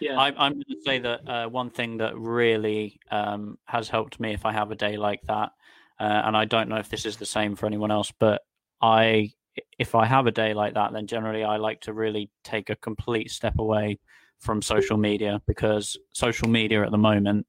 Yeah. 0.00 0.18
I, 0.18 0.28
I'm, 0.36 0.54
going 0.54 0.64
to 0.68 0.82
say 0.84 0.98
that 0.98 1.28
uh, 1.28 1.48
one 1.48 1.70
thing 1.70 1.98
that 1.98 2.16
really 2.16 2.98
um, 3.10 3.58
has 3.64 3.88
helped 3.88 4.18
me 4.18 4.32
if 4.32 4.44
I 4.44 4.52
have 4.52 4.70
a 4.70 4.74
day 4.74 4.96
like 4.96 5.22
that 5.28 5.52
uh, 6.00 6.22
and 6.24 6.36
I 6.36 6.44
don't 6.44 6.68
know 6.68 6.76
if 6.76 6.88
this 6.88 7.06
is 7.06 7.16
the 7.16 7.26
same 7.26 7.54
for 7.56 7.66
anyone 7.66 7.90
else, 7.90 8.12
but 8.18 8.42
I, 8.80 9.30
if 9.78 9.94
I 9.94 10.06
have 10.06 10.26
a 10.26 10.32
day 10.32 10.54
like 10.54 10.74
that, 10.74 10.92
then 10.92 11.06
generally 11.06 11.44
I 11.44 11.56
like 11.56 11.80
to 11.82 11.92
really 11.92 12.30
take 12.42 12.70
a 12.70 12.76
complete 12.76 13.30
step 13.30 13.58
away 13.58 13.98
from 14.40 14.60
social 14.60 14.96
media 14.96 15.40
because 15.46 15.96
social 16.12 16.48
media 16.48 16.84
at 16.84 16.90
the 16.90 16.98
moment, 16.98 17.46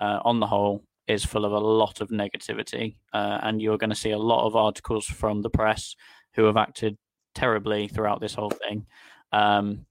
uh, 0.00 0.20
on 0.24 0.40
the 0.40 0.46
whole, 0.46 0.84
is 1.08 1.24
full 1.24 1.44
of 1.44 1.52
a 1.52 1.58
lot 1.58 2.00
of 2.00 2.08
negativity, 2.08 2.96
uh, 3.12 3.38
and 3.42 3.62
you're 3.62 3.78
going 3.78 3.90
to 3.90 3.96
see 3.96 4.10
a 4.10 4.18
lot 4.18 4.44
of 4.44 4.56
articles 4.56 5.06
from 5.06 5.40
the 5.40 5.50
press 5.50 5.94
who 6.34 6.44
have 6.44 6.56
acted 6.56 6.98
terribly 7.34 7.88
throughout 7.88 8.20
this 8.20 8.34
whole 8.34 8.50
thing. 8.50 8.86
Um, 9.32 9.86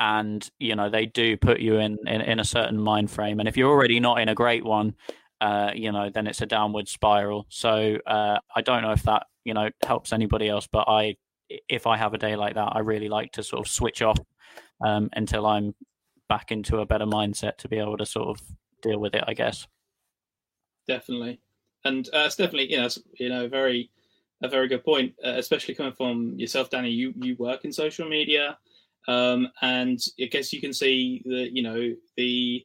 and 0.00 0.48
you 0.58 0.74
know 0.74 0.88
they 0.88 1.04
do 1.06 1.36
put 1.36 1.60
you 1.60 1.76
in, 1.76 1.98
in 2.06 2.22
in 2.22 2.40
a 2.40 2.44
certain 2.44 2.78
mind 2.78 3.10
frame 3.10 3.38
and 3.38 3.46
if 3.46 3.56
you're 3.56 3.70
already 3.70 4.00
not 4.00 4.18
in 4.18 4.30
a 4.30 4.34
great 4.34 4.64
one 4.64 4.94
uh, 5.40 5.70
you 5.74 5.92
know, 5.92 6.10
then 6.10 6.26
it's 6.26 6.42
a 6.42 6.46
downward 6.46 6.88
spiral. 6.88 7.46
So 7.48 7.98
uh, 8.06 8.38
I 8.54 8.60
don't 8.60 8.82
know 8.82 8.92
if 8.92 9.02
that, 9.04 9.26
you 9.44 9.54
know, 9.54 9.70
helps 9.84 10.12
anybody 10.12 10.48
else, 10.48 10.66
but 10.70 10.84
I, 10.86 11.16
if 11.68 11.86
I 11.86 11.96
have 11.96 12.14
a 12.14 12.18
day 12.18 12.36
like 12.36 12.54
that, 12.54 12.72
I 12.72 12.80
really 12.80 13.08
like 13.08 13.32
to 13.32 13.42
sort 13.42 13.66
of 13.66 13.72
switch 13.72 14.02
off 14.02 14.18
um, 14.84 15.08
until 15.14 15.46
I'm 15.46 15.74
back 16.28 16.52
into 16.52 16.78
a 16.78 16.86
better 16.86 17.06
mindset 17.06 17.56
to 17.58 17.68
be 17.68 17.78
able 17.78 17.96
to 17.96 18.06
sort 18.06 18.28
of 18.28 18.40
deal 18.82 19.00
with 19.00 19.14
it, 19.14 19.24
I 19.26 19.34
guess. 19.34 19.66
Definitely, 20.86 21.40
and 21.84 22.08
uh, 22.14 22.24
it's 22.26 22.36
definitely, 22.36 22.70
you 22.70 22.78
know, 22.78 22.88
you 23.18 23.28
know, 23.28 23.48
very, 23.48 23.90
a 24.42 24.48
very 24.48 24.68
good 24.68 24.84
point, 24.84 25.14
uh, 25.24 25.34
especially 25.36 25.74
coming 25.74 25.92
from 25.92 26.34
yourself, 26.36 26.70
Danny. 26.70 26.90
You 26.90 27.12
you 27.16 27.36
work 27.38 27.64
in 27.64 27.72
social 27.72 28.08
media, 28.08 28.58
um, 29.08 29.48
and 29.60 29.98
I 30.20 30.26
guess 30.26 30.52
you 30.52 30.60
can 30.60 30.72
see 30.72 31.22
the, 31.24 31.48
you 31.52 31.62
know, 31.62 31.94
the 32.16 32.64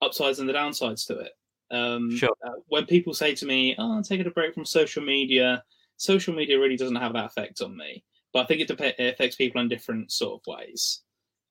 upsides 0.00 0.38
and 0.38 0.48
the 0.48 0.52
downsides 0.52 1.06
to 1.06 1.18
it. 1.18 1.32
Um, 1.72 2.14
sure. 2.14 2.36
Uh, 2.46 2.60
when 2.68 2.84
people 2.84 3.14
say 3.14 3.34
to 3.34 3.46
me, 3.46 3.74
"Oh, 3.78 3.92
I'm 3.96 4.02
taking 4.02 4.26
a 4.26 4.30
break 4.30 4.54
from 4.54 4.64
social 4.64 5.02
media," 5.02 5.64
social 5.96 6.34
media 6.34 6.60
really 6.60 6.76
doesn't 6.76 6.96
have 6.96 7.14
that 7.14 7.26
effect 7.26 7.62
on 7.62 7.76
me. 7.76 8.04
But 8.32 8.40
I 8.40 8.46
think 8.46 8.60
it, 8.60 8.68
dep- 8.68 8.98
it 8.98 9.14
affects 9.14 9.36
people 9.36 9.60
in 9.60 9.68
different 9.68 10.12
sort 10.12 10.40
of 10.40 10.46
ways. 10.46 11.02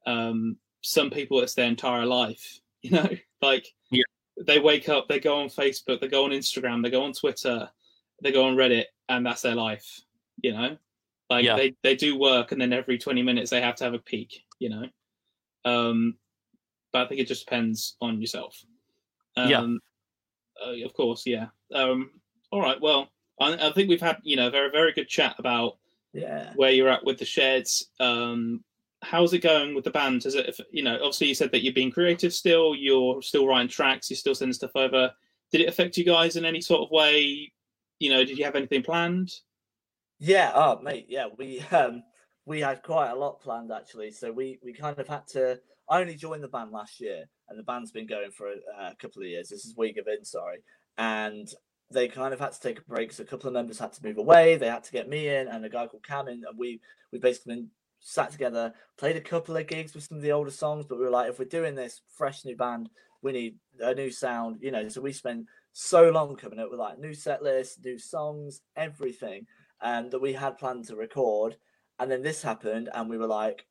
Um, 0.06 0.58
some 0.82 1.10
people, 1.10 1.42
it's 1.42 1.56
their 1.56 1.68
entire 1.68 2.06
life. 2.06 2.60
You 2.84 2.90
know, 2.90 3.10
like 3.44 3.68
yeah. 3.92 4.02
they 4.44 4.58
wake 4.58 4.90
up, 4.90 5.08
they 5.08 5.20
go 5.20 5.40
on 5.40 5.50
Facebook, 5.50 6.02
they 6.02 6.08
go 6.08 6.26
on 6.26 6.32
Instagram, 6.32 6.82
they 6.82 6.90
go 6.90 7.04
on 7.04 7.14
Twitter, 7.14 7.70
they 8.24 8.32
go 8.32 8.46
on 8.46 8.56
Reddit, 8.56 8.86
and 9.08 9.24
that's 9.24 9.44
their 9.44 9.54
life. 9.54 10.02
You 10.42 10.54
know, 10.54 10.78
like 11.30 11.46
yeah. 11.46 11.58
they 11.58 11.76
they 11.84 11.96
do 11.96 12.18
work, 12.18 12.52
and 12.52 12.60
then 12.60 12.74
every 12.74 12.98
20 12.98 13.22
minutes 13.22 13.52
they 13.52 13.62
have 13.62 13.76
to 13.76 13.84
have 13.84 13.94
a 13.94 14.00
peek. 14.00 14.46
You 14.58 14.70
know, 14.70 14.86
um, 15.64 16.18
but 16.92 17.04
I 17.04 17.08
think 17.08 17.22
it 17.22 17.28
just 17.28 17.46
depends 17.46 17.98
on 18.02 18.20
yourself. 18.20 18.66
Um, 19.38 19.50
yeah 19.52 19.68
uh, 20.66 20.86
of 20.86 20.94
course, 20.94 21.24
yeah. 21.26 21.48
Um, 21.74 22.12
all 22.52 22.62
right. 22.62 22.80
Well, 22.80 23.10
I, 23.40 23.70
I, 23.70 23.72
think 23.72 23.90
we've 23.90 24.02
had 24.02 24.18
you 24.24 24.36
know 24.36 24.48
a 24.48 24.52
very 24.52 24.70
very 24.70 24.94
good 24.94 25.08
chat 25.08 25.36
about 25.40 25.78
yeah 26.14 26.52
where 26.56 26.72
you're 26.72 26.90
at 26.90 27.06
with 27.06 27.18
the 27.18 27.26
sheds, 27.26 27.90
um, 28.00 28.64
how's 29.02 29.34
it 29.34 29.40
going 29.40 29.74
with 29.74 29.84
the 29.84 29.92
band? 29.92 30.26
Is 30.26 30.36
it, 30.36 30.60
you 30.72 30.84
know, 30.84 30.96
obviously 30.96 31.28
you 31.28 31.36
said 31.36 31.52
that 31.52 31.64
you're 31.64 31.74
being 31.74 31.92
creative 31.92 32.34
still, 32.34 32.76
you're 32.76 33.22
still 33.22 33.48
writing 33.48 33.68
tracks, 33.68 34.10
you're 34.10 34.18
still 34.18 34.36
sending 34.36 34.54
stuff 34.54 34.72
over. 34.76 35.12
Did 35.52 35.62
it 35.62 35.70
affect 35.70 35.98
you 35.98 36.06
guys 36.06 36.36
in 36.36 36.46
any 36.46 36.62
sort 36.62 36.82
of 36.82 36.92
way? 36.92 37.52
You 38.00 38.10
know, 38.10 38.24
did 38.24 38.38
you 38.38 38.46
have 38.46 38.56
anything 38.56 38.84
planned? 38.84 39.32
Yeah, 40.20 40.52
oh 40.54 40.80
mate, 40.82 41.08
yeah, 41.10 41.28
we 41.38 41.62
um 41.72 42.04
we 42.52 42.60
had 42.60 42.84
quite 42.84 43.10
a 43.10 43.16
lot 43.16 43.42
planned 43.42 43.72
actually. 43.72 44.12
So 44.12 44.32
we 44.32 44.60
we 44.64 44.74
kind 44.74 45.00
of 45.00 45.08
had 45.08 45.26
to. 45.30 45.60
I 45.90 46.02
only 46.02 46.16
joined 46.16 46.44
the 46.44 46.50
band 46.50 46.72
last 46.72 47.00
year, 47.00 47.24
and 47.50 47.58
the 47.58 47.64
band's 47.64 47.92
been 47.92 48.08
going 48.08 48.32
for 48.32 48.48
a, 48.48 48.92
a 48.92 48.96
couple 48.96 49.22
of 49.22 49.28
years. 49.28 49.50
This 49.50 49.66
is 49.66 49.76
We 49.76 49.94
Give 49.94 50.08
In, 50.08 50.24
sorry, 50.26 50.60
and 50.98 51.48
they 51.90 52.08
kind 52.08 52.34
of 52.34 52.40
had 52.40 52.52
to 52.52 52.60
take 52.60 52.80
a 52.80 52.84
break. 52.84 53.12
So 53.12 53.24
a 53.24 53.26
couple 53.26 53.48
of 53.48 53.54
members 53.54 53.80
had 53.80 53.94
to 53.94 54.06
move 54.06 54.18
away. 54.18 54.56
They 54.56 54.68
had 54.68 54.84
to 54.84 54.92
get 54.92 55.10
me 55.10 55.28
in 55.28 55.48
and 55.48 55.66
a 55.66 55.70
guy 55.70 55.88
called 55.88 56.06
Cam 56.06 56.28
in, 56.28 56.44
and 56.48 56.58
we 56.58 56.82
we 57.12 57.20
basically 57.20 57.68
sat 58.02 58.32
together, 58.32 58.74
played 58.98 59.16
a 59.16 59.22
couple 59.22 59.56
of 59.56 59.68
gigs 59.68 59.94
with 59.94 60.04
some 60.04 60.18
of 60.18 60.24
the 60.24 60.32
older 60.34 60.52
songs, 60.52 60.86
but 60.86 60.98
we 60.98 61.06
were 61.06 61.12
like, 61.12 61.30
if 61.30 61.40
we're 61.40 61.46
doing 61.46 61.76
this 61.76 62.02
fresh 62.18 62.44
new 62.44 62.58
band, 62.58 62.90
we 63.22 63.32
need 63.32 63.56
a 63.80 63.94
new 63.94 64.12
sound, 64.12 64.58
you 64.62 64.72
know. 64.72 64.90
So 64.90 65.00
we 65.00 65.14
spent 65.14 65.46
so 65.72 66.10
long 66.10 66.36
coming 66.36 66.60
up 66.60 66.70
with 66.70 66.80
like 66.80 67.00
new 67.00 67.14
set 67.14 67.42
lists, 67.44 67.78
new 67.84 67.98
songs, 67.98 68.62
everything, 68.76 69.46
um, 69.82 70.10
that 70.10 70.22
we 70.22 70.34
had 70.34 70.58
planned 70.58 70.86
to 70.88 70.96
record. 70.96 71.56
And 72.02 72.12
then 72.12 72.22
this 72.22 72.42
happened, 72.42 72.90
and 72.94 73.10
we 73.10 73.18
were 73.18 73.28
like, 73.28 73.66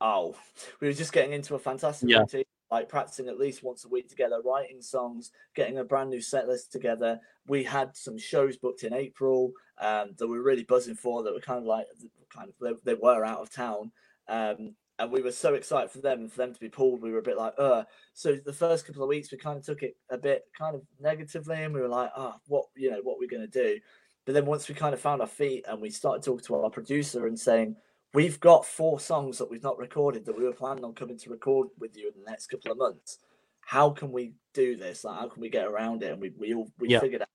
oh, 0.00 0.34
we 0.80 0.86
were 0.86 0.94
just 0.94 1.12
getting 1.12 1.34
into 1.34 1.54
a 1.54 1.58
fantastic 1.58 2.08
yeah. 2.08 2.20
routine 2.20 2.44
like 2.70 2.88
practicing 2.88 3.28
at 3.28 3.38
least 3.38 3.62
once 3.62 3.84
a 3.84 3.88
week 3.88 4.08
together, 4.08 4.40
writing 4.44 4.82
songs, 4.82 5.30
getting 5.54 5.78
a 5.78 5.84
brand 5.84 6.10
new 6.10 6.20
set 6.20 6.48
list 6.48 6.72
together. 6.72 7.20
We 7.46 7.62
had 7.62 7.96
some 7.96 8.18
shows 8.18 8.56
booked 8.56 8.82
in 8.82 8.92
April 8.92 9.52
um, 9.80 10.14
that 10.18 10.26
we 10.26 10.36
were 10.36 10.44
really 10.44 10.64
buzzing 10.64 10.96
for. 10.96 11.22
That 11.22 11.34
were 11.34 11.40
kind 11.40 11.60
of 11.60 11.66
like 11.66 11.86
kind 12.34 12.48
of 12.48 12.54
they, 12.60 12.92
they 12.92 12.98
were 13.00 13.24
out 13.24 13.40
of 13.40 13.52
town, 13.52 13.92
um, 14.28 14.74
and 14.98 15.12
we 15.12 15.22
were 15.22 15.30
so 15.30 15.54
excited 15.54 15.90
for 15.90 16.00
them 16.00 16.20
and 16.20 16.32
for 16.32 16.38
them 16.38 16.54
to 16.54 16.60
be 16.60 16.68
pulled. 16.68 17.00
We 17.00 17.12
were 17.12 17.18
a 17.18 17.22
bit 17.22 17.36
like, 17.36 17.54
uh. 17.58 17.84
So 18.12 18.34
the 18.34 18.52
first 18.52 18.86
couple 18.86 19.02
of 19.02 19.08
weeks, 19.08 19.30
we 19.30 19.38
kind 19.38 19.58
of 19.58 19.64
took 19.64 19.82
it 19.82 19.96
a 20.10 20.18
bit 20.18 20.42
kind 20.58 20.74
of 20.74 20.82
negatively, 20.98 21.62
and 21.62 21.74
we 21.74 21.80
were 21.80 21.88
like, 21.88 22.10
ah, 22.16 22.34
oh, 22.34 22.40
what 22.48 22.66
you 22.74 22.90
know, 22.90 23.00
what 23.02 23.18
we're 23.18 23.26
we 23.26 23.28
going 23.28 23.48
to 23.48 23.64
do. 23.64 23.78
But 24.24 24.34
then 24.34 24.46
once 24.46 24.68
we 24.68 24.74
kind 24.74 24.94
of 24.94 25.00
found 25.00 25.20
our 25.20 25.26
feet 25.26 25.64
and 25.68 25.80
we 25.80 25.90
started 25.90 26.22
talking 26.22 26.44
to 26.46 26.56
our 26.56 26.70
producer 26.70 27.26
and 27.26 27.38
saying, 27.38 27.76
we've 28.14 28.40
got 28.40 28.64
four 28.64 28.98
songs 29.00 29.38
that 29.38 29.50
we've 29.50 29.62
not 29.62 29.78
recorded 29.78 30.24
that 30.24 30.38
we 30.38 30.44
were 30.44 30.52
planning 30.52 30.84
on 30.84 30.94
coming 30.94 31.18
to 31.18 31.30
record 31.30 31.68
with 31.78 31.96
you 31.96 32.08
in 32.08 32.22
the 32.22 32.30
next 32.30 32.46
couple 32.46 32.72
of 32.72 32.78
months. 32.78 33.18
How 33.60 33.90
can 33.90 34.12
we 34.12 34.32
do 34.54 34.76
this? 34.76 35.04
Like, 35.04 35.18
how 35.18 35.28
can 35.28 35.42
we 35.42 35.50
get 35.50 35.66
around 35.66 36.02
it? 36.02 36.12
And 36.12 36.20
we 36.20 36.32
we 36.38 36.54
all 36.54 36.70
we 36.78 36.88
yeah. 36.88 37.00
figured 37.00 37.22
out 37.22 37.28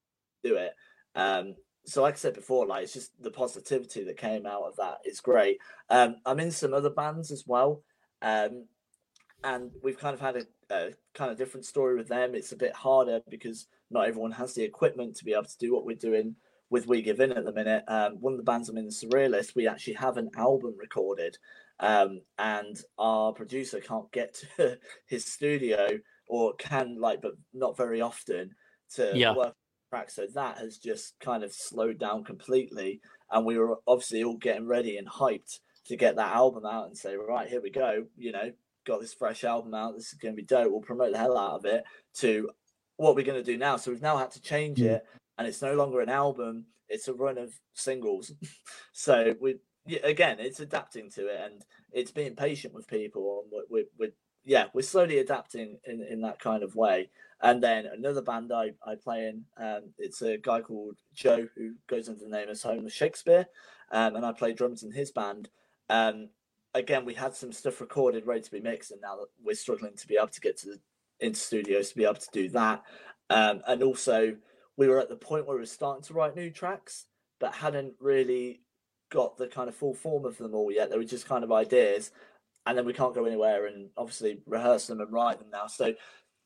do 0.44 0.56
it. 0.56 0.74
Um, 1.16 1.56
so 1.86 2.02
like 2.02 2.16
I 2.16 2.18
said 2.18 2.34
before, 2.34 2.66
like 2.66 2.84
it's 2.84 2.94
just 2.94 3.12
the 3.22 3.32
positivity 3.32 4.04
that 4.04 4.18
came 4.18 4.46
out 4.46 4.64
of 4.64 4.76
that 4.78 5.00
is 5.06 5.20
great. 5.20 5.60
Um, 5.90 6.18
I'm 6.26 6.40
in 6.40 6.52
some 6.52 6.74
other 6.74 6.90
bands 6.90 7.32
as 7.32 7.46
well, 7.48 7.84
um, 8.22 8.66
and 9.44 9.72
we've 9.82 9.98
kind 9.98 10.14
of 10.14 10.20
had 10.20 10.38
a, 10.38 10.46
a, 10.70 10.94
kind 11.14 11.32
of 11.32 11.38
different 11.38 11.66
story 11.66 11.96
with 11.96 12.08
them. 12.08 12.36
It's 12.36 12.52
a 12.52 12.58
bit 12.58 12.74
harder 12.74 13.22
because 13.28 13.68
not 13.90 14.08
everyone 14.08 14.32
has 14.34 14.54
the 14.54 14.64
equipment 14.64 15.16
to 15.18 15.26
be 15.26 15.34
able 15.34 15.46
to 15.46 15.58
do 15.58 15.74
what 15.74 15.86
we're 15.86 15.96
doing 15.96 16.36
with 16.70 16.88
We 16.88 17.01
Give 17.01 17.20
In 17.20 17.32
at 17.32 17.45
the 17.45 17.53
minute. 17.53 17.84
Um, 17.88 18.17
one 18.20 18.34
of 18.34 18.38
the 18.38 18.43
bands 18.43 18.70
I'm 18.70 18.78
in, 18.78 18.86
the 18.86 18.91
Surrealist, 18.91 19.55
we 19.55 19.67
actually 19.67 19.93
have 19.93 20.17
an 20.17 20.30
album 20.36 20.76
recorded, 20.78 21.38
um, 21.80 22.22
and 22.38 22.78
our 22.97 23.34
producer 23.34 23.80
can't 23.80 24.11
get 24.11 24.41
to 24.57 24.78
his 25.07 25.26
studio 25.26 25.99
or 26.28 26.53
can 26.55 26.97
like, 26.99 27.22
but 27.22 27.34
not 27.53 27.78
very 27.78 28.01
often 28.01 28.51
to 28.95 29.11
yeah. 29.15 29.34
work 29.34 29.55
track. 29.89 30.11
So 30.11 30.28
that 30.36 30.59
has 30.59 30.78
just 30.78 31.20
kind 31.20 31.43
of 31.43 31.53
slowed 31.53 31.99
down 31.99 32.24
completely, 32.24 33.01
and 33.32 33.45
we 33.45 33.57
were 33.57 33.80
obviously 33.88 34.24
all 34.24 34.38
getting 34.38 34.67
ready 34.67 34.97
and 34.97 35.07
hyped 35.07 35.59
to 35.88 35.95
get 35.95 36.15
that 36.17 36.36
album 36.36 36.65
out 36.65 36.88
and 36.88 36.97
say, 36.97 37.15
right, 37.15 37.49
here 37.49 37.61
we 37.61 37.72
go. 37.72 38.05
You 38.15 38.32
know, 38.32 38.51
got 38.86 39.01
this 39.01 39.13
fresh 39.13 39.43
album 39.43 39.74
out. 39.74 39.95
This 39.95 40.13
is 40.13 40.20
going 40.20 40.36
to 40.36 40.41
be 40.41 40.45
dope. 40.45 40.72
We'll 40.72 40.82
promote 40.82 41.13
the 41.13 41.17
hell 41.17 41.38
out 41.38 41.55
of 41.55 41.65
it. 41.65 41.84
To 42.17 42.49
what 42.97 43.15
we're 43.15 43.26
going 43.26 43.41
to 43.41 43.51
do 43.51 43.57
now. 43.57 43.78
So 43.78 43.91
we've 43.91 44.01
now 44.01 44.17
had 44.17 44.32
to 44.32 44.41
change 44.41 44.80
mm. 44.80 44.88
it 44.88 45.05
and 45.40 45.48
it's 45.48 45.64
no 45.64 45.74
longer 45.74 46.02
an 46.02 46.10
album; 46.10 46.66
it's 46.90 47.08
a 47.08 47.14
run 47.14 47.40
of 47.40 47.54
singles. 47.74 48.32
so 48.92 49.34
we 49.42 49.56
again, 50.04 50.38
it's 50.40 50.60
adapting 50.60 51.10
to 51.12 51.28
it, 51.28 51.40
and 51.44 51.66
it's 51.92 52.12
being 52.12 52.36
patient 52.36 52.74
with 52.74 52.88
people, 52.88 53.44
and 53.44 53.64
we're, 53.70 53.86
we're, 53.98 54.12
yeah, 54.46 54.66
we're 54.74 54.82
slowly 54.82 55.20
adapting 55.20 55.80
in 55.86 56.02
in 56.04 56.22
that 56.22 56.40
kind 56.40 56.62
of 56.62 56.76
way. 56.76 57.10
And 57.42 57.64
then 57.64 57.86
another 57.86 58.22
band 58.22 58.52
I, 58.52 58.72
I 58.86 58.96
play 58.96 59.28
in, 59.28 59.46
um, 59.58 59.94
it's 59.98 60.22
a 60.22 60.38
guy 60.38 60.60
called 60.60 60.98
Joe 61.16 61.48
who 61.56 61.76
goes 61.88 62.10
under 62.10 62.26
the 62.26 62.30
name 62.30 62.50
of 62.50 62.62
Homeless 62.62 62.94
Shakespeare, 62.94 63.48
um, 63.92 64.16
and 64.16 64.26
I 64.26 64.34
play 64.34 64.54
drums 64.54 64.84
in 64.84 64.92
his 64.92 65.12
band. 65.12 65.50
Um, 65.90 66.30
again, 66.74 67.06
we 67.06 67.14
had 67.14 67.34
some 67.34 67.54
stuff 67.54 67.80
recorded, 67.80 68.28
ready 68.28 68.42
to 68.42 68.52
be 68.52 68.60
mixed, 68.60 68.92
and 68.92 69.02
now 69.02 69.20
we're 69.42 69.56
struggling 69.56 69.96
to 69.96 70.08
be 70.08 70.18
able 70.18 70.28
to 70.28 70.42
get 70.42 70.58
to 70.60 70.68
the 70.68 70.80
into 71.22 71.40
studios 71.40 71.90
to 71.90 71.98
be 71.98 72.06
able 72.06 72.16
to 72.16 72.30
do 72.32 72.50
that. 72.50 72.84
Um, 73.30 73.62
and 73.68 73.84
also, 73.84 74.36
we 74.80 74.88
were 74.88 74.99
at 74.99 75.09
the 75.09 75.15
point 75.15 75.45
where 75.45 75.57
we 75.57 75.61
were 75.61 75.65
starting 75.65 76.03
to 76.05 76.13
write 76.13 76.38
new 76.38 76.49
tracks, 76.49 77.05
but 77.41 77.53
hadn't 77.53 77.93
really 77.99 78.61
got 79.11 79.38
the 79.38 79.47
kind 79.47 79.67
of 79.67 79.75
full 79.75 79.93
form 79.93 80.23
of 80.23 80.38
them 80.38 80.55
all 80.55 80.71
yet. 80.71 80.89
They 80.89 80.97
were 80.97 81.03
just 81.03 81.27
kind 81.27 81.43
of 81.43 81.51
ideas, 81.51 82.11
and 82.65 82.77
then 82.77 82.86
we 82.86 82.93
can't 82.93 83.13
go 83.13 83.25
anywhere 83.25 83.65
and 83.65 83.89
obviously 83.97 84.39
rehearse 84.47 84.88
them 84.88 85.01
and 85.01 85.11
write 85.11 85.39
them 85.39 85.49
now. 85.51 85.67
So 85.67 85.93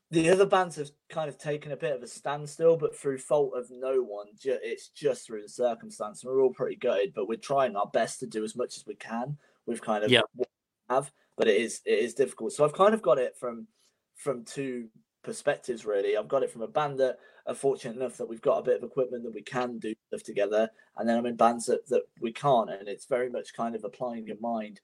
the 0.10 0.32
other 0.32 0.48
bands 0.48 0.78
have 0.78 0.90
kind 1.10 1.30
of 1.30 1.38
taken 1.38 1.74
a 1.74 1.78
bit 1.78 1.96
of 1.96 2.02
a 2.02 2.08
standstill, 2.08 2.76
but 2.76 2.98
through 2.98 3.20
fault 3.20 3.54
of 3.56 3.68
no 3.70 4.02
one. 4.02 4.28
It's 4.44 4.90
just 4.90 5.28
through 5.28 5.44
the 5.44 5.50
circumstance. 5.50 6.24
And 6.24 6.34
We're 6.34 6.42
all 6.42 6.54
pretty 6.54 6.78
good, 6.78 7.14
but 7.14 7.28
we're 7.28 7.38
trying 7.38 7.76
our 7.76 7.90
best 7.94 8.20
to 8.22 8.26
do 8.26 8.44
as 8.44 8.56
much 8.56 8.78
as 8.78 8.86
we 8.88 8.96
can. 8.96 9.38
We've 9.68 9.82
kind 9.82 10.04
of 10.04 10.12
what 10.34 10.50
we 10.90 10.96
have, 10.96 11.12
but 11.38 11.48
it 11.48 11.62
is 11.62 11.82
it 11.86 12.00
is 12.00 12.16
difficult. 12.16 12.54
So 12.54 12.66
I've 12.66 12.74
kind 12.74 12.96
of 12.96 13.04
got 13.04 13.20
it 13.20 13.38
from 13.38 13.68
from 14.16 14.44
two 14.44 14.88
perspectives 15.24 15.86
really. 15.86 16.16
I've 16.16 16.28
got 16.28 16.44
it 16.44 16.52
from 16.52 16.62
a 16.62 16.68
band 16.68 17.00
that 17.00 17.18
are 17.48 17.56
fortunate 17.56 17.96
enough 17.96 18.18
that 18.18 18.28
we've 18.28 18.42
got 18.42 18.60
a 18.60 18.64
bit 18.64 18.78
of 18.78 18.84
equipment 18.84 19.24
that 19.24 19.34
we 19.34 19.42
can 19.42 19.80
do 19.80 19.94
stuff 20.08 20.24
together, 20.24 20.70
and 20.98 21.08
then 21.08 21.18
I'm 21.18 21.26
in 21.26 21.36
bands 21.36 21.66
that, 21.68 21.88
that 21.88 22.04
we 22.22 22.32
can't, 22.32 22.70
and 22.70 22.88
it's 22.88 23.06
very 23.06 23.30
much 23.30 23.54
kind 23.54 23.76
of 23.76 23.84
applying 23.84 24.28
your 24.28 24.40
mind 24.40 24.80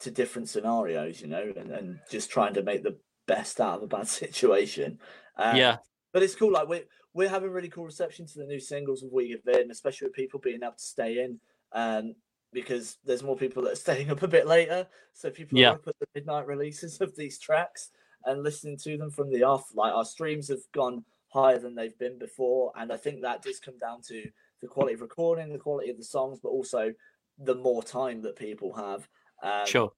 to 0.00 0.10
different 0.10 0.48
scenarios, 0.48 1.20
you 1.20 1.28
know, 1.28 1.52
and, 1.56 1.70
and 1.70 1.98
just 2.10 2.30
trying 2.30 2.54
to 2.54 2.62
make 2.62 2.82
the 2.82 2.98
best 3.26 3.60
out 3.60 3.78
of 3.78 3.82
a 3.82 3.86
bad 3.86 4.08
situation. 4.08 4.98
Um, 5.36 5.56
yeah, 5.56 5.76
but 6.12 6.22
it's 6.22 6.34
cool. 6.34 6.52
Like 6.52 6.68
we're 6.68 6.84
we're 7.14 7.28
having 7.28 7.50
really 7.50 7.68
cool 7.68 7.84
reception 7.84 8.26
to 8.26 8.38
the 8.38 8.46
new 8.46 8.60
singles 8.60 9.02
of 9.02 9.10
We 9.12 9.28
Give 9.28 9.60
In, 9.60 9.70
especially 9.70 10.08
with 10.08 10.14
people 10.14 10.38
being 10.38 10.62
able 10.62 10.72
to 10.72 10.84
stay 10.84 11.22
in. 11.22 11.40
Um, 11.72 12.14
because 12.52 12.96
there's 13.04 13.22
more 13.22 13.36
people 13.36 13.62
that 13.64 13.72
are 13.72 13.76
staying 13.86 14.10
up 14.10 14.22
a 14.22 14.28
bit 14.28 14.46
later, 14.46 14.86
so 15.12 15.30
people 15.30 15.58
yeah. 15.58 15.70
are 15.70 15.74
up 15.74 15.88
at 15.88 15.98
the 15.98 16.06
midnight 16.14 16.46
releases 16.46 17.00
of 17.00 17.14
these 17.16 17.38
tracks 17.38 17.90
and 18.26 18.42
listening 18.42 18.76
to 18.78 18.98
them 18.98 19.10
from 19.10 19.30
the 19.30 19.42
off. 19.42 19.70
Like 19.74 19.92
our 19.92 20.04
streams 20.04 20.48
have 20.48 20.60
gone 20.72 21.04
higher 21.28 21.58
than 21.58 21.74
they've 21.74 21.98
been 21.98 22.18
before, 22.18 22.72
and 22.76 22.92
I 22.92 22.96
think 22.96 23.22
that 23.22 23.42
does 23.42 23.58
come 23.60 23.78
down 23.78 24.02
to 24.08 24.28
the 24.60 24.68
quality 24.68 24.94
of 24.94 25.00
recording, 25.00 25.52
the 25.52 25.58
quality 25.58 25.90
of 25.90 25.96
the 25.96 26.04
songs, 26.04 26.38
but 26.42 26.50
also 26.50 26.92
the 27.38 27.54
more 27.54 27.82
time 27.82 28.22
that 28.22 28.36
people 28.36 28.74
have. 28.74 29.08
Um, 29.42 29.66
sure. 29.66 29.92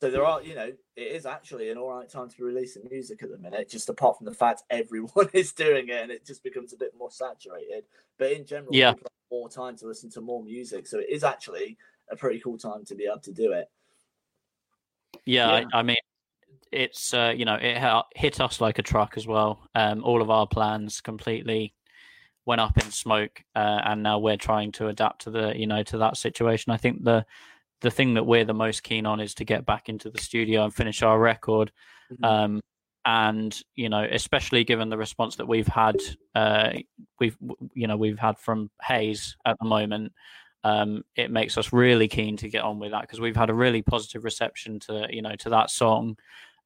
So 0.00 0.10
there 0.10 0.24
are, 0.24 0.42
you 0.42 0.56
know, 0.56 0.72
it 0.96 1.00
is 1.00 1.26
actually 1.26 1.70
an 1.70 1.78
all 1.78 1.94
right 1.94 2.08
time 2.08 2.28
to 2.28 2.36
be 2.36 2.42
releasing 2.42 2.82
music 2.90 3.22
at 3.22 3.30
the 3.30 3.38
minute. 3.38 3.70
Just 3.70 3.88
apart 3.88 4.18
from 4.18 4.24
the 4.24 4.34
fact 4.34 4.64
everyone 4.70 5.30
is 5.32 5.52
doing 5.52 5.88
it, 5.88 6.02
and 6.02 6.10
it 6.10 6.26
just 6.26 6.42
becomes 6.42 6.72
a 6.72 6.76
bit 6.76 6.92
more 6.98 7.10
saturated. 7.10 7.84
But 8.18 8.32
in 8.32 8.44
general, 8.44 8.74
yeah, 8.74 8.94
more 9.30 9.48
time 9.48 9.76
to 9.76 9.86
listen 9.86 10.10
to 10.10 10.20
more 10.20 10.42
music. 10.42 10.86
So 10.86 10.98
it 10.98 11.06
is 11.08 11.22
actually 11.22 11.78
a 12.10 12.16
pretty 12.16 12.40
cool 12.40 12.58
time 12.58 12.84
to 12.86 12.94
be 12.94 13.04
able 13.04 13.20
to 13.20 13.32
do 13.32 13.52
it. 13.52 13.70
Yeah, 15.24 15.60
yeah. 15.60 15.66
I, 15.72 15.78
I, 15.78 15.82
mean, 15.82 15.96
it's 16.72 17.14
uh, 17.14 17.32
you 17.36 17.44
know 17.44 17.58
it 17.60 18.04
hit 18.14 18.40
us 18.40 18.60
like 18.60 18.78
a 18.78 18.82
truck 18.82 19.14
as 19.16 19.26
well. 19.26 19.68
Um, 19.74 20.02
all 20.04 20.22
of 20.22 20.30
our 20.30 20.46
plans 20.46 21.00
completely 21.00 21.74
went 22.44 22.60
up 22.60 22.76
in 22.78 22.90
smoke, 22.90 23.42
uh, 23.54 23.80
and 23.84 24.02
now 24.02 24.18
we're 24.18 24.36
trying 24.36 24.72
to 24.72 24.88
adapt 24.88 25.22
to 25.22 25.30
the 25.30 25.52
you 25.56 25.66
know 25.66 25.82
to 25.84 25.98
that 25.98 26.16
situation. 26.16 26.72
I 26.72 26.76
think 26.76 27.04
the 27.04 27.24
the 27.80 27.90
thing 27.90 28.14
that 28.14 28.24
we're 28.24 28.44
the 28.44 28.54
most 28.54 28.82
keen 28.82 29.06
on 29.06 29.20
is 29.20 29.34
to 29.34 29.44
get 29.44 29.66
back 29.66 29.88
into 29.88 30.10
the 30.10 30.20
studio 30.20 30.64
and 30.64 30.74
finish 30.74 31.02
our 31.02 31.18
record. 31.18 31.72
Mm-hmm. 32.12 32.24
Um, 32.24 32.60
and 33.04 33.60
you 33.74 33.88
know, 33.88 34.06
especially 34.10 34.64
given 34.64 34.88
the 34.88 34.98
response 34.98 35.36
that 35.36 35.48
we've 35.48 35.66
had, 35.66 35.96
uh, 36.34 36.70
we've 37.18 37.36
you 37.74 37.86
know 37.86 37.96
we've 37.96 38.18
had 38.18 38.38
from 38.38 38.70
Haze 38.80 39.36
at 39.44 39.56
the 39.60 39.66
moment 39.66 40.12
um, 40.64 41.04
it 41.16 41.30
makes 41.30 41.58
us 41.58 41.72
really 41.72 42.08
keen 42.08 42.36
to 42.38 42.48
get 42.48 42.62
on 42.62 42.78
with 42.78 42.92
that 42.92 43.02
because 43.02 43.20
we've 43.20 43.36
had 43.36 43.50
a 43.50 43.54
really 43.54 43.82
positive 43.82 44.24
reception 44.24 44.78
to 44.80 45.06
you 45.10 45.22
know 45.22 45.34
to 45.36 45.50
that 45.50 45.70
song 45.70 46.16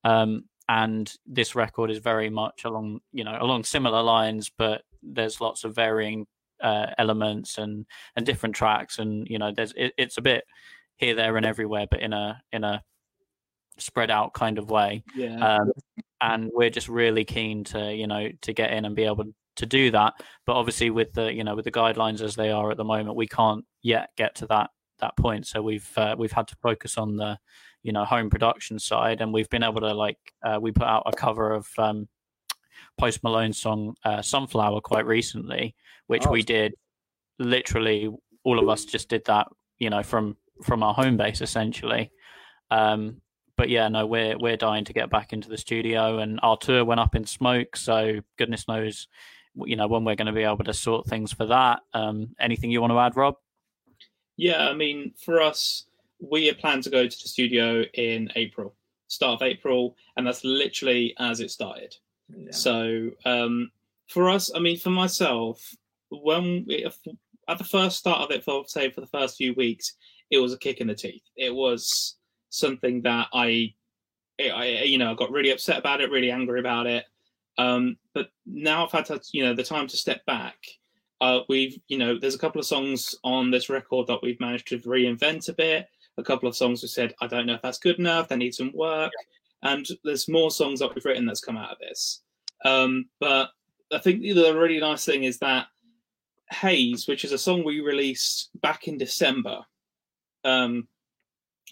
um, 0.07 0.45
and 0.69 1.13
this 1.27 1.55
record 1.55 1.91
is 1.91 1.99
very 1.99 2.31
much 2.31 2.65
along 2.65 3.01
you 3.13 3.25
know 3.25 3.37
along 3.41 3.65
similar 3.65 4.03
lines 4.03 4.51
but 4.57 4.83
there's 5.03 5.41
lots 5.41 5.65
of 5.65 5.75
varying 5.75 6.27
uh, 6.61 6.87
elements 6.99 7.59
and 7.59 7.87
and 8.15 8.27
different 8.27 8.55
tracks. 8.55 8.99
And 8.99 9.27
you 9.29 9.39
know 9.39 9.53
there's 9.53 9.73
it, 9.77 9.93
it's 9.97 10.19
a 10.19 10.23
bit 10.23 10.45
here 10.97 11.15
there 11.15 11.37
and 11.37 11.45
everywhere 11.45 11.87
but 11.91 12.01
in 12.01 12.13
a 12.13 12.41
in 12.53 12.65
a 12.65 12.83
spread 13.79 14.11
out 14.11 14.33
kind 14.35 14.59
of 14.59 14.71
way. 14.71 15.05
Yeah. 15.15 15.57
Um, 15.57 15.73
and 16.23 16.51
we're 16.55 16.71
just 16.71 16.89
really 16.89 17.25
keen 17.25 17.65
to 17.65 17.95
you 17.95 18.07
know 18.07 18.31
to 18.43 18.53
get 18.53 18.73
in 18.73 18.85
and 18.85 18.97
be 18.97 19.05
able 19.05 19.25
to 19.57 19.67
do 19.67 19.91
that. 19.91 20.15
But 20.47 20.57
obviously 20.57 20.91
with 20.91 21.13
the 21.13 21.33
you 21.33 21.45
know 21.45 21.55
with 21.55 21.65
the 21.65 21.73
guidelines 21.73 22.23
as 22.23 22.37
they 22.37 22.51
are 22.51 22.71
at 22.71 22.77
the 22.77 22.85
moment 22.85 23.17
we 23.17 23.29
can't 23.29 23.65
yet 23.83 24.11
get 24.17 24.35
to 24.37 24.47
that 24.47 24.71
that 25.01 25.17
point. 25.17 25.47
So 25.47 25.63
we've 25.63 25.91
uh, 25.97 26.17
we've 26.19 26.33
had 26.33 26.49
to 26.49 26.57
focus 26.63 26.97
on 26.97 27.17
the 27.17 27.39
you 27.87 27.93
know 27.93 28.05
home 28.05 28.29
production 28.29 28.81
side, 28.81 29.21
and 29.21 29.33
we've 29.33 29.49
been 29.49 29.63
able 29.63 29.81
to 29.81 29.95
like 29.95 30.19
uh, 30.43 30.59
we 30.61 30.73
put 30.73 30.89
out 30.89 31.05
a 31.07 31.13
cover 31.13 31.53
of 31.53 31.69
um, 31.79 32.09
Post 32.99 33.23
Malone's 33.23 33.59
song 33.59 33.95
uh, 34.05 34.21
"Sunflower" 34.21 34.81
quite 34.81 35.07
recently, 35.07 35.77
which 36.09 36.27
Oh, 36.27 36.33
we 36.33 36.43
did 36.43 36.75
literally 37.39 38.11
all 38.43 38.59
of 38.59 38.69
us 38.69 38.85
just 38.85 39.09
did 39.09 39.25
that, 39.27 39.47
you 39.79 39.89
know, 39.89 40.03
from 40.03 40.37
from 40.65 40.83
our 40.83 40.95
home 40.95 41.17
base 41.17 41.41
essentially. 41.41 42.11
Um, 42.73 43.21
but 43.57 43.69
yeah, 43.69 43.87
no, 43.87 44.05
we're 44.05 44.37
we're 44.37 44.57
dying 44.57 44.85
to 44.87 44.93
get 44.93 45.09
back 45.09 45.33
into 45.33 45.49
the 45.49 45.57
studio, 45.57 46.19
and 46.19 46.41
our 46.43 46.57
tour 46.57 46.85
went 46.85 47.01
up 47.01 47.15
in 47.15 47.25
smoke. 47.25 47.77
So 47.77 48.21
goodness 48.37 48.67
knows, 48.67 49.07
you 49.55 49.77
know, 49.77 49.87
when 49.87 50.05
we're 50.05 50.17
going 50.17 50.27
to 50.27 50.33
be 50.33 50.43
able 50.43 50.65
to 50.65 50.75
sort 50.75 51.07
things 51.07 51.33
for 51.33 51.47
that. 51.47 51.81
Um, 51.95 52.35
anything 52.41 52.73
you 52.73 52.81
want 52.81 52.93
to 52.93 52.99
add, 52.99 53.17
Rob? 53.17 53.37
Yeah, 54.37 54.69
I 54.69 54.75
mean, 54.75 55.15
for 55.17 55.41
us, 55.41 55.87
we 56.21 56.47
had 56.47 56.59
planned 56.59 56.83
to 56.85 56.91
go 56.91 57.07
to 57.07 57.23
the 57.23 57.29
studio 57.29 57.83
in 57.95 58.31
April, 58.37 58.75
start 59.09 59.41
of 59.41 59.47
April, 59.47 59.97
and 60.17 60.27
that's 60.27 60.45
literally 60.45 61.15
as 61.19 61.41
it 61.41 61.51
started. 61.51 61.95
Yeah. 62.29 62.51
So 62.51 63.11
um, 63.25 63.71
for 64.09 64.31
us, 64.31 64.51
I 64.55 64.59
mean, 64.59 64.79
for 64.79 64.91
myself, 64.91 65.75
when 66.11 66.65
we, 66.67 66.85
at 67.49 67.59
the 67.59 67.65
first 67.65 67.99
start 67.99 68.21
of 68.21 68.31
it, 68.31 68.45
for 68.45 68.65
say 68.67 68.91
for 68.91 69.01
the 69.01 69.07
first 69.07 69.37
few 69.37 69.55
weeks, 69.55 69.95
it 70.31 70.39
was 70.39 70.53
a 70.53 70.59
kick 70.59 70.81
in 70.81 70.87
the 70.87 70.95
teeth. 70.95 71.23
It 71.37 71.55
was 71.55 72.17
something 72.51 73.03
that 73.03 73.29
I, 73.33 73.75
I 74.41 74.83
you 74.85 74.99
know, 74.99 75.13
I 75.13 75.15
got 75.15 75.31
really 75.31 75.51
upset 75.51 75.79
about 75.79 76.01
it, 76.01 76.11
really 76.11 76.31
angry 76.31 76.61
about 76.61 76.87
it. 76.87 77.05
Um, 77.59 77.97
but 78.15 78.31
now 78.45 78.85
I've 78.85 78.93
had 78.93 79.07
to, 79.07 79.21
you 79.33 79.45
know, 79.45 79.55
the 79.55 79.65
time 79.65 79.87
to 79.87 79.97
step 79.97 80.25
back. 80.27 80.57
Uh, 81.21 81.41
we've, 81.49 81.79
you 81.89 81.97
know, 81.97 82.19
there's 82.19 82.35
a 82.35 82.39
couple 82.39 82.61
of 82.61 82.67
songs 82.67 83.15
on 83.25 83.51
this 83.51 83.71
record 83.71 84.07
that 84.07 84.23
we've 84.23 84.41
managed 84.41 84.69
to 84.69 84.79
reinvent 84.81 85.49
a 85.49 85.53
bit. 85.55 85.89
A 86.19 86.23
couple 86.23 86.49
of 86.49 86.57
songs 86.57 86.83
we 86.83 86.89
said, 86.89 87.15
I 87.21 87.27
don't 87.27 87.47
know 87.47 87.55
if 87.55 87.63
that's 87.63 87.79
good 87.79 87.99
enough. 87.99 88.29
They 88.29 88.37
need 88.37 88.55
some 88.55 88.73
work. 88.75 89.13
And 89.63 89.87
there's 90.05 90.29
more 90.29 90.51
songs 90.51 90.81
that 90.81 90.95
we've 90.95 91.05
written 91.05 91.27
that's 91.27 91.41
come 91.41 91.57
out 91.57 91.73
of 91.73 91.79
this. 91.79 92.23
Um, 92.65 93.07
but 93.21 93.51
I 93.93 93.99
think 93.99 94.23
the 94.23 94.57
really 94.57 94.81
nice 94.81 95.05
thing 95.05 95.25
is 95.25 95.39
that 95.39 95.67
Haze, 96.51 97.07
which 97.07 97.25
is 97.25 97.33
a 97.33 97.39
song 97.39 97.65
we 97.65 97.81
released 97.81 98.51
back 98.61 98.89
in 98.89 98.99
December, 98.99 99.61
um, 100.45 100.89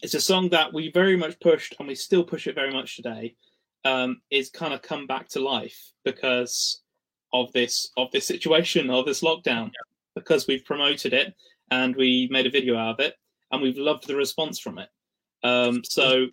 it's 0.02 0.14
a 0.14 0.20
song 0.20 0.50
that 0.50 0.72
we 0.72 0.90
very 0.90 1.16
much 1.16 1.38
pushed 1.40 1.74
and 1.78 1.88
we 1.88 1.94
still 1.94 2.24
push 2.24 2.46
it 2.46 2.54
very 2.54 2.72
much 2.72 2.96
today. 2.96 3.36
Um, 3.86 4.22
is 4.30 4.48
kind 4.48 4.72
of 4.72 4.80
come 4.80 5.06
back 5.06 5.28
to 5.30 5.40
life 5.40 5.92
because 6.06 6.82
of 7.34 7.52
this 7.52 7.90
of 7.98 8.10
this 8.12 8.26
situation 8.26 8.88
of 8.88 9.04
this 9.04 9.20
lockdown 9.20 9.70
because 10.14 10.46
we've 10.46 10.64
promoted 10.64 11.12
it 11.12 11.34
and 11.70 11.94
we 11.96 12.28
made 12.30 12.46
a 12.46 12.50
video 12.50 12.78
out 12.78 12.94
of 12.94 13.00
it 13.00 13.14
and 13.54 13.62
we've 13.62 13.78
loved 13.78 14.06
the 14.06 14.16
response 14.16 14.58
from 14.58 14.78
it. 14.78 14.88
Um, 15.42 15.82
so 15.84 16.26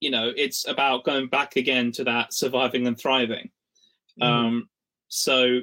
you 0.00 0.10
know 0.10 0.32
it's 0.36 0.66
about 0.68 1.04
going 1.04 1.28
back 1.28 1.56
again 1.56 1.92
to 1.92 2.04
that 2.04 2.32
surviving 2.32 2.86
and 2.86 2.98
thriving. 2.98 3.50
Mm. 4.20 4.26
Um, 4.26 4.68
so 5.08 5.60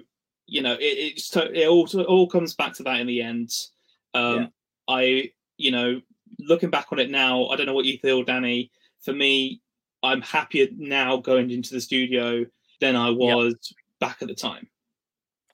you 0.47 0.61
know 0.61 0.73
it, 0.73 0.83
it's 0.83 1.29
to, 1.29 1.51
it 1.51 1.67
all 1.67 1.85
it 1.85 2.05
all 2.05 2.27
comes 2.27 2.55
back 2.55 2.73
to 2.75 2.83
that 2.83 2.99
in 2.99 3.07
the 3.07 3.21
end. 3.21 3.51
Um, 4.13 4.35
Yeah. 4.35 4.47
I 4.87 5.31
you 5.57 5.71
know 5.71 6.01
looking 6.39 6.69
back 6.69 6.87
on 6.91 6.99
it 6.99 7.09
now, 7.09 7.47
I 7.47 7.55
don't 7.55 7.65
know 7.65 7.73
what 7.73 7.85
you 7.85 7.97
feel, 7.99 8.23
Danny. 8.23 8.71
For 9.03 9.13
me, 9.13 9.61
I'm 10.03 10.21
happier 10.21 10.67
now 10.75 11.17
going 11.17 11.51
into 11.51 11.73
the 11.73 11.81
studio 11.81 12.45
than 12.81 12.95
I 12.95 13.09
was 13.09 13.55
back 13.99 14.17
at 14.21 14.27
the 14.27 14.35
time. 14.35 14.67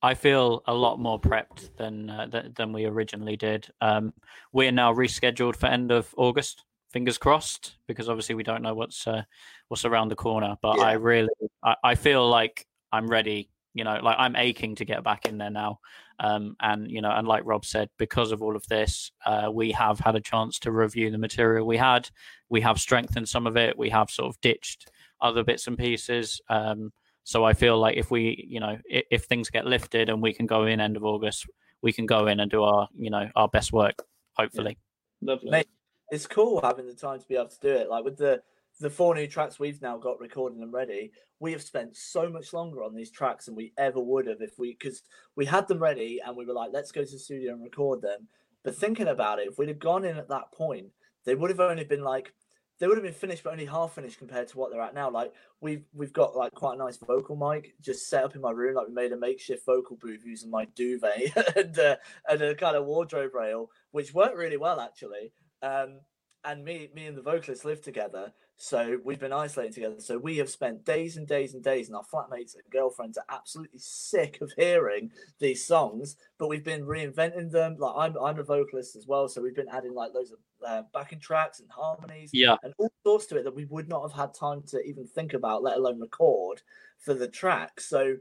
I 0.02 0.16
feel 0.16 0.64
a 0.66 0.74
lot 0.74 1.00
more 1.00 1.20
prepped 1.20 1.76
than 1.78 2.10
uh, 2.10 2.28
th- 2.28 2.54
than 2.56 2.74
we 2.74 2.86
originally 2.86 3.38
did. 3.38 3.68
Um, 3.82 4.14
we're 4.52 4.72
now 4.72 4.94
rescheduled 4.94 5.56
for 5.56 5.68
end 5.68 5.92
of 5.92 6.14
August. 6.18 6.66
Fingers 6.92 7.18
crossed, 7.18 7.76
because 7.88 8.10
obviously 8.10 8.36
we 8.36 8.44
don't 8.44 8.64
know 8.64 8.74
what's 8.74 9.08
uh, 9.08 9.24
what's 9.68 9.86
around 9.86 10.10
the 10.10 10.16
corner. 10.16 10.58
But 10.62 10.80
I 10.80 10.94
really, 10.94 11.30
I, 11.64 11.76
I 11.84 11.96
feel 11.96 12.28
like 12.28 12.66
I'm 12.92 13.08
ready. 13.08 13.50
You 13.74 13.86
know, 13.86 14.00
like 14.02 14.18
I'm 14.20 14.36
aching 14.36 14.76
to 14.76 14.86
get 14.86 15.04
back 15.04 15.26
in 15.26 15.38
there 15.38 15.52
now. 15.52 15.80
Um, 16.20 16.56
and 16.60 16.92
you 16.92 17.02
know, 17.02 17.12
and 17.12 17.28
like 17.28 17.44
Rob 17.46 17.64
said, 17.64 17.90
because 17.98 18.32
of 18.32 18.42
all 18.42 18.56
of 18.56 18.68
this, 18.68 19.12
uh, 19.26 19.50
we 19.52 19.72
have 19.72 20.00
had 20.00 20.16
a 20.16 20.22
chance 20.22 20.60
to 20.60 20.72
review 20.72 21.10
the 21.10 21.18
material 21.18 21.66
we 21.66 21.78
had. 21.78 22.10
We 22.50 22.62
have 22.62 22.80
strengthened 22.80 23.30
some 23.30 23.48
of 23.48 23.56
it. 23.56 23.78
We 23.78 23.90
have 23.90 24.10
sort 24.10 24.30
of 24.30 24.42
ditched 24.42 24.92
other 25.22 25.44
bits 25.44 25.68
and 25.68 25.78
pieces. 25.78 26.42
Um, 26.50 26.92
so 27.24 27.44
I 27.44 27.54
feel 27.54 27.78
like 27.78 27.98
if 27.98 28.12
we, 28.12 28.46
you 28.48 28.60
know, 28.60 28.78
if, 28.86 29.06
if 29.12 29.24
things 29.26 29.50
get 29.50 29.66
lifted 29.66 30.10
and 30.10 30.22
we 30.22 30.34
can 30.34 30.46
go 30.46 30.66
in 30.66 30.80
end 30.80 30.98
of 30.98 31.04
August, 31.04 31.48
we 31.82 31.94
can 31.94 32.06
go 32.06 32.28
in 32.28 32.40
and 32.40 32.50
do 32.50 32.64
our, 32.64 32.88
you 32.96 33.10
know, 33.10 33.30
our 33.36 33.48
best 33.48 33.72
work. 33.72 34.04
Hopefully, 34.38 34.78
Lovely. 35.22 35.52
Mate, 35.52 35.68
it's 36.12 36.26
cool 36.26 36.62
having 36.62 36.88
the 36.88 36.94
time 36.94 37.20
to 37.20 37.28
be 37.28 37.36
able 37.36 37.50
to 37.50 37.60
do 37.62 37.70
it. 37.70 37.90
Like 37.90 38.04
with 38.04 38.18
the 38.18 38.42
the 38.80 38.90
four 38.90 39.14
new 39.14 39.28
tracks 39.28 39.60
we've 39.60 39.82
now 39.82 39.98
got 39.98 40.20
recorded 40.20 40.58
and 40.60 40.74
ready, 40.74 41.12
we 41.40 41.52
have 41.52 41.62
spent 41.62 41.96
so 41.96 42.30
much 42.30 42.54
longer 42.54 42.84
on 42.84 42.96
these 42.96 43.12
tracks 43.12 43.46
than 43.46 43.56
we 43.56 43.74
ever 43.78 44.00
would 44.00 44.26
have 44.28 44.42
if 44.42 44.58
we 44.58 44.72
because 44.80 45.04
we 45.36 45.46
had 45.46 45.68
them 45.68 45.80
ready 45.80 46.20
and 46.26 46.36
we 46.36 46.46
were 46.46 46.54
like, 46.54 46.72
let's 46.74 46.92
go 46.92 47.04
to 47.04 47.12
the 47.12 47.20
studio 47.20 47.54
and 47.54 47.64
record 47.64 48.02
them. 48.02 48.28
But 48.64 48.76
thinking 48.76 49.08
about 49.08 49.40
it, 49.40 49.48
if 49.48 49.58
we'd 49.58 49.70
have 49.70 49.80
gone 49.80 50.06
in 50.06 50.18
at 50.18 50.30
that 50.30 50.52
point, 50.54 50.88
they 51.26 51.36
would 51.36 51.50
have 51.50 51.60
only 51.60 51.84
been 51.84 52.04
like 52.04 52.34
they 52.82 52.88
would 52.88 52.98
have 52.98 53.04
been 53.04 53.14
finished 53.14 53.44
but 53.44 53.52
only 53.52 53.66
half 53.66 53.94
finished 53.94 54.18
compared 54.18 54.48
to 54.48 54.58
what 54.58 54.72
they're 54.72 54.82
at 54.82 54.96
now. 54.96 55.08
Like 55.10 55.32
we've 55.62 55.86
we've 55.94 56.12
got 56.12 56.36
like 56.36 56.52
quite 56.56 56.74
a 56.74 56.78
nice 56.80 56.98
vocal 56.98 57.36
mic 57.36 57.76
just 57.80 58.10
set 58.10 58.24
up 58.24 58.34
in 58.34 58.42
my 58.42 58.50
room. 58.50 58.74
Like 58.74 58.88
we 58.88 58.94
made 58.94 59.12
a 59.12 59.18
makeshift 59.18 59.68
vocal 59.68 59.98
booth 59.98 60.26
using 60.26 60.50
my 60.50 60.66
duvet 60.76 61.32
and 61.56 61.78
uh, 61.78 61.98
and 62.28 62.42
a 62.42 62.56
kind 62.56 62.76
of 62.76 62.88
wardrobe 62.88 63.36
rail, 63.36 63.70
which 63.92 64.16
worked 64.16 64.36
really 64.36 64.58
well 64.58 64.80
actually. 64.80 65.32
Um, 65.62 66.00
and 66.44 66.66
me 66.66 66.90
me 66.96 67.06
and 67.06 67.16
the 67.16 67.22
vocalist 67.22 67.66
live 67.66 67.84
together, 67.84 68.34
so 68.62 69.00
we've 69.04 69.20
been 69.20 69.34
isolating 69.34 69.74
together. 69.74 69.96
So 69.98 70.20
we 70.20 70.38
have 70.38 70.48
spent 70.48 70.86
days 70.86 71.18
and 71.18 71.26
days 71.26 71.56
and 71.56 71.64
days, 71.64 71.88
and 71.88 71.96
our 71.96 72.04
flatmates 72.04 72.54
and 72.54 72.64
girlfriends 72.72 73.18
are 73.18 73.26
absolutely 73.28 73.80
sick 73.80 74.38
of 74.40 74.54
hearing 74.56 75.10
these 75.40 75.66
songs. 75.66 76.16
But 76.38 76.48
we've 76.48 76.64
been 76.64 76.86
reinventing 76.86 77.50
them. 77.50 77.78
Like 77.80 77.96
I'm 77.98 78.16
I'm 78.20 78.38
a 78.38 78.44
vocalist 78.44 78.96
as 78.96 79.08
well, 79.08 79.28
so 79.28 79.42
we've 79.42 79.56
been 79.56 79.68
adding 79.68 79.96
like 79.96 80.14
loads 80.14 80.32
of 80.32 80.38
uh, 80.64 80.84
backing 80.94 81.20
tracks 81.20 81.60
and 81.60 81.72
harmonies 81.72 82.30
yeah, 82.34 82.56
and 82.62 82.72
all 82.78 82.92
sorts 83.04 83.26
to 83.28 83.38
it 83.38 83.46
that 83.46 83.56
we 83.56 83.66
would 83.66 83.90
not 83.90 84.04
have 84.04 84.14
had 84.14 84.32
time 84.36 84.62
to 84.68 84.80
even 84.84 85.08
think 85.08 85.34
about, 85.34 85.64
let 85.64 85.78
alone 85.78 86.00
record 86.00 86.62
for 87.00 87.16
the 87.16 87.28
track. 87.28 87.82
So 87.82 88.18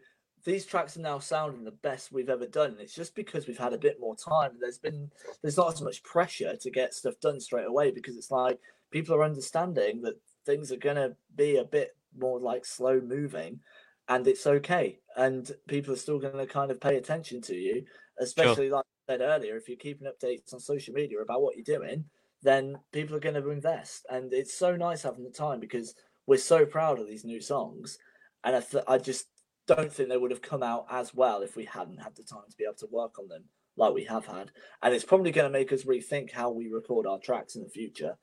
these 0.46 0.64
tracks 0.64 0.96
are 0.96 1.02
now 1.02 1.18
sounding 1.18 1.64
the 1.64 1.70
best 1.70 2.12
we've 2.12 2.30
ever 2.30 2.46
done. 2.46 2.70
And 2.70 2.80
it's 2.80 2.94
just 2.94 3.14
because 3.14 3.46
we've 3.46 3.58
had 3.58 3.74
a 3.74 3.78
bit 3.78 4.00
more 4.00 4.16
time. 4.16 4.52
There's 4.58 4.78
been 4.78 5.10
there's 5.42 5.58
not 5.58 5.74
as 5.74 5.82
much 5.82 6.02
pressure 6.02 6.56
to 6.56 6.70
get 6.70 6.94
stuff 6.94 7.20
done 7.20 7.40
straight 7.40 7.66
away 7.66 7.90
because 7.90 8.16
it's 8.16 8.30
like 8.30 8.58
people 8.90 9.14
are 9.14 9.22
understanding 9.22 10.00
that 10.00 10.14
things 10.44 10.72
are 10.72 10.76
gonna 10.76 11.16
be 11.34 11.56
a 11.56 11.64
bit 11.64 11.96
more 12.16 12.40
like 12.40 12.64
slow 12.64 13.00
moving 13.00 13.60
and 14.08 14.26
it's 14.26 14.46
okay. 14.46 14.98
And 15.16 15.50
people 15.68 15.94
are 15.94 15.98
still 15.98 16.18
gonna 16.18 16.46
kind 16.46 16.70
of 16.70 16.80
pay 16.80 16.96
attention 16.96 17.40
to 17.42 17.54
you, 17.54 17.84
especially 18.18 18.70
like 18.70 18.84
I 19.08 19.12
said 19.12 19.20
earlier, 19.20 19.56
if 19.56 19.68
you're 19.68 19.76
keeping 19.78 20.08
updates 20.08 20.52
on 20.52 20.60
social 20.60 20.94
media 20.94 21.20
about 21.20 21.42
what 21.42 21.56
you're 21.56 21.78
doing, 21.78 22.04
then 22.42 22.78
people 22.92 23.16
are 23.16 23.20
going 23.20 23.34
to 23.34 23.50
invest. 23.50 24.06
And 24.10 24.32
it's 24.32 24.54
so 24.54 24.76
nice 24.76 25.02
having 25.02 25.24
the 25.24 25.30
time 25.30 25.60
because 25.60 25.94
we're 26.26 26.38
so 26.38 26.64
proud 26.64 26.98
of 26.98 27.06
these 27.06 27.24
new 27.24 27.40
songs. 27.40 27.98
And 28.44 28.56
I, 28.56 28.60
th- 28.60 28.84
I 28.88 28.98
just 28.98 29.26
don't 29.66 29.92
think 29.92 30.08
they 30.08 30.16
would 30.16 30.30
have 30.30 30.42
come 30.42 30.62
out 30.62 30.86
as 30.90 31.14
well 31.14 31.42
if 31.42 31.56
we 31.56 31.64
hadn't 31.64 31.98
had 31.98 32.16
the 32.16 32.22
time 32.22 32.44
to 32.48 32.56
be 32.56 32.64
able 32.64 32.74
to 32.76 32.88
work 32.90 33.18
on 33.18 33.28
them 33.28 33.44
like 33.76 33.92
we 33.92 34.04
have 34.04 34.26
had. 34.26 34.50
And 34.82 34.94
it's 34.94 35.04
probably 35.04 35.32
going 35.32 35.50
to 35.50 35.58
make 35.58 35.72
us 35.72 35.84
rethink 35.84 36.32
how 36.32 36.50
we 36.50 36.68
record 36.68 37.06
our 37.06 37.18
tracks 37.18 37.56
in 37.56 37.62
the 37.62 37.68
future. 37.68 38.16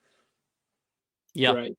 yeah, 1.34 1.54
Great. 1.54 1.78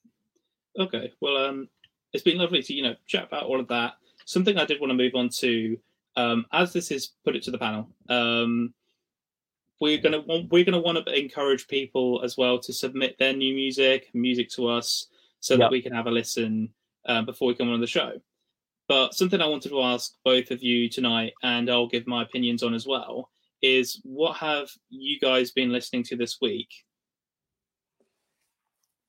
Okay. 0.78 1.12
Well, 1.20 1.36
um, 1.36 1.68
it's 2.12 2.22
been 2.22 2.38
lovely 2.38 2.62
to 2.62 2.72
you 2.74 2.82
know 2.82 2.94
chat 3.06 3.24
about 3.24 3.44
all 3.44 3.60
of 3.60 3.68
that. 3.68 3.94
Something 4.24 4.58
I 4.58 4.64
did 4.64 4.80
want 4.80 4.90
to 4.90 4.94
move 4.94 5.14
on 5.14 5.28
to, 5.40 5.78
um, 6.16 6.46
as 6.52 6.72
this 6.72 6.90
is 6.90 7.12
put 7.24 7.36
it 7.36 7.42
to 7.44 7.50
the 7.50 7.58
panel. 7.58 7.88
Um, 8.08 8.72
we're 9.80 9.98
gonna 9.98 10.20
want, 10.20 10.50
we're 10.50 10.64
gonna 10.64 10.80
want 10.80 11.04
to 11.04 11.18
encourage 11.18 11.68
people 11.68 12.20
as 12.24 12.36
well 12.36 12.58
to 12.58 12.72
submit 12.72 13.16
their 13.18 13.32
new 13.32 13.54
music, 13.54 14.10
music 14.14 14.48
to 14.50 14.68
us, 14.68 15.08
so 15.40 15.54
Yeah. 15.54 15.58
that 15.60 15.70
we 15.70 15.82
can 15.82 15.92
have 15.92 16.06
a 16.06 16.10
listen 16.10 16.72
uh, 17.06 17.22
before 17.22 17.48
we 17.48 17.54
come 17.54 17.70
on 17.70 17.80
the 17.80 17.86
show. 17.86 18.20
But 18.88 19.14
something 19.14 19.40
I 19.40 19.46
wanted 19.46 19.68
to 19.70 19.82
ask 19.82 20.14
both 20.24 20.50
of 20.50 20.62
you 20.62 20.88
tonight, 20.88 21.34
and 21.42 21.70
I'll 21.70 21.86
give 21.86 22.06
my 22.06 22.22
opinions 22.22 22.62
on 22.62 22.74
as 22.74 22.86
well, 22.86 23.30
is 23.62 24.00
what 24.02 24.36
have 24.38 24.70
you 24.88 25.18
guys 25.20 25.50
been 25.52 25.70
listening 25.70 26.02
to 26.04 26.16
this 26.16 26.40
week? 26.40 26.68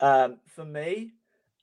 Um, 0.02 0.40
for 0.48 0.66
me, 0.66 1.14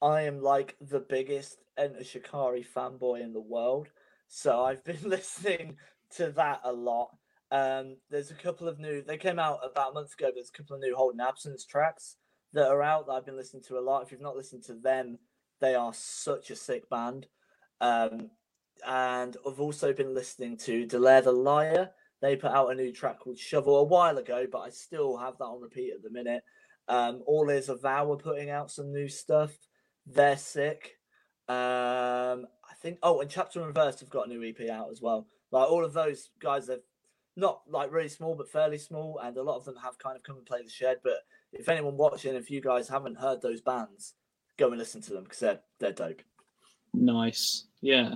I 0.07 0.23
am 0.23 0.41
like 0.41 0.77
the 0.81 1.01
biggest 1.01 1.59
Enter 1.77 2.05
Shikari 2.05 2.65
fanboy 2.65 3.23
in 3.23 3.33
the 3.33 3.41
world. 3.41 3.89
So 4.29 4.63
I've 4.63 4.85
been 4.85 5.03
listening 5.05 5.79
to 6.15 6.31
that 6.33 6.61
a 6.63 6.73
lot. 6.73 7.11
Um, 7.51 7.97
there's 8.09 8.31
a 8.31 8.35
couple 8.35 8.69
of 8.69 8.79
new, 8.79 9.03
they 9.03 9.17
came 9.17 9.41
out 9.41 9.59
about 9.65 9.91
a 9.91 9.95
month 9.95 10.13
ago. 10.15 10.31
There's 10.33 10.51
a 10.55 10.57
couple 10.57 10.77
of 10.77 10.83
new 10.83 10.95
Holding 10.97 11.21
Absence 11.21 11.65
tracks 11.65 12.19
that 12.53 12.69
are 12.69 12.83
out 12.83 13.07
that 13.07 13.15
I've 13.15 13.27
been 13.27 13.37
listening 13.37 13.65
to 13.65 13.79
a 13.79 13.81
lot. 13.81 14.05
If 14.05 14.13
you've 14.13 14.21
not 14.21 14.37
listened 14.37 14.63
to 14.65 14.75
them, 14.75 15.19
they 15.61 15.75
are 15.75 15.93
such 15.93 16.53
a 16.53 16.57
sick 16.57 16.89
band. 16.89 17.27
Um, 17.81 18.31
and 18.87 19.37
I've 19.45 19.61
also 19.61 19.93
been 19.93 20.15
listening 20.15 20.57
to 20.59 20.87
Delaire 20.87 21.25
the 21.25 21.33
Liar. 21.33 21.91
They 22.23 22.37
put 22.37 22.53
out 22.53 22.71
a 22.71 22.77
new 22.77 22.93
track 22.93 23.19
called 23.19 23.39
Shovel 23.39 23.79
a 23.79 23.85
while 23.85 24.19
ago, 24.19 24.47
but 24.51 24.61
I 24.61 24.71
still 24.71 25.17
have 25.17 25.37
that 25.39 25.45
on 25.45 25.61
repeat 25.61 25.95
at 25.95 26.05
the 26.05 26.11
minute. 26.11 26.45
Um, 26.87 27.23
All 27.27 27.51
Is 27.51 27.69
a 27.69 27.75
Vow 27.75 28.13
are 28.13 28.17
putting 28.17 28.51
out 28.51 28.71
some 28.71 28.93
new 28.93 29.09
stuff. 29.09 29.51
They're 30.07 30.37
sick. 30.37 30.99
Um, 31.49 32.47
I 32.65 32.75
think. 32.81 32.99
Oh, 33.03 33.21
and 33.21 33.31
Chapter 33.31 33.61
and 33.61 33.69
Reverse 33.69 34.01
have 34.01 34.11
got 34.11 34.27
a 34.27 34.31
new 34.31 34.43
EP 34.43 34.69
out 34.71 34.91
as 34.91 35.01
well. 35.01 35.27
Like 35.51 35.71
all 35.71 35.85
of 35.85 35.93
those 35.93 36.31
guys, 36.41 36.67
they're 36.67 36.81
not 37.37 37.63
like 37.69 37.93
really 37.93 38.09
small, 38.09 38.35
but 38.35 38.51
fairly 38.51 38.79
small, 38.79 39.19
and 39.23 39.37
a 39.37 39.43
lot 39.43 39.57
of 39.57 39.65
them 39.65 39.77
have 39.83 39.99
kind 39.99 40.17
of 40.17 40.23
come 40.23 40.37
and 40.37 40.47
played 40.47 40.67
the 40.67 40.71
shed. 40.71 40.99
But 41.05 41.25
if 41.53 41.69
anyone 41.69 41.97
watching, 41.97 42.35
if 42.35 42.51
you 42.51 42.61
guys 42.61 42.89
haven't 42.89 43.19
heard 43.19 43.43
those 43.43 43.61
bands, 43.61 44.15
go 44.57 44.69
and 44.69 44.79
listen 44.79 45.03
to 45.03 45.13
them 45.13 45.25
because 45.25 45.41
they're 45.41 45.61
they're 45.79 45.93
dope. 45.93 46.23
Nice. 46.95 47.67
Yeah. 47.81 48.15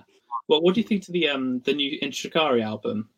Well, 0.49 0.62
what 0.62 0.75
do 0.75 0.81
you 0.81 0.87
think 0.87 1.05
to 1.05 1.12
the 1.12 1.29
um 1.29 1.61
the 1.61 1.75
new 1.75 1.99
Enter 2.03 2.15
Shikari 2.15 2.62
album? 2.62 3.09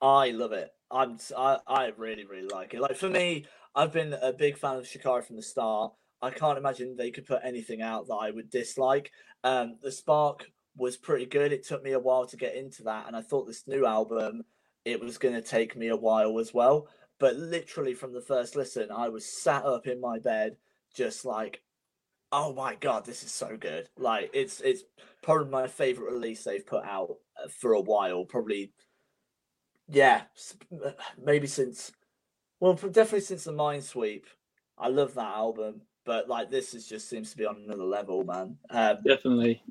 I 0.00 0.30
love 0.30 0.52
it. 0.52 0.70
I'm 0.90 1.18
I, 1.36 1.58
I 1.66 1.92
really 1.96 2.24
really 2.24 2.48
like 2.48 2.74
it. 2.74 2.80
Like 2.80 2.96
for 2.96 3.08
me, 3.08 3.46
I've 3.74 3.92
been 3.92 4.14
a 4.14 4.32
big 4.32 4.56
fan 4.58 4.76
of 4.76 4.86
Shikari 4.86 5.22
from 5.22 5.36
the 5.36 5.42
start. 5.42 5.92
I 6.22 6.30
can't 6.30 6.58
imagine 6.58 6.96
they 6.96 7.10
could 7.10 7.26
put 7.26 7.40
anything 7.44 7.82
out 7.82 8.06
that 8.08 8.14
I 8.14 8.30
would 8.30 8.50
dislike. 8.50 9.10
Um, 9.42 9.76
the 9.82 9.90
Spark 9.90 10.50
was 10.76 10.96
pretty 10.96 11.26
good. 11.26 11.52
It 11.52 11.66
took 11.66 11.82
me 11.82 11.92
a 11.92 11.98
while 11.98 12.26
to 12.26 12.36
get 12.36 12.54
into 12.54 12.82
that, 12.84 13.06
and 13.06 13.16
I 13.16 13.22
thought 13.22 13.46
this 13.46 13.66
new 13.66 13.86
album 13.86 14.42
it 14.84 15.00
was 15.00 15.18
going 15.18 15.34
to 15.34 15.42
take 15.42 15.76
me 15.76 15.88
a 15.88 15.96
while 15.96 16.38
as 16.38 16.54
well. 16.54 16.88
But 17.18 17.36
literally 17.36 17.94
from 17.94 18.12
the 18.12 18.22
first 18.22 18.56
listen, 18.56 18.90
I 18.90 19.08
was 19.08 19.26
sat 19.26 19.64
up 19.64 19.86
in 19.86 20.00
my 20.00 20.18
bed, 20.18 20.56
just 20.94 21.24
like, 21.24 21.62
oh 22.32 22.54
my 22.54 22.76
god, 22.76 23.04
this 23.04 23.22
is 23.22 23.30
so 23.30 23.56
good. 23.58 23.88
Like 23.98 24.30
it's 24.32 24.60
it's 24.60 24.84
probably 25.22 25.50
my 25.50 25.66
favorite 25.66 26.12
release 26.12 26.44
they've 26.44 26.66
put 26.66 26.84
out 26.84 27.16
uh, 27.42 27.48
for 27.48 27.72
a 27.74 27.80
while. 27.80 28.24
Probably, 28.24 28.72
yeah, 29.88 30.22
maybe 31.22 31.46
since, 31.46 31.92
well, 32.58 32.74
definitely 32.74 33.20
since 33.20 33.44
the 33.44 33.52
Mindsweep. 33.52 34.22
I 34.78 34.88
love 34.88 35.12
that 35.14 35.34
album, 35.36 35.82
but 36.10 36.28
like 36.28 36.50
this 36.50 36.74
is 36.74 36.88
just 36.88 37.08
seems 37.08 37.30
to 37.30 37.36
be 37.36 37.46
on 37.46 37.62
another 37.64 37.84
level, 37.84 38.24
man. 38.24 38.56
Um, 38.70 38.96
Definitely. 39.06 39.62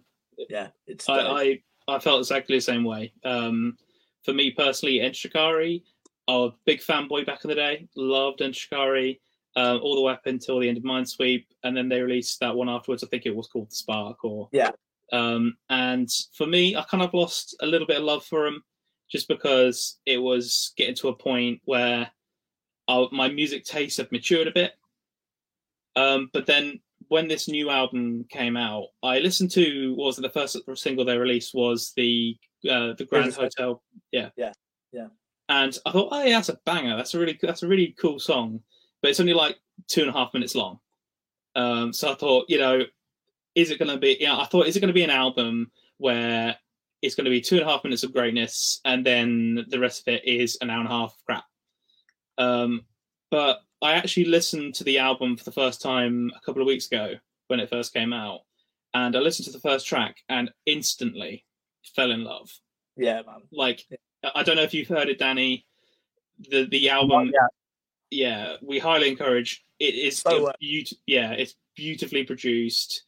yeah, 0.50 0.70
it's. 0.88 1.10
I. 1.10 1.20
I 1.20 1.60
I 1.90 2.00
felt 2.00 2.20
exactly 2.22 2.56
the 2.56 2.62
same 2.62 2.86
way. 2.86 3.12
Um, 3.26 3.76
for 4.24 4.34
me 4.34 4.52
personally, 4.52 5.02
Enter 5.02 5.16
Shikari, 5.16 5.84
I 6.30 6.32
was 6.32 6.54
a 6.54 6.58
big 6.66 6.80
fanboy 6.80 7.26
back 7.26 7.44
in 7.44 7.50
the 7.50 7.56
day. 7.56 7.90
Loved 7.98 8.42
Enter 8.42 8.54
Shikari 8.54 9.20
um, 9.58 9.82
all 9.82 9.96
the 9.96 10.02
way 10.02 10.14
up 10.14 10.28
until 10.28 10.62
the 10.62 10.70
end 10.70 10.78
of 10.78 10.84
Mindsweep, 10.86 11.46
and 11.66 11.76
then 11.76 11.90
they 11.90 12.00
released 12.00 12.40
that 12.40 12.56
one 12.56 12.70
afterwards. 12.70 13.04
I 13.04 13.08
think 13.08 13.26
it 13.26 13.36
was 13.36 13.48
called 13.48 13.70
The 13.70 13.76
Spark, 13.76 14.24
or 14.24 14.48
Yeah. 14.54 14.72
Um, 15.12 15.58
and 15.70 16.10
for 16.38 16.48
me, 16.48 16.74
I 16.78 16.84
kind 16.84 17.04
of 17.04 17.14
lost 17.14 17.54
a 17.62 17.66
little 17.66 17.88
bit 17.88 17.98
of 17.98 18.04
love 18.04 18.24
for 18.24 18.46
them, 18.46 18.64
just 19.12 19.28
because 19.28 20.00
it 20.06 20.20
was 20.20 20.72
getting 20.78 20.96
to 20.96 21.10
a 21.10 21.16
point 21.16 21.60
where 21.66 22.10
I, 22.88 23.08
my 23.12 23.28
music 23.28 23.66
tastes 23.66 23.98
had 23.98 24.10
matured 24.14 24.48
a 24.48 24.52
bit. 24.52 24.72
Um, 26.00 26.30
but 26.32 26.46
then 26.46 26.80
when 27.10 27.28
this 27.28 27.48
new 27.48 27.70
album 27.70 28.26
came 28.30 28.56
out, 28.56 28.88
I 29.04 29.20
listened 29.20 29.52
to 29.52 29.94
what 29.96 30.06
was 30.06 30.20
it, 30.20 30.22
the 30.22 30.30
first 30.30 30.58
single 30.76 31.04
they 31.04 31.18
released 31.18 31.54
was 31.54 31.92
the 31.98 32.38
uh, 32.70 32.94
the 32.98 33.06
Grand 33.10 33.34
Hotel. 33.34 33.82
Yeah, 34.12 34.30
Yeah, 34.38 34.54
yeah. 34.92 35.08
And 35.50 35.78
I 35.86 35.92
thought, 35.92 36.10
oh 36.12 36.24
yeah, 36.24 36.38
that's 36.38 36.50
a 36.50 36.60
banger. 36.66 36.96
That's 36.96 37.14
a 37.14 37.20
really 37.20 37.38
that's 37.42 37.64
a 37.64 37.68
really 37.68 37.96
cool 38.00 38.20
song. 38.20 38.62
But 39.02 39.10
it's 39.10 39.20
only 39.20 39.34
like 39.34 39.58
two 39.88 40.02
and 40.02 40.10
a 40.10 40.14
half 40.14 40.34
minutes 40.34 40.56
long. 40.56 40.80
Um, 41.56 41.92
so 41.92 42.12
I 42.12 42.16
thought, 42.16 42.46
you 42.48 42.60
know, 42.60 42.84
is 43.56 43.72
it 43.72 43.80
going 43.80 43.92
to 43.92 43.98
be? 43.98 44.18
Yeah, 44.20 44.38
I 44.38 44.46
thought, 44.46 44.68
is 44.68 44.78
it 44.78 44.80
going 44.80 44.90
to 44.90 44.94
be 44.94 45.04
an 45.04 45.10
album 45.10 45.72
where 45.98 46.56
it's 47.02 47.16
going 47.16 47.26
to 47.26 47.32
be 47.32 47.42
two 47.42 47.56
and 47.56 47.66
a 47.66 47.70
half 47.70 47.84
minutes 47.84 48.04
of 48.04 48.14
greatness, 48.14 48.80
and 48.86 49.06
then 49.06 49.66
the 49.70 49.80
rest 49.80 50.08
of 50.08 50.14
it 50.14 50.26
is 50.26 50.58
an 50.62 50.70
hour 50.70 50.80
and 50.80 50.88
a 50.88 50.92
half 50.92 51.14
crap. 51.26 51.46
Um, 52.38 52.86
but 53.32 53.60
I 53.82 53.94
actually 53.94 54.26
listened 54.26 54.76
to 54.76 54.84
the 54.84 55.00
album 55.00 55.38
for 55.38 55.44
the 55.44 55.52
first 55.52 55.82
time 55.82 56.32
a 56.36 56.40
couple 56.46 56.62
of 56.62 56.68
weeks 56.68 56.88
ago 56.88 57.14
when 57.48 57.60
it 57.60 57.70
first 57.70 57.94
came 57.94 58.14
out, 58.14 58.42
and 58.94 59.16
I 59.16 59.20
listened 59.20 59.46
to 59.46 59.52
the 59.52 59.60
first 59.60 59.88
track 59.88 60.18
and 60.30 60.52
instantly 60.66 61.46
fell 61.96 62.12
in 62.12 62.24
love. 62.24 62.50
yeah, 62.98 63.22
man. 63.26 63.42
Like, 63.52 63.86
I 64.36 64.44
don't 64.44 64.56
know 64.56 64.64
if 64.64 64.74
you've 64.74 64.88
heard 64.88 65.08
it, 65.10 65.20
Danny. 65.20 65.66
The 66.50 66.66
the 66.66 66.90
album, 66.90 67.32
yeah. 67.34 67.48
yeah, 68.12 68.56
we 68.62 68.80
highly 68.80 69.10
encourage. 69.10 69.64
It 69.80 69.94
is 69.96 70.20
So, 70.20 70.48
uh, 70.48 70.54
beaut- 70.60 70.94
yeah, 71.06 71.32
it's 71.32 71.56
beautifully 71.76 72.24
produced. 72.24 73.04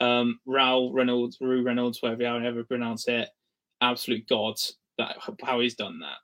Um, 0.00 0.40
Raul 0.48 0.92
Reynolds, 0.92 1.38
Rou 1.40 1.62
Reynolds, 1.62 2.02
whatever 2.02 2.22
you 2.22 2.46
ever 2.46 2.64
pronounce 2.64 3.06
it, 3.08 3.28
absolute 3.80 4.26
god. 4.28 4.56
That 4.98 5.16
how 5.42 5.60
he's 5.60 5.74
done 5.74 6.00
that. 6.00 6.18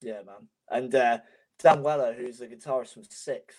Yeah, 0.00 0.22
man. 0.26 0.48
And 0.70 0.94
uh, 0.94 1.18
Dan 1.58 1.82
Weller, 1.82 2.12
who's 2.12 2.38
the 2.38 2.46
guitarist 2.46 2.94
from 2.94 3.02
SikTh, 3.04 3.54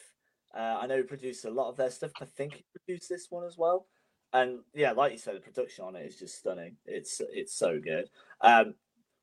uh, 0.56 0.80
I 0.82 0.88
know 0.88 0.98
he 0.98 1.04
produced 1.04 1.46
a 1.46 1.52
lot 1.52 1.70
of 1.70 1.78
their 1.78 1.92
stuff. 1.92 2.12
I 2.22 2.26
think 2.26 2.56
he 2.56 2.66
produced 2.74 3.10
this 3.10 3.28
one 3.30 3.46
as 3.46 3.58
well. 3.58 3.88
And 4.34 4.60
yeah, 4.74 4.92
like 4.92 5.12
you 5.12 5.18
said, 5.18 5.36
the 5.36 5.42
production 5.42 5.86
on 5.86 5.96
it 5.96 6.06
is 6.06 6.18
just 6.18 6.38
stunning. 6.38 6.76
It's 6.86 7.22
it's 7.34 7.56
so 7.56 7.80
good. 7.80 8.06
Um, 8.42 8.76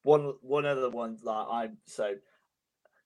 one 0.03 0.35
one 0.40 0.66
other 0.66 0.90
one 0.90 1.19
like 1.23 1.47
I'm 1.51 1.78
so 1.86 2.15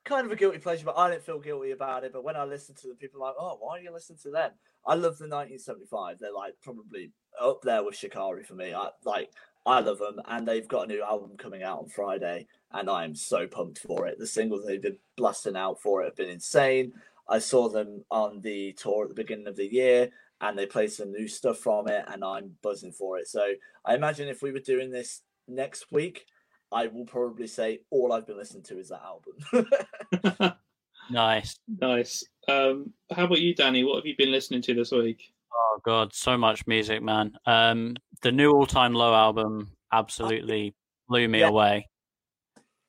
kind 0.05 0.27
of 0.27 0.33
a 0.33 0.37
guilty 0.37 0.59
pleasure, 0.59 0.85
but 0.85 0.97
I 0.97 1.11
didn't 1.11 1.25
feel 1.25 1.39
guilty 1.41 1.73
about 1.73 2.05
it. 2.05 2.13
But 2.13 2.25
when 2.25 2.37
I 2.37 2.45
listen 2.45 2.75
to 2.77 2.89
the 2.89 2.95
people, 2.95 3.21
like, 3.21 3.35
oh, 3.39 3.59
why 3.61 3.79
do 3.79 3.85
you 3.85 3.93
listen 3.93 4.17
to 4.23 4.31
them? 4.31 4.53
I 4.87 4.95
love 4.95 5.19
the 5.19 5.29
1975. 5.29 6.19
They're 6.19 6.33
like 6.33 6.55
probably 6.63 7.13
up 7.41 7.61
there 7.63 7.85
with 7.85 7.97
Shikari 7.97 8.45
for 8.45 8.55
me. 8.55 8.75
I 8.75 8.89
like 9.05 9.31
I 9.67 9.81
love 9.81 9.99
them, 9.99 10.21
and 10.27 10.47
they've 10.47 10.67
got 10.67 10.85
a 10.85 10.89
new 10.89 11.03
album 11.03 11.37
coming 11.37 11.63
out 11.63 11.81
on 11.81 11.89
Friday, 11.89 12.47
and 12.73 12.89
I 12.89 13.05
am 13.05 13.15
so 13.15 13.47
pumped 13.47 13.81
for 13.81 14.07
it. 14.07 14.19
The 14.19 14.27
singles 14.27 14.65
they've 14.67 14.81
been 14.81 14.99
blasting 15.17 15.57
out 15.57 15.81
for 15.81 16.03
it 16.03 16.07
have 16.07 16.17
been 16.17 16.31
insane. 16.31 16.93
I 17.29 17.39
saw 17.39 17.69
them 17.69 18.05
on 18.11 18.41
the 18.41 18.73
tour 18.73 19.05
at 19.05 19.09
the 19.09 19.15
beginning 19.15 19.47
of 19.47 19.57
the 19.57 19.73
year, 19.73 20.11
and 20.41 20.59
they 20.59 20.67
played 20.67 20.93
some 20.93 21.13
new 21.13 21.29
stuff 21.29 21.59
from 21.59 21.89
it, 21.89 22.05
and 22.09 22.25
I'm 22.25 22.57
buzzing 22.63 22.93
for 22.93 23.19
it. 23.19 23.29
So 23.29 23.53
I 23.85 23.95
imagine 23.95 24.29
if 24.29 24.43
we 24.43 24.53
were 24.53 24.61
doing 24.61 24.91
this 24.91 25.23
next 25.47 25.93
week, 25.93 26.25
I 26.73 26.87
will 26.87 27.05
probably 27.05 27.47
say 27.47 27.81
all 27.91 28.13
I've 28.13 28.27
been 28.27 28.39
listening 28.39 28.63
to 28.65 28.79
is 28.79 28.89
that 28.89 29.03
album. 29.03 30.53
Nice. 31.11 31.59
nice. 31.81 32.25
Um, 32.49 32.93
how 33.11 33.25
about 33.25 33.41
you, 33.41 33.55
Danny? 33.55 33.85
What 33.85 33.97
have 33.97 34.07
you 34.07 34.17
been 34.17 34.31
listening 34.31 34.63
to 34.63 34.75
this 34.75 34.93
week? 34.93 35.33
Oh 35.53 35.81
god, 35.85 36.13
so 36.15 36.37
much 36.39 36.67
music, 36.67 37.03
man. 37.03 37.33
Um, 37.47 37.97
the 38.23 38.33
new 38.33 38.53
All 38.53 38.67
Time 38.67 38.95
Low 38.95 39.15
album 39.15 39.73
absolutely 39.93 40.75
blew 41.09 41.29
me 41.29 41.41
Yeah. 41.41 41.49
away. 41.49 41.89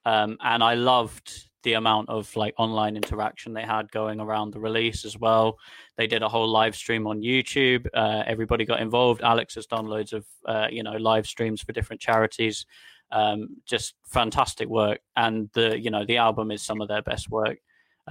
Um, 0.06 0.38
and 0.42 0.64
I 0.64 0.74
loved 0.76 1.50
the 1.64 1.74
amount 1.74 2.10
of 2.10 2.36
like 2.36 2.56
online 2.58 2.96
interaction 2.96 3.54
they 3.54 3.62
had 3.62 3.92
going 3.92 4.20
around 4.20 4.52
the 4.52 4.60
release 4.60 5.06
as 5.06 5.18
well. 5.18 5.58
They 5.96 6.08
did 6.08 6.24
a 6.24 6.30
whole 6.30 6.48
live 6.48 6.76
stream 6.76 7.06
on 7.06 7.22
YouTube. 7.22 7.86
Uh, 7.94 8.24
everybody 8.26 8.66
got 8.66 8.80
involved. 8.82 9.22
Alex 9.22 9.54
has 9.56 9.68
done 9.68 9.86
loads 9.86 10.12
of 10.14 10.26
uh, 10.46 10.68
you 10.72 10.82
know 10.84 10.94
live 10.98 11.28
streams 11.28 11.62
for 11.62 11.72
different 11.72 12.02
charities. 12.02 12.66
Um, 13.12 13.58
just 13.68 13.94
fantastic 14.08 14.70
work, 14.70 15.02
and 15.16 15.50
the 15.54 15.80
you 15.80 15.92
know 15.92 16.06
the 16.06 16.18
album 16.18 16.50
is 16.50 16.64
some 16.64 16.82
of 16.82 16.88
their 16.88 17.02
best 17.04 17.30
work. 17.30 17.60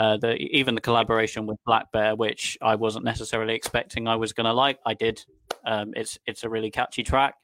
Uh, 0.01 0.17
the 0.17 0.37
even 0.37 0.75
the 0.75 0.81
collaboration 0.81 1.45
with 1.45 1.59
blackbear, 1.69 2.17
which 2.17 2.57
I 2.63 2.75
wasn't 2.75 3.05
necessarily 3.05 3.55
expecting 3.55 4.09
I 4.09 4.17
was 4.17 4.33
going 4.33 4.47
to 4.47 4.53
like, 4.55 4.79
I 4.87 4.95
did. 4.95 5.23
Um, 5.67 5.93
it's 5.95 6.19
it's 6.25 6.43
a 6.43 6.49
really 6.49 6.71
catchy 6.71 7.03
track. 7.03 7.35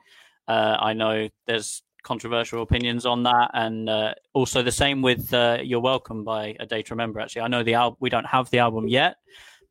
Uh, 0.48 0.74
I 0.80 0.94
know 0.94 1.28
there's 1.46 1.82
controversial 2.02 2.62
opinions 2.62 3.04
on 3.04 3.24
that, 3.24 3.50
and 3.52 3.90
uh, 3.90 4.14
also 4.32 4.62
the 4.62 4.72
same 4.72 5.02
with 5.02 5.34
uh, 5.34 5.58
"You're 5.62 5.80
Welcome" 5.80 6.24
by 6.24 6.56
A 6.58 6.64
Day 6.64 6.80
to 6.80 6.94
Remember. 6.94 7.20
Actually, 7.20 7.42
I 7.42 7.48
know 7.48 7.62
the 7.62 7.74
album. 7.74 7.98
We 8.00 8.08
don't 8.08 8.24
have 8.24 8.48
the 8.48 8.60
album 8.60 8.88
yet, 8.88 9.16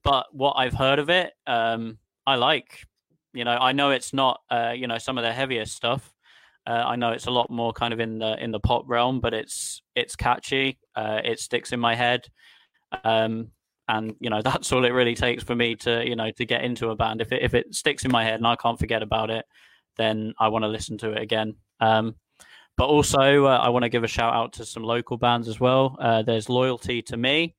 but 0.04 0.28
what 0.32 0.54
I've 0.54 0.76
heard 0.76 1.00
of 1.00 1.10
it, 1.10 1.34
um, 1.48 1.98
I 2.28 2.36
like. 2.36 2.86
You 3.34 3.46
know, 3.46 3.58
I 3.58 3.72
know 3.72 3.90
it's 3.90 4.14
not 4.14 4.42
uh, 4.52 4.74
you 4.76 4.86
know 4.86 5.00
some 5.00 5.18
of 5.18 5.24
their 5.24 5.34
heaviest 5.34 5.76
stuff. 5.76 6.14
Uh, 6.68 6.84
I 6.86 6.98
know 6.98 7.14
it's 7.14 7.26
a 7.26 7.32
lot 7.32 7.50
more 7.50 7.74
kind 7.74 7.96
of 7.96 8.00
in 8.00 8.20
the 8.20 8.38
in 8.44 8.52
the 8.52 8.60
pop 8.60 8.84
realm, 8.86 9.22
but 9.22 9.34
it's 9.34 9.82
it's 9.96 10.16
catchy. 10.16 10.78
Uh, 10.96 11.22
it 11.24 11.40
sticks 11.40 11.72
in 11.72 11.80
my 11.80 11.96
head 11.96 12.28
um, 13.04 13.52
and 13.88 14.16
you 14.20 14.30
know 14.30 14.42
that's 14.44 14.72
all 14.72 14.86
it 14.86 14.90
really 14.94 15.16
takes 15.16 15.44
for 15.44 15.56
me 15.56 15.76
to 15.76 16.08
you 16.08 16.16
know 16.16 16.32
to 16.32 16.46
get 16.46 16.64
into 16.64 16.90
a 16.90 16.96
band. 16.96 17.22
If 17.22 17.32
it 17.32 17.42
if 17.42 17.54
it 17.54 17.74
sticks 17.74 18.06
in 18.06 18.12
my 18.12 18.24
head 18.24 18.36
and 18.36 18.48
i 18.48 18.56
can't 18.56 18.80
forget 18.80 19.04
about 19.04 19.30
it 19.30 19.46
then 19.98 20.34
i 20.40 20.50
want 20.50 20.64
to 20.64 20.70
listen 20.70 20.98
to 21.00 21.12
it 21.12 21.22
again. 21.22 21.56
Um, 21.80 22.16
but 22.78 22.86
also 22.86 23.46
uh, 23.46 23.60
i 23.62 23.70
want 23.70 23.84
to 23.84 23.90
give 23.90 24.04
a 24.04 24.08
shout 24.08 24.34
out 24.34 24.54
to 24.54 24.66
some 24.66 24.84
local 24.84 25.18
bands 25.18 25.48
as 25.48 25.60
well. 25.60 25.98
Uh, 26.00 26.22
there's 26.24 26.50
loyalty 26.50 27.02
to 27.04 27.18
me 27.18 27.56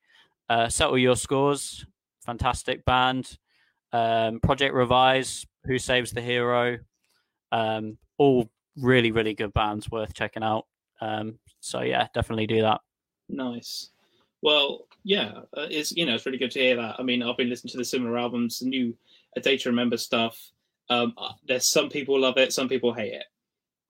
uh, 0.48 0.68
settle 0.68 0.98
your 0.98 1.16
scores 1.16 1.84
fantastic 2.24 2.84
band. 2.84 3.38
Um, 3.92 4.40
project 4.40 4.74
revise 4.74 5.46
who 5.64 5.78
saves 5.78 6.10
the 6.10 6.20
hero. 6.20 6.78
Um, 7.52 7.98
all 8.18 8.50
really 8.76 9.12
really 9.12 9.34
good 9.34 9.52
bands 9.54 9.90
worth 9.90 10.12
checking 10.12 10.42
out. 10.42 10.66
Um, 11.00 11.38
so 11.60 11.82
yeah 11.82 12.08
definitely 12.12 12.46
do 12.46 12.62
that. 12.62 12.80
Nice. 13.28 13.90
Well, 14.42 14.86
yeah, 15.06 15.30
uh, 15.56 15.68
it's 15.70 15.92
you 15.92 16.04
know 16.04 16.16
it's 16.16 16.26
really 16.26 16.36
good 16.36 16.50
to 16.50 16.58
hear 16.58 16.74
that. 16.74 16.96
I 16.98 17.04
mean, 17.04 17.22
I've 17.22 17.36
been 17.36 17.48
listening 17.48 17.70
to 17.70 17.78
the 17.78 17.84
similar 17.84 18.18
albums, 18.18 18.58
the 18.58 18.66
new 18.66 18.92
A 19.36 19.40
Day 19.40 19.56
to 19.58 19.68
Remember 19.68 19.96
stuff. 19.96 20.36
Um, 20.90 21.14
uh, 21.16 21.32
there's 21.46 21.68
some 21.68 21.88
people 21.88 22.18
love 22.18 22.38
it, 22.38 22.52
some 22.52 22.68
people 22.68 22.92
hate 22.92 23.12
it. 23.12 23.24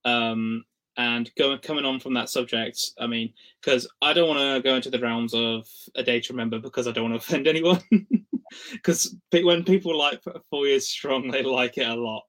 Um, 0.05 0.67
and 0.99 1.31
going 1.39 1.59
coming 1.61 1.87
on 1.87 2.01
from 2.01 2.13
that 2.15 2.29
subject, 2.29 2.79
I 3.01 3.07
mean, 3.07 3.33
because 3.63 3.89
I 4.03 4.13
don't 4.13 4.29
want 4.29 4.41
to 4.41 4.69
go 4.69 4.77
into 4.77 4.91
the 4.91 4.99
realms 4.99 5.33
of 5.33 5.67
A 5.95 6.03
Day 6.03 6.21
to 6.21 6.35
Remember 6.35 6.59
because 6.59 6.87
I 6.87 6.93
don't 6.93 7.11
want 7.11 7.23
to 7.23 7.27
offend 7.27 7.47
anyone. 7.47 7.83
because 8.73 9.17
when 9.33 9.65
people 9.65 9.97
like 9.97 10.23
Four 10.51 10.67
Years 10.67 10.87
Strong, 10.87 11.31
they 11.31 11.43
like 11.43 11.79
it 11.79 11.89
a 11.89 11.95
lot. 11.95 12.25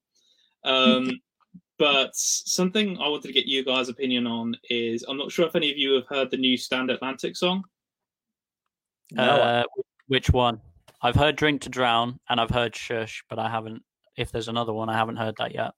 Um, 0.64 1.12
but 1.78 2.12
something 2.16 2.98
I 3.00 3.10
wanted 3.10 3.28
to 3.28 3.34
get 3.34 3.48
you 3.48 3.66
guys' 3.66 3.90
opinion 3.90 4.28
on 4.28 4.56
is 4.70 5.04
I'm 5.04 5.18
not 5.18 5.34
sure 5.34 5.46
if 5.46 5.58
any 5.58 5.72
of 5.72 5.78
you 5.78 5.96
have 5.96 6.08
heard 6.08 6.32
the 6.32 6.38
new 6.38 6.56
Stand 6.56 6.90
Atlantic 6.90 7.36
song. 7.36 7.66
No, 9.12 9.24
Uh, 9.24 9.64
which 10.08 10.32
one? 10.32 10.62
I've 11.02 11.16
heard 11.16 11.36
"Drink 11.36 11.62
to 11.62 11.70
Drown" 11.70 12.20
and 12.30 12.40
I've 12.40 12.50
heard 12.50 12.76
"Shush," 12.76 13.24
but 13.30 13.40
I 13.40 13.50
haven't. 13.50 13.84
If 14.18 14.32
there's 14.32 14.48
another 14.48 14.74
one, 14.74 14.90
I 14.90 14.94
haven't 14.94 15.18
heard 15.18 15.36
that 15.38 15.54
yet. 15.54 15.74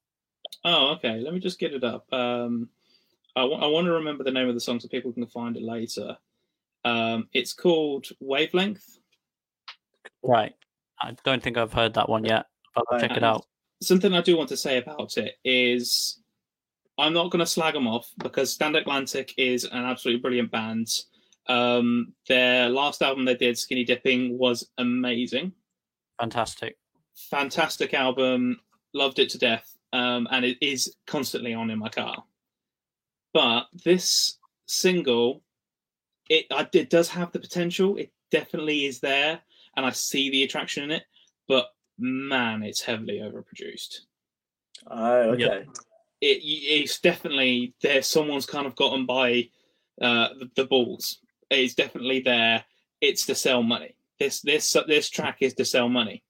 Oh, 0.64 0.94
okay. 0.96 1.20
Let 1.20 1.34
me 1.34 1.40
just 1.40 1.60
get 1.60 1.74
it 1.74 1.84
up. 1.84 2.12
Um, 2.14 2.70
I 3.36 3.44
want 3.44 3.86
to 3.86 3.94
remember 3.94 4.24
the 4.24 4.32
name 4.32 4.48
of 4.50 4.54
the 4.54 4.60
song 4.60 4.80
so 4.80 4.88
people 4.88 5.14
can 5.14 5.26
find 5.28 5.56
it 5.56 5.64
later. 5.64 6.18
Um, 6.84 7.30
it's 7.34 7.54
called 7.54 8.08
Wavelength. 8.20 9.00
Right. 10.24 10.56
I 11.02 11.16
don't 11.24 11.42
think 11.42 11.58
I've 11.58 11.74
heard 11.74 11.94
that 11.94 12.10
one 12.10 12.26
yet, 12.26 12.48
but 12.76 12.86
I'll 12.92 13.00
check 13.00 13.16
it 13.16 13.24
out. 13.24 13.46
Something 13.82 14.14
I 14.14 14.22
do 14.22 14.36
want 14.36 14.50
to 14.50 14.58
say 14.58 14.78
about 14.78 15.18
it 15.18 15.36
is 15.46 16.20
I'm 16.98 17.14
not 17.14 17.30
going 17.32 17.40
to 17.40 17.46
slag 17.46 17.76
them 17.76 17.88
off 17.88 18.12
because 18.18 18.52
Stand 18.52 18.76
Atlantic 18.76 19.34
is 19.38 19.64
an 19.64 19.86
absolutely 19.86 20.22
brilliant 20.22 20.52
band. 20.52 20.90
Um, 21.50 22.14
their 22.28 22.70
last 22.70 23.02
album 23.02 23.26
they 23.26 23.36
did, 23.36 23.58
Skinny 23.58 23.84
Dipping, 23.84 24.38
was 24.38 24.70
amazing. 24.78 25.52
Fantastic. 26.20 26.78
Fantastic 27.30 27.94
album. 27.94 28.62
Loved 28.94 29.20
it 29.20 29.30
to 29.32 29.38
death. 29.38 29.76
Um, 29.92 30.28
and 30.32 30.46
it 30.46 30.58
is 30.62 30.96
constantly 31.08 31.54
on 31.56 31.72
in 31.72 31.80
my 31.80 31.90
car. 31.90 32.24
But 33.34 33.68
this 33.84 34.38
single, 34.68 35.42
it, 36.30 36.46
it 36.74 36.90
does 36.90 37.10
have 37.10 37.32
the 37.32 37.40
potential. 37.40 37.98
It 37.98 38.12
definitely 38.30 38.86
is 38.86 39.00
there. 39.00 39.40
And 39.76 39.86
I 39.86 39.90
see 39.90 40.30
the 40.30 40.44
attraction 40.44 40.84
in 40.84 40.92
it. 40.92 41.04
But 41.48 41.66
man, 41.98 42.62
it's 42.62 42.82
heavily 42.82 43.20
overproduced. 43.20 44.02
Oh, 44.88 45.32
okay. 45.32 45.42
Yeah. 45.42 45.60
It, 46.22 46.42
it's 46.44 47.00
definitely 47.00 47.74
there. 47.82 48.04
Someone's 48.04 48.46
kind 48.46 48.68
of 48.68 48.76
gotten 48.76 49.08
by 49.08 49.50
uh, 50.00 50.30
the, 50.38 50.50
the 50.56 50.66
balls. 50.66 51.20
It's 51.50 51.74
definitely 51.76 52.20
there. 52.22 52.64
It's 53.02 53.26
to 53.28 53.36
sell 53.36 53.64
money. 53.64 53.96
This 54.20 54.42
this 54.42 54.76
this 54.88 55.10
track 55.10 55.38
is 55.42 55.54
to 55.56 55.66
sell 55.66 55.90
money. 55.90 56.24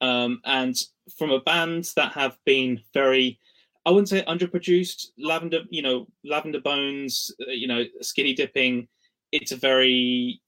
Um, 0.00 0.40
and 0.44 0.76
from 1.16 1.30
a 1.30 1.40
band 1.40 1.90
that 1.96 2.12
have 2.12 2.36
been 2.46 2.80
very, 2.94 3.38
I 3.84 3.90
wouldn't 3.90 4.08
say 4.08 4.22
underproduced. 4.22 5.08
Lavender, 5.18 5.60
you 5.70 5.82
know, 5.82 6.06
Lavender 6.24 6.60
Bones, 6.60 7.30
uh, 7.46 7.50
you 7.50 7.66
know, 7.66 7.84
Skinny 8.00 8.34
Dipping. 8.34 8.88
It's 9.32 9.52
a 9.52 9.56
very 9.56 10.40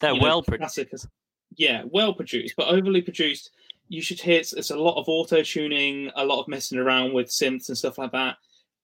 They're 0.00 0.14
well 0.14 0.42
produced. 0.42 0.74
classic- 0.90 1.10
Yeah, 1.56 1.84
well 1.86 2.12
produced, 2.14 2.54
but 2.56 2.68
overly 2.68 3.00
produced. 3.00 3.50
You 3.88 4.02
should 4.02 4.20
hear 4.20 4.40
it's, 4.40 4.52
it's 4.52 4.70
a 4.70 4.76
lot 4.76 4.98
of 4.98 5.08
auto 5.08 5.42
tuning, 5.42 6.10
a 6.16 6.24
lot 6.24 6.40
of 6.40 6.48
messing 6.48 6.78
around 6.78 7.12
with 7.12 7.28
synths 7.28 7.68
and 7.68 7.78
stuff 7.78 7.98
like 7.98 8.12
that. 8.12 8.36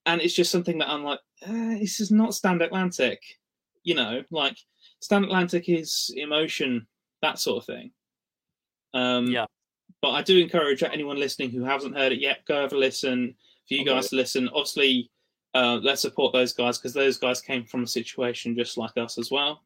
And 0.07 0.20
it's 0.20 0.35
just 0.35 0.51
something 0.53 0.78
that 0.78 0.89
I'm 0.89 1.03
like, 1.05 1.20
eh, 1.43 1.78
this 1.81 2.01
is 2.01 2.11
not 2.11 2.35
Stand 2.35 2.62
Atlantic. 2.62 3.20
You 3.82 3.94
know, 3.94 4.23
like 4.31 4.57
Stand 5.01 5.24
Atlantic 5.24 5.69
is 5.69 6.12
emotion, 6.16 6.86
that 7.23 7.39
sort 7.39 7.62
of 7.62 7.66
thing. 7.66 7.93
Um, 8.94 9.27
Yeah. 9.31 9.47
But 10.02 10.11
I 10.12 10.23
do 10.23 10.39
encourage 10.39 10.82
anyone 10.82 11.19
listening 11.19 11.51
who 11.51 11.65
hasn't 11.65 11.97
heard 11.97 12.12
it 12.12 12.20
yet, 12.20 12.44
go 12.47 12.62
have 12.62 12.73
a 12.73 12.78
listen. 12.78 13.35
For 13.69 13.74
you 13.74 13.82
Okay. 13.82 13.90
guys 13.90 14.09
to 14.11 14.16
listen, 14.16 14.48
obviously, 14.48 15.11
uh, 15.55 15.78
let's 15.82 16.01
support 16.02 16.32
those 16.32 16.52
guys 16.52 16.78
because 16.78 16.94
those 16.94 17.19
guys 17.19 17.40
came 17.43 17.65
from 17.65 17.82
a 17.82 17.86
situation 17.86 18.57
just 18.57 18.77
like 18.78 18.97
us 18.97 19.19
as 19.19 19.31
well. 19.31 19.62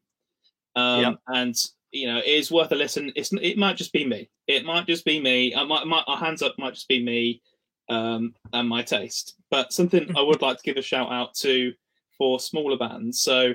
Um, 0.75 1.01
Yep. 1.01 1.19
And 1.27 1.55
you 1.91 2.07
know, 2.07 2.17
it 2.17 2.25
is 2.25 2.51
worth 2.51 2.71
a 2.73 2.75
listen. 2.75 3.11
It's 3.15 3.31
it 3.33 3.57
might 3.57 3.77
just 3.77 3.93
be 3.93 4.05
me. 4.05 4.29
It 4.47 4.65
might 4.65 4.85
just 4.85 5.05
be 5.05 5.19
me. 5.21 5.55
I 5.55 5.63
might, 5.63 5.85
our 6.07 6.17
hands 6.17 6.41
up 6.41 6.53
might 6.57 6.73
just 6.73 6.89
be 6.89 7.01
me 7.01 7.41
um, 7.87 8.35
and 8.51 8.67
my 8.67 8.81
taste. 8.81 9.35
But 9.49 9.71
something 9.71 10.15
I 10.17 10.21
would 10.21 10.41
like 10.41 10.57
to 10.57 10.63
give 10.63 10.75
a 10.77 10.81
shout 10.81 11.09
out 11.11 11.33
to 11.35 11.71
for 12.17 12.39
smaller 12.39 12.77
bands. 12.77 13.21
So, 13.21 13.53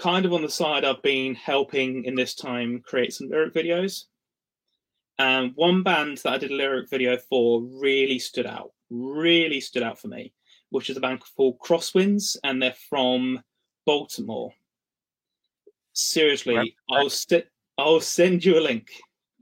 kind 0.00 0.24
of 0.24 0.32
on 0.32 0.40
the 0.42 0.48
side, 0.48 0.84
I've 0.84 1.02
been 1.02 1.34
helping 1.34 2.04
in 2.04 2.14
this 2.14 2.34
time 2.34 2.80
create 2.80 3.12
some 3.12 3.28
lyric 3.28 3.52
videos. 3.52 4.04
And 5.18 5.52
one 5.54 5.82
band 5.82 6.18
that 6.18 6.32
I 6.32 6.38
did 6.38 6.50
a 6.50 6.54
lyric 6.54 6.88
video 6.88 7.18
for 7.18 7.60
really 7.60 8.18
stood 8.18 8.46
out, 8.46 8.72
really 8.88 9.60
stood 9.60 9.82
out 9.82 9.98
for 9.98 10.08
me, 10.08 10.32
which 10.70 10.88
is 10.88 10.96
a 10.96 11.00
band 11.00 11.20
called 11.36 11.58
Crosswinds, 11.58 12.38
and 12.42 12.62
they're 12.62 12.74
from 12.88 13.42
Baltimore. 13.84 14.54
Seriously, 15.92 16.54
Right. 16.54 16.74
I'll 16.90 17.10
st- 17.10 17.46
I'll 17.76 18.00
send 18.00 18.44
you 18.44 18.58
a 18.58 18.60
link. 18.60 18.88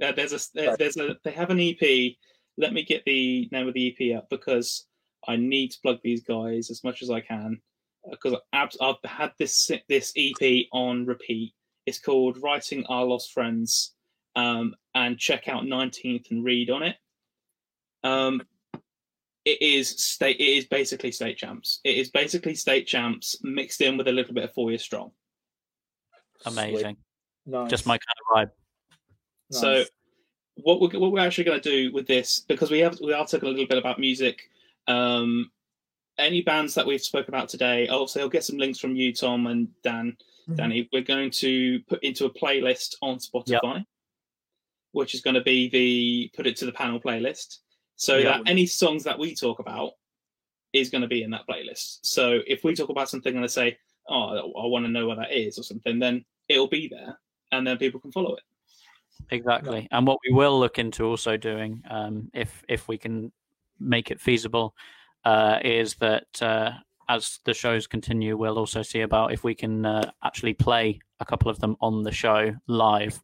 Uh, 0.02 0.12
there's 0.12 0.32
a 0.32 0.40
there- 0.54 0.76
there's 0.76 0.96
a 0.96 1.18
they 1.22 1.30
have 1.32 1.50
an 1.50 1.60
EP. 1.60 2.18
Let 2.56 2.72
me 2.72 2.82
get 2.82 3.04
the 3.04 3.48
name 3.52 3.68
of 3.68 3.74
the 3.74 3.86
EP 3.86 4.12
up 4.16 4.28
because 4.28 4.86
I 5.28 5.36
need 5.36 5.68
to 5.72 5.80
plug 5.80 6.00
these 6.02 6.22
guys 6.22 6.70
as 6.70 6.82
much 6.82 7.02
as 7.02 7.10
I 7.10 7.20
can 7.20 7.60
because 8.10 8.34
I've, 8.52 8.70
I've 8.80 8.96
had 9.04 9.32
this 9.38 9.70
this 9.88 10.12
EP 10.16 10.66
on 10.72 11.06
repeat. 11.06 11.54
It's 11.86 11.98
called 11.98 12.42
"Writing 12.42 12.84
Our 12.86 13.04
Lost 13.04 13.32
Friends," 13.32 13.94
um, 14.36 14.74
and 14.94 15.18
check 15.18 15.48
out 15.48 15.64
19th 15.64 16.30
and 16.30 16.44
read 16.44 16.70
on 16.70 16.82
it. 16.82 16.96
Um, 18.04 18.42
it 19.44 19.62
is 19.62 19.88
state. 19.88 20.38
It 20.38 20.58
is 20.58 20.66
basically 20.66 21.12
state 21.12 21.38
champs. 21.38 21.80
It 21.84 21.96
is 21.96 22.10
basically 22.10 22.54
state 22.54 22.86
champs 22.86 23.36
mixed 23.42 23.80
in 23.80 23.96
with 23.96 24.08
a 24.08 24.12
little 24.12 24.34
bit 24.34 24.44
of 24.44 24.52
four 24.52 24.70
year 24.70 24.78
strong. 24.78 25.12
Amazing. 26.44 26.96
Nice. 27.46 27.70
Just 27.70 27.86
my 27.86 27.98
kind 27.98 28.44
of 28.44 28.50
vibe. 28.50 28.50
So 29.50 29.84
what 30.56 30.80
we're 30.80 30.98
what 30.98 31.12
we're 31.12 31.20
actually 31.20 31.44
going 31.44 31.60
to 31.60 31.70
do 31.70 31.92
with 31.92 32.06
this 32.06 32.40
because 32.40 32.70
we 32.70 32.80
have 32.80 32.98
we 33.00 33.12
are 33.12 33.26
talking 33.26 33.48
a 33.48 33.52
little 33.52 33.66
bit 33.66 33.78
about 33.78 33.98
music. 33.98 34.42
Um, 34.86 35.50
any 36.18 36.42
bands 36.42 36.74
that 36.74 36.86
we've 36.86 37.02
spoken 37.02 37.34
about 37.34 37.48
today, 37.48 37.88
also 37.88 38.20
I'll 38.20 38.28
get 38.28 38.44
some 38.44 38.58
links 38.58 38.78
from 38.78 38.96
you, 38.96 39.12
Tom 39.12 39.46
and 39.46 39.68
Dan. 39.82 40.16
Mhm. 40.48 40.56
Danny, 40.56 40.88
we're 40.92 41.02
going 41.02 41.30
to 41.30 41.80
put 41.88 42.02
into 42.02 42.24
a 42.24 42.30
playlist 42.30 42.96
on 43.02 43.18
Spotify, 43.18 43.84
which 44.92 45.14
is 45.14 45.20
going 45.20 45.34
to 45.34 45.42
be 45.42 45.68
the 45.68 46.30
put 46.34 46.46
it 46.46 46.56
to 46.56 46.66
the 46.66 46.72
panel 46.72 47.00
playlist, 47.00 47.58
so 47.96 48.16
Yeah. 48.16 48.38
that 48.38 48.48
any 48.48 48.66
songs 48.66 49.04
that 49.04 49.18
we 49.18 49.34
talk 49.34 49.58
about 49.58 49.92
is 50.72 50.90
going 50.90 51.02
to 51.02 51.08
be 51.08 51.22
in 51.22 51.30
that 51.30 51.46
playlist. 51.46 52.00
So 52.02 52.40
if 52.46 52.64
we 52.64 52.74
talk 52.74 52.88
about 52.88 53.08
something 53.08 53.34
and 53.34 53.44
I 53.44 53.48
say, 53.48 53.78
"Oh, 54.08 54.52
I 54.52 54.66
want 54.66 54.84
to 54.84 54.90
know 54.90 55.06
what 55.06 55.18
that 55.18 55.32
is" 55.32 55.58
or 55.58 55.62
something, 55.62 55.98
then 55.98 56.24
it'll 56.48 56.66
be 56.68 56.88
there, 56.88 57.18
and 57.52 57.66
then 57.66 57.78
people 57.78 58.00
can 58.00 58.12
follow 58.12 58.34
it. 58.34 58.42
Exactly. 59.30 59.88
And 59.90 60.06
what 60.06 60.18
we 60.26 60.32
will 60.34 60.58
look 60.58 60.78
into 60.78 61.04
also 61.04 61.36
doing, 61.36 61.82
um, 61.90 62.30
if 62.32 62.64
if 62.68 62.88
we 62.88 62.96
can 62.96 63.32
make 63.80 64.10
it 64.10 64.20
feasible, 64.20 64.74
uh, 65.24 65.58
is 65.64 65.94
that 65.96 66.26
uh, 66.42 66.72
as 67.08 67.38
the 67.44 67.54
shows 67.54 67.86
continue, 67.86 68.36
we'll 68.36 68.58
also 68.58 68.82
see 68.82 69.00
about 69.00 69.32
if 69.32 69.44
we 69.44 69.54
can 69.54 69.84
uh, 69.86 70.10
actually 70.24 70.54
play 70.54 71.00
a 71.20 71.24
couple 71.24 71.50
of 71.50 71.58
them 71.58 71.76
on 71.80 72.02
the 72.02 72.12
show 72.12 72.54
live. 72.66 73.20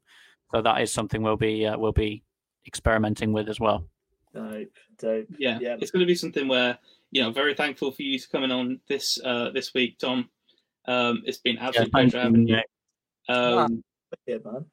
So 0.50 0.62
that 0.62 0.80
is 0.80 0.92
something 0.92 1.22
we'll 1.22 1.36
be 1.36 1.66
uh, 1.66 1.76
we'll 1.78 1.92
be 1.92 2.22
experimenting 2.66 3.32
with 3.32 3.48
as 3.48 3.60
well. 3.60 3.86
Dope, 4.34 4.68
dope. 4.98 5.26
yeah, 5.38 5.58
Yeah. 5.60 5.76
it's 5.80 5.90
going 5.90 6.00
to 6.00 6.06
be 6.06 6.14
something 6.14 6.48
where 6.48 6.78
you 7.12 7.22
know 7.22 7.30
very 7.30 7.54
thankful 7.54 7.92
for 7.92 8.02
you 8.02 8.18
to 8.18 8.28
coming 8.28 8.50
on 8.50 8.80
this 8.88 9.20
uh 9.24 9.50
this 9.50 9.72
week 9.72 9.96
tom 9.98 10.28
um 10.88 11.22
it's 11.24 11.38
been 11.38 11.56
an 11.56 11.62
absolute 11.62 11.92
thank 11.92 12.10
pleasure 12.10 12.24
having 12.24 12.48
you 12.48 12.56
Nick. 12.56 12.66
um 13.28 13.84
Yeah, 14.26 14.38
man. 14.44 14.64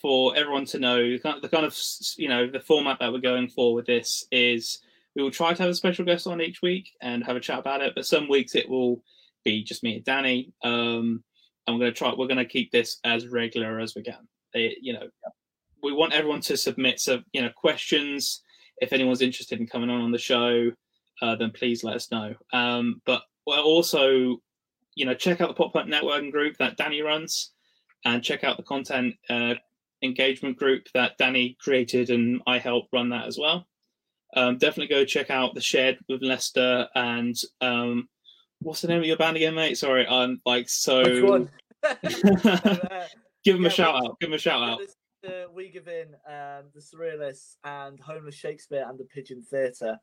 for 0.00 0.34
everyone 0.34 0.64
to 0.66 0.78
know 0.78 0.96
the 1.18 1.48
kind 1.50 1.66
of 1.66 1.76
you 2.16 2.28
know 2.28 2.48
the 2.50 2.60
format 2.60 2.98
that 3.00 3.12
we're 3.12 3.18
going 3.18 3.48
for 3.48 3.74
with 3.74 3.84
this 3.84 4.26
is 4.30 4.78
we 5.16 5.22
will 5.22 5.30
try 5.30 5.52
to 5.52 5.62
have 5.62 5.70
a 5.70 5.74
special 5.74 6.04
guest 6.04 6.26
on 6.26 6.40
each 6.40 6.62
week 6.62 6.90
and 7.00 7.24
have 7.24 7.36
a 7.36 7.40
chat 7.40 7.58
about 7.58 7.80
it 7.80 7.94
but 7.96 8.06
some 8.06 8.28
weeks 8.28 8.54
it 8.54 8.68
will 8.68 9.02
be 9.44 9.64
just 9.64 9.82
me 9.82 9.96
and 9.96 10.04
danny. 10.04 10.52
Um 10.62 11.24
and 11.66 11.74
we're 11.74 11.80
going 11.80 11.92
to 11.92 11.98
try 11.98 12.14
we're 12.16 12.28
going 12.28 12.36
to 12.36 12.44
keep 12.44 12.70
this 12.70 13.00
as 13.02 13.26
regular 13.26 13.80
as 13.80 13.96
we 13.96 14.02
can. 14.02 14.28
It- 14.52 14.78
you 14.82 14.92
know 14.92 15.08
we 15.82 15.92
want 15.92 16.12
everyone 16.12 16.40
to 16.42 16.56
submit 16.56 17.00
some 17.00 17.24
you 17.32 17.42
know 17.42 17.50
questions. 17.56 18.42
If 18.78 18.92
anyone's 18.92 19.22
interested 19.22 19.58
in 19.58 19.66
coming 19.66 19.90
on 19.90 20.02
on 20.02 20.12
the 20.12 20.18
show 20.18 20.70
uh, 21.22 21.34
then 21.34 21.50
please 21.50 21.82
let 21.82 21.96
us 21.96 22.12
know. 22.12 22.34
Um 22.52 23.00
but 23.06 23.22
well 23.46 23.64
also 23.64 24.36
you 24.94 25.06
know 25.06 25.14
check 25.14 25.40
out 25.40 25.48
the 25.48 25.54
pop 25.54 25.72
punk 25.72 25.90
networking 25.90 26.30
group 26.30 26.56
that 26.58 26.76
danny 26.76 27.00
runs 27.00 27.52
and 28.04 28.22
check 28.22 28.44
out 28.44 28.56
the 28.56 28.62
content 28.62 29.14
uh, 29.28 29.54
engagement 30.02 30.56
group 30.56 30.86
that 30.94 31.18
Danny 31.18 31.56
created, 31.60 32.10
and 32.10 32.40
I 32.46 32.58
help 32.58 32.86
run 32.92 33.08
that 33.10 33.26
as 33.26 33.38
well. 33.38 33.66
Um, 34.36 34.58
definitely 34.58 34.94
go 34.94 35.04
check 35.04 35.30
out 35.30 35.54
the 35.54 35.60
shed 35.60 35.98
with 36.08 36.22
Leicester 36.22 36.86
and 36.94 37.34
um, 37.60 38.08
what's 38.60 38.82
the 38.82 38.88
name 38.88 39.00
of 39.00 39.06
your 39.06 39.16
band 39.16 39.36
again, 39.36 39.54
mate? 39.54 39.78
Sorry, 39.78 40.06
I'm 40.06 40.40
like 40.44 40.68
so. 40.68 41.02
Which 41.02 41.22
one? 41.22 41.50
Give 43.44 43.56
him 43.56 43.62
Yeah, 43.62 43.68
a 43.68 43.70
shout 43.70 43.94
out. 43.94 44.20
Give 44.20 44.28
him 44.28 44.34
a 44.34 44.38
shout 44.38 44.62
out. 44.62 44.80
Uh, 45.26 45.46
we 45.54 45.70
give 45.70 45.88
in 45.88 46.08
um, 46.28 46.66
the 46.74 46.80
Surrealists 46.80 47.56
and 47.64 47.98
Homeless 47.98 48.34
Shakespeare 48.34 48.84
and 48.88 48.98
the 48.98 49.04
Pigeon 49.04 49.42
Theatre, 49.42 49.98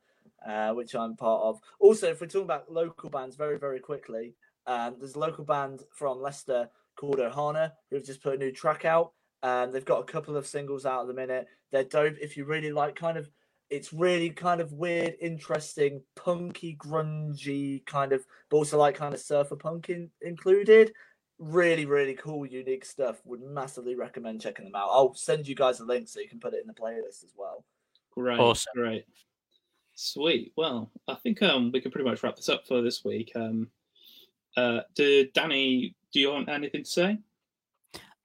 uh, 0.46 0.72
which 0.72 0.96
I'm 0.96 1.16
part 1.16 1.44
of. 1.44 1.60
Also, 1.80 2.10
if 2.10 2.20
we're 2.20 2.28
talking 2.28 2.44
about 2.44 2.72
local 2.72 3.10
bands, 3.10 3.36
very 3.36 3.58
very 3.58 3.80
quickly, 3.80 4.36
um, 4.66 4.96
there's 5.00 5.16
a 5.16 5.20
local 5.20 5.46
band 5.46 5.84
from 5.92 6.22
Leicester 6.22 6.70
called 6.96 7.18
Ohana 7.18 7.72
who've 7.90 8.06
just 8.06 8.24
put 8.24 8.36
a 8.36 8.38
new 8.38 8.52
track 8.52 8.86
out. 8.86 9.12
Um, 9.44 9.72
they've 9.72 9.86
got 9.86 10.00
a 10.00 10.12
couple 10.12 10.38
of 10.38 10.48
singles 10.48 10.86
out 10.86 11.02
at 11.02 11.08
the 11.08 11.14
minute. 11.14 11.48
They're 11.72 11.84
dope. 11.84 12.16
If 12.22 12.38
you 12.38 12.46
really 12.46 12.72
like, 12.72 12.96
kind 12.96 13.18
of, 13.18 13.30
it's 13.74 13.91
really 13.91 14.30
kind 14.30 14.62
of 14.62 14.72
weird, 14.72 15.16
interesting, 15.20 16.02
punky, 16.16 16.76
grungy 16.76 17.84
kind 17.88 18.14
of, 18.14 18.24
but 18.50 18.58
also 18.58 18.78
like 18.78 18.95
kind 18.95 19.14
of 19.14 19.20
surfer 19.20 19.56
punk 19.56 19.90
in, 19.90 20.12
included. 20.22 20.94
Really, 21.40 21.86
really 21.86 22.14
cool, 22.14 22.45
unique 22.45 22.86
stuff. 22.86 23.20
Would 23.26 23.41
massively 23.41 23.95
recommend 23.95 24.41
checking 24.41 24.66
them 24.66 24.76
out. 24.76 24.90
I'll 24.91 25.16
send 25.16 25.48
you 25.48 25.56
guys 25.56 25.80
a 25.80 25.86
link 25.86 26.08
so 26.08 26.20
you 26.20 26.30
can 26.30 26.40
put 26.40 26.54
it 26.54 26.62
in 26.62 26.68
the 26.68 26.74
playlist 26.74 27.24
as 27.24 27.34
well. 27.36 27.66
Great, 28.12 28.40
Awesome. 28.40 28.72
great, 28.76 29.06
sweet. 29.95 30.54
Well, 30.56 30.91
I 31.08 31.16
think 31.16 31.41
um 31.41 31.72
we 31.74 31.82
can 31.82 31.91
pretty 31.91 32.08
much 32.08 32.22
wrap 32.22 32.36
this 32.36 32.50
up 32.50 32.68
for 32.68 32.84
this 32.84 33.04
week. 33.04 33.32
Um, 33.36 33.70
uh, 34.56 34.82
did 34.94 35.34
Danny? 35.34 35.95
Do 36.14 36.20
you 36.20 36.32
want 36.32 36.48
anything 36.48 36.84
to 36.84 36.90
say? 36.90 37.18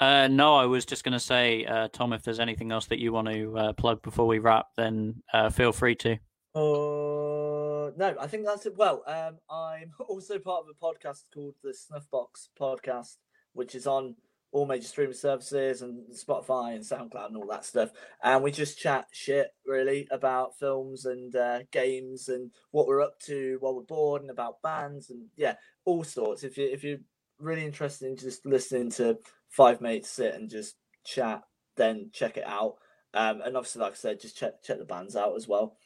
Uh, 0.00 0.28
no, 0.28 0.54
I 0.54 0.66
was 0.66 0.84
just 0.84 1.02
going 1.02 1.12
to 1.12 1.20
say, 1.20 1.64
uh, 1.64 1.88
Tom, 1.92 2.12
if 2.12 2.22
there's 2.22 2.38
anything 2.38 2.70
else 2.70 2.86
that 2.86 3.00
you 3.00 3.12
want 3.12 3.28
to 3.28 3.58
uh, 3.58 3.72
plug 3.72 4.00
before 4.02 4.26
we 4.26 4.38
wrap, 4.38 4.66
then 4.76 5.22
uh, 5.32 5.50
feel 5.50 5.72
free 5.72 5.96
to. 5.96 6.12
Uh, 6.54 7.90
no, 7.96 8.14
I 8.20 8.26
think 8.28 8.44
that's 8.44 8.66
it. 8.66 8.76
Well, 8.76 9.02
um, 9.06 9.38
I'm 9.50 9.92
also 10.08 10.38
part 10.38 10.64
of 10.64 10.68
a 10.70 10.84
podcast 10.84 11.24
called 11.34 11.54
the 11.62 11.70
Snuffbox 11.74 12.48
Podcast, 12.58 13.16
which 13.54 13.74
is 13.74 13.86
on 13.86 14.14
all 14.52 14.66
major 14.66 14.86
streaming 14.86 15.14
services 15.14 15.82
and 15.82 16.06
Spotify 16.14 16.74
and 16.74 16.82
SoundCloud 16.84 17.26
and 17.26 17.36
all 17.36 17.48
that 17.48 17.64
stuff. 17.64 17.90
And 18.22 18.42
we 18.42 18.50
just 18.50 18.78
chat 18.78 19.06
shit 19.12 19.50
really 19.66 20.06
about 20.10 20.58
films 20.58 21.04
and 21.04 21.34
uh, 21.34 21.60
games 21.70 22.28
and 22.28 22.50
what 22.70 22.86
we're 22.86 23.02
up 23.02 23.18
to 23.26 23.58
while 23.60 23.74
we're 23.74 23.82
bored 23.82 24.22
and 24.22 24.30
about 24.30 24.62
bands 24.62 25.10
and 25.10 25.26
yeah, 25.36 25.56
all 25.84 26.04
sorts. 26.04 26.44
If 26.44 26.56
you 26.56 26.68
if 26.72 26.82
you're 26.82 26.98
really 27.38 27.64
interested 27.64 28.08
in 28.08 28.16
just 28.16 28.46
listening 28.46 28.90
to 28.92 29.18
five 29.48 29.80
mates 29.80 30.10
sit 30.10 30.34
and 30.34 30.50
just 30.50 30.76
chat, 31.04 31.42
then 31.76 32.10
check 32.12 32.36
it 32.36 32.46
out. 32.46 32.76
Um, 33.14 33.40
and 33.40 33.56
obviously, 33.56 33.80
like 33.82 33.92
I 33.92 33.96
said, 33.96 34.20
just 34.20 34.36
check 34.36 34.62
check 34.62 34.78
the 34.78 34.84
bands 34.84 35.16
out 35.16 35.36
as 35.36 35.48
well. 35.48 35.76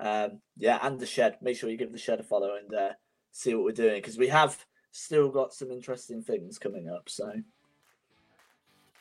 Um, 0.00 0.40
yeah, 0.56 0.78
and 0.82 0.98
the 0.98 1.06
shed. 1.06 1.38
Make 1.42 1.56
sure 1.56 1.70
you 1.70 1.76
give 1.76 1.92
the 1.92 1.98
shed 1.98 2.20
a 2.20 2.22
follow 2.22 2.56
and 2.56 2.74
uh, 2.74 2.92
see 3.30 3.54
what 3.54 3.64
we're 3.64 3.72
doing 3.72 3.96
because 3.96 4.18
we 4.18 4.28
have 4.28 4.64
still 4.90 5.30
got 5.30 5.52
some 5.54 5.70
interesting 5.70 6.22
things 6.22 6.58
coming 6.58 6.88
up. 6.88 7.08
So 7.08 7.32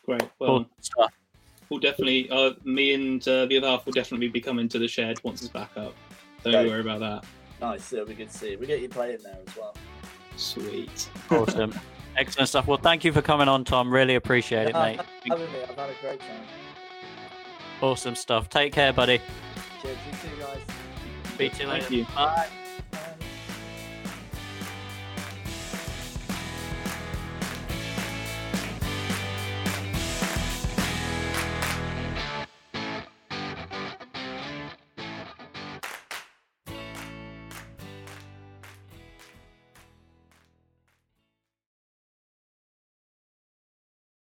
Great. 0.06 0.24
Well, 0.40 0.66
Cool 0.98 1.10
we'll 1.70 1.80
definitely. 1.80 2.30
Uh, 2.30 2.52
me 2.64 2.94
and 2.94 3.26
uh, 3.28 3.46
the 3.46 3.58
other 3.58 3.68
half 3.68 3.86
will 3.86 3.94
definitely 3.94 4.28
be 4.28 4.42
coming 4.42 4.68
to 4.70 4.80
the 4.80 4.88
shed 4.88 5.18
once 5.24 5.42
it's 5.42 5.52
back 5.52 5.72
up. 5.78 5.96
Don't 6.44 6.54
Great. 6.54 6.68
worry 6.68 6.82
about 6.82 7.00
that. 7.00 7.26
nice. 7.60 7.92
It'll 7.94 8.06
be 8.06 8.14
good 8.14 8.30
to 8.30 8.38
see. 8.38 8.56
We 8.56 8.68
get 8.68 8.82
you 8.82 8.90
playing 8.90 9.20
there 9.24 9.38
as 9.48 9.56
well. 9.56 9.76
Sweet. 10.36 11.10
Awesome. 11.30 11.74
Excellent 12.18 12.50
stuff. 12.50 12.68
Well, 12.68 12.78
thank 12.78 13.04
you 13.04 13.14
for 13.14 13.22
coming 13.22 13.48
on, 13.48 13.64
Tom. 13.64 13.92
Really 13.92 14.16
appreciate 14.16 14.68
it, 14.68 14.74
mate. 14.74 15.00
Having 15.26 15.52
me, 15.52 15.62
I've 15.62 15.76
had 15.76 15.90
a 15.90 15.94
great 16.02 16.20
time. 16.20 16.30
Awesome 17.82 18.16
stuff. 18.16 18.50
Take 18.50 18.74
care, 18.74 18.94
buddy. 18.94 19.20
Cheers, 19.82 19.98
you 20.06 20.30
too, 20.30 20.40
guys. 20.40 20.60
Speak 21.34 21.54
to 21.54 21.64
you 21.64 21.70
Thank 21.70 21.84
later. 21.84 21.96
you. 21.96 22.06
Bye. 22.16 22.48